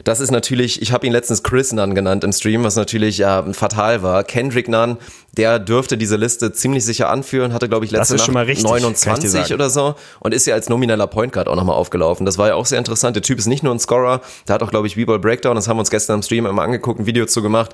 Das 0.04 0.20
ist 0.20 0.30
natürlich, 0.30 0.80
ich 0.84 0.92
habe 0.92 1.08
ihn 1.08 1.14
letztens 1.14 1.42
Chris 1.42 1.74
Nunn 1.74 1.96
genannt 1.96 2.24
im 2.24 2.32
Stream, 2.32 2.64
was 2.64 2.76
natürlich 2.76 3.18
ja 3.18 3.52
fatal 3.54 4.04
war. 4.04 4.24
Kendrick 4.24 4.68
Nunn, 4.68 4.98
der 5.40 5.58
dürfte 5.58 5.98
diese 5.98 6.18
Liste 6.18 6.52
ziemlich 6.52 6.84
sicher 6.84 7.10
anführen, 7.10 7.54
hatte 7.54 7.70
glaube 7.70 7.86
ich 7.86 7.92
letzte 7.92 8.16
Nacht 8.16 8.28
richtig, 8.28 8.36
kann 8.36 8.50
ich 8.50 8.58
dir 8.62 8.70
29 8.70 9.30
sagen. 9.32 9.54
oder 9.54 9.70
so 9.70 9.96
und 10.20 10.34
ist 10.34 10.46
ja 10.46 10.54
als 10.54 10.68
nomineller 10.68 11.08
Point 11.08 11.32
Guard 11.32 11.48
auch 11.48 11.56
nochmal 11.56 11.76
aufgelaufen. 11.76 12.26
Das 12.26 12.38
war 12.38 12.50
ja 12.50 12.56
auch 12.56 12.66
sehr 12.66 12.78
interessant. 12.78 13.16
Der 13.16 13.24
Typ 13.24 13.40
ist 13.40 13.48
nicht 13.48 13.64
nur 13.64 13.74
ein 13.74 13.80
Scorer, 13.80 14.22
der 14.48 14.56
hat 14.56 14.64
auch 14.64 14.70
glaube 14.70 14.88
ich 14.88 14.96
B-Ball 14.96 15.20
Breakdown, 15.20 15.56
das 15.56 15.70
haben 15.70 15.78
wir 15.78 15.82
uns 15.82 15.90
gestern 15.90 16.18
im 16.18 16.24
Stream 16.24 16.46
immer 16.46 16.62
angeguckt, 16.62 17.00
ein 17.00 17.06
Video 17.06 17.26
zu 17.26 17.42
gemacht. 17.42 17.74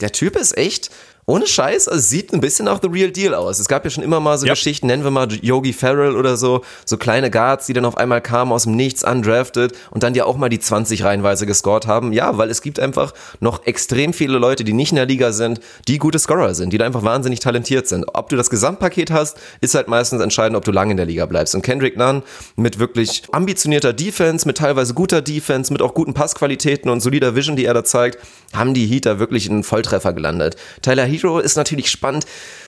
Der 0.00 0.10
Typ 0.10 0.34
ist 0.34 0.58
echt 0.58 0.90
ohne 1.26 1.46
Scheiß, 1.46 1.88
also 1.88 2.00
sieht 2.00 2.32
ein 2.34 2.40
bisschen 2.40 2.66
nach 2.66 2.80
The 2.82 2.88
Real 2.88 3.10
Deal 3.10 3.34
aus. 3.34 3.58
Es 3.58 3.66
gab 3.66 3.84
ja 3.84 3.90
schon 3.90 4.04
immer 4.04 4.20
mal 4.20 4.36
so 4.36 4.44
Ja. 4.44 4.52
Geschichten, 4.52 4.88
nennen 4.88 5.04
wir 5.04 5.10
mal 5.10 5.26
Yogi 5.32 5.72
Farrell 5.72 6.16
oder 6.16 6.36
so, 6.36 6.62
so 6.84 6.98
kleine 6.98 7.30
Guards, 7.30 7.64
die 7.66 7.72
dann 7.72 7.86
auf 7.86 7.96
einmal 7.96 8.20
kamen 8.20 8.52
aus 8.52 8.64
dem 8.64 8.76
Nichts, 8.76 9.04
undrafted 9.04 9.72
und 9.90 10.02
dann 10.02 10.14
ja 10.14 10.26
auch 10.26 10.36
mal 10.36 10.50
die 10.50 10.58
20 10.60 11.02
reihenweise 11.02 11.46
gescored 11.46 11.86
haben. 11.86 12.12
Ja, 12.12 12.36
weil 12.36 12.50
es 12.50 12.60
gibt 12.60 12.78
einfach 12.78 13.14
noch 13.40 13.64
extrem 13.66 14.12
viele 14.12 14.36
Leute, 14.38 14.64
die 14.64 14.74
nicht 14.74 14.92
in 14.92 14.96
der 14.96 15.06
Liga 15.06 15.32
sind, 15.32 15.60
die 15.88 15.96
gute 15.96 16.18
Scorer 16.18 16.54
sind, 16.54 16.74
die 16.74 16.78
da 16.78 16.84
einfach 16.84 17.03
wahnsinnig 17.04 17.40
talentiert 17.40 17.86
sind. 17.86 18.06
Ob 18.14 18.28
du 18.28 18.36
das 18.36 18.50
Gesamtpaket 18.50 19.10
hast, 19.10 19.38
ist 19.60 19.74
halt 19.74 19.88
meistens 19.88 20.20
entscheidend, 20.22 20.56
ob 20.56 20.64
du 20.64 20.72
lange 20.72 20.92
in 20.92 20.96
der 20.96 21.06
Liga 21.06 21.26
bleibst. 21.26 21.54
Und 21.54 21.62
Kendrick 21.62 21.96
Nunn 21.96 22.22
mit 22.56 22.78
wirklich 22.78 23.22
ambitionierter 23.32 23.92
Defense, 23.92 24.46
mit 24.46 24.58
teilweise 24.58 24.94
guter 24.94 25.22
Defense, 25.22 25.72
mit 25.72 25.82
auch 25.82 25.94
guten 25.94 26.14
Passqualitäten 26.14 26.90
und 26.90 27.00
solider 27.00 27.36
Vision, 27.36 27.56
die 27.56 27.64
er 27.64 27.74
da 27.74 27.84
zeigt, 27.84 28.18
haben 28.52 28.74
die 28.74 28.86
Heat 28.86 29.06
da 29.06 29.18
wirklich 29.18 29.48
einen 29.50 29.64
Volltreffer 29.64 30.12
gelandet. 30.12 30.56
Tyler 30.82 31.04
Hero 31.04 31.38
ist 31.38 31.56
natürlich 31.56 31.90
spannend. 31.90 32.26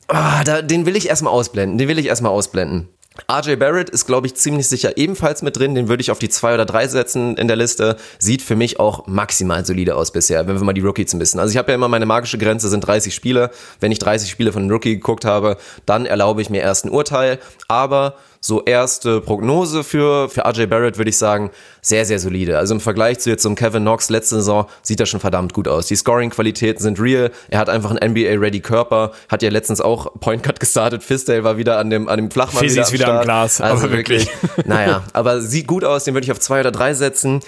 Ah, 0.09 0.45
da, 0.45 0.63
den 0.63 0.87
will 0.87 0.97
ich 0.97 1.09
erstmal 1.09 1.33
ausblenden. 1.33 1.79
Den 1.79 1.89
will 1.89 1.99
ich 1.99 2.07
erstmal 2.07 2.33
ausblenden. 2.33 2.89
RJ 3.31 3.57
Barrett 3.57 3.91
ist, 3.91 4.07
glaube 4.07 4.27
ich, 4.27 4.35
ziemlich 4.35 4.69
sicher 4.69 4.97
ebenfalls 4.97 5.43
mit 5.43 5.57
drin. 5.57 5.75
Den 5.75 5.89
würde 5.89 6.01
ich 6.01 6.11
auf 6.11 6.19
die 6.19 6.29
zwei 6.29 6.55
oder 6.55 6.65
drei 6.65 6.87
setzen 6.89 7.37
in 7.37 7.49
der 7.49 7.57
Liste. 7.57 7.97
Sieht 8.19 8.43
für 8.43 8.57
mich 8.57 8.79
auch 8.79 9.07
maximal 9.07 9.65
solide 9.65 9.97
aus 9.97 10.13
bisher, 10.13 10.47
wenn 10.47 10.57
wir 10.57 10.65
mal 10.65 10.73
die 10.73 10.81
Rookies 10.81 11.13
ein 11.13 11.19
bisschen. 11.19 11.41
Also 11.41 11.53
ich 11.53 11.57
habe 11.57 11.71
ja 11.71 11.75
immer 11.75 11.89
meine 11.89 12.07
magische 12.07 12.39
Grenze 12.39 12.69
sind 12.69 12.81
30 12.81 13.15
Spiele. 13.15 13.51
Wenn 13.81 13.93
ich 13.93 13.99
30 13.99 14.31
Spiele 14.31 14.53
von 14.53 14.63
einem 14.63 14.71
Rookie 14.71 14.95
geguckt 14.95 15.25
habe, 15.25 15.57
dann 15.87 16.07
erlaube 16.07 16.43
ich 16.43 16.51
mir 16.51 16.61
erst 16.61 16.85
ein 16.85 16.91
Urteil. 16.91 17.39
Aber 17.69 18.15
so 18.47 18.63
erste 18.65 19.21
Prognose 19.21 19.83
für, 19.83 20.29
für 20.29 20.47
RJ 20.47 20.67
Barrett 20.67 20.99
würde 20.99 21.11
ich 21.11 21.19
sagen, 21.19 21.51
sehr, 21.83 22.05
sehr 22.05 22.21
solide. 22.21 22.59
Also 22.59 22.75
im 22.75 22.81
Vergleich 22.81 23.19
zu 23.19 23.29
jetzt 23.29 23.43
zum 23.43 23.57
Kevin 23.57 23.83
Knox 23.83 24.09
letzte 24.09 24.37
Saison 24.37 24.67
sieht 24.83 25.01
er 25.01 25.07
schon 25.07 25.19
verdammt 25.19 25.53
gut 25.53 25.67
aus. 25.67 25.87
Die 25.87 25.97
Scoring-Qualitäten 25.97 26.81
sind 26.81 27.01
real. 27.01 27.33
Er 27.49 27.59
hat 27.59 27.69
einfach 27.69 27.91
einen 27.91 28.13
NBA-ready 28.13 28.61
Körper. 28.61 29.11
Hat 29.29 29.43
ja 29.43 29.51
letztens 29.51 29.81
auch 29.81 30.21
Point 30.21 30.45
Cut 30.45 30.61
gestartet. 30.61 31.03
Fisdale 31.03 31.43
war 31.43 31.57
wieder 31.57 31.79
an 31.79 31.91
dem, 31.91 32.09
an 32.09 32.19
dem 32.19 32.31
Flachmann 32.31 32.63
Fizzy 32.63 32.79
ist 32.79 32.93
wieder 32.93 33.19
am. 33.19 33.25
Glas, 33.25 33.61
Also 33.61 33.85
aber 33.85 33.93
wirklich. 33.93 34.27
wirklich. 34.27 34.67
Naja, 34.67 35.03
aber 35.13 35.41
sieht 35.41 35.67
gut 35.67 35.85
aus. 35.85 36.05
Den 36.05 36.15
würde 36.15 36.25
ich 36.25 36.31
auf 36.31 36.39
zwei 36.39 36.61
oder 36.61 36.71
drei 36.71 36.95
setzen. 36.95 37.41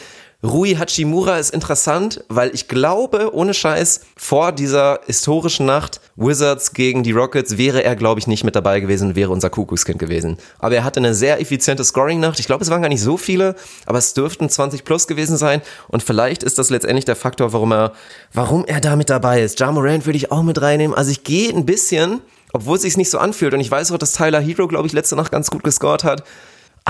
Rui 0.45 0.77
Hachimura 0.77 1.37
ist 1.39 1.53
interessant, 1.53 2.23
weil 2.29 2.55
ich 2.55 2.69
glaube, 2.69 3.35
ohne 3.35 3.55
Scheiß, 3.55 4.03
vor 4.17 4.53
dieser 4.53 5.01
historischen 5.05 5.67
Nacht 5.67 6.01
Wizards 6.15 6.75
gegen 6.75 7.03
die 7.03 7.11
Rockets 7.11 7.59
wäre 7.59 7.83
er, 7.83 7.97
glaube 7.97 8.21
ich, 8.21 8.29
nicht 8.29 8.45
mit 8.45 8.55
dabei 8.55 8.79
gewesen, 8.79 9.17
wäre 9.17 9.33
unser 9.33 9.51
Kuckuckskind 9.51 9.99
gewesen. 9.99 10.39
Aber 10.61 10.77
er 10.77 10.85
hatte 10.85 11.01
eine 11.01 11.13
sehr 11.13 11.41
effiziente 11.41 11.83
Scoring-Nacht. 11.83 12.39
Ich 12.39 12.47
glaube, 12.47 12.63
es 12.63 12.71
waren 12.71 12.83
gar 12.83 12.89
nicht 12.89 13.03
so 13.03 13.17
viele, 13.17 13.57
aber 13.85 13.99
es 13.99 14.15
dürften 14.15 14.49
20 14.49 14.85
plus 14.85 15.09
gewesen 15.09 15.37
sein. 15.37 15.61
Und 15.89 16.05
vielleicht 16.05 16.45
ist 16.45 16.57
das 16.57 16.71
letztendlich 16.71 17.05
der 17.05 17.17
Faktor, 17.17 17.53
warum 17.53 17.73
er, 17.73 17.93
warum 18.33 18.65
er 18.65 18.81
da 18.81 18.95
mit 18.95 19.11
dabei 19.11 19.43
ist. 19.43 19.59
Ja 19.59 19.73
Morant 19.73 20.07
würde 20.07 20.19
ich 20.19 20.31
auch 20.31 20.45
mit 20.45 20.63
reinnehmen. 20.63 20.97
Also 20.97 21.11
ich 21.11 21.25
gehe 21.25 21.53
ein 21.53 21.67
bisschen, 21.67 22.21
obwohl 22.53 22.77
es 22.77 22.83
sich 22.83 22.97
nicht 22.97 23.11
so 23.11 23.19
anfühlt. 23.19 23.55
Und 23.55 23.61
ich 23.61 23.73
weiß 23.73 23.91
auch, 23.91 23.99
dass 23.99 24.13
Tyler 24.13 24.41
Hero, 24.41 24.69
glaube 24.69 24.87
ich, 24.87 24.93
letzte 24.93 25.17
Nacht 25.17 25.33
ganz 25.33 25.51
gut 25.51 25.65
gescored 25.65 26.05
hat. 26.05 26.23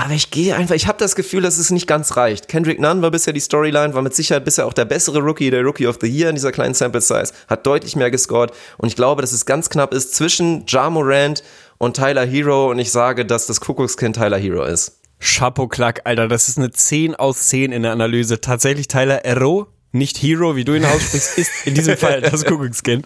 Aber 0.01 0.13
ich 0.13 0.31
gehe 0.31 0.55
einfach, 0.55 0.75
ich 0.75 0.87
habe 0.87 0.97
das 0.97 1.13
Gefühl, 1.13 1.41
dass 1.41 1.57
es 1.57 1.71
nicht 1.71 1.85
ganz 1.85 2.15
reicht. 2.15 2.47
Kendrick 2.47 2.79
Nunn 2.79 3.01
war 3.01 3.11
bisher 3.11 3.33
die 3.33 3.41
Storyline, 3.41 3.93
war 3.93 4.01
mit 4.01 4.15
Sicherheit 4.15 4.45
bisher 4.45 4.65
auch 4.65 4.71
der 4.71 4.85
bessere 4.85 5.19
Rookie, 5.19 5.51
der 5.51 5.61
Rookie 5.61 5.87
of 5.87 5.97
the 5.99 6.07
Year 6.07 6.29
in 6.29 6.35
dieser 6.35 6.53
kleinen 6.53 6.73
Sample 6.73 7.01
Size, 7.01 7.33
hat 7.49 7.67
deutlich 7.67 7.97
mehr 7.97 8.09
gescored 8.09 8.53
und 8.77 8.87
ich 8.87 8.95
glaube, 8.95 9.21
dass 9.21 9.33
es 9.33 9.45
ganz 9.45 9.69
knapp 9.69 9.93
ist 9.93 10.15
zwischen 10.15 10.63
Ja 10.69 10.89
Morant 10.89 11.43
und 11.79 11.97
Tyler 11.97 12.25
Hero 12.25 12.71
und 12.71 12.79
ich 12.79 12.93
sage, 12.93 13.25
dass 13.25 13.45
das 13.45 13.59
Kuckuckskind 13.59 14.15
Tyler 14.15 14.37
Hero 14.37 14.63
ist. 14.63 15.01
Chapeau 15.19 15.67
Klack, 15.67 15.99
Alter, 16.05 16.29
das 16.29 16.47
ist 16.47 16.57
eine 16.57 16.71
10 16.71 17.15
aus 17.15 17.49
10 17.49 17.73
in 17.73 17.83
der 17.83 17.91
Analyse. 17.91 18.39
Tatsächlich 18.39 18.87
Tyler 18.87 19.25
Erro, 19.25 19.67
nicht 19.91 20.17
Hero, 20.21 20.55
wie 20.55 20.63
du 20.63 20.75
ihn 20.75 20.85
aussprichst, 20.85 21.37
ist 21.37 21.51
in 21.65 21.73
diesem 21.73 21.97
Fall 21.97 22.21
das 22.21 22.45
Kuckuckskind. 22.45 23.05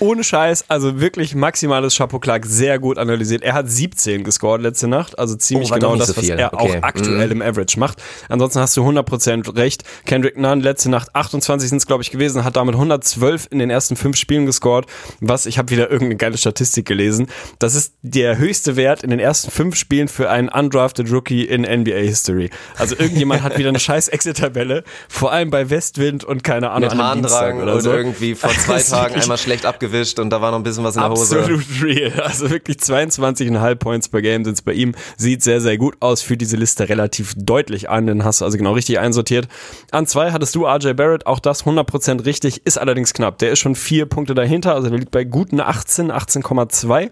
Ohne 0.00 0.24
Scheiß, 0.24 0.64
also 0.68 1.00
wirklich 1.00 1.34
maximales 1.34 1.96
Chapeau 1.96 2.18
Clark, 2.18 2.44
sehr 2.46 2.78
gut 2.78 2.98
analysiert. 2.98 3.42
Er 3.42 3.54
hat 3.54 3.70
17 3.70 4.24
gescored 4.24 4.62
letzte 4.62 4.88
Nacht, 4.88 5.18
also 5.18 5.36
ziemlich 5.36 5.70
Oh, 5.70 5.74
genau 5.74 5.96
das, 5.96 6.08
so 6.08 6.16
was 6.16 6.28
er 6.28 6.52
Okay. 6.52 6.78
Auch 6.78 6.82
aktuell 6.82 7.30
im 7.30 7.42
Average 7.42 7.78
macht. 7.78 8.02
Ansonsten 8.28 8.60
hast 8.60 8.76
du 8.76 8.82
100% 8.82 9.56
recht. 9.56 9.84
Kendrick 10.06 10.36
Nunn 10.36 10.60
letzte 10.60 10.90
Nacht 10.90 11.14
28 11.14 11.68
sind 11.68 11.78
es, 11.78 11.86
glaube 11.86 12.02
ich, 12.02 12.10
gewesen, 12.10 12.44
hat 12.44 12.56
damit 12.56 12.74
112 12.74 13.48
in 13.50 13.58
den 13.58 13.70
ersten 13.70 13.96
fünf 13.96 14.16
Spielen 14.16 14.46
gescored, 14.46 14.86
was, 15.20 15.46
ich 15.46 15.58
habe 15.58 15.70
wieder 15.70 15.90
irgendeine 15.90 16.16
geile 16.16 16.38
Statistik 16.38 16.86
gelesen, 16.86 17.28
das 17.58 17.74
ist 17.74 17.94
der 18.02 18.38
höchste 18.38 18.76
Wert 18.76 19.02
in 19.02 19.10
den 19.10 19.20
ersten 19.20 19.50
fünf 19.50 19.76
Spielen 19.76 20.08
für 20.08 20.30
einen 20.30 20.48
undrafted 20.48 21.12
Rookie 21.12 21.44
in 21.44 21.62
NBA 21.62 21.98
History. 21.98 22.50
Also 22.76 22.96
irgendjemand 22.98 23.42
hat 23.42 23.58
wieder 23.58 23.68
eine 23.68 23.78
scheiß 23.80 24.08
Excel-Tabelle, 24.08 24.84
vor 25.08 25.32
allem 25.32 25.50
bei 25.50 25.70
Westville 25.70 26.07
Wind 26.08 26.24
und 26.24 26.42
keine 26.42 26.70
Ahnung. 26.70 26.88
Mit 26.88 26.98
Harndrang 26.98 27.62
oder 27.62 27.80
so. 27.80 27.92
irgendwie 27.92 28.34
vor 28.34 28.50
zwei 28.64 28.80
Tagen 28.80 29.20
einmal 29.20 29.38
schlecht 29.38 29.66
abgewischt 29.66 30.18
und 30.18 30.30
da 30.30 30.40
war 30.40 30.50
noch 30.50 30.58
ein 30.58 30.62
bisschen 30.62 30.84
was 30.84 30.96
in 30.96 31.02
der 31.02 31.10
Hose. 31.10 31.38
Absolut 31.40 31.64
real. 31.82 32.20
Also 32.20 32.50
wirklich 32.50 32.78
22,5 32.78 33.74
Points 33.76 34.08
per 34.08 34.22
Game 34.22 34.44
sind 34.44 34.54
es 34.54 34.62
bei 34.62 34.72
ihm. 34.72 34.94
Sieht 35.16 35.42
sehr, 35.42 35.60
sehr 35.60 35.76
gut 35.78 35.96
aus. 36.00 36.22
Führt 36.22 36.40
diese 36.40 36.56
Liste 36.56 36.88
relativ 36.88 37.34
deutlich 37.36 37.90
an. 37.90 38.06
Den 38.06 38.24
hast 38.24 38.40
du 38.40 38.44
also 38.44 38.56
genau 38.56 38.72
richtig 38.72 38.98
einsortiert. 38.98 39.48
An 39.90 40.06
zwei 40.06 40.32
hattest 40.32 40.54
du 40.54 40.66
RJ 40.66 40.94
Barrett. 40.94 41.26
Auch 41.26 41.40
das 41.40 41.64
100% 41.64 42.24
richtig. 42.24 42.64
Ist 42.64 42.78
allerdings 42.78 43.12
knapp. 43.12 43.38
Der 43.38 43.52
ist 43.52 43.58
schon 43.58 43.74
vier 43.74 44.06
Punkte 44.06 44.34
dahinter. 44.34 44.74
Also 44.74 44.88
der 44.88 44.98
liegt 44.98 45.10
bei 45.10 45.24
guten 45.24 45.60
18, 45.60 46.10
18,2. 46.10 47.10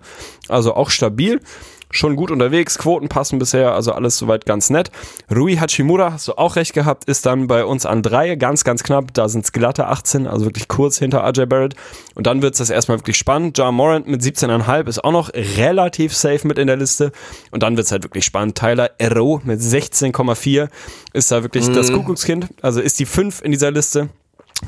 Also 0.48 0.74
auch 0.74 0.90
stabil 0.90 1.40
schon 1.90 2.16
gut 2.16 2.30
unterwegs, 2.30 2.78
Quoten 2.78 3.08
passen 3.08 3.38
bisher, 3.38 3.72
also 3.72 3.92
alles 3.92 4.18
soweit 4.18 4.46
ganz 4.46 4.70
nett. 4.70 4.90
Rui 5.34 5.56
Hachimura, 5.56 6.12
hast 6.12 6.28
du 6.28 6.32
auch 6.34 6.56
recht 6.56 6.72
gehabt, 6.72 7.04
ist 7.04 7.26
dann 7.26 7.46
bei 7.46 7.64
uns 7.64 7.86
an 7.86 8.02
drei, 8.02 8.34
ganz, 8.36 8.64
ganz 8.64 8.82
knapp, 8.82 9.14
da 9.14 9.28
sind 9.28 9.44
es 9.44 9.52
glatte 9.52 9.86
18, 9.86 10.26
also 10.26 10.44
wirklich 10.46 10.68
kurz 10.68 10.98
hinter 10.98 11.26
RJ 11.26 11.46
Barrett. 11.46 11.74
Und 12.14 12.26
dann 12.26 12.42
wird 12.42 12.54
es 12.54 12.58
das 12.58 12.70
erstmal 12.70 12.98
wirklich 12.98 13.16
spannend. 13.16 13.56
John 13.58 13.74
Morant 13.74 14.06
mit 14.06 14.22
17,5 14.22 14.88
ist 14.88 15.04
auch 15.04 15.12
noch 15.12 15.30
relativ 15.34 16.14
safe 16.14 16.46
mit 16.46 16.58
in 16.58 16.66
der 16.66 16.76
Liste. 16.76 17.12
Und 17.50 17.62
dann 17.62 17.76
wird 17.76 17.86
es 17.86 17.92
halt 17.92 18.02
wirklich 18.02 18.24
spannend. 18.24 18.56
Tyler 18.58 18.90
Ero 18.98 19.40
mit 19.44 19.60
16,4 19.60 20.68
ist 21.12 21.30
da 21.30 21.42
wirklich 21.42 21.70
das 21.72 21.92
Kuckuckskind, 21.92 22.48
also 22.62 22.80
ist 22.80 22.98
die 22.98 23.06
5 23.06 23.42
in 23.42 23.52
dieser 23.52 23.70
Liste. 23.70 24.08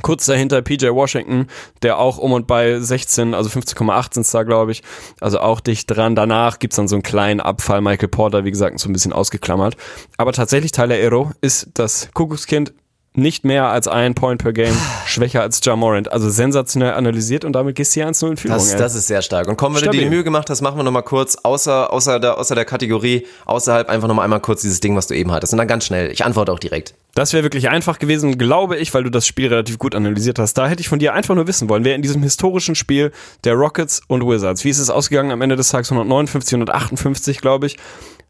Kurz 0.02 0.26
dahinter 0.26 0.60
PJ 0.60 0.88
Washington, 0.88 1.46
der 1.82 1.98
auch 1.98 2.18
um 2.18 2.32
und 2.32 2.46
bei 2.46 2.78
16, 2.78 3.32
also 3.34 3.48
15,8 3.48 4.14
sind 4.14 4.34
da, 4.34 4.42
glaube 4.42 4.72
ich. 4.72 4.82
Also 5.20 5.40
auch 5.40 5.60
dicht 5.60 5.90
dran. 5.90 6.14
Danach 6.14 6.58
gibt's 6.58 6.76
dann 6.76 6.88
so 6.88 6.96
einen 6.96 7.02
kleinen 7.02 7.40
Abfall. 7.40 7.80
Michael 7.80 8.08
Porter, 8.08 8.44
wie 8.44 8.50
gesagt, 8.50 8.78
so 8.78 8.88
ein 8.88 8.92
bisschen 8.92 9.12
ausgeklammert. 9.12 9.76
Aber 10.18 10.32
tatsächlich, 10.32 10.72
Tyler 10.72 10.98
Ero 10.98 11.32
ist 11.40 11.68
das 11.74 12.10
Kuckuckskind 12.12 12.72
nicht 13.14 13.44
mehr 13.44 13.66
als 13.66 13.88
ein 13.88 14.14
Point 14.14 14.42
per 14.42 14.52
Game, 14.52 14.76
schwächer 15.06 15.42
als 15.42 15.60
Ja 15.64 15.76
Morant. 15.76 16.12
Also 16.12 16.30
sensationell 16.30 16.92
analysiert 16.92 17.44
und 17.44 17.52
damit 17.52 17.74
gehst 17.74 17.94
du 17.94 18.00
hier 18.00 18.08
1-0 18.08 18.30
in 18.30 18.36
Führung. 18.36 18.58
Das, 18.58 18.76
das 18.76 18.94
ist 18.94 19.06
sehr 19.06 19.22
stark. 19.22 19.48
Und 19.48 19.56
komm, 19.56 19.74
wenn 19.74 19.82
du 19.82 19.90
dir 19.90 20.02
die. 20.02 20.08
Mühe 20.08 20.24
gemacht 20.24 20.48
hast, 20.50 20.60
machen 20.60 20.78
wir 20.78 20.84
nochmal 20.84 21.02
kurz, 21.02 21.36
außer, 21.36 21.92
außer, 21.92 22.20
der, 22.20 22.38
außer 22.38 22.54
der 22.54 22.64
Kategorie, 22.64 23.26
außerhalb 23.46 23.88
einfach 23.88 24.08
nochmal 24.08 24.24
einmal 24.24 24.40
kurz 24.40 24.62
dieses 24.62 24.80
Ding, 24.80 24.96
was 24.96 25.06
du 25.06 25.14
eben 25.14 25.32
hattest. 25.32 25.52
Und 25.52 25.58
dann 25.58 25.68
ganz 25.68 25.84
schnell. 25.84 26.10
Ich 26.10 26.24
antworte 26.24 26.52
auch 26.52 26.58
direkt. 26.58 26.94
Das 27.18 27.32
wäre 27.32 27.42
wirklich 27.42 27.68
einfach 27.68 27.98
gewesen, 27.98 28.38
glaube 28.38 28.76
ich, 28.76 28.94
weil 28.94 29.02
du 29.02 29.10
das 29.10 29.26
Spiel 29.26 29.48
relativ 29.48 29.76
gut 29.76 29.96
analysiert 29.96 30.38
hast. 30.38 30.54
Da 30.54 30.68
hätte 30.68 30.82
ich 30.82 30.88
von 30.88 31.00
dir 31.00 31.14
einfach 31.14 31.34
nur 31.34 31.48
wissen 31.48 31.68
wollen, 31.68 31.84
wer 31.84 31.96
in 31.96 32.02
diesem 32.02 32.22
historischen 32.22 32.76
Spiel 32.76 33.10
der 33.42 33.54
Rockets 33.54 34.02
und 34.06 34.24
Wizards, 34.24 34.62
wie 34.62 34.68
ist 34.68 34.78
es 34.78 34.88
ausgegangen 34.88 35.32
am 35.32 35.42
Ende 35.42 35.56
des 35.56 35.68
Tages 35.68 35.90
159, 35.90 36.54
158, 36.54 37.40
glaube 37.40 37.66
ich. 37.66 37.76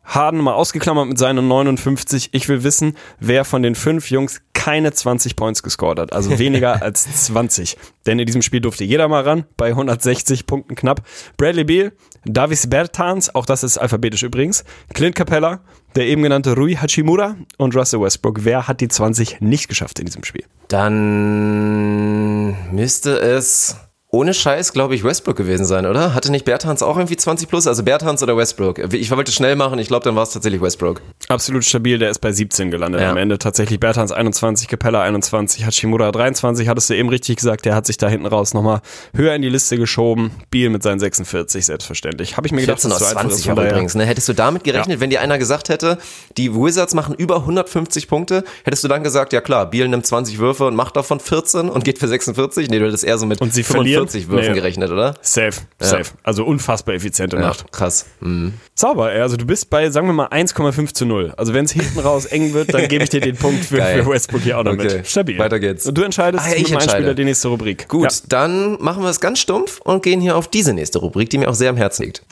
Harden 0.04 0.40
mal 0.40 0.54
ausgeklammert 0.54 1.06
mit 1.06 1.18
seinen 1.18 1.46
59. 1.46 2.30
Ich 2.32 2.48
will 2.48 2.64
wissen, 2.64 2.96
wer 3.20 3.44
von 3.44 3.62
den 3.62 3.74
fünf 3.74 4.10
Jungs 4.10 4.40
keine 4.58 4.92
20 4.92 5.36
Points 5.36 5.62
gescored 5.62 6.00
hat. 6.00 6.12
Also 6.12 6.36
weniger 6.36 6.82
als 6.82 7.26
20. 7.26 7.76
Denn 8.06 8.18
in 8.18 8.26
diesem 8.26 8.42
Spiel 8.42 8.60
durfte 8.60 8.82
jeder 8.82 9.06
mal 9.06 9.22
ran, 9.22 9.44
bei 9.56 9.68
160 9.68 10.46
Punkten 10.46 10.74
knapp. 10.74 11.02
Bradley 11.36 11.62
Beal, 11.62 11.92
Davis 12.24 12.68
Bertans, 12.68 13.32
auch 13.32 13.46
das 13.46 13.62
ist 13.62 13.78
alphabetisch 13.78 14.24
übrigens, 14.24 14.64
Clint 14.92 15.14
Capella, 15.14 15.60
der 15.94 16.06
eben 16.06 16.24
genannte 16.24 16.56
Rui 16.56 16.74
Hachimura 16.74 17.36
und 17.56 17.76
Russell 17.76 18.00
Westbrook. 18.00 18.44
Wer 18.44 18.66
hat 18.66 18.80
die 18.80 18.88
20 18.88 19.40
nicht 19.40 19.68
geschafft 19.68 20.00
in 20.00 20.06
diesem 20.06 20.24
Spiel? 20.24 20.44
Dann 20.66 22.56
müsste 22.74 23.16
es 23.20 23.76
ohne 24.10 24.32
Scheiß, 24.32 24.72
glaube 24.72 24.94
ich, 24.94 25.04
Westbrook 25.04 25.36
gewesen 25.36 25.66
sein, 25.66 25.84
oder? 25.84 26.14
Hatte 26.14 26.30
nicht 26.30 26.46
Bertans 26.46 26.82
auch 26.82 26.96
irgendwie 26.96 27.16
20 27.18 27.46
plus? 27.46 27.66
Also 27.66 27.82
Bertans 27.82 28.22
oder 28.22 28.38
Westbrook? 28.38 28.78
Ich 28.94 29.10
wollte 29.10 29.32
schnell 29.32 29.54
machen, 29.54 29.78
ich 29.78 29.88
glaube, 29.88 30.04
dann 30.04 30.16
war 30.16 30.22
es 30.22 30.30
tatsächlich 30.30 30.62
Westbrook. 30.62 31.02
Absolut 31.28 31.62
stabil, 31.62 31.98
der 31.98 32.08
ist 32.08 32.20
bei 32.20 32.32
17 32.32 32.70
gelandet 32.70 33.02
Ja. 33.02 33.10
am 33.10 33.18
Ende. 33.18 33.36
Tatsächlich 33.38 33.78
Bertans 33.78 34.10
21, 34.10 34.66
Capella 34.66 35.02
21, 35.02 35.66
Hachimura 35.66 36.10
23, 36.10 36.68
hattest 36.68 36.88
du 36.88 36.94
eben 36.94 37.10
richtig 37.10 37.36
gesagt, 37.36 37.66
der 37.66 37.74
hat 37.74 37.84
sich 37.84 37.98
da 37.98 38.08
hinten 38.08 38.24
raus 38.24 38.54
nochmal 38.54 38.80
höher 39.14 39.34
in 39.34 39.42
die 39.42 39.50
Liste 39.50 39.76
geschoben. 39.76 40.30
Biel 40.50 40.70
mit 40.70 40.82
seinen 40.82 41.00
46, 41.00 41.66
selbstverständlich. 41.66 42.38
Habe 42.38 42.46
ich 42.46 42.52
mir 42.54 42.62
gedacht, 42.62 42.80
14 42.80 42.92
aus 42.92 42.98
das 43.00 43.08
ist 43.08 43.12
so 43.12 43.18
einfach 43.18 43.30
20 43.30 43.46
ist, 43.46 43.52
übrigens. 43.52 43.94
Ne? 43.94 44.06
Hättest 44.06 44.26
du 44.26 44.32
damit 44.32 44.64
gerechnet, 44.64 45.00
wenn 45.00 45.10
dir 45.10 45.20
einer 45.20 45.36
gesagt 45.36 45.68
hätte, 45.68 45.98
die 46.38 46.54
Wizards 46.54 46.94
machen 46.94 47.14
über 47.14 47.40
150 47.40 48.08
Punkte, 48.08 48.42
hättest 48.64 48.82
du 48.84 48.88
dann 48.88 49.02
gesagt, 49.02 49.34
ja 49.34 49.42
klar, 49.42 49.68
Biel 49.68 49.86
nimmt 49.86 50.06
20 50.06 50.38
Würfe 50.38 50.64
und 50.64 50.76
macht 50.76 50.96
davon 50.96 51.20
14 51.20 51.68
und 51.68 51.84
geht 51.84 51.98
für 51.98 52.08
46? 52.08 52.70
Nee, 52.70 52.78
du 52.78 52.86
hättest 52.86 53.04
eher 53.04 53.18
so 53.18 53.26
mit 53.26 53.42
Und 53.42 53.52
sie 53.52 53.62
45 53.62 53.97
verlieren? 54.06 54.28
Würfen 54.30 54.48
Nee. 54.52 54.54
gerechnet, 54.54 54.90
oder? 54.90 55.14
Safe, 55.20 55.52
safe. 55.80 56.12
Also 56.22 56.44
unfassbar 56.44 56.94
effiziente 56.94 57.36
Ja, 57.36 57.42
Nacht. 57.42 57.72
krass. 57.72 58.06
Mhm. 58.20 58.54
Sauber, 58.74 59.12
ey. 59.12 59.20
also 59.20 59.36
du 59.36 59.44
bist 59.46 59.70
bei, 59.70 59.90
sagen 59.90 60.06
wir 60.06 60.12
mal, 60.12 60.28
1,5 60.28 60.92
zu 60.94 61.04
0. 61.06 61.34
Also 61.36 61.54
wenn 61.54 61.64
es 61.64 61.72
hinten 61.72 61.98
raus 61.98 62.26
eng 62.26 62.52
wird, 62.54 62.72
dann 62.72 62.86
gebe 62.88 63.04
ich 63.04 63.10
dir 63.10 63.20
den 63.20 63.36
Punkt 63.36 63.64
für, 63.64 63.82
für 63.82 64.06
Westbrook 64.06 64.42
hier 64.42 64.58
auch 64.58 64.64
noch 64.64 64.72
Okay. 64.74 64.98
mit. 64.98 65.06
Stabil. 65.08 65.38
Weiter 65.38 65.58
geht's. 65.58 65.86
Und 65.86 65.96
du 65.98 66.02
entscheidest 66.02 66.44
Ah, 66.44 66.48
ja, 66.50 66.54
ich 66.56 66.62
mit 66.64 66.72
entscheide. 66.72 66.92
Einspieler 66.92 67.14
die 67.14 67.24
nächste 67.24 67.48
Rubrik. 67.48 67.88
Gut, 67.88 68.12
Ja. 68.12 68.18
dann 68.28 68.80
machen 68.80 69.02
wir 69.02 69.10
es 69.10 69.20
ganz 69.20 69.38
stumpf 69.40 69.80
und 69.80 70.02
gehen 70.02 70.20
hier 70.20 70.36
auf 70.36 70.48
diese 70.48 70.72
nächste 70.72 70.98
Rubrik, 70.98 71.30
die 71.30 71.38
mir 71.38 71.48
auch 71.48 71.54
sehr 71.54 71.70
am 71.70 71.76
Herzen 71.76 72.04
liegt. 72.04 72.22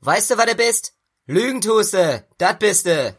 Weißt 0.00 0.30
du, 0.30 0.36
was 0.38 0.46
du 0.46 0.54
bist? 0.54 0.92
Lügen 1.26 1.60
tust 1.60 1.94
du. 1.94 2.22
Das 2.38 2.58
bist 2.58 2.86
du. 2.86 3.14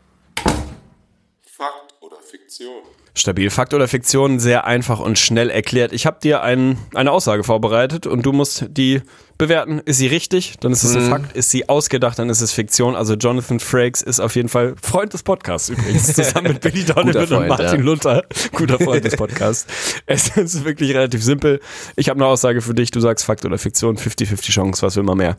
Fakt 1.57 1.93
oder 2.01 2.17
Fiktion? 2.21 2.83
Stabil. 3.17 3.49
Fakt 3.49 3.73
oder 3.73 3.87
Fiktion, 3.87 4.39
sehr 4.39 4.65
einfach 4.65 4.99
und 4.99 5.17
schnell 5.17 5.49
erklärt. 5.49 5.93
Ich 5.93 6.05
habe 6.05 6.17
dir 6.21 6.41
ein, 6.43 6.77
eine 6.93 7.11
Aussage 7.11 7.43
vorbereitet 7.45 8.05
und 8.07 8.25
du 8.25 8.33
musst 8.33 8.65
die 8.69 9.01
bewerten. 9.37 9.79
Ist 9.85 9.97
sie 9.97 10.07
richtig? 10.07 10.55
Dann 10.59 10.73
ist 10.73 10.83
es 10.83 10.93
Mhm. 10.95 10.99
ein 11.03 11.09
Fakt. 11.09 11.37
Ist 11.37 11.49
sie 11.49 11.67
ausgedacht? 11.69 12.19
Dann 12.19 12.29
ist 12.29 12.41
es 12.41 12.51
Fiktion. 12.51 12.95
Also 12.95 13.13
Jonathan 13.15 13.59
Frakes 13.61 14.01
ist 14.01 14.19
auf 14.19 14.35
jeden 14.35 14.49
Fall 14.49 14.75
Freund 14.81 15.13
des 15.13 15.23
Podcasts 15.23 15.69
übrigens. 15.69 16.07
Zusammen 16.13 16.53
mit 16.53 16.61
Billy 16.61 16.83
Donovan 16.83 17.33
und 17.43 17.47
Martin 17.47 17.65
ja. 17.67 17.75
Luther. 17.75 18.23
Guter 18.53 18.79
Freund 18.79 19.03
des 19.05 19.15
Podcasts. 19.15 19.65
Es 20.07 20.35
ist 20.37 20.65
wirklich 20.65 20.93
relativ 20.93 21.23
simpel. 21.23 21.59
Ich 21.95 22.09
habe 22.09 22.19
eine 22.19 22.27
Aussage 22.27 22.61
für 22.61 22.73
dich. 22.73 22.91
Du 22.91 22.99
sagst 22.99 23.25
Fakt 23.25 23.45
oder 23.45 23.57
Fiktion. 23.57 23.97
50-50 23.97 24.51
Chance. 24.51 24.81
Was 24.85 24.95
will 24.97 25.03
man 25.03 25.17
mehr? 25.17 25.37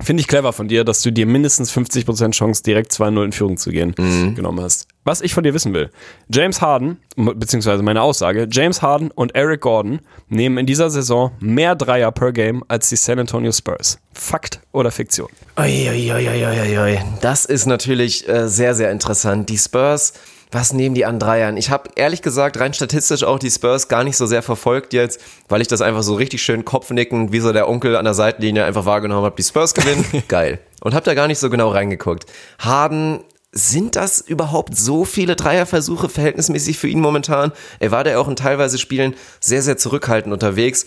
Finde 0.00 0.20
ich 0.20 0.28
clever 0.28 0.52
von 0.52 0.68
dir, 0.68 0.84
dass 0.84 1.00
du 1.00 1.10
dir 1.10 1.24
mindestens 1.26 1.72
50% 1.72 2.32
Chance 2.32 2.62
direkt 2.62 2.92
2-0 2.92 3.24
in 3.24 3.32
Führung 3.32 3.56
zu 3.56 3.70
gehen 3.70 3.94
genommen 4.34 4.60
hast. 4.60 4.88
Was 5.04 5.22
ich 5.22 5.32
von 5.32 5.42
dir 5.42 5.54
wissen 5.54 5.72
will. 5.72 5.90
James 6.28 6.60
Harden, 6.60 6.98
beziehungsweise 7.16 7.82
meine 7.82 8.02
Aussage, 8.02 8.46
James 8.50 8.82
Harden 8.82 9.10
und 9.10 9.34
Eric 9.34 9.62
Gordon 9.62 10.00
nehmen 10.28 10.58
in 10.58 10.66
dieser 10.66 10.90
Saison 10.90 11.32
mehr 11.40 11.74
Dreier 11.74 12.12
per 12.12 12.32
Game 12.32 12.62
als 12.68 12.88
die 12.90 12.96
San 12.96 13.18
Antonio 13.18 13.52
Spurs. 13.52 13.98
Fakt 14.12 14.60
oder 14.72 14.90
Fiktion? 14.90 15.28
Uiuiuiuiui. 15.58 16.98
Das 17.22 17.46
ist 17.46 17.66
natürlich 17.66 18.28
äh, 18.28 18.48
sehr, 18.48 18.74
sehr 18.74 18.90
interessant. 18.90 19.48
Die 19.48 19.58
Spurs, 19.58 20.12
was 20.56 20.72
nehmen 20.72 20.94
die 20.94 21.04
an 21.04 21.18
Dreiern? 21.18 21.58
Ich 21.58 21.68
habe 21.68 21.90
ehrlich 21.96 22.22
gesagt 22.22 22.58
rein 22.58 22.72
statistisch 22.72 23.24
auch 23.24 23.38
die 23.38 23.50
Spurs 23.50 23.88
gar 23.88 24.04
nicht 24.04 24.16
so 24.16 24.24
sehr 24.24 24.40
verfolgt 24.40 24.94
jetzt, 24.94 25.20
weil 25.50 25.60
ich 25.60 25.68
das 25.68 25.82
einfach 25.82 26.02
so 26.02 26.14
richtig 26.14 26.42
schön 26.42 26.64
kopfnickend, 26.64 27.30
wie 27.30 27.40
so 27.40 27.52
der 27.52 27.68
Onkel 27.68 27.94
an 27.94 28.06
der 28.06 28.14
Seitenlinie 28.14 28.64
einfach 28.64 28.86
wahrgenommen 28.86 29.26
habe. 29.26 29.36
Die 29.36 29.42
Spurs 29.42 29.74
gewinnen, 29.74 30.04
geil. 30.28 30.58
Und 30.80 30.94
habe 30.94 31.04
da 31.04 31.12
gar 31.12 31.26
nicht 31.26 31.40
so 31.40 31.50
genau 31.50 31.68
reingeguckt. 31.68 32.24
Harden 32.58 33.20
sind 33.52 33.96
das 33.96 34.22
überhaupt 34.22 34.74
so 34.74 35.04
viele 35.04 35.36
Dreierversuche 35.36 36.08
verhältnismäßig 36.08 36.78
für 36.78 36.88
ihn 36.88 37.00
momentan? 37.00 37.52
Er 37.78 37.90
war 37.90 38.02
da 38.02 38.12
ja 38.12 38.18
auch 38.18 38.28
in 38.28 38.36
teilweise 38.36 38.78
Spielen 38.78 39.14
sehr, 39.40 39.60
sehr 39.60 39.76
zurückhaltend 39.76 40.32
unterwegs. 40.32 40.86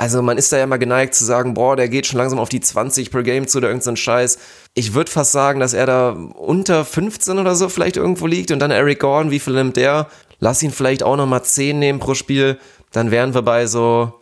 Also 0.00 0.22
man 0.22 0.38
ist 0.38 0.50
da 0.50 0.56
ja 0.56 0.66
mal 0.66 0.78
geneigt 0.78 1.14
zu 1.14 1.26
sagen, 1.26 1.52
boah, 1.52 1.76
der 1.76 1.90
geht 1.90 2.06
schon 2.06 2.16
langsam 2.16 2.38
auf 2.38 2.48
die 2.48 2.62
20 2.62 3.10
per 3.10 3.22
Game 3.22 3.46
zu 3.46 3.58
oder 3.58 3.68
irgendein 3.68 3.96
so 3.96 4.00
Scheiß. 4.00 4.38
Ich 4.72 4.94
würde 4.94 5.10
fast 5.10 5.30
sagen, 5.30 5.60
dass 5.60 5.74
er 5.74 5.84
da 5.84 6.12
unter 6.12 6.86
15 6.86 7.38
oder 7.38 7.54
so 7.54 7.68
vielleicht 7.68 7.98
irgendwo 7.98 8.26
liegt 8.26 8.50
und 8.50 8.60
dann 8.60 8.70
Eric 8.70 9.00
Gordon, 9.00 9.30
wie 9.30 9.38
viel 9.38 9.52
nimmt 9.52 9.76
der? 9.76 10.06
Lass 10.38 10.62
ihn 10.62 10.70
vielleicht 10.70 11.02
auch 11.02 11.16
nochmal 11.16 11.44
10 11.44 11.78
nehmen 11.78 11.98
pro 11.98 12.14
Spiel, 12.14 12.58
dann 12.92 13.10
wären 13.10 13.34
wir 13.34 13.42
bei 13.42 13.66
so 13.66 14.14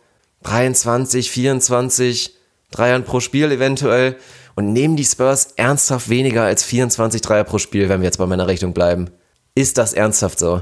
23, 0.43 1.31
24 1.31 2.35
Dreiern 2.71 3.05
pro 3.05 3.21
Spiel 3.21 3.49
eventuell 3.49 4.17
und 4.55 4.73
nehmen 4.73 4.97
die 4.97 5.05
Spurs 5.05 5.53
ernsthaft 5.55 6.09
weniger 6.09 6.43
als 6.43 6.61
24 6.65 7.21
Dreier 7.21 7.45
pro 7.45 7.57
Spiel, 7.57 7.87
wenn 7.87 8.01
wir 8.01 8.05
jetzt 8.05 8.17
bei 8.17 8.25
meiner 8.25 8.47
Rechnung 8.47 8.73
bleiben. 8.73 9.11
Ist 9.55 9.77
das 9.77 9.93
ernsthaft 9.93 10.39
so? 10.39 10.61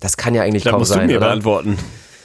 Das 0.00 0.16
kann 0.16 0.34
ja 0.34 0.42
eigentlich 0.42 0.64
Da 0.64 0.70
kaum 0.70 0.80
musst 0.80 0.90
sein, 0.90 1.02
du 1.06 1.14
mir 1.14 1.18
oder? 1.18 1.26
beantworten. 1.28 1.78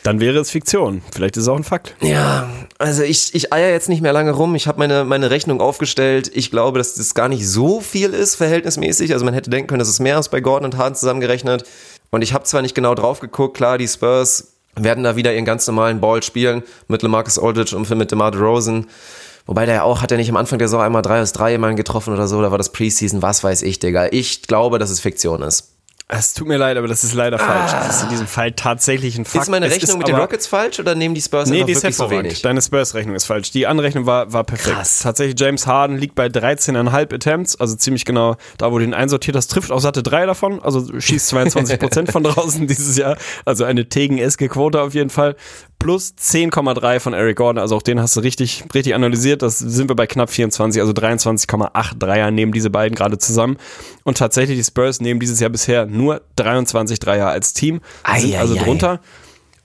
Dann 0.03 0.19
wäre 0.19 0.40
es 0.40 0.49
Fiktion. 0.49 1.02
Vielleicht 1.14 1.38
ist 1.38 1.44
es 1.44 1.48
auch 1.48 1.56
ein 1.56 1.64
Fakt. 1.64 1.95
Ja, 2.02 2.49
also 2.80 3.03
ich, 3.03 3.36
ich 3.36 3.53
eier 3.53 3.69
jetzt 3.69 3.88
nicht 3.88 4.02
mehr 4.02 4.14
lange 4.14 4.32
rum. 4.32 4.56
Ich 4.56 4.68
habe 4.68 4.80
meine, 4.80 5.06
meine 5.06 5.30
Rechnung 5.30 5.61
aufgestellt. 5.61 6.32
Ich 6.34 6.49
glaube, 6.49 6.80
dass 6.80 6.95
das 6.95 7.14
gar 7.14 7.30
nicht 7.30 7.48
so 7.48 7.82
viel 7.82 8.14
ist, 8.14 8.36
verhältnismäßig. 8.36 9.14
Also 9.14 9.26
man 9.26 9.34
hätte 9.34 9.52
denken 9.52 9.68
können, 9.68 9.80
dass 9.80 9.90
es 9.90 9.99
mehr 9.99 10.18
ist 10.18 10.30
bei 10.30 10.41
Gordon 10.41 10.65
und 10.65 10.78
Harden 10.78 10.95
zusammengerechnet. 10.95 11.65
Und 12.10 12.23
ich 12.23 12.34
habe 12.34 12.45
zwar 12.45 12.61
nicht 12.61 12.76
genau 12.76 12.95
drauf 12.95 13.19
geguckt, 13.19 13.56
klar, 13.56 13.78
die 13.78 13.88
Spurs 13.88 14.53
werden 14.76 15.03
da 15.03 15.15
wieder 15.15 15.34
ihren 15.34 15.45
ganz 15.45 15.68
normalen 15.68 15.99
Ball 15.99 16.23
spielen 16.23 16.64
mit 16.88 17.02
LaMarcus 17.02 17.38
Aldridge 17.38 17.76
und 17.76 17.90
mit 17.91 18.11
DeMar 18.11 18.32
DeRozan. 18.32 18.88
Wobei 19.45 19.65
der 19.65 19.76
ja 19.76 19.84
auch, 19.84 20.02
hat 20.02 20.11
er 20.11 20.18
nicht 20.18 20.30
am 20.30 20.38
Anfang 20.38 20.60
der 20.60 20.68
Saison 20.68 20.82
einmal 20.82 21.02
drei 21.02 21.22
aus 21.22 21.34
drei 21.34 21.57
Mann 21.57 21.76
getroffen 21.76 22.14
oder 22.14 22.28
so, 22.28 22.41
da 22.41 22.52
war 22.52 22.57
das 22.57 22.72
Preseason, 22.72 23.22
was 23.22 23.44
weiß 23.44 23.64
ich, 23.64 23.80
Digga. 23.80 24.07
Ich 24.11 24.44
glaube, 24.44 24.80
dass 24.80 24.90
es 24.90 24.99
Fiktion 24.99 25.41
ist. 25.41 25.76
Es 26.07 26.34
tut 26.34 26.48
mir 26.48 26.57
leid, 26.57 26.78
aber 26.78 26.88
das 26.88 27.03
ist 27.03 27.14
leider 27.14 27.40
falsch. 27.40 27.72
Das 27.72 27.98
ist 27.98 28.03
in 28.03 28.10
diesem 28.10 28.28
Fall 28.28 28.52
tatsächlich 28.52 29.18
ein 29.18 29.26
Fakt. 29.26 29.44
Ist 29.44 29.49
meine 29.49 29.69
Rechnung 29.69 29.99
mit 29.99 30.07
den 30.07 30.15
Rockets 30.15 30.45
falsch 30.48 30.80
oder 30.80 30.94
nehmen 30.94 31.15
die 31.15 31.22
Spurs 31.22 31.49
Nee, 31.49 31.64
die 31.64 31.72
ist 31.72 31.84
wirklich 31.84 31.95
so 31.95 32.10
wenig? 32.11 32.41
Deine 32.41 32.61
Spurs-Rechnung 32.61 33.15
ist 33.15 33.26
falsch. 33.26 33.52
Die 33.52 33.65
Anrechnung 33.65 34.06
war, 34.06 34.34
war 34.34 34.44
perfekt. 34.44 34.76
Krass. 34.76 34.99
Tatsächlich, 34.99 35.40
James 35.40 35.68
Harden 35.68 35.98
liegt 35.98 36.15
bei 36.15 36.28
13,5 36.28 37.14
Attempts, 37.14 37.60
also 37.60 37.76
ziemlich 37.76 38.06
genau 38.06 38.36
da, 38.57 38.72
wo 38.72 38.80
du 38.80 38.84
ihn 38.84 38.94
einsortiert 38.94 39.38
hast, 39.38 39.48
trifft 39.48 39.72
auch 39.72 39.80
satte 39.80 40.03
drei 40.03 40.26
davon, 40.26 40.61
also 40.61 40.99
schießt 40.99 41.34
22% 41.34 42.11
von 42.11 42.23
draußen 42.26 42.68
dieses 42.68 42.98
Jahr, 42.98 43.15
also 43.45 43.64
eine 43.64 43.88
Tegen-eske 43.88 44.49
Quote 44.49 44.82
auf 44.82 44.94
jeden 44.94 45.10
Fall. 45.10 45.36
Plus 45.81 46.13
10,3 46.19 46.99
von 46.99 47.13
Eric 47.13 47.37
Gordon, 47.37 47.59
also 47.59 47.75
auch 47.75 47.81
den 47.81 47.99
hast 47.99 48.15
du 48.15 48.19
richtig, 48.19 48.63
richtig 48.73 48.93
analysiert. 48.93 49.41
Das 49.41 49.57
sind 49.59 49.89
wir 49.89 49.95
bei 49.95 50.05
knapp 50.05 50.29
24, 50.29 50.79
also 50.81 50.93
23,8 50.93 51.97
Dreier 51.97 52.29
nehmen 52.31 52.51
diese 52.51 52.69
beiden 52.69 52.95
gerade 52.95 53.17
zusammen. 53.17 53.57
Und 54.03 54.17
tatsächlich, 54.17 54.57
die 54.57 54.63
Spurs 54.63 55.01
nehmen 55.01 55.19
dieses 55.19 55.39
Jahr 55.39 55.49
bisher 55.49 55.85
nur 55.87 56.21
23 56.35 56.99
Dreier 56.99 57.27
als 57.29 57.53
Team, 57.53 57.81
sind 58.17 58.33
Ei, 58.35 58.39
also 58.39 58.55
ei, 58.55 58.59
ei. 58.59 58.63
drunter. 58.63 58.99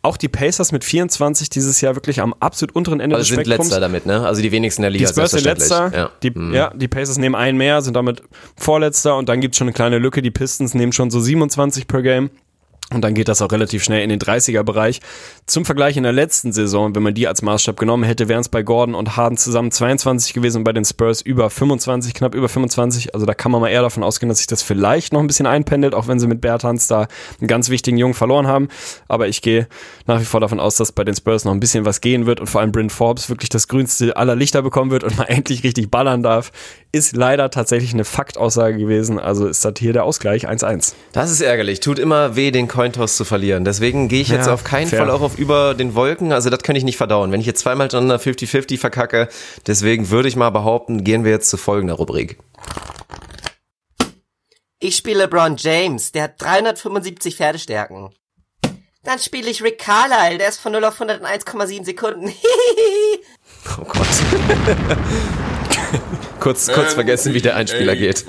Auch 0.02 0.16
die 0.16 0.28
Pacers 0.28 0.70
mit 0.70 0.84
24 0.84 1.50
dieses 1.50 1.80
Jahr 1.80 1.96
wirklich 1.96 2.20
am 2.20 2.32
absolut 2.38 2.76
unteren 2.76 3.00
Ende 3.00 3.16
Also 3.16 3.24
des 3.24 3.28
sind 3.34 3.40
Spektrums. 3.44 3.68
letzter 3.70 3.80
damit, 3.80 4.06
ne? 4.06 4.24
Also 4.24 4.40
die 4.40 4.52
wenigsten 4.52 4.82
der 4.82 4.92
Die 4.92 4.98
Liga. 4.98 5.10
Spurs 5.10 5.32
sind 5.32 5.42
letzter, 5.44 5.92
Ja. 5.92 6.10
die, 6.22 6.30
Mhm. 6.30 6.54
ja, 6.54 6.72
die 6.74 6.86
Pacers 6.86 7.18
nehmen 7.18 7.34
einen 7.34 7.58
mehr, 7.58 7.82
sind 7.82 7.94
damit 7.94 8.22
vorletzter 8.56 9.16
und 9.16 9.28
dann 9.28 9.40
gibt's 9.40 9.58
schon 9.58 9.66
eine 9.66 9.72
kleine 9.74 9.98
Lücke. 9.98 10.22
Die 10.22 10.30
Pistons 10.30 10.74
nehmen 10.74 10.92
schon 10.92 11.10
so 11.10 11.18
27 11.18 11.88
per 11.88 12.02
Game. 12.02 12.30
Und 12.92 13.02
dann 13.02 13.14
geht 13.14 13.26
das 13.26 13.42
auch 13.42 13.50
relativ 13.50 13.82
schnell 13.82 14.02
in 14.02 14.10
den 14.10 14.20
30er-Bereich. 14.20 15.00
Zum 15.46 15.64
Vergleich 15.64 15.96
in 15.96 16.04
der 16.04 16.12
letzten 16.12 16.52
Saison, 16.52 16.94
wenn 16.94 17.02
man 17.02 17.14
die 17.14 17.26
als 17.26 17.42
Maßstab 17.42 17.76
genommen 17.76 18.04
hätte, 18.04 18.28
wären 18.28 18.42
es 18.42 18.48
bei 18.48 18.62
Gordon 18.62 18.94
und 18.94 19.16
Harden 19.16 19.36
zusammen 19.36 19.72
22 19.72 20.34
gewesen 20.34 20.58
und 20.58 20.64
bei 20.64 20.72
den 20.72 20.84
Spurs 20.84 21.20
über 21.20 21.50
25, 21.50 22.14
knapp 22.14 22.36
über 22.36 22.48
25. 22.48 23.12
Also 23.12 23.26
da 23.26 23.34
kann 23.34 23.50
man 23.50 23.60
mal 23.60 23.70
eher 23.70 23.82
davon 23.82 24.04
ausgehen, 24.04 24.28
dass 24.28 24.38
sich 24.38 24.46
das 24.46 24.62
vielleicht 24.62 25.12
noch 25.12 25.18
ein 25.18 25.26
bisschen 25.26 25.46
einpendelt, 25.46 25.96
auch 25.96 26.06
wenn 26.06 26.20
sie 26.20 26.28
mit 26.28 26.40
Bertans 26.40 26.86
da 26.86 27.08
einen 27.40 27.48
ganz 27.48 27.70
wichtigen 27.70 27.96
Jungen 27.96 28.14
verloren 28.14 28.46
haben. 28.46 28.68
Aber 29.08 29.26
ich 29.26 29.42
gehe 29.42 29.66
nach 30.06 30.20
wie 30.20 30.24
vor 30.24 30.38
davon 30.38 30.60
aus, 30.60 30.76
dass 30.76 30.92
bei 30.92 31.02
den 31.02 31.16
Spurs 31.16 31.44
noch 31.44 31.52
ein 31.52 31.60
bisschen 31.60 31.84
was 31.84 32.00
gehen 32.00 32.26
wird 32.26 32.38
und 32.38 32.46
vor 32.46 32.60
allem 32.60 32.70
Bryn 32.70 32.90
Forbes 32.90 33.28
wirklich 33.28 33.48
das 33.48 33.66
grünste 33.66 34.16
aller 34.16 34.36
Lichter 34.36 34.62
bekommen 34.62 34.92
wird 34.92 35.02
und 35.02 35.18
mal 35.18 35.24
endlich 35.28 35.64
richtig 35.64 35.90
ballern 35.90 36.22
darf. 36.22 36.52
Ist 36.92 37.14
leider 37.14 37.50
tatsächlich 37.50 37.92
eine 37.92 38.04
Faktaussage 38.04 38.78
gewesen. 38.78 39.18
Also 39.18 39.46
ist 39.46 39.64
das 39.64 39.74
hier 39.78 39.92
der 39.92 40.04
Ausgleich 40.04 40.48
1-1. 40.48 40.94
Das 41.12 41.30
ist 41.30 41.40
ärgerlich. 41.42 41.80
Tut 41.80 41.98
immer 41.98 42.36
weh, 42.36 42.50
den 42.50 42.68
Cointoss 42.68 43.16
zu 43.16 43.24
verlieren. 43.24 43.64
Deswegen 43.64 44.08
gehe 44.08 44.22
ich 44.22 44.28
jetzt 44.28 44.46
Ja, 44.46 44.54
auf 44.54 44.64
keinen 44.64 44.86
fair. 44.86 45.00
Fall 45.00 45.10
auch 45.10 45.20
auf 45.20 45.36
über 45.38 45.74
den 45.74 45.94
Wolken. 45.94 46.32
Also 46.32 46.48
das 46.48 46.60
könnte 46.62 46.78
ich 46.78 46.84
nicht 46.84 46.96
verdauen. 46.96 47.32
Wenn 47.32 47.40
ich 47.40 47.46
jetzt 47.46 47.60
zweimal 47.60 47.86
hintereinander 47.86 48.16
50-50 48.16 48.78
verkacke, 48.78 49.28
deswegen 49.66 50.08
würde 50.10 50.28
ich 50.28 50.36
mal 50.36 50.50
behaupten, 50.50 51.04
gehen 51.04 51.24
wir 51.24 51.32
jetzt 51.32 51.50
zu 51.50 51.56
folgender 51.58 51.94
Rubrik. 51.94 52.38
Ich 54.78 54.96
spiele 54.96 55.24
LeBron 55.24 55.56
James, 55.58 56.12
der 56.12 56.24
hat 56.24 56.40
375 56.40 57.36
Pferdestärken. 57.36 58.10
Dann 59.02 59.18
spiele 59.18 59.50
ich 59.50 59.62
Rick 59.62 59.78
Carlisle, 59.78 60.38
der 60.38 60.48
ist 60.48 60.60
von 60.60 60.72
0 60.72 60.84
auf 60.84 60.94
100 61.00 61.20
in 61.20 61.26
1,7 61.26 61.84
Sekunden. 61.84 62.32
Oh 63.78 63.84
Gott. 63.84 64.06
kurz, 66.40 66.68
kurz 66.68 66.94
vergessen, 66.94 67.34
wie 67.34 67.40
der 67.40 67.56
Einspieler 67.56 67.96
geht. 67.96 68.24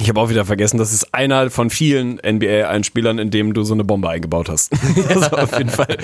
Ich 0.00 0.08
habe 0.08 0.20
auch 0.20 0.28
wieder 0.28 0.44
vergessen, 0.44 0.78
das 0.78 0.92
ist 0.92 1.14
einer 1.14 1.50
von 1.50 1.70
vielen 1.70 2.16
NBA-Einspielern, 2.16 3.18
in 3.20 3.30
dem 3.30 3.54
du 3.54 3.62
so 3.62 3.74
eine 3.74 3.84
Bombe 3.84 4.08
eingebaut 4.08 4.48
hast. 4.48 4.72
also 5.08 5.26
auf 5.30 5.56
jeden 5.56 5.70
Fall 5.70 5.96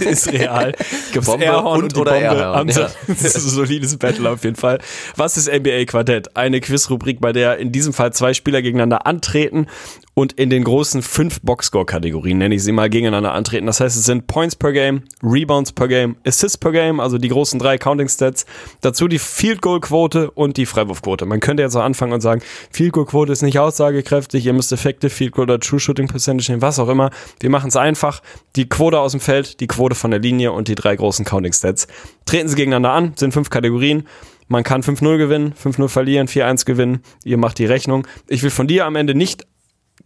ist 0.00 0.32
real. 0.32 0.72
Gibt's 1.12 1.28
Bombe 1.28 1.44
Airhorn 1.44 1.76
und 1.76 1.82
und 1.84 1.96
die 1.96 2.00
oder 2.00 2.12
Bombe 2.12 2.26
Airhorn, 2.26 2.68
ja. 2.68 2.90
Das 3.06 3.22
ist 3.22 3.36
ein 3.36 3.50
solides 3.50 3.96
Battle 3.98 4.28
auf 4.30 4.42
jeden 4.42 4.56
Fall. 4.56 4.80
Was 5.14 5.36
ist 5.36 5.48
NBA 5.48 5.84
Quartett? 5.84 6.36
Eine 6.36 6.60
Quizrubrik, 6.60 7.20
bei 7.20 7.32
der 7.32 7.58
in 7.58 7.70
diesem 7.70 7.92
Fall 7.92 8.12
zwei 8.12 8.34
Spieler 8.34 8.62
gegeneinander 8.62 9.06
antreten 9.06 9.68
und 10.18 10.32
in 10.32 10.48
den 10.48 10.64
großen 10.64 11.02
fünf 11.02 11.42
Boxscore-Kategorien, 11.42 12.38
nenne 12.38 12.54
ich 12.54 12.64
sie 12.64 12.72
mal, 12.72 12.88
gegeneinander 12.88 13.34
antreten. 13.34 13.66
Das 13.66 13.80
heißt, 13.80 13.98
es 13.98 14.04
sind 14.04 14.26
Points 14.26 14.56
per 14.56 14.72
Game, 14.72 15.02
Rebounds 15.22 15.72
per 15.72 15.88
Game, 15.88 16.16
Assists 16.26 16.56
per 16.56 16.72
Game, 16.72 17.00
also 17.00 17.18
die 17.18 17.28
großen 17.28 17.60
drei 17.60 17.76
Counting-Stats. 17.76 18.46
Dazu 18.80 19.08
die 19.08 19.18
Field 19.18 19.60
Goal-Quote 19.60 20.30
und 20.30 20.56
die 20.56 20.64
Freiwurfquote. 20.64 21.26
Man 21.26 21.40
könnte 21.40 21.62
jetzt 21.62 21.76
auch 21.76 21.82
anfangen 21.82 22.14
und 22.14 22.22
sagen, 22.22 22.40
Field 22.70 22.94
Goal-Quote 22.94 23.30
ist 23.30 23.42
nicht 23.42 23.58
aussagekräftig, 23.58 24.46
ihr 24.46 24.54
müsst 24.54 24.72
Effective 24.72 25.10
Field 25.10 25.32
Goal 25.32 25.44
oder 25.44 25.60
True 25.60 25.78
Shooting 25.78 26.08
Percentage 26.08 26.50
nehmen, 26.50 26.62
was 26.62 26.78
auch 26.78 26.88
immer. 26.88 27.10
Wir 27.40 27.50
machen 27.50 27.68
es 27.68 27.76
einfach. 27.76 28.22
Die 28.56 28.70
Quote 28.70 28.98
aus 28.98 29.12
dem 29.12 29.20
Feld, 29.20 29.60
die 29.60 29.66
Quote 29.66 29.94
von 29.94 30.10
der 30.10 30.20
Linie 30.20 30.52
und 30.52 30.68
die 30.68 30.76
drei 30.76 30.96
großen 30.96 31.26
Counting-Stats. 31.26 31.88
Treten 32.24 32.48
sie 32.48 32.56
gegeneinander 32.56 32.92
an, 32.92 33.12
sind 33.16 33.32
fünf 33.32 33.50
Kategorien. 33.50 34.08
Man 34.48 34.62
kann 34.62 34.82
5-0 34.82 35.18
gewinnen, 35.18 35.52
5-0 35.62 35.88
verlieren, 35.88 36.26
4-1 36.26 36.64
gewinnen. 36.64 37.02
Ihr 37.22 37.36
macht 37.36 37.58
die 37.58 37.66
Rechnung. 37.66 38.06
Ich 38.28 38.42
will 38.42 38.50
von 38.50 38.66
dir 38.66 38.86
am 38.86 38.96
Ende 38.96 39.14
nicht 39.14 39.44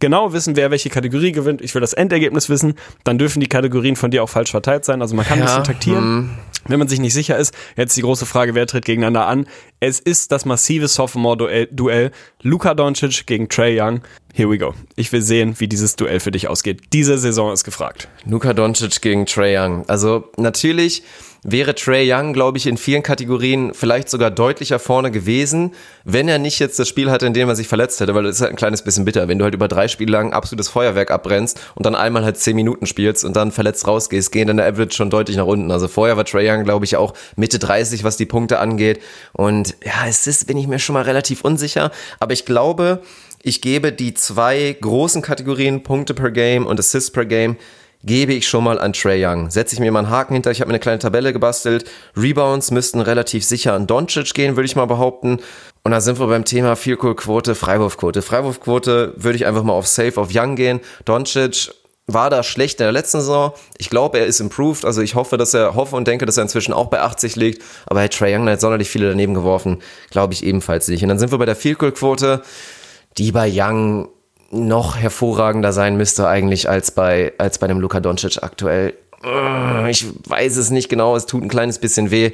genau 0.01 0.33
wissen, 0.33 0.57
wer 0.57 0.69
welche 0.71 0.89
Kategorie 0.89 1.31
gewinnt. 1.31 1.61
Ich 1.61 1.73
will 1.73 1.79
das 1.79 1.93
Endergebnis 1.93 2.49
wissen. 2.49 2.73
Dann 3.05 3.17
dürfen 3.17 3.39
die 3.39 3.47
Kategorien 3.47 3.95
von 3.95 4.11
dir 4.11 4.23
auch 4.23 4.29
falsch 4.29 4.51
verteilt 4.51 4.83
sein. 4.83 5.01
Also 5.01 5.15
man 5.15 5.25
kann 5.25 5.39
ein 5.39 5.45
Ja, 5.47 5.59
bisschen 5.59 5.63
taktieren. 5.63 6.37
Wenn 6.67 6.77
man 6.77 6.87
sich 6.87 6.99
nicht 6.99 7.13
sicher 7.13 7.37
ist, 7.37 7.55
jetzt 7.75 7.97
die 7.97 8.01
große 8.01 8.25
Frage, 8.25 8.53
wer 8.53 8.67
tritt 8.67 8.85
gegeneinander 8.85 9.25
an? 9.25 9.47
Es 9.79 9.99
ist 9.99 10.31
das 10.31 10.45
massive 10.45 10.87
Sophomore-Duell. 10.87 12.11
Luka 12.43 12.73
Doncic 12.75 13.25
gegen 13.25 13.49
Trey 13.49 13.79
Young. 13.81 14.01
Here 14.33 14.49
we 14.49 14.57
go. 14.57 14.73
Ich 14.95 15.11
will 15.11 15.21
sehen, 15.21 15.55
wie 15.57 15.67
dieses 15.67 15.95
Duell 15.95 16.19
für 16.19 16.31
dich 16.31 16.47
ausgeht. 16.47 16.81
Diese 16.93 17.17
Saison 17.17 17.51
ist 17.51 17.63
gefragt. 17.63 18.09
Luka 18.25 18.53
Doncic 18.53 19.01
gegen 19.01 19.25
Trey 19.25 19.57
Young. 19.57 19.85
Also 19.87 20.29
natürlich 20.37 21.03
wäre 21.43 21.73
Trey 21.73 22.11
Young, 22.11 22.33
glaube 22.33 22.57
ich, 22.57 22.67
in 22.67 22.77
vielen 22.77 23.01
Kategorien 23.01 23.73
vielleicht 23.73 24.09
sogar 24.09 24.29
deutlicher 24.29 24.77
vorne 24.77 25.09
gewesen, 25.09 25.73
wenn 26.03 26.27
er 26.27 26.37
nicht 26.37 26.59
jetzt 26.59 26.77
das 26.77 26.87
Spiel 26.87 27.09
hatte, 27.09 27.25
in 27.25 27.33
dem 27.33 27.49
er 27.49 27.55
sich 27.55 27.67
verletzt 27.67 27.99
hätte, 27.99 28.13
weil 28.13 28.23
das 28.23 28.35
ist 28.35 28.41
halt 28.41 28.51
ein 28.51 28.57
kleines 28.57 28.83
bisschen 28.83 29.05
bitter, 29.05 29.27
wenn 29.27 29.39
du 29.39 29.45
halt 29.45 29.55
über 29.55 29.67
drei 29.67 29.87
Spiele 29.87 30.11
lang 30.11 30.33
absolutes 30.33 30.69
Feuerwerk 30.69 31.09
abbrennst 31.09 31.59
und 31.75 31.85
dann 31.85 31.95
einmal 31.95 32.23
halt 32.23 32.37
zehn 32.37 32.55
Minuten 32.55 32.85
spielst 32.85 33.25
und 33.25 33.35
dann 33.35 33.51
verletzt 33.51 33.87
rausgehst, 33.87 34.31
gehen 34.31 34.47
dann 34.47 34.57
der 34.57 34.67
Average 34.67 34.95
schon 34.95 35.09
deutlich 35.09 35.37
nach 35.37 35.47
unten. 35.47 35.71
Also 35.71 35.87
vorher 35.87 36.15
war 36.15 36.25
Trey 36.25 36.49
Young, 36.49 36.63
glaube 36.63 36.85
ich, 36.85 36.95
auch 36.95 37.13
Mitte 37.35 37.57
30, 37.57 38.03
was 38.03 38.17
die 38.17 38.27
Punkte 38.27 38.59
angeht. 38.59 39.01
Und 39.33 39.75
ja, 39.83 40.07
es 40.07 40.27
ist, 40.27 40.45
bin 40.45 40.57
ich 40.57 40.67
mir 40.67 40.79
schon 40.79 40.93
mal 40.93 41.03
relativ 41.03 41.41
unsicher, 41.41 41.91
aber 42.19 42.33
ich 42.33 42.45
glaube, 42.45 43.01
ich 43.43 43.61
gebe 43.61 43.91
die 43.91 44.13
zwei 44.13 44.77
großen 44.79 45.23
Kategorien 45.23 45.81
Punkte 45.81 46.13
per 46.13 46.29
Game 46.29 46.67
und 46.67 46.79
Assists 46.79 47.09
per 47.09 47.25
Game 47.25 47.57
gebe 48.03 48.33
ich 48.33 48.47
schon 48.47 48.63
mal 48.63 48.79
an 48.79 48.93
Trey 48.93 49.23
Young. 49.25 49.49
Setze 49.49 49.75
ich 49.75 49.79
mir 49.79 49.91
mal 49.91 49.99
einen 49.99 50.09
Haken 50.09 50.33
hinter. 50.33 50.51
Ich 50.51 50.61
habe 50.61 50.69
mir 50.69 50.73
eine 50.73 50.79
kleine 50.79 50.99
Tabelle 50.99 51.33
gebastelt. 51.33 51.89
Rebounds 52.15 52.71
müssten 52.71 53.01
relativ 53.01 53.43
sicher 53.43 53.73
an 53.73 53.87
Doncic 53.87 54.33
gehen, 54.33 54.55
würde 54.55 54.65
ich 54.65 54.75
mal 54.75 54.85
behaupten. 54.85 55.39
Und 55.83 55.91
da 55.91 56.01
sind 56.01 56.19
wir 56.19 56.27
beim 56.27 56.45
Thema 56.45 56.75
Field 56.75 56.99
Goal 56.99 57.15
Quote, 57.15 57.55
Freiwurfquote. 57.55 58.21
Freiwurfquote 58.21 59.13
würde 59.17 59.35
ich 59.35 59.45
einfach 59.45 59.63
mal 59.63 59.73
auf 59.73 59.87
Safe, 59.87 60.19
auf 60.19 60.29
Young 60.33 60.55
gehen. 60.55 60.79
Doncic 61.05 61.71
war 62.07 62.29
da 62.29 62.43
schlecht 62.43 62.79
in 62.79 62.85
der 62.85 62.91
letzten 62.91 63.19
Saison. 63.19 63.53
Ich 63.77 63.89
glaube, 63.89 64.19
er 64.19 64.25
ist 64.25 64.39
improved. 64.39 64.85
Also 64.85 65.01
ich 65.01 65.15
hoffe, 65.15 65.37
dass 65.37 65.53
er, 65.53 65.75
hoffe 65.75 65.95
und 65.95 66.07
denke, 66.07 66.25
dass 66.25 66.37
er 66.37 66.43
inzwischen 66.43 66.73
auch 66.73 66.87
bei 66.87 66.99
80 66.99 67.35
liegt. 67.35 67.63
Aber 67.85 68.01
er 68.01 68.05
hat 68.05 68.13
Trey 68.13 68.35
Young 68.35 68.47
hat 68.49 68.61
sonderlich 68.61 68.89
viele 68.89 69.09
daneben 69.09 69.33
geworfen. 69.33 69.81
Glaube 70.09 70.33
ich 70.33 70.43
ebenfalls 70.43 70.87
nicht. 70.87 71.03
Und 71.03 71.09
dann 71.09 71.19
sind 71.19 71.31
wir 71.31 71.37
bei 71.37 71.45
der 71.45 71.55
Field 71.55 71.79
Goal 71.79 71.91
Quote, 71.91 72.41
die 73.17 73.31
bei 73.31 73.49
Young 73.51 74.09
noch 74.51 74.97
hervorragender 74.97 75.71
sein 75.73 75.97
müsste 75.97 76.27
eigentlich 76.27 76.69
als 76.69 76.91
bei, 76.91 77.33
als 77.37 77.57
bei 77.57 77.67
dem 77.67 77.79
Luka 77.79 77.99
Doncic 77.99 78.43
aktuell. 78.43 78.93
Äh, 79.23 79.89
Ich 79.89 80.05
weiß 80.27 80.57
es 80.57 80.69
nicht 80.71 80.89
genau, 80.89 81.15
es 81.15 81.25
tut 81.25 81.43
ein 81.43 81.49
kleines 81.49 81.79
bisschen 81.79 82.11
weh, 82.11 82.31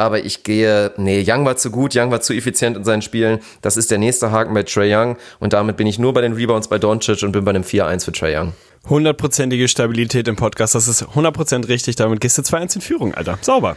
aber 0.00 0.24
ich 0.24 0.42
gehe, 0.42 0.92
nee, 0.96 1.24
Young 1.26 1.44
war 1.44 1.56
zu 1.56 1.70
gut, 1.70 1.94
Young 1.94 2.10
war 2.10 2.20
zu 2.20 2.32
effizient 2.32 2.76
in 2.76 2.84
seinen 2.84 3.02
Spielen. 3.02 3.40
Das 3.62 3.76
ist 3.76 3.90
der 3.90 3.98
nächste 3.98 4.30
Haken 4.30 4.54
bei 4.54 4.62
Trey 4.62 4.94
Young 4.94 5.16
und 5.38 5.52
damit 5.52 5.76
bin 5.76 5.86
ich 5.86 5.98
nur 5.98 6.12
bei 6.12 6.20
den 6.20 6.32
Rebounds 6.32 6.68
bei 6.68 6.78
Doncic 6.78 7.22
und 7.22 7.32
bin 7.32 7.44
bei 7.44 7.50
einem 7.50 7.62
4-1 7.64 8.04
für 8.04 8.12
Trey 8.12 8.36
Young. 8.36 8.52
Hundertprozentige 8.88 9.68
Stabilität 9.68 10.26
im 10.26 10.36
Podcast, 10.36 10.74
das 10.74 10.88
ist 10.88 11.02
100% 11.02 11.68
richtig. 11.68 11.96
Damit 11.96 12.22
gehst 12.22 12.38
du 12.38 12.42
2-1 12.42 12.76
in 12.76 12.80
Führung, 12.80 13.12
Alter. 13.12 13.38
Sauber. 13.42 13.76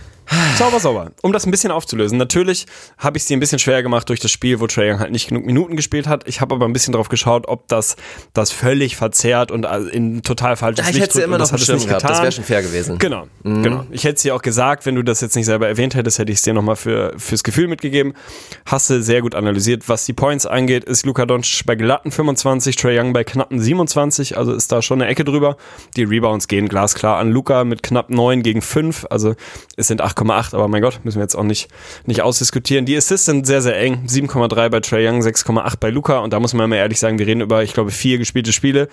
Sauber, 0.58 0.80
sauber. 0.80 1.12
Um 1.22 1.34
das 1.34 1.46
ein 1.46 1.52
bisschen 1.52 1.72
aufzulösen. 1.72 2.18
Natürlich 2.18 2.66
habe 2.98 3.18
ich 3.18 3.24
es 3.24 3.28
dir 3.28 3.36
ein 3.36 3.42
bisschen 3.42 3.60
schwer 3.60 3.84
gemacht 3.84 4.08
durch 4.08 4.22
das 4.22 4.32
Spiel, 4.32 4.62
wo 4.62 4.68
Trae 4.68 4.94
Young 4.94 5.00
halt 5.00 5.12
nicht 5.12 5.28
genug 5.28 5.46
Minuten 5.46 5.76
gespielt 5.76 6.08
hat. 6.08 6.26
Ich 6.30 6.40
habe 6.40 6.56
aber 6.56 6.66
ein 6.66 6.72
bisschen 6.72 6.94
drauf 6.94 7.10
geschaut, 7.10 7.50
ob 7.50 7.68
das 7.68 7.98
das 8.32 8.52
völlig 8.54 8.96
verzerrt 8.96 9.52
und 9.52 9.66
in 9.92 10.22
total 10.22 10.56
falsches 10.56 10.88
Ich 10.88 10.94
Licht 10.94 11.08
hätte 11.08 11.18
sie 11.18 11.24
immer 11.24 11.38
noch 11.38 11.52
das 11.52 11.66
Schirm 11.66 11.86
gehabt, 11.86 12.06
das 12.06 12.22
wäre 12.22 12.32
schon 12.32 12.46
fair 12.46 12.62
gewesen. 12.62 12.98
Genau, 12.98 13.28
genau. 13.44 13.86
Ich 13.92 14.06
hätte 14.06 14.16
es 14.16 14.22
dir 14.22 14.34
auch 14.34 14.42
gesagt, 14.42 14.86
wenn 14.86 14.96
du 14.96 15.04
das 15.04 15.20
jetzt 15.20 15.36
nicht 15.36 15.46
selber 15.46 15.68
erwähnt 15.68 15.96
hättest, 15.96 16.13
hätte 16.20 16.32
ich 16.32 16.40
es 16.40 16.42
dir 16.44 16.54
nochmal 16.54 16.76
für, 16.76 17.14
fürs 17.18 17.44
Gefühl 17.44 17.68
mitgegeben. 17.68 18.14
Hast 18.66 18.90
du 18.90 19.02
sehr 19.02 19.22
gut 19.22 19.36
analysiert. 19.36 19.88
Was 19.90 20.06
die 20.06 20.14
Points 20.14 20.46
angeht, 20.46 20.84
ist 20.84 21.06
Luka 21.06 21.26
Doncic 21.26 21.66
bei 21.66 21.76
glatten 21.76 22.12
25, 22.12 22.76
Trae 22.76 23.00
Young 23.00 23.14
bei 23.14 23.24
knappen 23.24 23.60
27, 23.60 24.38
also 24.38 24.54
ist 24.54 24.72
da 24.72 24.82
schon 24.82 25.02
eine 25.02 25.10
Ecke 25.10 25.24
drüber. 25.24 25.58
Die 25.96 26.04
Rebounds 26.04 26.48
gehen 26.48 26.68
glasklar 26.68 27.18
an 27.18 27.32
Luka 27.32 27.64
mit 27.64 27.84
knapp 27.84 28.10
9 28.10 28.44
gegen 28.44 28.62
5, 28.62 29.08
also 29.10 29.36
es 29.76 29.88
sind 29.88 30.04
8,8, 30.04 30.54
aber 30.56 30.68
mein 30.68 30.82
Gott, 30.82 31.00
müssen 31.04 31.18
wir 31.18 31.24
jetzt 31.24 31.36
auch 31.36 31.44
nicht, 31.44 31.70
nicht 32.06 32.22
ausdiskutieren. 32.22 32.86
Die 32.86 32.96
Assists 32.96 33.26
sind 33.26 33.48
sehr, 33.48 33.62
sehr 33.62 33.80
eng. 33.80 34.06
7,3 34.08 34.70
bei 34.70 34.80
Trae 34.80 35.08
Young, 35.08 35.22
6,8 35.22 35.76
bei 35.80 35.90
Luka 35.90 36.20
und 36.20 36.34
da 36.34 36.40
muss 36.40 36.54
man 36.54 36.70
mal 36.70 36.76
ehrlich 36.76 37.00
sagen, 37.00 37.20
wir 37.20 37.28
reden 37.28 37.42
über, 37.42 37.64
ich 37.64 37.74
glaube, 37.74 37.92
vier 37.92 38.18
gespielte 38.18 38.54
Spiele 38.54 38.90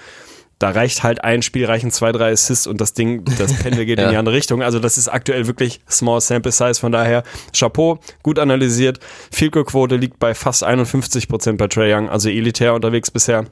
da 0.60 0.70
reicht 0.70 1.02
halt 1.02 1.24
ein 1.24 1.40
Spiel, 1.42 1.64
reichen 1.64 1.90
zwei, 1.90 2.12
drei 2.12 2.30
Assists 2.30 2.66
und 2.66 2.80
das 2.80 2.92
Ding, 2.92 3.24
das 3.38 3.54
Pendel 3.54 3.86
geht 3.86 3.98
in 3.98 4.10
die 4.10 4.16
andere 4.16 4.36
Richtung. 4.36 4.62
Also 4.62 4.78
das 4.78 4.98
ist 4.98 5.08
aktuell 5.08 5.46
wirklich 5.46 5.80
small 5.90 6.20
sample 6.20 6.52
size, 6.52 6.74
von 6.74 6.92
daher 6.92 7.24
Chapeau, 7.56 7.98
gut 8.22 8.38
analysiert. 8.38 9.00
Field 9.32 9.52
Goal 9.52 9.64
Quote 9.64 9.96
liegt 9.96 10.18
bei 10.18 10.34
fast 10.34 10.62
51 10.62 11.28
Prozent 11.28 11.58
bei 11.58 11.66
Trae 11.66 11.96
Young, 11.96 12.10
also 12.10 12.28
elitär 12.28 12.74
unterwegs 12.74 13.10
bisher. 13.10 13.46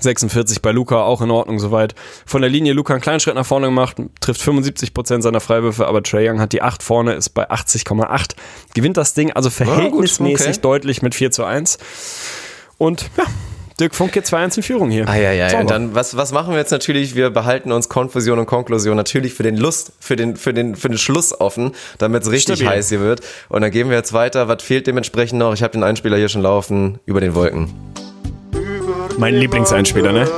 46 0.00 0.62
bei 0.62 0.72
Luca, 0.72 1.02
auch 1.02 1.20
in 1.20 1.30
Ordnung 1.30 1.58
soweit. 1.58 1.94
Von 2.24 2.40
der 2.40 2.50
Linie 2.50 2.72
Luca 2.72 2.94
einen 2.94 3.02
kleinen 3.02 3.20
Schritt 3.20 3.34
nach 3.34 3.46
vorne 3.46 3.66
gemacht, 3.66 3.96
trifft 4.20 4.40
75% 4.40 5.22
seiner 5.22 5.40
Freiwürfe, 5.40 5.86
aber 5.86 6.02
Trae 6.02 6.30
Young 6.30 6.40
hat 6.40 6.52
die 6.52 6.62
8 6.62 6.82
vorne, 6.82 7.12
ist 7.12 7.30
bei 7.30 7.50
80,8. 7.50 8.36
Gewinnt 8.74 8.96
das 8.96 9.12
Ding 9.12 9.32
also 9.32 9.50
verhältnismäßig 9.50 10.48
okay. 10.48 10.60
deutlich 10.62 11.02
mit 11.02 11.14
4 11.14 11.30
zu 11.30 11.44
1. 11.44 11.78
Und 12.78 13.10
ja, 13.18 13.24
Dirk 13.80 13.94
Funk 13.94 14.10
geht 14.12 14.24
2-1 14.24 14.56
in 14.56 14.62
Führung 14.64 14.90
hier. 14.90 15.08
Ah, 15.08 15.16
ja, 15.16 15.30
ja. 15.30 15.50
Sauber. 15.50 15.60
Und 15.60 15.70
dann, 15.70 15.94
was, 15.94 16.16
was 16.16 16.32
machen 16.32 16.52
wir 16.52 16.58
jetzt 16.58 16.72
natürlich? 16.72 17.14
Wir 17.14 17.30
behalten 17.30 17.70
uns 17.70 17.88
Konfusion 17.88 18.40
und 18.40 18.46
Konklusion 18.46 18.96
natürlich 18.96 19.34
für 19.34 19.44
den 19.44 19.56
Lust, 19.56 19.92
für 20.00 20.16
den, 20.16 20.36
für 20.36 20.52
den, 20.52 20.74
für 20.74 20.88
den 20.88 20.98
Schluss 20.98 21.40
offen, 21.40 21.72
damit 21.98 22.24
es 22.24 22.30
richtig 22.30 22.56
Stabil. 22.56 22.76
heiß 22.76 22.88
hier 22.88 23.00
wird. 23.00 23.20
Und 23.48 23.62
dann 23.62 23.70
gehen 23.70 23.88
wir 23.88 23.96
jetzt 23.96 24.12
weiter. 24.12 24.48
Was 24.48 24.64
fehlt 24.64 24.88
dementsprechend 24.88 25.38
noch? 25.38 25.54
Ich 25.54 25.62
habe 25.62 25.72
den 25.72 25.84
Einspieler 25.84 26.16
hier 26.16 26.28
schon 26.28 26.42
laufen. 26.42 26.98
Über 27.06 27.20
den 27.20 27.36
Wolken. 27.36 27.72
Mein 29.16 29.34
Lieblingseinspieler, 29.36 30.12
ne? 30.12 30.28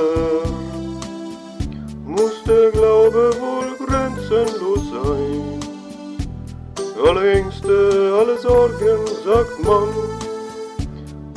Muss 2.05 2.45
der 2.47 2.71
Glaube 2.73 3.33
wohl 3.41 3.87
grenzenlos 3.87 4.81
sein. 4.91 5.61
Alle 7.07 7.33
Ängste, 7.33 8.15
alle 8.19 8.39
Sorgen, 8.39 9.07
sagt 9.25 9.65
man, 9.65 10.20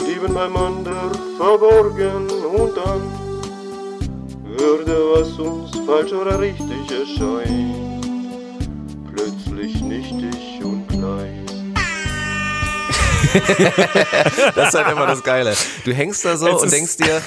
blieben 0.04 0.34
beim 0.34 0.56
Ander 0.56 1.12
verborgen 1.38 2.30
und 2.30 2.78
dann 2.78 3.02
würde, 4.44 4.96
was 5.16 5.40
uns 5.40 5.72
falsch 5.86 6.12
oder 6.12 6.40
richtig 6.40 6.92
erscheint, 6.92 8.06
plötzlich 9.14 9.82
nichtig 9.82 10.64
und 10.64 10.88
klein. 10.88 11.46
Das 14.56 14.70
ist 14.70 14.76
halt 14.76 14.92
immer 14.92 15.08
das 15.08 15.24
Geile. 15.24 15.56
Du 15.86 15.92
hängst 15.92 16.24
da 16.24 16.38
so 16.38 16.48
Es 16.48 16.62
und 16.62 16.72
denkst 16.72 16.98
dir, 16.98 17.22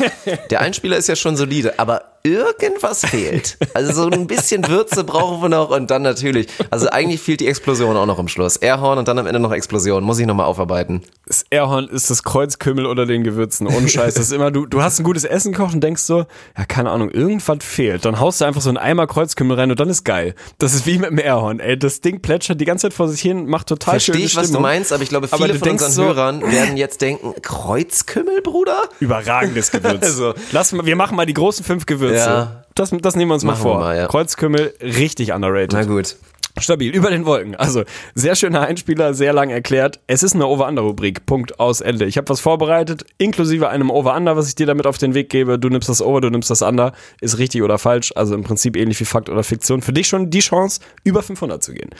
der 0.51 0.61
Einspieler 0.61 0.97
ist 0.97 1.09
ja 1.09 1.17
schon 1.17 1.37
solide, 1.37 1.79
aber 1.79 2.16
irgendwas 2.27 3.05
fehlt. 3.07 3.57
Also 3.75 3.93
so 3.93 4.09
ein 4.11 4.27
bisschen 4.27 4.67
Würze 4.69 5.05
brauchen 5.05 5.43
wir 5.43 5.49
noch 5.49 5.71
und 5.71 5.91
dann 5.91 6.03
natürlich. 6.03 6.49
Also 6.71 6.89
eigentlich 6.89 7.21
fehlt 7.21 7.41
die 7.41 7.47
Explosion 7.49 7.97
auch 7.97 8.07
noch 8.07 8.19
im 8.19 8.29
Schluss. 8.29 8.57
Airhorn 8.57 8.99
und 8.99 9.09
dann 9.09 9.19
am 9.19 9.27
Ende 9.27 9.41
noch 9.41 9.53
Explosion. 9.53 10.03
Muss 10.05 10.19
ich 10.19 10.27
nochmal 10.27 10.47
aufarbeiten. 10.47 11.03
Das 11.27 11.45
Airhorn 11.51 11.89
ist 11.89 12.11
das 12.11 12.23
Kreuzkümmel 12.23 12.87
unter 12.87 13.07
den 13.07 13.25
Gewürzen. 13.25 13.67
Ohne 13.67 13.89
Scheiß. 13.89 14.15
Das 14.15 14.25
ist 14.27 14.33
immer, 14.33 14.51
du, 14.51 14.67
du 14.67 14.83
hast 14.83 14.99
ein 15.01 15.05
gutes 15.05 15.25
Essen 15.25 15.53
gekocht 15.53 15.75
und 15.75 15.83
denkst 15.83 16.03
so, 16.03 16.27
ja, 16.57 16.65
keine 16.67 16.91
Ahnung, 16.91 17.11
irgendwas 17.11 17.59
fehlt. 17.63 18.05
Dann 18.05 18.21
haust 18.21 18.41
du 18.41 18.45
einfach 18.45 18.61
so 18.61 18.69
einen 18.71 18.79
Eimer 18.79 19.07
Kreuzkümmel 19.07 19.57
rein 19.59 19.71
und 19.71 19.81
dann 19.81 19.89
ist 19.89 20.05
geil. 20.05 20.35
Das 20.59 20.75
ist 20.75 20.87
wie 20.87 20.99
mit 20.99 21.11
dem 21.11 21.19
Airhorn, 21.19 21.61
ey. 21.61 21.79
Das 21.79 22.01
Ding 22.01 22.21
plätschert 22.23 22.61
die 22.61 22.65
ganze 22.65 22.83
Zeit 22.89 22.95
vor 22.95 23.09
sich 23.09 23.21
hin, 23.21 23.47
macht 23.47 23.69
total 23.69 23.93
Verstehe 23.95 24.15
schöne 24.15 24.27
ich, 24.27 24.37
was 24.37 24.43
du 24.43 24.49
Stimmung. 24.49 24.63
meinst, 24.63 24.93
aber 24.93 25.03
ich 25.03 25.09
glaube, 25.09 25.29
viele 25.29 25.55
von 25.55 25.69
unseren 25.71 25.91
so- 25.93 26.03
Hörern 26.05 26.41
werden 26.53 26.77
jetzt 26.77 27.01
denken, 27.01 27.35
Kreuzkümmel, 27.43 28.41
Bruder? 28.43 28.83
Überragendes 29.01 29.71
Gewürz. 29.71 29.97
Also- 30.03 30.35
Lass 30.53 30.73
wir 30.73 30.97
machen 30.97 31.17
mal 31.17 31.27
die 31.27 31.35
großen 31.35 31.65
fünf 31.65 31.87
Gewürze. 31.87 32.16
Ja. 32.19 32.65
Das, 32.75 32.91
das 32.91 33.17
nehmen 33.17 33.31
wir 33.31 33.35
uns 33.35 33.45
mal 33.45 33.53
Machen 33.53 33.63
vor. 33.63 33.79
wir 33.79 33.85
mal, 33.85 33.97
ja. 33.97 34.07
Kreuzkümmel, 34.07 34.75
richtig 34.83 35.33
underrated. 35.33 35.73
Na 35.73 35.85
gut. 35.85 36.17
Stabil, 36.59 36.95
über 36.95 37.11
den 37.11 37.27
Wolken. 37.27 37.55
Also, 37.55 37.85
sehr 38.15 38.35
schöner 38.35 38.63
Einspieler, 38.63 39.13
sehr 39.13 39.35
lang 39.35 39.51
erklärt. 39.51 40.01
Es 40.07 40.23
ist 40.23 40.35
eine 40.35 40.47
Over-Under-Rubrik. 40.47 41.27
Punkt 41.27 41.61
aus 41.61 41.83
Ende. 41.83 42.07
Ich 42.07 42.17
habe 42.17 42.31
was 42.31 42.41
vorbereitet, 42.41 43.05
inklusive 43.19 43.69
einem 43.69 43.91
Over-Under, 43.91 44.37
was 44.39 44.49
ich 44.49 44.55
dir 44.55 44.67
damit 44.67 44.87
auf 44.87 44.97
den 44.97 45.13
Weg 45.13 45.29
gebe. 45.29 45.59
Du 45.59 45.69
nimmst 45.69 45.89
das 45.91 46.01
Over, 46.01 46.23
du 46.23 46.31
nimmst 46.31 46.49
das 46.49 46.63
Under. 46.63 46.93
Ist 47.21 47.37
richtig 47.37 47.63
oder 47.63 47.77
falsch. 47.79 48.13
Also 48.17 48.35
im 48.35 48.43
Prinzip 48.43 48.75
ähnlich 48.77 48.99
wie 49.01 49.05
Fakt 49.05 49.29
oder 49.29 49.43
Fiktion. 49.43 49.83
Für 49.83 49.93
dich 49.93 50.09
schon 50.09 50.31
die 50.31 50.41
Chance, 50.41 50.81
über 51.05 51.23
500 51.23 51.63
zu 51.63 51.75
gehen. 51.75 51.91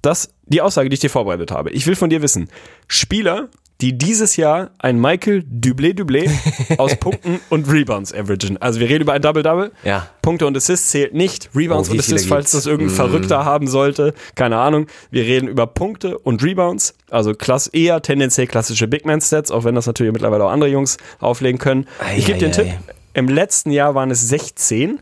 Das, 0.00 0.30
die 0.46 0.62
Aussage, 0.62 0.88
die 0.88 0.94
ich 0.94 1.00
dir 1.00 1.10
vorbereitet 1.10 1.50
habe. 1.50 1.70
Ich 1.70 1.86
will 1.86 1.94
von 1.94 2.08
dir 2.08 2.22
wissen, 2.22 2.48
Spieler, 2.88 3.48
die 3.80 3.96
dieses 3.96 4.36
Jahr 4.36 4.70
ein 4.78 5.00
Michael 5.00 5.42
Dublé-Dublé 5.50 6.30
aus 6.78 6.96
Punkten 6.96 7.40
und 7.48 7.70
Rebounds 7.70 8.12
averagen. 8.12 8.56
Also 8.58 8.80
wir 8.80 8.88
reden 8.88 9.02
über 9.02 9.14
ein 9.14 9.22
Double-Double. 9.22 9.72
Ja. 9.84 10.08
Punkte 10.22 10.46
und 10.46 10.56
Assists 10.56 10.90
zählt 10.90 11.14
nicht. 11.14 11.50
Rebounds 11.54 11.88
Oh, 11.88 11.92
und 11.92 11.98
Assists, 12.00 12.26
falls 12.28 12.50
das 12.52 12.66
irgendein 12.66 12.94
Verrückter 12.94 13.44
haben 13.44 13.66
sollte. 13.68 14.12
Keine 14.34 14.58
Ahnung. 14.58 14.86
Wir 15.10 15.22
reden 15.24 15.48
über 15.48 15.66
Punkte 15.66 16.18
und 16.18 16.42
Rebounds. 16.42 16.94
Also 17.10 17.32
klass 17.34 17.66
eher 17.68 18.02
tendenziell 18.02 18.46
klassische 18.46 18.86
Big 18.86 19.06
Man 19.06 19.20
Stats, 19.20 19.50
auch 19.50 19.64
wenn 19.64 19.74
das 19.74 19.86
natürlich 19.86 20.12
mittlerweile 20.12 20.44
auch 20.44 20.50
andere 20.50 20.70
Jungs 20.70 20.98
auflegen 21.18 21.58
können. 21.58 21.86
Ei, 22.00 22.18
ich 22.18 22.26
gebe 22.26 22.38
dir 22.38 22.46
ei, 22.48 22.52
einen 22.60 22.68
Tipp. 22.70 22.94
Im 23.14 23.28
letzten 23.28 23.70
Jahr 23.70 23.94
waren 23.94 24.10
es 24.10 24.20
16, 24.28 25.00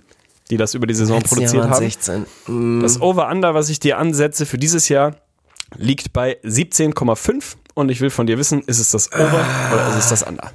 die 0.51 0.57
das 0.57 0.75
über 0.75 0.87
die 0.87 0.95
Saison 0.95 1.19
Letztes 1.19 1.53
Jahr 1.53 1.67
produziert 1.67 1.71
haben. 1.75 1.85
16. 1.85 2.27
Mm, 2.79 2.81
Das 2.83 3.01
Over-Under, 3.01 3.55
was 3.55 3.69
ich 3.69 3.81
dir 3.81 3.99
ansetze 3.99 4.47
für 4.47 4.57
dieses 4.57 4.89
Jahr, 4.89 5.17
liegt 5.77 6.13
bei 6.13 6.39
17,5. 6.43 7.57
Und 7.79 7.93
ich 7.93 8.01
will 8.01 8.11
von 8.11 8.27
dir 8.27 8.39
wissen, 8.39 8.63
ist 8.63 8.81
es 8.81 8.91
das 8.91 9.13
Over 9.13 9.45
oder 9.73 9.89
ist 9.91 9.99
es 9.99 10.09
das 10.09 10.23
Under? 10.25 10.51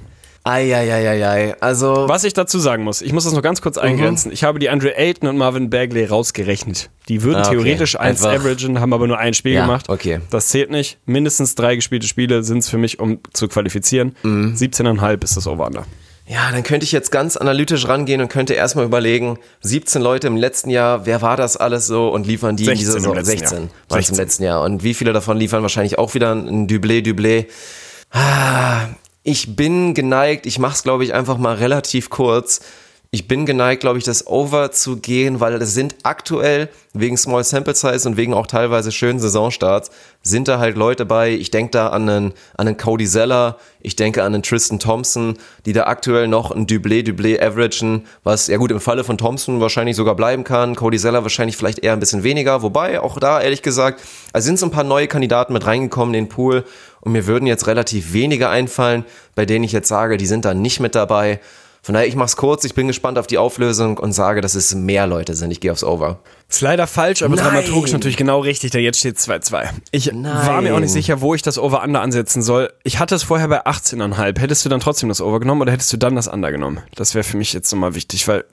Eieieiei. 0.46 1.56
Also, 1.60 2.04
Was 2.06 2.24
ich 2.24 2.34
dazu 2.34 2.58
sagen 2.58 2.84
muss, 2.84 3.00
ich 3.00 3.14
muss 3.14 3.24
das 3.24 3.32
noch 3.32 3.40
ganz 3.40 3.62
kurz 3.62 3.78
eingrenzen. 3.78 4.30
Ich 4.30 4.44
habe 4.44 4.58
die 4.58 4.68
Andre 4.68 4.94
Ayton 4.94 5.30
und 5.30 5.38
Marvin 5.38 5.70
Bagley 5.70 6.04
rausgerechnet. 6.04 6.90
Die 7.08 7.22
würden 7.22 7.38
Ah, 7.38 7.46
okay. 7.46 7.52
theoretisch 7.56 7.98
eins 7.98 8.22
Einfach- 8.22 8.40
averagen, 8.42 8.78
haben 8.78 8.92
aber 8.92 9.06
nur 9.06 9.16
ein 9.18 9.32
Spiel 9.32 9.52
Ja, 9.54 9.62
gemacht. 9.62 9.88
okay. 9.88 10.20
Das 10.28 10.48
zählt 10.48 10.70
nicht. 10.70 10.98
Mindestens 11.06 11.54
drei 11.54 11.76
gespielte 11.76 12.06
Spiele 12.06 12.42
sind 12.42 12.58
es 12.58 12.68
für 12.68 12.76
mich, 12.76 12.98
um 13.00 13.20
zu 13.32 13.48
qualifizieren. 13.48 14.14
Mhm. 14.22 14.54
17,5 14.54 15.24
ist 15.24 15.38
das 15.38 15.46
Over-Under. 15.46 15.86
Ja, 16.26 16.50
dann 16.50 16.62
könnte 16.62 16.84
ich 16.84 16.92
jetzt 16.92 17.10
ganz 17.10 17.36
analytisch 17.36 17.86
rangehen 17.86 18.22
und 18.22 18.28
könnte 18.28 18.54
erstmal 18.54 18.86
überlegen, 18.86 19.38
17 19.60 20.00
Leute 20.00 20.26
im 20.26 20.36
letzten 20.36 20.70
Jahr, 20.70 21.04
wer 21.04 21.20
war 21.20 21.36
das 21.36 21.56
alles 21.58 21.86
so 21.86 22.08
und 22.08 22.26
liefern 22.26 22.56
die 22.56 22.64
in 22.64 22.76
16 22.76 22.78
dieser 22.78 22.96
im 22.96 23.02
Saison? 23.02 23.16
letzten 23.16 23.38
16 23.38 23.58
Jahr. 23.58 23.68
war 23.88 23.98
es 23.98 24.08
im 24.08 24.14
16. 24.14 24.16
letzten 24.16 24.42
Jahr. 24.44 24.62
Und 24.62 24.82
wie 24.82 24.94
viele 24.94 25.12
davon 25.12 25.36
liefern 25.36 25.62
wahrscheinlich 25.62 25.98
auch 25.98 26.14
wieder 26.14 26.32
ein 26.32 26.66
Dublé, 26.66 27.04
Dublé? 27.04 27.46
Ah, 28.10 28.86
ich 29.22 29.54
bin 29.54 29.92
geneigt, 29.92 30.46
ich 30.46 30.58
mach's 30.58 30.82
glaube 30.82 31.04
ich 31.04 31.12
einfach 31.12 31.36
mal 31.36 31.56
relativ 31.56 32.08
kurz. 32.08 32.60
Ich 33.14 33.28
bin 33.28 33.46
geneigt, 33.46 33.82
glaube 33.82 33.98
ich, 33.98 34.02
das 34.02 34.26
Over 34.26 34.72
zu 34.72 34.96
gehen, 34.96 35.38
weil 35.38 35.54
es 35.62 35.72
sind 35.72 35.94
aktuell 36.02 36.68
wegen 36.94 37.16
Small 37.16 37.44
Sample 37.44 37.76
Size 37.76 38.08
und 38.08 38.16
wegen 38.16 38.34
auch 38.34 38.48
teilweise 38.48 38.90
schönen 38.90 39.20
Saisonstarts 39.20 39.92
sind 40.22 40.48
da 40.48 40.58
halt 40.58 40.76
Leute 40.76 41.06
bei. 41.06 41.30
Ich 41.30 41.52
denke 41.52 41.70
da 41.70 41.90
an 41.90 42.08
einen, 42.08 42.32
an 42.56 42.66
einen 42.66 42.76
Cody 42.76 43.06
Zeller, 43.06 43.56
ich 43.80 43.94
denke 43.94 44.24
an 44.24 44.34
einen 44.34 44.42
Tristan 44.42 44.80
Thompson, 44.80 45.38
die 45.64 45.72
da 45.72 45.84
aktuell 45.84 46.26
noch 46.26 46.50
ein 46.50 46.66
Dublé, 46.66 47.06
Dublé 47.06 47.40
averagen, 47.40 48.04
was 48.24 48.48
ja 48.48 48.56
gut 48.56 48.72
im 48.72 48.80
Falle 48.80 49.04
von 49.04 49.16
Thompson 49.16 49.60
wahrscheinlich 49.60 49.94
sogar 49.94 50.16
bleiben 50.16 50.42
kann. 50.42 50.74
Cody 50.74 50.98
Zeller 50.98 51.22
wahrscheinlich 51.22 51.56
vielleicht 51.56 51.84
eher 51.84 51.92
ein 51.92 52.00
bisschen 52.00 52.24
weniger, 52.24 52.62
wobei 52.62 53.00
auch 53.00 53.20
da 53.20 53.40
ehrlich 53.40 53.62
gesagt, 53.62 54.02
also 54.32 54.44
sind 54.44 54.58
so 54.58 54.66
ein 54.66 54.72
paar 54.72 54.82
neue 54.82 55.06
Kandidaten 55.06 55.52
mit 55.52 55.64
reingekommen 55.64 56.16
in 56.16 56.24
den 56.24 56.28
Pool 56.28 56.64
und 57.00 57.12
mir 57.12 57.28
würden 57.28 57.46
jetzt 57.46 57.68
relativ 57.68 58.12
wenige 58.12 58.48
einfallen, 58.48 59.04
bei 59.36 59.46
denen 59.46 59.62
ich 59.62 59.70
jetzt 59.70 59.86
sage, 59.86 60.16
die 60.16 60.26
sind 60.26 60.44
da 60.44 60.52
nicht 60.52 60.80
mit 60.80 60.96
dabei. 60.96 61.38
Von 61.84 61.92
daher, 61.92 62.08
ich 62.08 62.16
mach's 62.16 62.36
kurz, 62.36 62.64
ich 62.64 62.72
bin 62.72 62.86
gespannt 62.86 63.18
auf 63.18 63.26
die 63.26 63.36
Auflösung 63.36 63.98
und 63.98 64.14
sage, 64.14 64.40
dass 64.40 64.54
es 64.54 64.74
mehr 64.74 65.06
Leute 65.06 65.34
sind. 65.34 65.50
Ich 65.50 65.60
gehe 65.60 65.70
aufs 65.70 65.84
Over. 65.84 66.20
Ist 66.48 66.62
leider 66.62 66.86
falsch, 66.86 67.22
aber 67.22 67.36
Nein. 67.36 67.44
dramaturgisch 67.44 67.92
natürlich 67.92 68.16
genau 68.16 68.40
richtig, 68.40 68.70
denn 68.70 68.82
jetzt 68.82 69.00
steht 69.00 69.18
2-2. 69.18 69.68
Ich 69.90 70.10
war 70.10 70.62
mir 70.62 70.74
auch 70.74 70.80
nicht 70.80 70.92
sicher, 70.92 71.20
wo 71.20 71.34
ich 71.34 71.42
das 71.42 71.58
Over-Under 71.58 72.00
ansetzen 72.00 72.40
soll. 72.40 72.72
Ich 72.84 73.00
hatte 73.00 73.14
es 73.14 73.22
vorher 73.22 73.48
bei 73.48 73.66
18,5. 73.66 74.40
Hättest 74.40 74.64
du 74.64 74.70
dann 74.70 74.80
trotzdem 74.80 75.10
das 75.10 75.20
Over 75.20 75.40
genommen 75.40 75.60
oder 75.60 75.72
hättest 75.72 75.92
du 75.92 75.98
dann 75.98 76.16
das 76.16 76.26
Under 76.26 76.50
genommen? 76.50 76.80
Das 76.94 77.14
wäre 77.14 77.22
für 77.22 77.36
mich 77.36 77.52
jetzt 77.52 77.70
nochmal 77.70 77.94
wichtig, 77.94 78.26
weil 78.28 78.46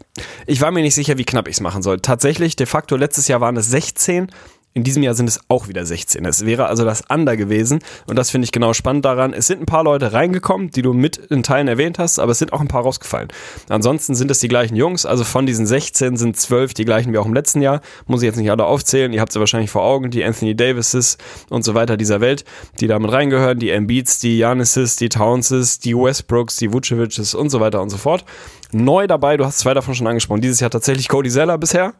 ich 0.46 0.60
war 0.60 0.72
mir 0.72 0.82
nicht 0.82 0.96
sicher, 0.96 1.18
wie 1.18 1.24
knapp 1.24 1.48
ich 1.48 1.56
es 1.56 1.62
machen 1.62 1.84
soll. 1.84 2.02
Tatsächlich, 2.02 2.58
de 2.58 2.66
facto, 2.66 2.98
letztes 2.98 3.30
Jahr 3.30 3.40
waren 3.40 3.56
es 3.56 3.70
16. 3.70 4.28
In 4.74 4.86
diesem 4.86 5.04
Jahr 5.04 5.16
sind 5.16 5.28
es 5.28 5.42
auch 5.50 5.68
wieder 5.68 5.86
16. 5.86 6.24
Es 6.24 6.46
wäre 6.46 6.68
also 6.68 6.86
das 6.86 7.04
Under 7.10 7.36
gewesen. 7.36 7.80
Und 8.08 8.16
das 8.16 8.30
finde 8.30 8.46
ich 8.46 8.54
genau 8.54 8.72
spannend 8.72 9.04
daran. 9.04 9.34
Es 9.34 9.48
sind 9.48 9.62
ein 9.62 9.66
paar 9.66 9.84
Leute 9.84 10.14
reingekommen, 10.14 10.72
die 10.72 10.82
du 10.82 10.94
mit 10.94 11.18
in 11.18 11.44
Teilen 11.44 11.68
erwähnt 11.68 12.00
hast, 12.00 12.20
aber 12.20 12.32
es 12.32 12.40
sind 12.40 12.54
auch 12.54 12.62
ein 12.62 12.70
paar 12.70 12.84
rausgefallen. 12.84 13.28
Ansonsten 13.68 14.16
sind 14.16 14.32
es 14.32 14.40
die 14.40 14.48
gleichen 14.48 14.78
Jungs. 14.78 15.06
Also 15.06 15.26
von 15.26 15.46
diesen 15.46 15.66
16 15.66 16.16
sind 16.16 16.38
12 16.38 16.74
die 16.74 16.86
gleichen 16.86 17.12
wie 17.12 17.18
auch 17.18 17.26
im 17.26 17.34
letzten 17.34 17.62
Jahr. 17.62 17.82
Muss 18.08 18.22
ich 18.22 18.28
jetzt 18.28 18.38
nicht 18.38 18.50
alle 18.50 18.64
aufzählen. 18.64 19.12
Ihr 19.12 19.20
habt 19.20 19.34
sie 19.34 19.42
wahrscheinlich 19.42 19.70
vor 19.70 19.84
Augen. 19.84 20.10
Die 20.10 20.24
Anthony 20.24 20.56
Davises 20.56 21.18
und 21.50 21.66
so 21.66 21.74
weiter 21.74 21.98
dieser 21.98 22.22
Welt, 22.22 22.46
die 22.80 22.88
damit 22.88 23.12
reingehören. 23.12 23.60
Die 23.60 23.72
Embiids, 23.72 24.20
die 24.20 24.38
Giannis's, 24.38 24.96
die 24.96 25.10
Townses, 25.10 25.80
die 25.80 25.96
Westbrooks, 25.96 26.56
die 26.56 26.72
Vucevic's 26.72 27.36
und 27.36 27.50
so 27.50 27.60
weiter 27.60 27.82
und 27.82 27.90
so 27.90 27.98
fort. 27.98 28.24
Neu 28.72 29.06
dabei, 29.06 29.36
du 29.36 29.46
hast 29.46 29.60
zwei 29.60 29.74
davon 29.74 29.96
schon 29.96 30.08
angesprochen. 30.08 30.40
Dieses 30.40 30.62
Jahr 30.62 30.70
tatsächlich 30.70 31.10
Cody 31.10 31.30
Zeller 31.30 31.58
bisher. 31.58 31.94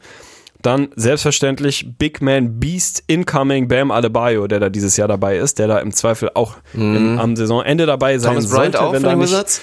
Dann 0.62 0.90
selbstverständlich 0.96 1.88
Big 1.98 2.22
Man 2.22 2.60
Beast 2.60 3.04
Incoming 3.08 3.68
Bam 3.68 3.92
Adebayo, 3.92 4.48
der 4.48 4.60
da 4.60 4.70
dieses 4.70 4.98
Jahr 4.98 5.08
dabei 5.08 5.38
ist, 5.38 5.60
der 5.60 5.68
da 5.68 5.80
im 5.80 5.92
Zweifel 5.92 6.30
auch 6.34 6.56
im, 6.74 7.20
am 7.20 7.36
Saisonende 7.36 7.86
dabei 7.86 8.18
sein 8.18 8.32
Mhm. 8.32 8.36
Thomas 8.36 8.52
Bryant 8.52 8.76
sollte, 8.76 8.82
auch 8.82 8.94
wenn 8.94 9.04
da 9.04 9.16
nicht? 9.16 9.62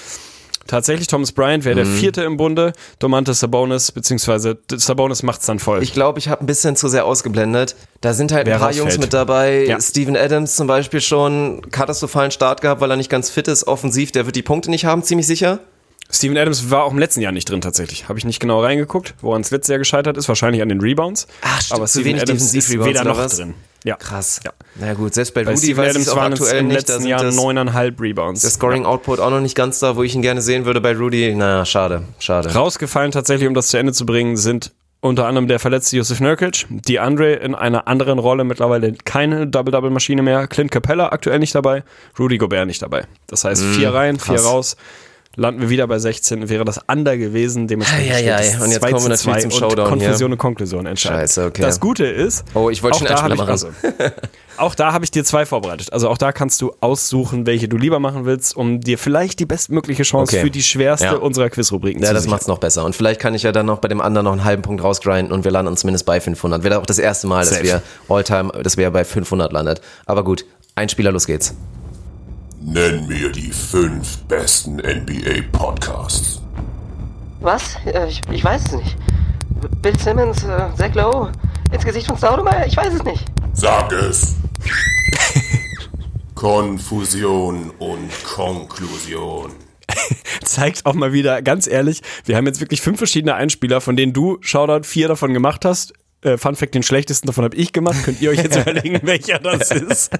Tatsächlich 0.68 1.06
Thomas 1.06 1.32
Bryant 1.32 1.64
wäre 1.64 1.76
der 1.76 1.86
vierte 1.86 2.22
im 2.22 2.36
Bunde, 2.36 2.74
Domantas 2.98 3.40
Sabonis, 3.40 3.90
beziehungsweise 3.90 4.58
Sabonis 4.70 5.22
macht's 5.22 5.46
dann 5.46 5.58
voll. 5.58 5.82
Ich 5.82 5.94
glaube, 5.94 6.18
ich 6.18 6.28
habe 6.28 6.44
ein 6.44 6.46
bisschen 6.46 6.76
zu 6.76 6.88
sehr 6.88 7.06
ausgeblendet. 7.06 7.74
Da 8.02 8.12
sind 8.12 8.32
halt 8.32 8.46
Wer 8.46 8.56
ein 8.56 8.60
paar. 8.60 8.72
Jungs 8.74 8.98
mit 8.98 9.14
dabei. 9.14 9.64
Ja. 9.64 9.80
Steven 9.80 10.14
Adams 10.14 10.56
zum 10.56 10.66
Beispiel 10.66 11.00
schon 11.00 11.62
katastrophalen 11.70 12.30
Start 12.30 12.60
gehabt, 12.60 12.82
weil 12.82 12.90
er 12.90 12.98
nicht 12.98 13.08
ganz 13.08 13.30
fit 13.30 13.48
ist. 13.48 13.66
Offensiv, 13.66 14.12
der 14.12 14.26
wird 14.26 14.36
die 14.36 14.42
Punkte 14.42 14.70
nicht 14.70 14.84
haben, 14.84 15.02
ziemlich 15.02 15.26
sicher. 15.26 15.60
Steven 16.10 16.36
Adams 16.38 16.70
war 16.70 16.84
auch 16.84 16.92
im 16.92 16.98
letzten 16.98 17.20
Jahr 17.20 17.32
nicht 17.32 17.50
drin 17.50 17.60
tatsächlich. 17.60 18.08
Habe 18.08 18.18
ich 18.18 18.24
nicht 18.24 18.40
genau 18.40 18.62
reingeguckt, 18.62 19.14
woran 19.20 19.42
es 19.42 19.50
letztes 19.50 19.68
Jahr 19.70 19.78
gescheitert 19.78 20.16
ist. 20.16 20.26
Wahrscheinlich 20.28 20.62
an 20.62 20.68
den 20.70 20.80
Rebounds. 20.80 21.26
Ach, 21.42 21.60
stimmt, 21.60 21.78
Aber 21.78 21.86
Steven 21.88 22.18
Adams 22.20 22.54
ist 22.54 22.70
weder 22.84 23.04
noch 23.04 23.18
was? 23.18 23.36
drin. 23.36 23.54
Ja. 23.84 23.96
Krass. 23.96 24.40
Ja. 24.44 24.52
Na 24.76 24.94
gut, 24.94 25.14
selbst 25.14 25.34
bei 25.34 25.44
Bei 25.44 25.50
Rudy 25.52 25.62
Steve 25.66 25.76
weiß 25.78 25.86
ich 25.90 25.90
Adams 25.90 26.08
auch 26.08 26.16
aktuell 26.16 26.58
im 26.60 26.70
letzten 26.70 27.06
Jahr 27.06 27.22
neuneinhalb 27.24 28.00
Rebounds. 28.00 28.40
der 28.40 28.50
Scoring 28.50 28.86
Output 28.86 29.20
auch 29.20 29.30
noch 29.30 29.40
nicht 29.40 29.54
ganz 29.54 29.78
da, 29.78 29.96
wo 29.96 30.02
ich 30.02 30.14
ihn 30.14 30.22
gerne 30.22 30.40
sehen 30.42 30.64
würde 30.64 30.80
bei 30.80 30.94
Rudy. 30.96 31.34
Na, 31.36 31.64
schade, 31.64 32.02
schade. 32.18 32.52
Rausgefallen 32.54 33.12
tatsächlich, 33.12 33.46
um 33.46 33.54
das 33.54 33.68
zu 33.68 33.76
Ende 33.76 33.92
zu 33.92 34.04
bringen, 34.04 34.36
sind 34.36 34.72
unter 35.00 35.26
anderem 35.26 35.46
der 35.46 35.60
verletzte 35.60 35.96
Josef 35.96 36.18
Nurkic, 36.20 36.66
die 36.70 36.98
Andre 36.98 37.34
in 37.34 37.54
einer 37.54 37.86
anderen 37.86 38.18
Rolle 38.18 38.42
mittlerweile 38.42 38.94
keine 39.04 39.46
Double-Double-Maschine 39.46 40.22
mehr, 40.22 40.48
Clint 40.48 40.72
Capella 40.72 41.10
aktuell 41.12 41.38
nicht 41.38 41.54
dabei, 41.54 41.84
Rudy 42.18 42.36
Gobert 42.38 42.66
nicht 42.66 42.82
dabei. 42.82 43.04
Das 43.28 43.44
heißt, 43.44 43.62
vier 43.62 43.94
rein, 43.94 44.18
vier 44.18 44.34
krass. 44.36 44.44
raus. 44.46 44.76
Landen 45.38 45.60
wir 45.60 45.70
wieder 45.70 45.86
bei 45.86 45.98
16, 45.98 46.48
wäre 46.48 46.64
das 46.64 46.80
Under 46.88 47.16
gewesen, 47.16 47.68
dementsprechend 47.68 48.12
Eieiei, 48.12 48.42
steht 48.42 48.54
es 48.56 48.60
und 48.60 48.70
jetzt 48.72 48.80
2 48.80 48.90
kommen 48.92 49.08
wir 49.08 49.16
zu 49.16 49.22
2 49.24 49.30
natürlich 49.30 49.52
zum 49.54 49.60
Showdown. 49.70 49.88
Konklusion 49.88 50.32
und 50.32 50.38
Konklusion 50.38 50.86
entscheiden. 50.86 51.18
Scheiße, 51.20 51.44
okay. 51.46 51.62
Das 51.62 51.78
Gute 51.80 52.06
ist, 52.06 52.44
Oh, 52.54 52.70
ich 52.70 52.82
wollte 52.82 52.96
auch 52.96 52.98
schon 52.98 53.28
da, 53.28 53.34
machen. 53.36 53.48
also, 53.48 53.68
auch 54.56 54.74
da 54.74 54.92
habe 54.92 55.04
ich 55.04 55.12
dir 55.12 55.24
zwei 55.24 55.46
vorbereitet. 55.46 55.92
Also 55.92 56.08
auch 56.08 56.18
da 56.18 56.32
kannst 56.32 56.60
du 56.60 56.72
aussuchen, 56.80 57.46
welche 57.46 57.68
du 57.68 57.76
lieber 57.76 58.00
machen 58.00 58.24
willst, 58.24 58.56
um 58.56 58.80
dir 58.80 58.98
vielleicht 58.98 59.38
die 59.38 59.46
bestmögliche 59.46 60.02
Chance 60.02 60.32
Okay. 60.34 60.44
für 60.44 60.50
die 60.50 60.62
schwerste 60.62 61.06
Ja. 61.06 61.14
unserer 61.14 61.50
Quizrubriken 61.50 62.02
Ja, 62.02 62.08
zu 62.08 62.14
das 62.14 62.24
sichern. 62.24 62.34
macht's 62.34 62.48
noch 62.48 62.58
besser. 62.58 62.84
Und 62.84 62.96
vielleicht 62.96 63.20
kann 63.20 63.34
ich 63.34 63.44
ja 63.44 63.52
dann 63.52 63.66
noch 63.66 63.78
bei 63.78 63.86
dem 63.88 64.00
anderen 64.00 64.24
noch 64.24 64.32
einen 64.32 64.44
halben 64.44 64.62
Punkt 64.62 64.82
rausgrinden 64.82 65.32
und 65.32 65.44
wir 65.44 65.52
landen 65.52 65.76
zumindest 65.76 66.04
bei 66.04 66.20
500. 66.20 66.64
Wäre 66.64 66.78
auch 66.80 66.86
das 66.86 66.98
erste 66.98 67.28
Mal, 67.28 67.40
dass 67.44 67.50
Safe. 67.50 67.62
wir 67.62 67.82
Alltime, 68.08 68.50
dass 68.64 68.76
wir 68.76 68.90
bei 68.90 69.04
500 69.04 69.52
landet. 69.52 69.80
Aber 70.04 70.24
gut, 70.24 70.44
ein 70.74 70.88
Spieler, 70.88 71.12
los 71.12 71.26
geht's. 71.26 71.54
Nenn 72.60 73.06
mir 73.06 73.30
die 73.30 73.52
fünf 73.52 74.18
besten 74.24 74.76
NBA-Podcasts. 74.76 76.40
Was? 77.40 77.76
Äh, 77.86 78.08
Ich, 78.08 78.20
ich 78.30 78.44
weiß 78.44 78.66
es 78.66 78.72
nicht. 78.72 78.96
Bill 79.82 79.98
Simmons, 79.98 80.42
äh, 80.44 80.68
Zach 80.76 80.94
Lowe, 80.94 81.32
ins 81.72 81.84
Gesicht 81.84 82.06
von 82.06 82.16
Staudemeyer? 82.16 82.66
Ich 82.66 82.76
weiß 82.76 82.94
es 82.94 83.04
nicht. 83.04 83.24
Sag 83.52 83.92
es! 83.92 84.34
Konfusion 86.34 87.70
und 87.78 88.10
Konklusion. 88.24 89.52
zeigt 90.42 90.86
auch 90.86 90.94
mal 90.94 91.12
wieder, 91.12 91.42
ganz 91.42 91.66
ehrlich, 91.66 92.02
wir 92.24 92.36
haben 92.36 92.46
jetzt 92.46 92.60
wirklich 92.60 92.80
fünf 92.80 92.98
verschiedene 92.98 93.34
Einspieler, 93.34 93.80
von 93.80 93.96
denen 93.96 94.12
du, 94.12 94.38
Shoutout, 94.40 94.86
vier 94.86 95.08
davon 95.08 95.32
gemacht 95.32 95.64
hast. 95.64 95.92
Äh, 96.22 96.36
Fun 96.36 96.56
Fact, 96.56 96.74
den 96.74 96.82
schlechtesten 96.82 97.28
davon 97.28 97.44
habe 97.44 97.56
ich 97.56 97.72
gemacht. 97.72 97.96
Könnt 98.04 98.20
ihr 98.20 98.30
euch 98.30 98.42
jetzt 98.42 98.56
überlegen, 98.60 98.98
welcher 99.04 99.38
das 99.38 99.70
ist. 99.70 100.10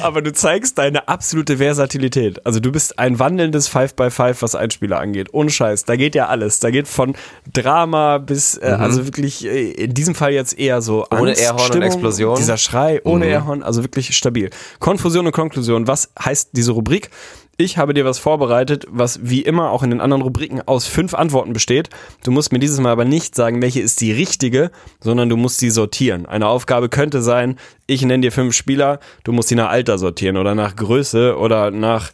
Aber 0.00 0.20
du 0.20 0.32
zeigst 0.32 0.76
deine 0.78 1.06
absolute 1.06 1.58
Versatilität. 1.58 2.44
Also 2.44 2.58
du 2.58 2.72
bist 2.72 2.98
ein 2.98 3.20
wandelndes 3.20 3.70
5x5, 3.70 4.36
was 4.40 4.54
Einspieler 4.56 4.98
angeht. 4.98 5.28
Ohne 5.32 5.50
Scheiß. 5.50 5.84
Da 5.84 5.94
geht 5.94 6.16
ja 6.16 6.26
alles. 6.26 6.58
Da 6.58 6.70
geht 6.70 6.88
von 6.88 7.14
Drama 7.52 8.18
bis, 8.18 8.58
äh, 8.58 8.64
also 8.66 9.06
wirklich, 9.06 9.46
äh, 9.46 9.70
in 9.70 9.94
diesem 9.94 10.16
Fall 10.16 10.32
jetzt 10.32 10.58
eher 10.58 10.82
so 10.82 11.06
Ohne 11.10 11.38
Airhorn 11.38 11.72
und 11.72 11.82
Explosion. 11.82 12.36
Dieser 12.36 12.56
Schrei, 12.56 13.00
ohne 13.04 13.26
Airhorn, 13.26 13.62
also 13.62 13.84
wirklich 13.84 14.16
stabil. 14.16 14.50
Konfusion 14.80 15.26
und 15.26 15.32
Konklusion. 15.32 15.86
Was 15.86 16.10
heißt 16.18 16.50
diese 16.54 16.72
Rubrik? 16.72 17.10
Ich 17.58 17.78
habe 17.78 17.94
dir 17.94 18.04
was 18.04 18.18
vorbereitet, 18.18 18.86
was 18.90 19.18
wie 19.22 19.40
immer 19.40 19.70
auch 19.70 19.82
in 19.82 19.88
den 19.88 20.02
anderen 20.02 20.20
Rubriken 20.22 20.60
aus 20.66 20.86
fünf 20.86 21.14
Antworten 21.14 21.54
besteht. 21.54 21.88
Du 22.22 22.30
musst 22.30 22.52
mir 22.52 22.58
dieses 22.58 22.78
Mal 22.80 22.92
aber 22.92 23.06
nicht 23.06 23.34
sagen, 23.34 23.62
welche 23.62 23.80
ist 23.80 24.02
die 24.02 24.12
richtige, 24.12 24.70
sondern 25.00 25.30
du 25.30 25.38
musst 25.38 25.58
sie 25.58 25.70
sortieren. 25.70 26.26
Eine 26.26 26.48
Aufgabe 26.48 26.90
könnte 26.90 27.22
sein, 27.22 27.58
ich 27.86 28.02
nenne 28.02 28.20
dir 28.20 28.32
fünf 28.32 28.54
Spieler, 28.54 29.00
du 29.24 29.32
musst 29.32 29.48
sie 29.48 29.54
nach 29.54 29.70
Alter 29.70 29.96
sortieren 29.96 30.36
oder 30.36 30.54
nach 30.54 30.76
Größe 30.76 31.38
oder 31.38 31.70
nach, 31.70 32.10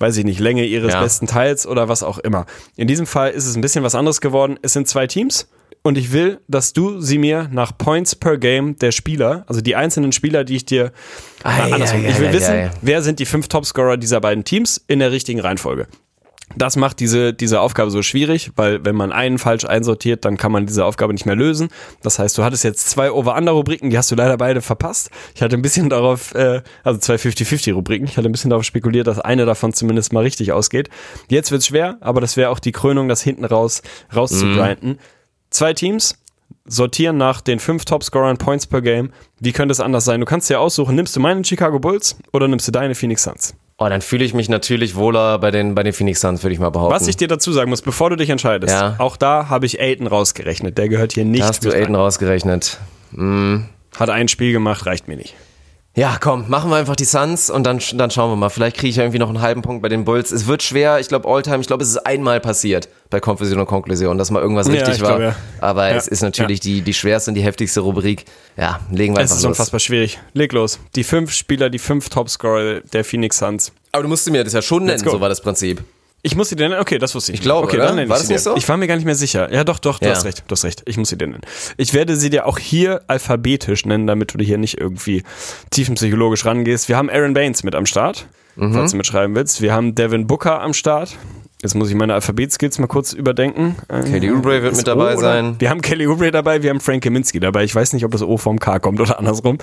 weiß 0.00 0.18
ich 0.18 0.24
nicht, 0.26 0.38
Länge 0.38 0.66
ihres 0.66 0.92
Ja. 0.92 1.00
besten 1.00 1.26
Teils 1.26 1.66
oder 1.66 1.88
was 1.88 2.02
auch 2.02 2.18
immer. 2.18 2.44
In 2.76 2.86
diesem 2.86 3.06
Fall 3.06 3.30
ist 3.30 3.46
es 3.46 3.56
ein 3.56 3.62
bisschen 3.62 3.84
was 3.84 3.94
anderes 3.94 4.20
geworden. 4.20 4.58
Es 4.60 4.74
sind 4.74 4.86
zwei 4.86 5.06
Teams. 5.06 5.48
Und 5.86 5.98
ich 5.98 6.12
will, 6.12 6.40
dass 6.48 6.72
du 6.72 6.98
sie 7.02 7.18
mir 7.18 7.48
nach 7.52 7.76
Points 7.76 8.16
per 8.16 8.38
Game 8.38 8.78
der 8.78 8.90
Spieler, 8.90 9.44
also 9.48 9.60
die 9.60 9.76
einzelnen 9.76 10.12
Spieler, 10.12 10.42
die 10.42 10.56
ich 10.56 10.64
dir 10.64 10.92
äh, 11.44 11.48
andersrum. 11.48 12.00
ei, 12.00 12.08
Ich 12.08 12.18
will 12.18 12.28
ei, 12.28 12.32
wissen, 12.32 12.70
wer 12.80 13.02
sind 13.02 13.18
die 13.18 13.26
fünf 13.26 13.48
Topscorer 13.48 13.98
dieser 13.98 14.22
beiden 14.22 14.44
Teams 14.44 14.82
in 14.88 15.00
der 15.00 15.12
richtigen 15.12 15.40
Reihenfolge. 15.40 15.86
Das 16.56 16.76
macht 16.76 17.00
diese, 17.00 17.34
diese 17.34 17.60
Aufgabe 17.60 17.90
so 17.90 18.00
schwierig, 18.00 18.52
weil 18.56 18.82
wenn 18.84 18.94
man 18.94 19.12
einen 19.12 19.38
falsch 19.38 19.64
einsortiert, 19.66 20.24
dann 20.24 20.38
kann 20.38 20.52
man 20.52 20.64
diese 20.64 20.86
Aufgabe 20.86 21.12
nicht 21.12 21.26
mehr 21.26 21.36
lösen. 21.36 21.68
Das 22.02 22.18
heißt, 22.18 22.38
du 22.38 22.44
hattest 22.44 22.64
jetzt 22.64 22.88
zwei 22.88 23.10
Over-Under-Rubriken, 23.10 23.90
die 23.90 23.98
hast 23.98 24.10
du 24.10 24.14
leider 24.14 24.38
beide 24.38 24.62
verpasst. 24.62 25.10
Ich 25.34 25.42
hatte 25.42 25.56
ein 25.56 25.62
bisschen 25.62 25.90
darauf, 25.90 26.34
äh, 26.34 26.62
also 26.82 26.98
zwei 26.98 27.16
50-50-Rubriken, 27.16 28.06
ich 28.06 28.16
hatte 28.16 28.28
ein 28.28 28.32
bisschen 28.32 28.50
darauf 28.50 28.64
spekuliert, 28.64 29.06
dass 29.06 29.18
eine 29.18 29.44
davon 29.44 29.74
zumindest 29.74 30.12
mal 30.14 30.22
richtig 30.22 30.52
ausgeht. 30.52 30.88
Jetzt 31.28 31.50
wird's 31.50 31.66
schwer, 31.66 31.98
aber 32.00 32.20
das 32.22 32.36
wäre 32.36 32.50
auch 32.50 32.58
die 32.58 32.72
Krönung, 32.72 33.08
das 33.08 33.20
hinten 33.22 33.44
raus 33.44 33.82
rauszugrinden. 34.14 34.98
Zwei 35.54 35.72
Teams, 35.72 36.16
sortieren 36.66 37.16
nach 37.16 37.40
den 37.40 37.60
fünf 37.60 37.84
Topscorern 37.84 38.38
Points 38.38 38.66
per 38.66 38.82
Game. 38.82 39.12
Wie 39.38 39.52
könnte 39.52 39.70
es 39.70 39.78
anders 39.78 40.04
sein? 40.04 40.18
Du 40.18 40.26
kannst 40.26 40.50
dir 40.50 40.58
aussuchen, 40.58 40.96
nimmst 40.96 41.14
du 41.14 41.20
meine 41.20 41.44
Chicago 41.44 41.78
Bulls 41.78 42.16
oder 42.32 42.48
nimmst 42.48 42.66
du 42.66 42.72
deine 42.72 42.96
Phoenix 42.96 43.22
Suns? 43.22 43.54
Oh, 43.78 43.88
dann 43.88 44.00
fühle 44.02 44.24
ich 44.24 44.34
mich 44.34 44.48
natürlich 44.48 44.96
wohler 44.96 45.38
bei 45.38 45.52
den, 45.52 45.76
bei 45.76 45.84
den 45.84 45.92
Phoenix 45.92 46.20
Suns, 46.22 46.42
würde 46.42 46.54
ich 46.54 46.58
mal 46.58 46.70
behaupten. 46.70 46.92
Was 46.92 47.06
ich 47.06 47.16
dir 47.16 47.28
dazu 47.28 47.52
sagen 47.52 47.70
muss, 47.70 47.82
bevor 47.82 48.10
du 48.10 48.16
dich 48.16 48.30
entscheidest, 48.30 48.72
Ja. 48.74 48.96
auch 48.98 49.16
da 49.16 49.48
habe 49.48 49.64
ich 49.66 49.80
Aiden 49.80 50.08
rausgerechnet. 50.08 50.76
Der 50.76 50.88
gehört 50.88 51.12
hier 51.12 51.24
nicht. 51.24 51.44
da 51.44 51.46
hast 51.48 51.64
du 51.64 51.68
Aiden 51.70 51.94
rein. 51.94 52.02
rausgerechnet. 52.02 52.80
Hat 53.96 54.10
ein 54.10 54.26
Spiel 54.26 54.50
gemacht, 54.50 54.86
reicht 54.86 55.06
mir 55.06 55.16
nicht. 55.16 55.36
Ja, 55.96 56.18
komm, 56.20 56.46
machen 56.48 56.70
wir 56.70 56.76
einfach 56.76 56.96
die 56.96 57.04
Suns 57.04 57.50
und 57.50 57.64
dann, 57.64 57.78
dann 57.94 58.10
schauen 58.10 58.28
wir 58.32 58.34
mal. 58.34 58.48
Vielleicht 58.48 58.76
kriege 58.76 58.88
ich 58.90 58.98
irgendwie 58.98 59.20
noch 59.20 59.28
einen 59.28 59.40
halben 59.40 59.62
Punkt 59.62 59.80
bei 59.80 59.88
den 59.88 60.04
Bulls. 60.04 60.32
Es 60.32 60.48
wird 60.48 60.60
schwer, 60.64 60.98
ich 60.98 61.06
glaube 61.06 61.28
Alltime, 61.28 61.60
ich 61.60 61.68
glaube, 61.68 61.84
es 61.84 61.90
ist 61.90 61.98
einmal 61.98 62.40
passiert 62.40 62.88
bei 63.10 63.20
Konfusion 63.20 63.60
und 63.60 63.66
Konklusion, 63.66 64.18
dass 64.18 64.32
mal 64.32 64.42
irgendwas 64.42 64.66
Ja, 64.66 64.72
richtig 64.72 64.96
ich 64.96 65.00
war. 65.02 65.10
glaube, 65.10 65.22
ja. 65.24 65.36
Aber 65.60 65.88
Ja, 65.88 65.94
es 65.96 66.08
ist 66.08 66.22
natürlich 66.22 66.58
die, 66.58 66.82
die 66.82 66.94
schwerste 66.94 67.30
und 67.30 67.36
die 67.36 67.42
heftigste 67.44 67.78
Rubrik. 67.80 68.24
Ja, 68.56 68.80
legen 68.90 69.14
wir 69.14 69.20
Es 69.20 69.30
einfach 69.30 69.36
ist 69.36 69.42
los. 69.44 69.50
unfassbar 69.50 69.78
schwierig. 69.78 70.18
Leg 70.32 70.52
los. 70.52 70.80
Die 70.96 71.04
fünf 71.04 71.32
Spieler, 71.32 71.70
die 71.70 71.78
fünf 71.78 72.08
Topscorer 72.08 72.80
der 72.80 73.04
Phoenix 73.04 73.38
Suns. 73.38 73.70
Aber 73.92 74.02
du 74.02 74.08
musst 74.08 74.28
mir 74.28 74.42
das 74.42 74.52
ja 74.52 74.62
schon 74.62 74.86
nennen, 74.86 75.00
go. 75.04 75.10
so 75.12 75.20
war 75.20 75.28
das 75.28 75.40
Prinzip. 75.40 75.84
Ich 76.26 76.34
muss 76.36 76.48
sie 76.48 76.56
dir 76.56 76.68
nennen? 76.70 76.80
Okay, 76.80 76.98
das 76.98 77.14
wusste 77.14 77.32
ich. 77.32 77.38
Ich 77.38 77.42
glaube, 77.42 77.66
okay, 77.68 77.76
oder? 77.76 77.86
dann 77.88 77.96
nenne 77.96 78.08
War 78.08 78.16
ich 78.16 78.22
das 78.22 78.28
sie 78.28 78.32
nicht 78.34 78.46
dir. 78.46 78.50
so? 78.52 78.56
Ich 78.56 78.66
war 78.68 78.76
mir 78.78 78.86
gar 78.86 78.96
nicht 78.96 79.04
mehr 79.04 79.14
sicher. 79.14 79.52
Ja, 79.52 79.62
doch, 79.62 79.78
doch, 79.78 79.98
du 79.98 80.06
Ja. 80.06 80.12
hast 80.14 80.24
recht. 80.24 80.42
Du 80.48 80.52
hast 80.52 80.64
recht. 80.64 80.82
Ich 80.86 80.96
muss 80.96 81.10
sie 81.10 81.18
dir 81.18 81.26
nennen. 81.26 81.42
Ich 81.76 81.92
werde 81.92 82.16
sie 82.16 82.30
dir 82.30 82.46
auch 82.46 82.58
hier 82.58 83.02
alphabetisch 83.08 83.84
nennen, 83.84 84.06
damit 84.06 84.32
du 84.32 84.38
dir 84.38 84.44
hier 84.44 84.56
nicht 84.58 84.80
irgendwie 84.80 85.22
tiefenpsychologisch 85.70 86.44
rangehst. 86.46 86.88
Wir 86.88 86.96
haben 86.96 87.10
Aaron 87.10 87.34
Baines 87.34 87.62
mit 87.62 87.74
am 87.74 87.86
Start, 87.86 88.26
Mhm. 88.56 88.72
falls 88.72 88.92
du 88.92 88.96
mitschreiben 88.96 89.34
willst. 89.36 89.60
Wir 89.60 89.72
haben 89.74 89.94
Devin 89.94 90.26
Booker 90.26 90.60
am 90.62 90.72
Start. 90.72 91.16
Jetzt 91.62 91.74
muss 91.74 91.88
ich 91.88 91.94
meine 91.94 92.12
Alphabetskills 92.14 92.78
mal 92.78 92.86
kurz 92.88 93.12
überdenken. 93.14 93.76
Kelly 93.88 94.30
Oubre 94.30 94.62
wird 94.62 94.76
mit 94.76 94.86
dabei 94.86 95.16
sein. 95.16 95.56
Wir 95.58 95.70
haben 95.70 95.80
Kelly 95.80 96.06
Oubre 96.06 96.30
dabei, 96.30 96.62
wir 96.62 96.70
haben 96.70 96.80
Frank 96.80 97.02
Kaminski 97.02 97.40
dabei. 97.40 97.64
Ich 97.64 97.74
weiß 97.74 97.94
nicht, 97.94 98.04
ob 98.04 98.10
das 98.12 98.22
O 98.22 98.36
vom 98.36 98.58
K 98.60 98.78
kommt 98.78 99.00
oder 99.00 99.18
andersrum. 99.18 99.56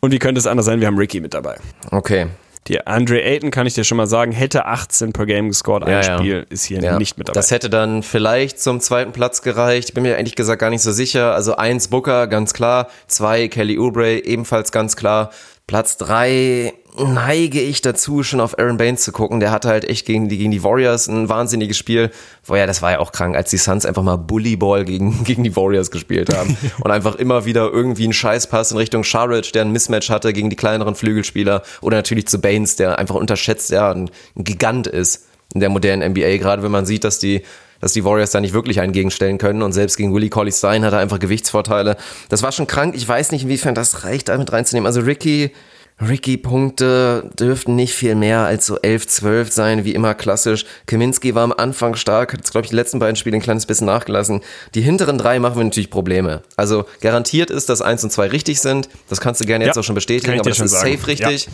Und 0.00 0.10
wie 0.12 0.18
könnte 0.18 0.38
es 0.40 0.46
anders 0.48 0.66
sein? 0.66 0.80
Wir 0.80 0.88
haben 0.88 0.98
Ricky 0.98 1.20
mit 1.20 1.34
dabei. 1.34 1.56
Okay. 1.92 2.26
Die 2.68 2.86
Andre 2.86 3.22
Ayton, 3.22 3.50
kann 3.50 3.66
ich 3.66 3.74
dir 3.74 3.84
schon 3.84 3.96
mal 3.96 4.06
sagen, 4.06 4.32
hätte 4.32 4.66
18 4.66 5.12
per 5.12 5.26
Game 5.26 5.48
gescored. 5.48 5.84
Ein 5.84 5.90
Ja, 5.90 6.00
ja. 6.02 6.18
Spiel 6.18 6.46
ist 6.50 6.64
hier 6.64 6.80
Ja, 6.80 6.98
nicht 6.98 7.16
mit 7.18 7.28
dabei. 7.28 7.34
Das 7.34 7.50
hätte 7.50 7.70
dann 7.70 8.02
vielleicht 8.02 8.60
zum 8.60 8.80
zweiten 8.80 9.12
Platz 9.12 9.42
gereicht. 9.42 9.88
Ich 9.90 9.94
bin 9.94 10.02
mir 10.02 10.16
ehrlich 10.16 10.34
gesagt 10.34 10.60
gar 10.60 10.70
nicht 10.70 10.82
so 10.82 10.92
sicher. 10.92 11.34
Also 11.34 11.56
eins 11.56 11.88
Booker, 11.88 12.26
ganz 12.26 12.52
klar. 12.52 12.88
Zwei 13.06 13.48
Kelly 13.48 13.78
Oubre, 13.78 14.24
ebenfalls 14.24 14.72
ganz 14.72 14.96
klar. 14.96 15.30
Platz 15.66 15.96
drei 15.96 16.72
neige 17.04 17.60
ich 17.60 17.82
dazu, 17.82 18.22
schon 18.22 18.40
auf 18.40 18.58
Aaron 18.58 18.76
Baines 18.76 19.02
zu 19.02 19.12
gucken. 19.12 19.40
Der 19.40 19.50
hatte 19.50 19.68
halt 19.68 19.84
echt 19.84 20.06
gegen 20.06 20.28
die, 20.28 20.38
gegen 20.38 20.50
die 20.50 20.62
Warriors 20.62 21.08
ein 21.08 21.28
wahnsinniges 21.28 21.76
Spiel. 21.76 22.10
Vorher, 22.42 22.66
das 22.66 22.82
war 22.82 22.92
ja 22.92 22.98
auch 23.00 23.12
krank, 23.12 23.36
als 23.36 23.50
die 23.50 23.58
Suns 23.58 23.84
einfach 23.84 24.02
mal 24.02 24.16
Bullyball 24.16 24.84
gegen, 24.84 25.24
gegen 25.24 25.44
die 25.44 25.54
Warriors 25.54 25.90
gespielt 25.90 26.34
haben. 26.34 26.56
und 26.80 26.90
einfach 26.90 27.16
immer 27.16 27.44
wieder 27.44 27.70
irgendwie 27.70 28.04
einen 28.04 28.12
Scheißpass 28.12 28.72
in 28.72 28.78
Richtung 28.78 29.04
Sharridge, 29.04 29.50
der 29.52 29.62
ein 29.62 29.72
Mismatch 29.72 30.10
hatte 30.10 30.32
gegen 30.32 30.50
die 30.50 30.56
kleineren 30.56 30.94
Flügelspieler. 30.94 31.62
Oder 31.82 31.98
natürlich 31.98 32.26
zu 32.28 32.40
Baines, 32.40 32.76
der 32.76 32.98
einfach 32.98 33.16
unterschätzt, 33.16 33.70
ja, 33.70 33.92
ein, 33.92 34.10
Gigant 34.36 34.86
ist 34.86 35.26
in 35.54 35.60
der 35.60 35.68
modernen 35.68 36.12
NBA. 36.12 36.38
Gerade 36.38 36.62
wenn 36.62 36.72
man 36.72 36.86
sieht, 36.86 37.04
dass 37.04 37.18
die 37.18 37.42
dass 37.78 37.92
die 37.92 38.04
Warriors 38.04 38.30
da 38.30 38.40
nicht 38.40 38.54
wirklich 38.54 38.80
einen 38.80 38.92
gegenstellen 38.92 39.36
können 39.36 39.60
und 39.60 39.72
selbst 39.72 39.98
gegen 39.98 40.14
Willie 40.14 40.30
Colley 40.30 40.50
Stein 40.50 40.82
hat 40.82 40.94
er 40.94 40.98
einfach 40.98 41.18
Gewichtsvorteile. 41.18 41.98
Das 42.30 42.42
war 42.42 42.50
schon 42.50 42.66
krank. 42.66 42.94
Ich 42.96 43.06
weiß 43.06 43.32
nicht, 43.32 43.42
inwiefern 43.42 43.74
das 43.74 44.02
reicht, 44.04 44.28
da 44.28 44.38
mit 44.38 44.50
reinzunehmen. 44.50 44.86
Also 44.86 45.00
Ricky, 45.00 45.52
Ricky-Punkte 46.00 47.30
dürften 47.38 47.74
nicht 47.74 47.94
viel 47.94 48.14
mehr 48.14 48.40
als 48.40 48.66
so 48.66 48.78
11, 48.78 49.06
12 49.06 49.52
sein, 49.52 49.84
wie 49.84 49.94
immer 49.94 50.14
klassisch. 50.14 50.66
Kaminski 50.84 51.34
war 51.34 51.42
am 51.42 51.52
Anfang 51.52 51.96
stark, 51.96 52.32
hat 52.32 52.40
jetzt, 52.40 52.50
glaube 52.50 52.66
ich, 52.66 52.70
die 52.70 52.76
letzten 52.76 52.98
beiden 52.98 53.16
Spiele 53.16 53.36
ein 53.36 53.42
kleines 53.42 53.64
bisschen 53.64 53.86
nachgelassen. 53.86 54.42
Die 54.74 54.82
hinteren 54.82 55.16
drei 55.16 55.38
machen 55.38 55.56
wir 55.56 55.64
natürlich 55.64 55.90
Probleme. 55.90 56.42
Also 56.56 56.84
garantiert 57.00 57.50
ist, 57.50 57.68
dass 57.70 57.80
1 57.80 58.04
und 58.04 58.10
2 58.10 58.28
richtig 58.28 58.60
sind. 58.60 58.90
Das 59.08 59.20
kannst 59.20 59.40
du 59.40 59.46
gerne 59.46 59.64
jetzt 59.64 59.76
Ja, 59.76 59.80
auch 59.80 59.84
schon 59.84 59.94
bestätigen, 59.94 60.38
aber 60.38 60.50
das 60.50 60.60
ist 60.60 60.72
sagen. 60.72 60.92
safe 60.92 61.06
richtig. 61.06 61.48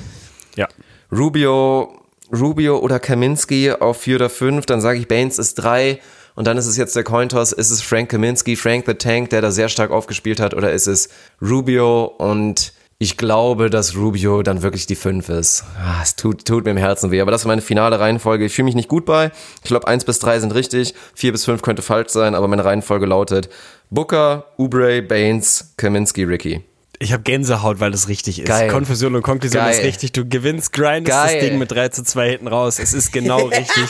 ja. 0.57 0.67
Rubio, 1.13 2.01
Rubio 2.33 2.79
oder 2.79 2.99
Kaminski 2.99 3.71
auf 3.71 4.01
4 4.01 4.17
oder 4.17 4.31
5, 4.31 4.67
dann 4.67 4.81
sage 4.81 4.99
ich 4.99 5.07
Baines 5.07 5.39
ist 5.39 5.55
3 5.57 6.01
und 6.35 6.47
dann 6.47 6.57
ist 6.57 6.67
es 6.67 6.77
jetzt 6.77 6.97
der 6.97 7.05
Cointoss, 7.05 7.53
ist 7.53 7.71
es 7.71 7.83
Frank 7.83 8.11
Kaminski, 8.11 8.57
Frank 8.57 8.85
the 8.87 8.95
Tank, 8.95 9.31
der 9.31 9.43
da 9.43 9.51
sehr 9.51 9.69
stark 9.69 9.91
aufgespielt 9.91 10.41
hat 10.41 10.55
oder 10.55 10.73
ist 10.73 10.87
es 10.87 11.11
Rubio 11.43 12.05
und 12.07 12.73
ich 13.03 13.17
glaube, 13.17 13.69
dass 13.69 13.97
Rubio 13.97 14.45
dann 14.45 14.63
wirklich 14.63 14.87
die 14.87 14.95
5 14.95 15.29
ist. 15.29 15.65
Ah, 15.77 15.99
es 16.05 16.15
tut, 16.15 16.45
tut 16.45 16.65
mir 16.65 16.71
im 16.71 16.77
Herzen 16.77 17.11
weh, 17.11 17.21
aber 17.21 17.33
das 17.33 17.41
ist 17.41 17.47
meine 17.49 17.61
finale 17.61 17.99
Reihenfolge. 17.99 18.45
Ich 18.45 18.55
fühle 18.55 18.67
mich 18.67 18.77
nicht 18.77 18.89
gut 18.89 19.07
bei. 19.07 19.33
Ich 19.57 19.69
glaube, 19.69 19.89
1 19.89 20.05
bis 20.05 20.21
3 20.21 20.39
sind 20.39 20.55
richtig, 20.55 20.95
4 21.15 21.33
bis 21.33 21.45
5 21.45 21.63
könnte 21.63 21.83
falsch 21.83 22.11
sein, 22.11 22.37
aber 22.37 22.47
meine 22.47 22.65
Reihenfolge 22.65 23.07
lautet 23.07 23.49
Booker, 23.91 24.45
Oubre, 24.57 25.03
Baines, 25.03 25.75
Kaminski, 25.77 26.23
Ricky. 26.23 26.63
Ich 27.03 27.13
habe 27.13 27.25
Gänsehaut, 27.25 27.81
weil 27.81 27.91
das 27.91 28.07
richtig 28.09 28.39
ist. 28.39 28.47
Geil. 28.47 28.69
Konfusion 28.69 29.17
und 29.17 29.23
Konklusion 29.23 29.61
Geil. 29.63 29.75
ist 29.75 29.83
richtig. 29.83 30.13
Du 30.13 30.25
gewinnst, 30.29 30.73
grindest 30.73 31.07
Geil. 31.17 31.41
das 31.41 31.49
Ding 31.49 31.59
mit 31.59 31.73
3 31.73 31.89
zu 31.89 32.05
2 32.05 32.31
hinten 32.31 32.47
raus. 32.47 32.79
Es 32.79 32.95
ist 32.95 33.13
genau 33.13 33.47
richtig. 33.47 33.85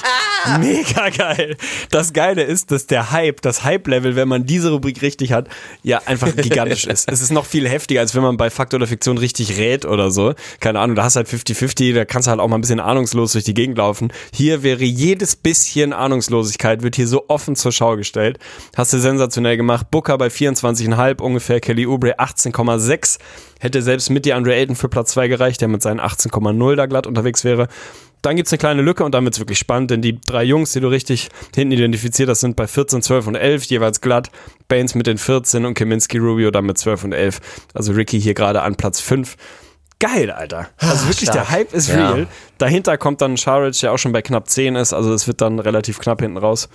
Mega 0.59 1.11
geil. 1.11 1.57
Das 1.91 2.13
Geile 2.13 2.43
ist, 2.43 2.71
dass 2.71 2.87
der 2.87 3.13
Hype, 3.13 3.43
das 3.43 3.65
Hype-Level, 3.65 4.17
wenn 4.17 4.29
man 4.29 4.45
diese 4.45 4.71
Rubrik 4.71 5.03
richtig 5.03 5.33
hat, 5.33 5.49
ja 5.83 6.01
einfach 6.07 6.35
gigantisch 6.35 6.87
ist. 6.87 7.09
Es 7.11 7.21
ist 7.21 7.31
noch 7.31 7.45
viel 7.45 7.69
heftiger, 7.69 8.01
als 8.01 8.15
wenn 8.15 8.23
man 8.23 8.37
bei 8.39 8.51
Fakt 8.51 8.73
oder 8.75 8.87
Fiktion 8.87 9.19
richtig 9.19 9.59
rät 9.59 9.85
oder 9.85 10.11
so. 10.11 10.35
Keine 10.59 10.81
Ahnung, 10.81 10.97
da 10.97 11.05
hast 11.05 11.15
du 11.17 11.19
halt 11.19 11.29
50-50, 11.29 11.95
da 11.95 12.05
kannst 12.05 12.27
du 12.27 12.31
halt 12.31 12.41
auch 12.41 12.49
mal 12.49 12.57
ein 12.57 12.63
bisschen 12.63 12.81
ahnungslos 12.81 13.33
durch 13.33 13.45
die 13.45 13.55
Gegend 13.55 13.79
laufen. 13.79 14.13
Hier 14.33 14.63
wäre 14.63 14.85
jedes 14.85 15.37
bisschen 15.37 15.93
Ahnungslosigkeit, 15.93 16.83
wird 16.83 16.97
hier 16.97 17.07
so 17.07 17.27
offen 17.29 17.57
zur 17.57 17.71
Schau 17.73 17.97
gestellt. 17.97 18.39
Hast 18.77 18.93
du 18.93 18.99
sensationell 18.99 19.57
gemacht. 19.57 19.91
Booker 19.91 20.17
bei 20.19 20.29
24,5 20.29 21.21
ungefähr, 21.21 21.61
Kelly 21.61 21.87
Oubre 21.87 22.19
18,6. 22.19 23.02
Hätte 23.61 23.83
selbst 23.83 24.11
mit 24.11 24.25
dir 24.25 24.37
Andre 24.37 24.55
Ayton 24.55 24.77
für 24.77 24.89
Platz 24.89 25.13
2 25.13 25.29
gereicht, 25.29 25.61
der 25.61 25.69
mit 25.69 25.83
seinen 25.83 26.01
18,0 26.01 26.77
da 26.77 26.87
glatt 26.87 27.07
unterwegs 27.07 27.45
wäre. 27.45 27.69
Dann 28.23 28.37
gibt's 28.37 28.53
eine 28.53 28.59
kleine 28.59 28.83
Lücke 28.83 29.05
und 29.05 29.15
dann 29.15 29.25
wird's 29.25 29.41
wirklich 29.41 29.59
spannend, 29.59 29.91
denn 29.91 30.01
die 30.01 30.21
drei 30.21 30.45
Jungs, 30.45 30.73
die 30.73 30.81
du 30.81 30.89
richtig 30.89 31.29
hinten 31.55 31.73
identifiziert 31.73 32.29
hast, 32.29 32.41
sind 32.41 32.55
bei 32.55 32.69
14, 32.69 33.03
12 33.03 33.27
und 33.27 33.35
11 33.35 33.65
jeweils 33.65 34.01
glatt. 34.01 34.31
Baines 34.69 34.95
mit 34.95 35.09
den 35.09 35.19
14 35.19 35.65
und 35.65 35.75
Kaminski 35.75 36.19
Rubio 36.19 36.53
dann 36.53 36.67
mit 36.67 36.79
12 36.79 37.05
und 37.05 37.13
11. 37.13 37.41
Also 37.75 37.93
Ricky 37.93 38.21
hier 38.21 38.35
gerade 38.35 38.63
an 38.63 38.77
Platz 38.77 39.01
5. 39.01 39.37
Geil, 40.03 40.33
Alter. 40.33 40.69
Also 40.79 41.07
wirklich, 41.07 41.29
stark. 41.31 41.47
der 41.47 41.51
Hype 41.51 41.73
ist 41.73 41.89
Ja. 41.89 42.11
real. 42.11 42.27
Dahinter 42.59 42.99
kommt 42.99 43.21
dann 43.21 43.37
Sharic, 43.37 43.79
der 43.81 43.93
auch 43.93 43.99
schon 43.99 44.11
bei 44.13 44.21
knapp 44.21 44.49
10 44.49 44.75
ist. 44.75 44.93
Also 44.93 45.15
es 45.15 45.29
wird 45.29 45.41
dann 45.41 45.61
relativ 45.61 46.01
knapp 46.01 46.21
hinten 46.21 46.39
raus. 46.39 46.69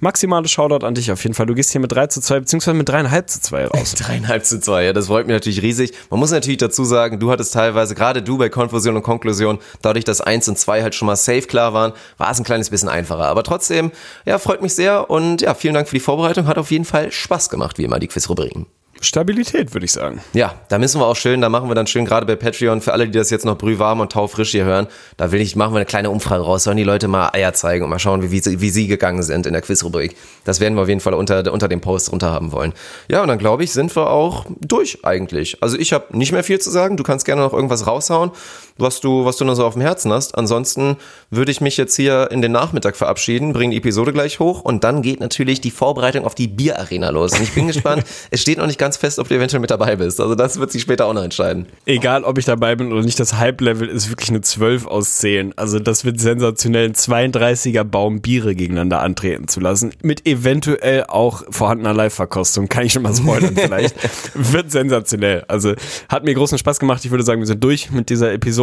Maximales 0.00 0.50
Shoutout 0.50 0.84
an 0.84 0.94
dich 0.94 1.12
auf 1.12 1.22
jeden 1.22 1.34
Fall. 1.34 1.46
Du 1.46 1.54
gehst 1.54 1.70
hier 1.70 1.80
mit 1.80 1.92
3 1.92 2.08
zu 2.08 2.20
2, 2.20 2.40
beziehungsweise 2.40 2.76
mit 2.76 2.88
3,5 2.88 3.26
zu 3.26 3.40
2 3.40 3.66
raus. 3.66 3.94
Dreieinhalb 3.98 4.44
zu 4.44 4.58
zwei, 4.60 4.84
ja, 4.84 4.92
das 4.92 5.06
freut 5.06 5.26
mich 5.28 5.34
natürlich 5.34 5.62
riesig. 5.62 5.92
Man 6.10 6.18
muss 6.18 6.32
natürlich 6.32 6.58
dazu 6.58 6.84
sagen, 6.84 7.20
du 7.20 7.30
hattest 7.30 7.54
teilweise, 7.54 7.94
gerade 7.94 8.20
du 8.22 8.36
bei 8.36 8.48
Konfusion 8.48 8.96
und 8.96 9.02
Konklusion, 9.02 9.58
dadurch, 9.80 10.04
dass 10.04 10.20
eins 10.20 10.48
und 10.48 10.58
zwei 10.58 10.82
halt 10.82 10.96
schon 10.96 11.06
mal 11.06 11.14
safe 11.16 11.42
klar 11.42 11.72
waren, 11.74 11.92
war 12.18 12.30
es 12.32 12.38
ein 12.40 12.44
kleines 12.44 12.70
bisschen 12.70 12.88
einfacher. 12.88 13.26
Aber 13.26 13.44
trotzdem, 13.44 13.92
ja, 14.24 14.38
freut 14.40 14.60
mich 14.60 14.74
sehr 14.74 15.08
und 15.08 15.40
ja, 15.40 15.54
vielen 15.54 15.74
Dank 15.74 15.88
für 15.88 15.94
die 15.96 16.00
Vorbereitung. 16.00 16.46
Hat 16.48 16.58
auf 16.58 16.72
jeden 16.72 16.84
Fall 16.84 17.12
Spaß 17.12 17.48
gemacht, 17.48 17.78
wie 17.78 17.84
immer, 17.84 18.00
die 18.00 18.08
Quizrubriken. 18.08 18.66
Stabilität, 19.02 19.74
würde 19.74 19.84
ich 19.84 19.92
sagen. 19.92 20.20
Ja, 20.32 20.54
da 20.68 20.78
müssen 20.78 21.00
wir 21.00 21.06
auch 21.06 21.16
schön, 21.16 21.40
da 21.40 21.48
machen 21.48 21.68
wir 21.68 21.74
dann 21.74 21.86
schön 21.86 22.04
gerade 22.04 22.24
bei 22.24 22.36
Patreon, 22.36 22.80
für 22.80 22.92
alle, 22.92 23.06
die 23.06 23.18
das 23.18 23.30
jetzt 23.30 23.44
noch 23.44 23.58
brühwarm 23.58 24.00
und 24.00 24.12
taufrisch 24.12 24.52
hier 24.52 24.64
hören, 24.64 24.86
da 25.16 25.32
will 25.32 25.40
ich, 25.40 25.56
machen 25.56 25.74
wir 25.74 25.78
eine 25.78 25.86
kleine 25.86 26.08
Umfrage 26.10 26.42
raus, 26.42 26.64
sollen 26.64 26.76
die 26.76 26.84
Leute 26.84 27.08
mal 27.08 27.30
Eier 27.32 27.52
zeigen 27.52 27.84
und 27.84 27.90
mal 27.90 27.98
schauen, 27.98 28.22
wie, 28.22 28.30
wie, 28.30 28.38
sie, 28.40 28.60
wie 28.60 28.70
sie 28.70 28.86
gegangen 28.86 29.22
sind 29.22 29.46
in 29.46 29.52
der 29.52 29.62
Quizrubrik. 29.62 30.16
Das 30.44 30.60
werden 30.60 30.76
wir 30.76 30.82
auf 30.82 30.88
jeden 30.88 31.00
Fall 31.00 31.14
unter, 31.14 31.52
unter 31.52 31.68
dem 31.68 31.80
Post 31.80 32.12
runter 32.12 32.30
haben 32.30 32.52
wollen. 32.52 32.72
Ja, 33.08 33.22
und 33.22 33.28
dann 33.28 33.38
glaube 33.38 33.64
ich, 33.64 33.72
sind 33.72 33.94
wir 33.96 34.08
auch 34.08 34.46
durch 34.60 35.04
eigentlich. 35.04 35.60
Also 35.60 35.76
ich 35.76 35.92
habe 35.92 36.16
nicht 36.16 36.32
mehr 36.32 36.44
viel 36.44 36.60
zu 36.60 36.70
sagen, 36.70 36.96
du 36.96 37.02
kannst 37.02 37.24
gerne 37.26 37.42
noch 37.42 37.52
irgendwas 37.52 37.86
raushauen, 37.86 38.30
was 38.78 39.00
du, 39.00 39.24
was 39.24 39.36
du 39.36 39.44
noch 39.44 39.54
so 39.54 39.64
auf 39.64 39.74
dem 39.74 39.82
Herzen 39.82 40.12
hast. 40.12 40.36
Ansonsten 40.36 40.96
würde 41.30 41.50
ich 41.50 41.60
mich 41.60 41.76
jetzt 41.76 41.96
hier 41.96 42.30
in 42.30 42.42
den 42.42 42.52
Nachmittag 42.52 42.96
verabschieden, 42.96 43.52
bringe 43.52 43.72
die 43.72 43.78
Episode 43.78 44.12
gleich 44.12 44.40
hoch 44.40 44.62
und 44.62 44.84
dann 44.84 45.02
geht 45.02 45.20
natürlich 45.20 45.60
die 45.60 45.70
Vorbereitung 45.70 46.24
auf 46.24 46.34
die 46.34 46.48
Bierarena 46.48 47.10
los. 47.10 47.32
Und 47.32 47.42
ich 47.42 47.52
bin 47.52 47.66
gespannt, 47.72 48.04
es 48.30 48.40
steht 48.40 48.58
noch 48.58 48.66
nicht 48.66 48.78
ganz 48.78 48.96
fest, 48.96 49.18
ob 49.18 49.28
du 49.28 49.34
eventuell 49.34 49.60
mit 49.60 49.70
dabei 49.70 49.96
bist. 49.96 50.20
Also 50.20 50.34
das 50.34 50.58
wird 50.58 50.72
sich 50.72 50.82
später 50.82 51.06
auch 51.06 51.14
noch 51.14 51.22
entscheiden. 51.22 51.66
Egal, 51.86 52.24
ob 52.24 52.38
ich 52.38 52.44
dabei 52.44 52.74
bin 52.76 52.92
oder 52.92 53.02
nicht, 53.02 53.20
das 53.20 53.34
Hype-Level 53.34 53.88
ist 53.88 54.08
wirklich 54.08 54.30
eine 54.30 54.40
12 54.40 54.86
aus 54.86 55.18
10. 55.18 55.56
Also 55.56 55.78
das 55.78 56.04
wird 56.04 56.20
sensationell, 56.20 56.86
ein 56.86 56.94
32er 56.94 57.84
Baum 57.84 58.20
Biere 58.20 58.54
gegeneinander 58.54 59.00
antreten 59.00 59.48
zu 59.48 59.60
lassen. 59.60 59.92
Mit 60.02 60.26
eventuell 60.26 61.04
auch 61.04 61.42
vorhandener 61.50 61.94
Live-Verkostung. 61.94 62.68
Kann 62.68 62.86
ich 62.86 62.92
schon 62.92 63.02
mal 63.02 63.14
spoilern 63.14 63.56
vielleicht. 63.56 63.96
wird 64.34 64.70
sensationell. 64.70 65.44
Also 65.48 65.74
hat 66.08 66.24
mir 66.24 66.34
großen 66.34 66.58
Spaß 66.58 66.78
gemacht. 66.78 67.04
Ich 67.04 67.10
würde 67.10 67.24
sagen, 67.24 67.40
wir 67.40 67.46
sind 67.46 67.62
durch 67.62 67.90
mit 67.90 68.10
dieser 68.10 68.32
Episode. 68.32 68.61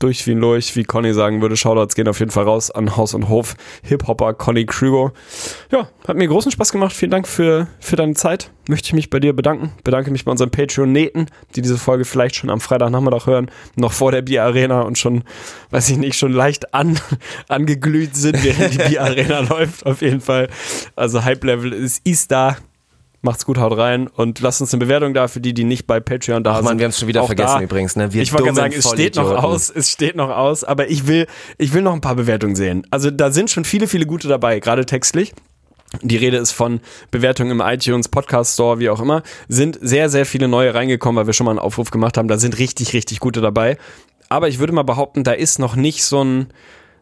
Durch 0.00 0.26
wie 0.28 0.32
ein 0.32 0.38
Lurch, 0.38 0.76
wie 0.76 0.84
Conny 0.84 1.12
sagen 1.12 1.42
würde. 1.42 1.56
Shoutouts 1.56 1.96
gehen 1.96 2.06
auf 2.06 2.20
jeden 2.20 2.30
Fall 2.30 2.44
raus 2.44 2.70
an 2.70 2.96
Haus 2.96 3.14
und 3.14 3.28
Hof. 3.28 3.56
Hip-Hopper 3.82 4.34
Conny 4.34 4.64
Krüger. 4.64 5.12
Ja, 5.72 5.88
hat 6.06 6.16
mir 6.16 6.28
großen 6.28 6.52
Spaß 6.52 6.70
gemacht. 6.70 6.92
Vielen 6.94 7.10
Dank 7.10 7.26
für, 7.26 7.66
für 7.80 7.96
deine 7.96 8.14
Zeit. 8.14 8.52
Möchte 8.68 8.86
ich 8.86 8.92
mich 8.92 9.10
bei 9.10 9.18
dir 9.18 9.32
bedanken. 9.32 9.72
Bedanke 9.82 10.12
mich 10.12 10.24
bei 10.24 10.30
unseren 10.30 10.50
Patreon-Nähten, 10.50 11.26
die 11.56 11.62
diese 11.62 11.78
Folge 11.78 12.04
vielleicht 12.04 12.36
schon 12.36 12.48
am 12.50 12.60
Freitagnachmittag 12.60 13.26
hören, 13.26 13.50
noch 13.74 13.92
vor 13.92 14.12
der 14.12 14.22
Bier-Arena 14.22 14.82
und 14.82 14.98
schon, 14.98 15.24
weiß 15.70 15.90
ich 15.90 15.96
nicht, 15.96 16.16
schon 16.16 16.32
leicht 16.32 16.74
an, 16.74 17.00
angeglüht 17.48 18.14
sind, 18.14 18.44
während 18.44 18.74
die 18.74 18.88
Bier-Arena 18.90 19.40
läuft. 19.48 19.84
Auf 19.84 20.00
jeden 20.02 20.20
Fall. 20.20 20.48
Also 20.94 21.24
Hype-Level 21.24 21.72
ist, 21.72 22.06
ist 22.06 22.30
da. 22.30 22.56
Macht's 23.20 23.44
gut, 23.44 23.58
haut 23.58 23.76
rein 23.76 24.06
und 24.06 24.38
lasst 24.40 24.60
uns 24.60 24.72
eine 24.72 24.78
Bewertung 24.78 25.12
da 25.12 25.26
für 25.26 25.40
die, 25.40 25.52
die 25.52 25.64
nicht 25.64 25.88
bei 25.88 25.98
Patreon 25.98 26.44
da 26.44 26.52
Ach 26.52 26.56
sind. 26.56 26.64
man, 26.66 26.78
wir 26.78 26.84
haben 26.84 26.90
es 26.90 26.98
schon 27.00 27.08
wieder 27.08 27.22
Auch 27.22 27.26
vergessen 27.26 27.58
da. 27.58 27.62
übrigens. 27.62 27.96
Ne? 27.96 28.12
Wir 28.12 28.22
ich 28.22 28.32
wollte 28.32 28.44
gerade 28.44 28.56
sagen, 28.56 28.74
es 28.76 28.88
steht 28.88 29.16
noch 29.16 29.42
aus, 29.42 29.70
es 29.70 29.90
steht 29.90 30.14
noch 30.14 30.30
aus, 30.30 30.62
aber 30.62 30.88
ich 30.88 31.08
will, 31.08 31.26
ich 31.58 31.72
will 31.72 31.82
noch 31.82 31.94
ein 31.94 32.00
paar 32.00 32.14
Bewertungen 32.14 32.54
sehen. 32.54 32.86
Also 32.90 33.10
da 33.10 33.32
sind 33.32 33.50
schon 33.50 33.64
viele, 33.64 33.88
viele 33.88 34.06
gute 34.06 34.28
dabei, 34.28 34.60
gerade 34.60 34.86
textlich. 34.86 35.32
Die 36.02 36.16
Rede 36.16 36.36
ist 36.36 36.52
von 36.52 36.80
Bewertungen 37.10 37.50
im 37.50 37.60
iTunes, 37.60 38.08
Podcast 38.08 38.54
Store, 38.54 38.78
wie 38.78 38.90
auch 38.90 39.00
immer. 39.00 39.22
Sind 39.48 39.78
sehr, 39.80 40.10
sehr 40.10 40.26
viele 40.26 40.46
neue 40.46 40.74
reingekommen, 40.74 41.18
weil 41.18 41.26
wir 41.26 41.32
schon 41.32 41.46
mal 41.46 41.52
einen 41.52 41.58
Aufruf 41.58 41.90
gemacht 41.90 42.18
haben. 42.18 42.28
Da 42.28 42.38
sind 42.38 42.58
richtig, 42.58 42.92
richtig 42.92 43.20
gute 43.20 43.40
dabei. 43.40 43.78
Aber 44.28 44.48
ich 44.48 44.58
würde 44.58 44.74
mal 44.74 44.82
behaupten, 44.82 45.24
da 45.24 45.32
ist 45.32 45.58
noch 45.58 45.76
nicht 45.76 46.04
so 46.04 46.22
ein 46.22 46.48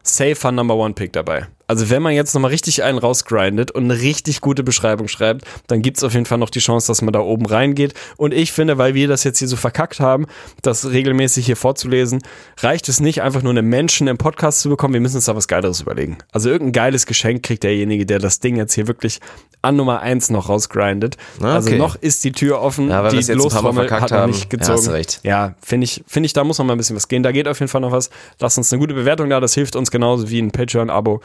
safer 0.03 0.51
Number 0.53 0.75
One 0.75 0.93
Pick 0.93 1.11
dabei. 1.13 1.47
Also 1.67 1.89
wenn 1.89 2.01
man 2.01 2.13
jetzt 2.13 2.33
nochmal 2.33 2.51
richtig 2.51 2.83
einen 2.83 2.97
rausgrindet 2.97 3.71
und 3.71 3.83
eine 3.91 4.01
richtig 4.01 4.41
gute 4.41 4.63
Beschreibung 4.63 5.07
schreibt, 5.07 5.43
dann 5.67 5.81
gibt's 5.81 6.03
auf 6.03 6.13
jeden 6.13 6.25
Fall 6.25 6.37
noch 6.37 6.49
die 6.49 6.59
Chance, 6.59 6.87
dass 6.87 7.01
man 7.01 7.11
da 7.13 7.19
oben 7.19 7.45
reingeht. 7.45 7.93
Und 8.15 8.33
ich 8.33 8.51
finde, 8.53 8.77
weil 8.77 8.93
wir 8.93 9.07
das 9.07 9.23
jetzt 9.23 9.39
hier 9.39 9.47
so 9.47 9.57
verkackt 9.57 9.99
haben, 9.99 10.25
das 10.61 10.89
regelmäßig 10.89 11.45
hier 11.45 11.57
vorzulesen, 11.57 12.21
reicht 12.61 12.87
es 12.89 12.99
nicht, 12.99 13.21
einfach 13.21 13.41
nur 13.41 13.51
einen 13.51 13.67
Menschen 13.67 14.07
im 14.07 14.17
Podcast 14.17 14.61
zu 14.61 14.69
bekommen. 14.69 14.93
Wir 14.93 15.01
müssen 15.01 15.17
uns 15.17 15.25
da 15.25 15.35
was 15.35 15.47
Geileres 15.47 15.81
überlegen. 15.81 16.17
Also 16.31 16.49
irgendein 16.49 16.71
geiles 16.73 17.05
Geschenk 17.05 17.43
kriegt 17.43 17.63
derjenige, 17.63 18.05
der 18.05 18.19
das 18.19 18.39
Ding 18.39 18.55
jetzt 18.55 18.73
hier 18.73 18.87
wirklich 18.87 19.19
an 19.61 19.75
Nummer 19.75 19.99
eins 20.01 20.29
noch 20.29 20.49
rausgrindet. 20.49 21.17
Ah, 21.41 21.55
Also 21.55 21.69
okay. 21.69 21.77
noch 21.77 21.95
ist 21.95 22.23
die 22.23 22.31
Tür 22.31 22.61
offen. 22.61 22.89
Ja, 22.89 23.03
weil 23.03 23.11
die 23.11 23.17
es 23.17 23.27
Lostrommel 23.27 23.89
hat 23.91 24.11
noch 24.11 24.27
nicht 24.27 24.43
Ja, 24.43 24.57
gezogen. 24.57 24.87
recht. 24.89 25.19
Ja, 25.23 25.55
finde 25.61 25.85
ich, 25.85 26.03
finde 26.07 26.27
ich, 26.27 26.33
da 26.33 26.43
muss 26.43 26.59
noch 26.59 26.65
mal 26.65 26.73
ein 26.75 26.77
bisschen 26.77 26.95
was 26.95 27.07
gehen. 27.07 27.23
Da 27.23 27.31
geht 27.31 27.47
auf 27.47 27.59
jeden 27.59 27.69
Fall 27.69 27.81
noch 27.81 27.91
was. 27.91 28.09
Lasst 28.39 28.57
uns 28.57 28.71
eine 28.71 28.79
gute 28.79 28.93
Bewertung 28.93 29.29
da, 29.29 29.39
das 29.39 29.53
hilft 29.53 29.75
uns 29.75 29.91
genauso 29.91 30.29
wie 30.29 30.39
ein 30.41 30.51
Patreon-Abo. 30.51 31.21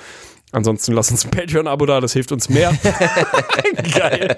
Ansonsten 0.52 0.92
lasst 0.92 1.10
uns 1.10 1.24
ein 1.24 1.30
Patreon-Abo 1.30 1.86
da, 1.86 2.00
das 2.00 2.12
hilft 2.12 2.30
uns 2.30 2.48
mehr. 2.50 2.72
Geil. 3.98 4.36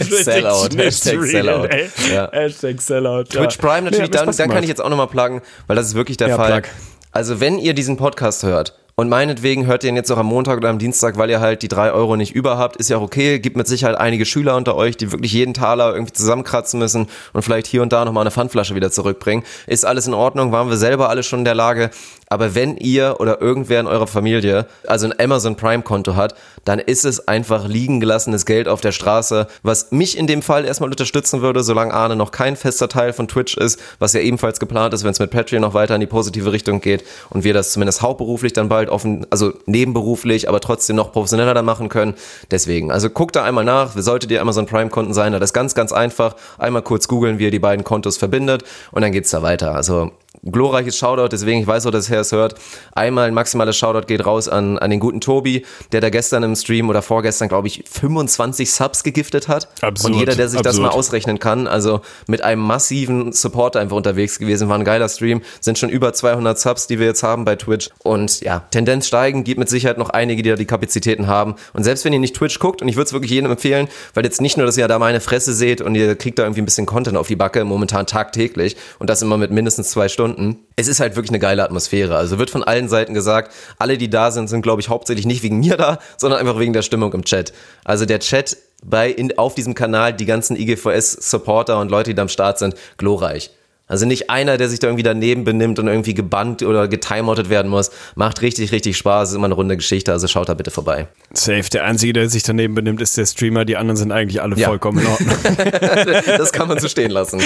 Sellout. 0.00 0.70
Hashtag 0.76 1.14
real, 1.14 1.26
Sellout. 1.26 1.64
ey. 1.66 1.90
Ja. 2.12 2.30
Hashtag 2.32 2.80
Sellout. 2.80 3.24
Twitch 3.24 3.56
ja. 3.56 3.60
Prime 3.60 3.82
Nee, 3.82 3.90
natürlich, 3.90 4.10
mir 4.10 4.16
dann, 4.24 4.34
dann 4.36 4.50
kann 4.50 4.62
ich 4.62 4.68
jetzt 4.68 4.80
auch 4.82 4.88
nochmal 4.88 5.06
pluggen, 5.08 5.42
weil 5.66 5.76
das 5.76 5.86
ist 5.86 5.94
wirklich 5.94 6.16
der 6.16 6.28
Ja, 6.28 6.36
Fall. 6.36 6.62
plug. 6.62 6.70
Also 7.12 7.40
wenn 7.40 7.58
ihr 7.58 7.74
diesen 7.74 7.96
Podcast 7.96 8.42
hört 8.42 8.74
und 8.96 9.08
meinetwegen 9.08 9.66
hört 9.66 9.84
ihr 9.84 9.90
ihn 9.90 9.96
jetzt 9.96 10.10
auch 10.10 10.18
am 10.18 10.26
Montag 10.26 10.56
oder 10.56 10.68
am 10.68 10.78
Dienstag, 10.78 11.18
weil 11.18 11.28
ihr 11.28 11.40
halt 11.40 11.62
die 11.62 11.68
drei 11.68 11.92
Euro 11.92 12.16
nicht 12.16 12.32
über 12.34 12.58
habt, 12.58 12.76
ist 12.76 12.88
ja 12.90 12.96
auch 12.96 13.02
okay. 13.02 13.38
Gibt 13.38 13.56
mit 13.56 13.68
Sicherheit 13.68 13.96
einige 13.96 14.24
Schüler 14.24 14.56
unter 14.56 14.76
euch, 14.76 14.96
die 14.96 15.12
wirklich 15.12 15.32
jeden 15.32 15.52
Taler 15.54 15.92
irgendwie 15.92 16.12
zusammenkratzen 16.12 16.78
müssen 16.78 17.08
und 17.32 17.42
vielleicht 17.42 17.66
hier 17.66 17.82
und 17.82 17.92
da 17.92 18.04
nochmal 18.04 18.22
eine 18.22 18.30
Pfandflasche 18.30 18.74
wieder 18.74 18.90
zurückbringen. 18.90 19.44
Ist 19.66 19.84
alles 19.84 20.06
in 20.06 20.14
Ordnung, 20.14 20.52
waren 20.52 20.70
wir 20.70 20.76
selber 20.76 21.08
alle 21.08 21.22
schon 21.22 21.40
in 21.40 21.44
der 21.44 21.54
Lage. 21.54 21.90
Aber 22.28 22.54
wenn 22.54 22.76
ihr 22.76 23.16
oder 23.20 23.40
irgendwer 23.40 23.80
in 23.80 23.86
eurer 23.86 24.06
Familie 24.06 24.66
also 24.86 25.06
ein 25.06 25.18
Amazon 25.18 25.56
Prime 25.56 25.82
Konto 25.82 26.16
hat, 26.16 26.34
dann 26.64 26.78
ist 26.78 27.04
es 27.04 27.28
einfach 27.28 27.68
liegen 27.68 28.00
gelassenes 28.00 28.46
Geld 28.46 28.68
auf 28.68 28.80
der 28.80 28.92
Straße, 28.92 29.46
was 29.62 29.92
mich 29.92 30.16
in 30.16 30.26
dem 30.26 30.42
Fall 30.42 30.64
erstmal 30.64 30.90
unterstützen 30.90 31.42
würde, 31.42 31.62
solange 31.62 31.92
Arne 31.92 32.16
noch 32.16 32.30
kein 32.30 32.56
fester 32.56 32.88
Teil 32.88 33.12
von 33.12 33.28
Twitch 33.28 33.56
ist, 33.56 33.80
was 33.98 34.12
ja 34.12 34.20
ebenfalls 34.20 34.60
geplant 34.60 34.94
ist, 34.94 35.04
wenn 35.04 35.10
es 35.10 35.18
mit 35.18 35.30
Patreon 35.30 35.62
noch 35.62 35.74
weiter 35.74 35.94
in 35.94 36.00
die 36.00 36.06
positive 36.06 36.52
Richtung 36.52 36.80
geht 36.80 37.04
und 37.30 37.44
wir 37.44 37.54
das 37.54 37.72
zumindest 37.72 38.02
hauptberuflich 38.02 38.52
dann 38.52 38.68
bald 38.68 38.88
offen, 38.88 39.26
also 39.30 39.52
nebenberuflich, 39.66 40.48
aber 40.48 40.60
trotzdem 40.60 40.96
noch 40.96 41.12
professioneller 41.12 41.54
dann 41.54 41.64
machen 41.64 41.88
können. 41.88 42.14
Deswegen, 42.50 42.90
also 42.90 43.10
guckt 43.10 43.36
da 43.36 43.44
einmal 43.44 43.64
nach, 43.64 43.92
solltet 43.94 44.30
ihr 44.30 44.40
Amazon 44.40 44.66
Prime 44.66 44.90
Konten 44.90 45.14
sein, 45.14 45.32
das 45.32 45.42
ist 45.42 45.52
ganz, 45.52 45.74
ganz 45.74 45.92
einfach. 45.92 46.36
Einmal 46.58 46.82
kurz 46.82 47.08
googeln, 47.08 47.38
wie 47.38 47.44
ihr 47.44 47.50
die 47.50 47.58
beiden 47.58 47.84
Kontos 47.84 48.16
verbindet 48.16 48.64
und 48.92 49.02
dann 49.02 49.12
geht's 49.12 49.30
da 49.30 49.42
weiter. 49.42 49.74
Also 49.74 50.12
glorreiches 50.50 50.96
Shoutout, 50.96 51.28
deswegen, 51.28 51.60
ich 51.60 51.66
weiß 51.66 51.86
auch, 51.86 51.90
dass 51.90 52.10
er 52.10 52.20
es 52.20 52.32
hört. 52.32 52.54
Einmal 52.94 53.28
ein 53.28 53.34
maximales 53.34 53.76
Shoutout 53.76 54.06
geht 54.06 54.24
raus 54.26 54.48
an, 54.48 54.78
an 54.78 54.90
den 54.90 55.00
guten 55.00 55.20
Tobi, 55.20 55.64
der 55.92 56.00
da 56.00 56.10
gestern 56.10 56.42
im 56.42 56.56
Stream 56.56 56.88
oder 56.88 57.02
vorgestern, 57.02 57.48
glaube 57.48 57.68
ich, 57.68 57.84
25 57.90 58.70
Subs 58.70 59.02
gegiftet 59.02 59.48
hat. 59.48 59.68
Absurd, 59.80 60.12
Und 60.12 60.18
jeder, 60.18 60.34
der 60.34 60.48
sich 60.48 60.60
das 60.60 60.76
absurd. 60.76 60.92
mal 60.92 60.96
ausrechnen 60.96 61.38
kann, 61.38 61.66
also 61.66 62.00
mit 62.26 62.42
einem 62.42 62.62
massiven 62.62 63.32
Support 63.32 63.76
einfach 63.76 63.96
unterwegs 63.96 64.38
gewesen, 64.38 64.68
war 64.68 64.78
ein 64.78 64.84
geiler 64.84 65.08
Stream, 65.08 65.42
sind 65.60 65.78
schon 65.78 65.88
über 65.88 66.12
200 66.12 66.58
Subs, 66.58 66.86
die 66.86 66.98
wir 66.98 67.06
jetzt 67.06 67.22
haben 67.22 67.44
bei 67.44 67.56
Twitch. 67.56 67.90
Und 68.02 68.40
ja, 68.40 68.60
Tendenz 68.70 69.06
steigen, 69.06 69.44
gibt 69.44 69.58
mit 69.58 69.68
Sicherheit 69.68 69.98
noch 69.98 70.10
einige, 70.10 70.42
die 70.42 70.50
da 70.50 70.56
die 70.56 70.66
Kapazitäten 70.66 71.26
haben. 71.26 71.54
Und 71.72 71.84
selbst 71.84 72.04
wenn 72.04 72.12
ihr 72.12 72.18
nicht 72.18 72.36
Twitch 72.36 72.58
guckt, 72.58 72.82
und 72.82 72.88
ich 72.88 72.96
würde 72.96 73.06
es 73.06 73.12
wirklich 73.12 73.30
jedem 73.30 73.50
empfehlen, 73.50 73.88
weil 74.14 74.24
jetzt 74.24 74.40
nicht 74.40 74.56
nur, 74.56 74.66
dass 74.66 74.76
ihr 74.76 74.88
da 74.88 74.98
meine 74.98 75.20
Fresse 75.20 75.54
seht 75.54 75.80
und 75.80 75.94
ihr 75.94 76.16
kriegt 76.16 76.38
da 76.38 76.42
irgendwie 76.44 76.62
ein 76.62 76.66
bisschen 76.66 76.86
Content 76.86 77.16
auf 77.16 77.28
die 77.28 77.36
Backe, 77.36 77.64
momentan 77.64 78.06
tagtäglich, 78.06 78.76
und 78.98 79.08
das 79.10 79.22
immer 79.22 79.38
mit 79.38 79.50
mindestens 79.50 79.90
zwei 79.90 80.08
Stunden, 80.08 80.33
konnten. 80.34 80.66
Es 80.76 80.88
ist 80.88 81.00
halt 81.00 81.16
wirklich 81.16 81.30
eine 81.30 81.38
geile 81.38 81.62
Atmosphäre. 81.62 82.16
Also 82.16 82.38
wird 82.38 82.50
von 82.50 82.62
allen 82.62 82.88
Seiten 82.88 83.14
gesagt, 83.14 83.52
alle, 83.78 83.98
die 83.98 84.10
da 84.10 84.30
sind, 84.30 84.48
sind, 84.48 84.62
glaube 84.62 84.80
ich, 84.80 84.88
hauptsächlich 84.88 85.26
nicht 85.26 85.42
wegen 85.42 85.58
mir 85.60 85.76
da, 85.76 85.98
sondern 86.16 86.40
einfach 86.40 86.58
wegen 86.58 86.72
der 86.72 86.82
Stimmung 86.82 87.12
im 87.12 87.24
Chat. 87.24 87.52
Also 87.84 88.06
der 88.06 88.20
Chat 88.20 88.56
bei 88.84 89.10
in, 89.10 89.38
auf 89.38 89.54
diesem 89.54 89.74
Kanal, 89.74 90.12
die 90.12 90.26
ganzen 90.26 90.56
IGVS-Supporter 90.56 91.78
und 91.78 91.90
Leute, 91.90 92.10
die 92.10 92.14
da 92.14 92.22
am 92.22 92.28
Start 92.28 92.58
sind, 92.58 92.74
glorreich. 92.98 93.50
Also 93.86 94.06
nicht 94.06 94.30
einer, 94.30 94.56
der 94.56 94.68
sich 94.70 94.78
da 94.78 94.86
irgendwie 94.86 95.02
daneben 95.02 95.44
benimmt 95.44 95.78
und 95.78 95.88
irgendwie 95.88 96.14
gebannt 96.14 96.62
oder 96.62 96.88
getimeoutet 96.88 97.50
werden 97.50 97.70
muss. 97.70 97.90
Macht 98.14 98.40
richtig, 98.40 98.72
richtig 98.72 98.96
Spaß. 98.96 99.30
Ist 99.30 99.34
immer 99.36 99.44
eine 99.44 99.54
runde 99.54 99.76
Geschichte, 99.76 100.10
also 100.10 100.26
schaut 100.26 100.48
da 100.48 100.54
bitte 100.54 100.70
vorbei. 100.70 101.06
Safe. 101.34 101.64
Der 101.70 101.84
Einzige, 101.84 102.14
der 102.14 102.28
sich 102.30 102.42
daneben 102.42 102.74
benimmt, 102.74 103.02
ist 103.02 103.16
der 103.18 103.26
Streamer. 103.26 103.66
Die 103.66 103.76
anderen 103.76 103.96
sind 103.98 104.10
eigentlich 104.10 104.40
alle 104.40 104.56
Ja. 104.56 104.68
vollkommen 104.68 105.00
in 105.00 105.06
Ordnung. 105.06 105.36
das 106.38 106.52
kann 106.52 106.68
man 106.68 106.78
so 106.78 106.88
stehen 106.88 107.10
lassen. 107.10 107.42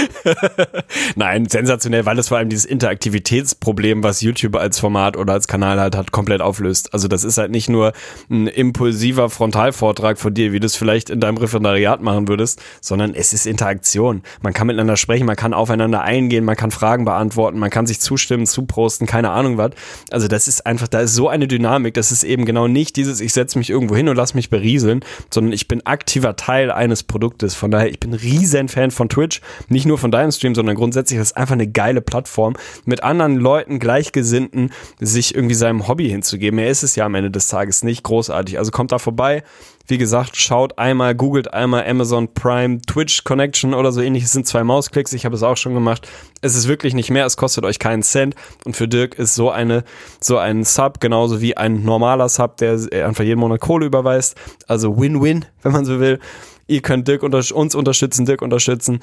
Nein, 1.16 1.46
sensationell, 1.48 2.06
weil 2.06 2.18
es 2.20 2.28
vor 2.28 2.38
allem 2.38 2.48
dieses 2.50 2.66
Interaktivitätsproblem, 2.66 4.04
was 4.04 4.20
YouTube 4.20 4.54
als 4.56 4.78
Format 4.78 5.16
oder 5.16 5.32
als 5.32 5.48
Kanal 5.48 5.80
halt 5.80 5.96
hat, 5.96 6.12
komplett 6.12 6.40
auflöst. 6.40 6.92
Also 6.94 7.08
das 7.08 7.24
ist 7.24 7.38
halt 7.38 7.50
nicht 7.50 7.68
nur 7.68 7.92
ein 8.30 8.46
impulsiver 8.46 9.28
Frontalvortrag 9.28 10.18
von 10.18 10.32
dir, 10.34 10.52
wie 10.52 10.60
du 10.60 10.66
es 10.66 10.76
vielleicht 10.76 11.10
in 11.10 11.18
deinem 11.18 11.38
Referendariat 11.38 12.00
machen 12.00 12.28
würdest, 12.28 12.62
sondern 12.80 13.14
es 13.14 13.32
ist 13.32 13.46
Interaktion. 13.46 14.22
Man 14.40 14.52
kann 14.52 14.68
miteinander 14.68 14.96
sprechen, 14.96 15.26
man 15.26 15.36
kann 15.36 15.52
aufeinander 15.52 16.02
eingehen, 16.02 16.27
man 16.44 16.56
kann 16.56 16.70
Fragen 16.70 17.04
beantworten, 17.04 17.58
man 17.58 17.70
kann 17.70 17.86
sich 17.86 18.00
zustimmen, 18.00 18.46
zuprosten, 18.46 19.06
keine 19.06 19.30
Ahnung 19.30 19.58
was. 19.58 19.70
Also 20.10 20.28
das 20.28 20.48
ist 20.48 20.66
einfach, 20.66 20.88
da 20.88 21.00
ist 21.00 21.14
so 21.14 21.28
eine 21.28 21.48
Dynamik, 21.48 21.94
das 21.94 22.12
ist 22.12 22.24
eben 22.24 22.44
genau 22.44 22.68
nicht 22.68 22.96
dieses, 22.96 23.20
ich 23.20 23.32
setze 23.32 23.58
mich 23.58 23.70
irgendwo 23.70 23.96
hin 23.96 24.08
und 24.08 24.16
lass 24.16 24.34
mich 24.34 24.50
berieseln, 24.50 25.04
sondern 25.30 25.52
ich 25.52 25.68
bin 25.68 25.84
aktiver 25.86 26.36
Teil 26.36 26.70
eines 26.70 27.02
Produktes. 27.02 27.54
Von 27.54 27.70
daher, 27.70 27.90
ich 27.90 28.00
bin 28.00 28.14
riesen 28.14 28.68
Fan 28.68 28.90
von 28.90 29.08
Twitch, 29.08 29.40
nicht 29.68 29.86
nur 29.86 29.98
von 29.98 30.10
deinem 30.10 30.30
Stream, 30.30 30.54
sondern 30.54 30.76
grundsätzlich 30.76 31.18
das 31.18 31.30
ist 31.30 31.36
einfach 31.36 31.54
eine 31.54 31.68
geile 31.68 32.00
Plattform, 32.00 32.56
mit 32.84 33.02
anderen 33.02 33.36
Leuten, 33.36 33.78
Gleichgesinnten, 33.78 34.70
sich 35.00 35.34
irgendwie 35.34 35.54
seinem 35.54 35.88
Hobby 35.88 36.08
hinzugeben. 36.08 36.56
Mehr 36.56 36.70
ist 36.70 36.82
es 36.82 36.96
ja 36.96 37.06
am 37.06 37.14
Ende 37.14 37.30
des 37.30 37.48
Tages 37.48 37.82
nicht 37.82 38.02
großartig. 38.02 38.58
Also 38.58 38.70
kommt 38.70 38.92
da 38.92 38.98
vorbei. 38.98 39.42
Wie 39.90 39.96
gesagt, 39.96 40.36
schaut 40.36 40.78
einmal, 40.78 41.14
googelt 41.14 41.54
einmal 41.54 41.88
Amazon 41.88 42.34
Prime 42.34 42.82
Twitch 42.82 43.24
Connection 43.24 43.72
oder 43.72 43.90
so 43.90 44.02
ähnlich. 44.02 44.24
Es 44.24 44.32
sind 44.32 44.46
zwei 44.46 44.62
Mausklicks. 44.62 45.14
Ich 45.14 45.24
habe 45.24 45.34
es 45.34 45.42
auch 45.42 45.56
schon 45.56 45.72
gemacht. 45.72 46.06
Es 46.42 46.54
ist 46.54 46.68
wirklich 46.68 46.92
nicht 46.92 47.08
mehr. 47.08 47.24
Es 47.24 47.38
kostet 47.38 47.64
euch 47.64 47.78
keinen 47.78 48.02
Cent. 48.02 48.34
Und 48.66 48.76
für 48.76 48.86
Dirk 48.86 49.18
ist 49.18 49.34
so 49.34 49.50
eine, 49.50 49.84
so 50.20 50.36
ein 50.36 50.62
Sub 50.64 51.00
genauso 51.00 51.40
wie 51.40 51.56
ein 51.56 51.84
normaler 51.84 52.28
Sub, 52.28 52.58
der 52.58 52.78
einfach 53.06 53.24
jeden 53.24 53.40
Monat 53.40 53.60
Kohle 53.60 53.86
überweist. 53.86 54.36
Also 54.66 55.00
Win-Win, 55.00 55.46
wenn 55.62 55.72
man 55.72 55.86
so 55.86 56.00
will. 56.00 56.18
Ihr 56.66 56.82
könnt 56.82 57.08
Dirk 57.08 57.22
unter 57.22 57.42
uns 57.54 57.74
unterstützen, 57.74 58.26
Dirk 58.26 58.42
unterstützen. 58.42 59.00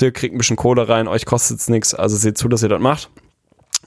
Dirk 0.00 0.14
kriegt 0.14 0.34
ein 0.34 0.38
bisschen 0.38 0.56
Kohle 0.56 0.88
rein, 0.88 1.08
euch 1.08 1.26
kostet 1.26 1.60
es 1.60 1.68
nichts. 1.68 1.94
Also 1.94 2.16
seht 2.16 2.38
zu, 2.38 2.48
dass 2.48 2.62
ihr 2.62 2.70
das 2.70 2.80
macht. 2.80 3.10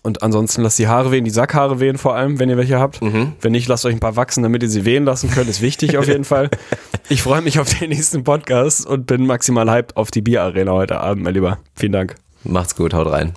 Und 0.06 0.22
ansonsten 0.22 0.61
lasst 0.61 0.77
die 0.77 0.88
Haare 0.88 1.11
wehen, 1.11 1.26
die 1.26 1.32
Sackhaare 1.32 1.80
wehen 1.80 1.98
vor 1.98 2.15
allem, 2.15 2.38
wenn 2.38 2.48
ihr 2.48 2.57
welche 2.57 2.80
habt. 2.80 3.02
Wenn 3.41 3.52
nicht, 3.52 3.68
lasst 3.68 3.86
euch 3.88 3.94
ein 3.95 3.99
paar 3.99 4.15
wachsen, 4.15 4.44
damit 4.44 4.61
ihr 4.61 4.69
sie 4.69 4.86
wehen 4.86 5.03
lassen 5.03 5.32
könnt. 5.32 5.49
Ist 5.49 5.61
wichtig 5.64 5.98
auf 5.98 6.07
jeden 6.07 6.23
Fall. 6.26 6.49
Ich 7.07 7.22
freue 7.22 7.41
mich 7.41 7.60
auf 7.60 7.69
den 7.69 7.90
nächsten 7.90 8.23
Podcast 8.23 8.88
und 8.88 9.06
bin 9.06 9.27
maximal 9.27 9.69
hyped 9.69 9.95
auf 9.95 10.10
die 10.10 10.22
Bierarena 10.22 10.72
heute 10.72 11.02
Abend, 11.02 11.23
mein 11.23 11.36
Lieber. 11.36 11.60
Vielen 11.76 11.91
Dank. 11.91 12.15
Macht's 12.44 12.76
gut, 12.76 12.95
haut 12.95 13.11
rein. 13.11 13.34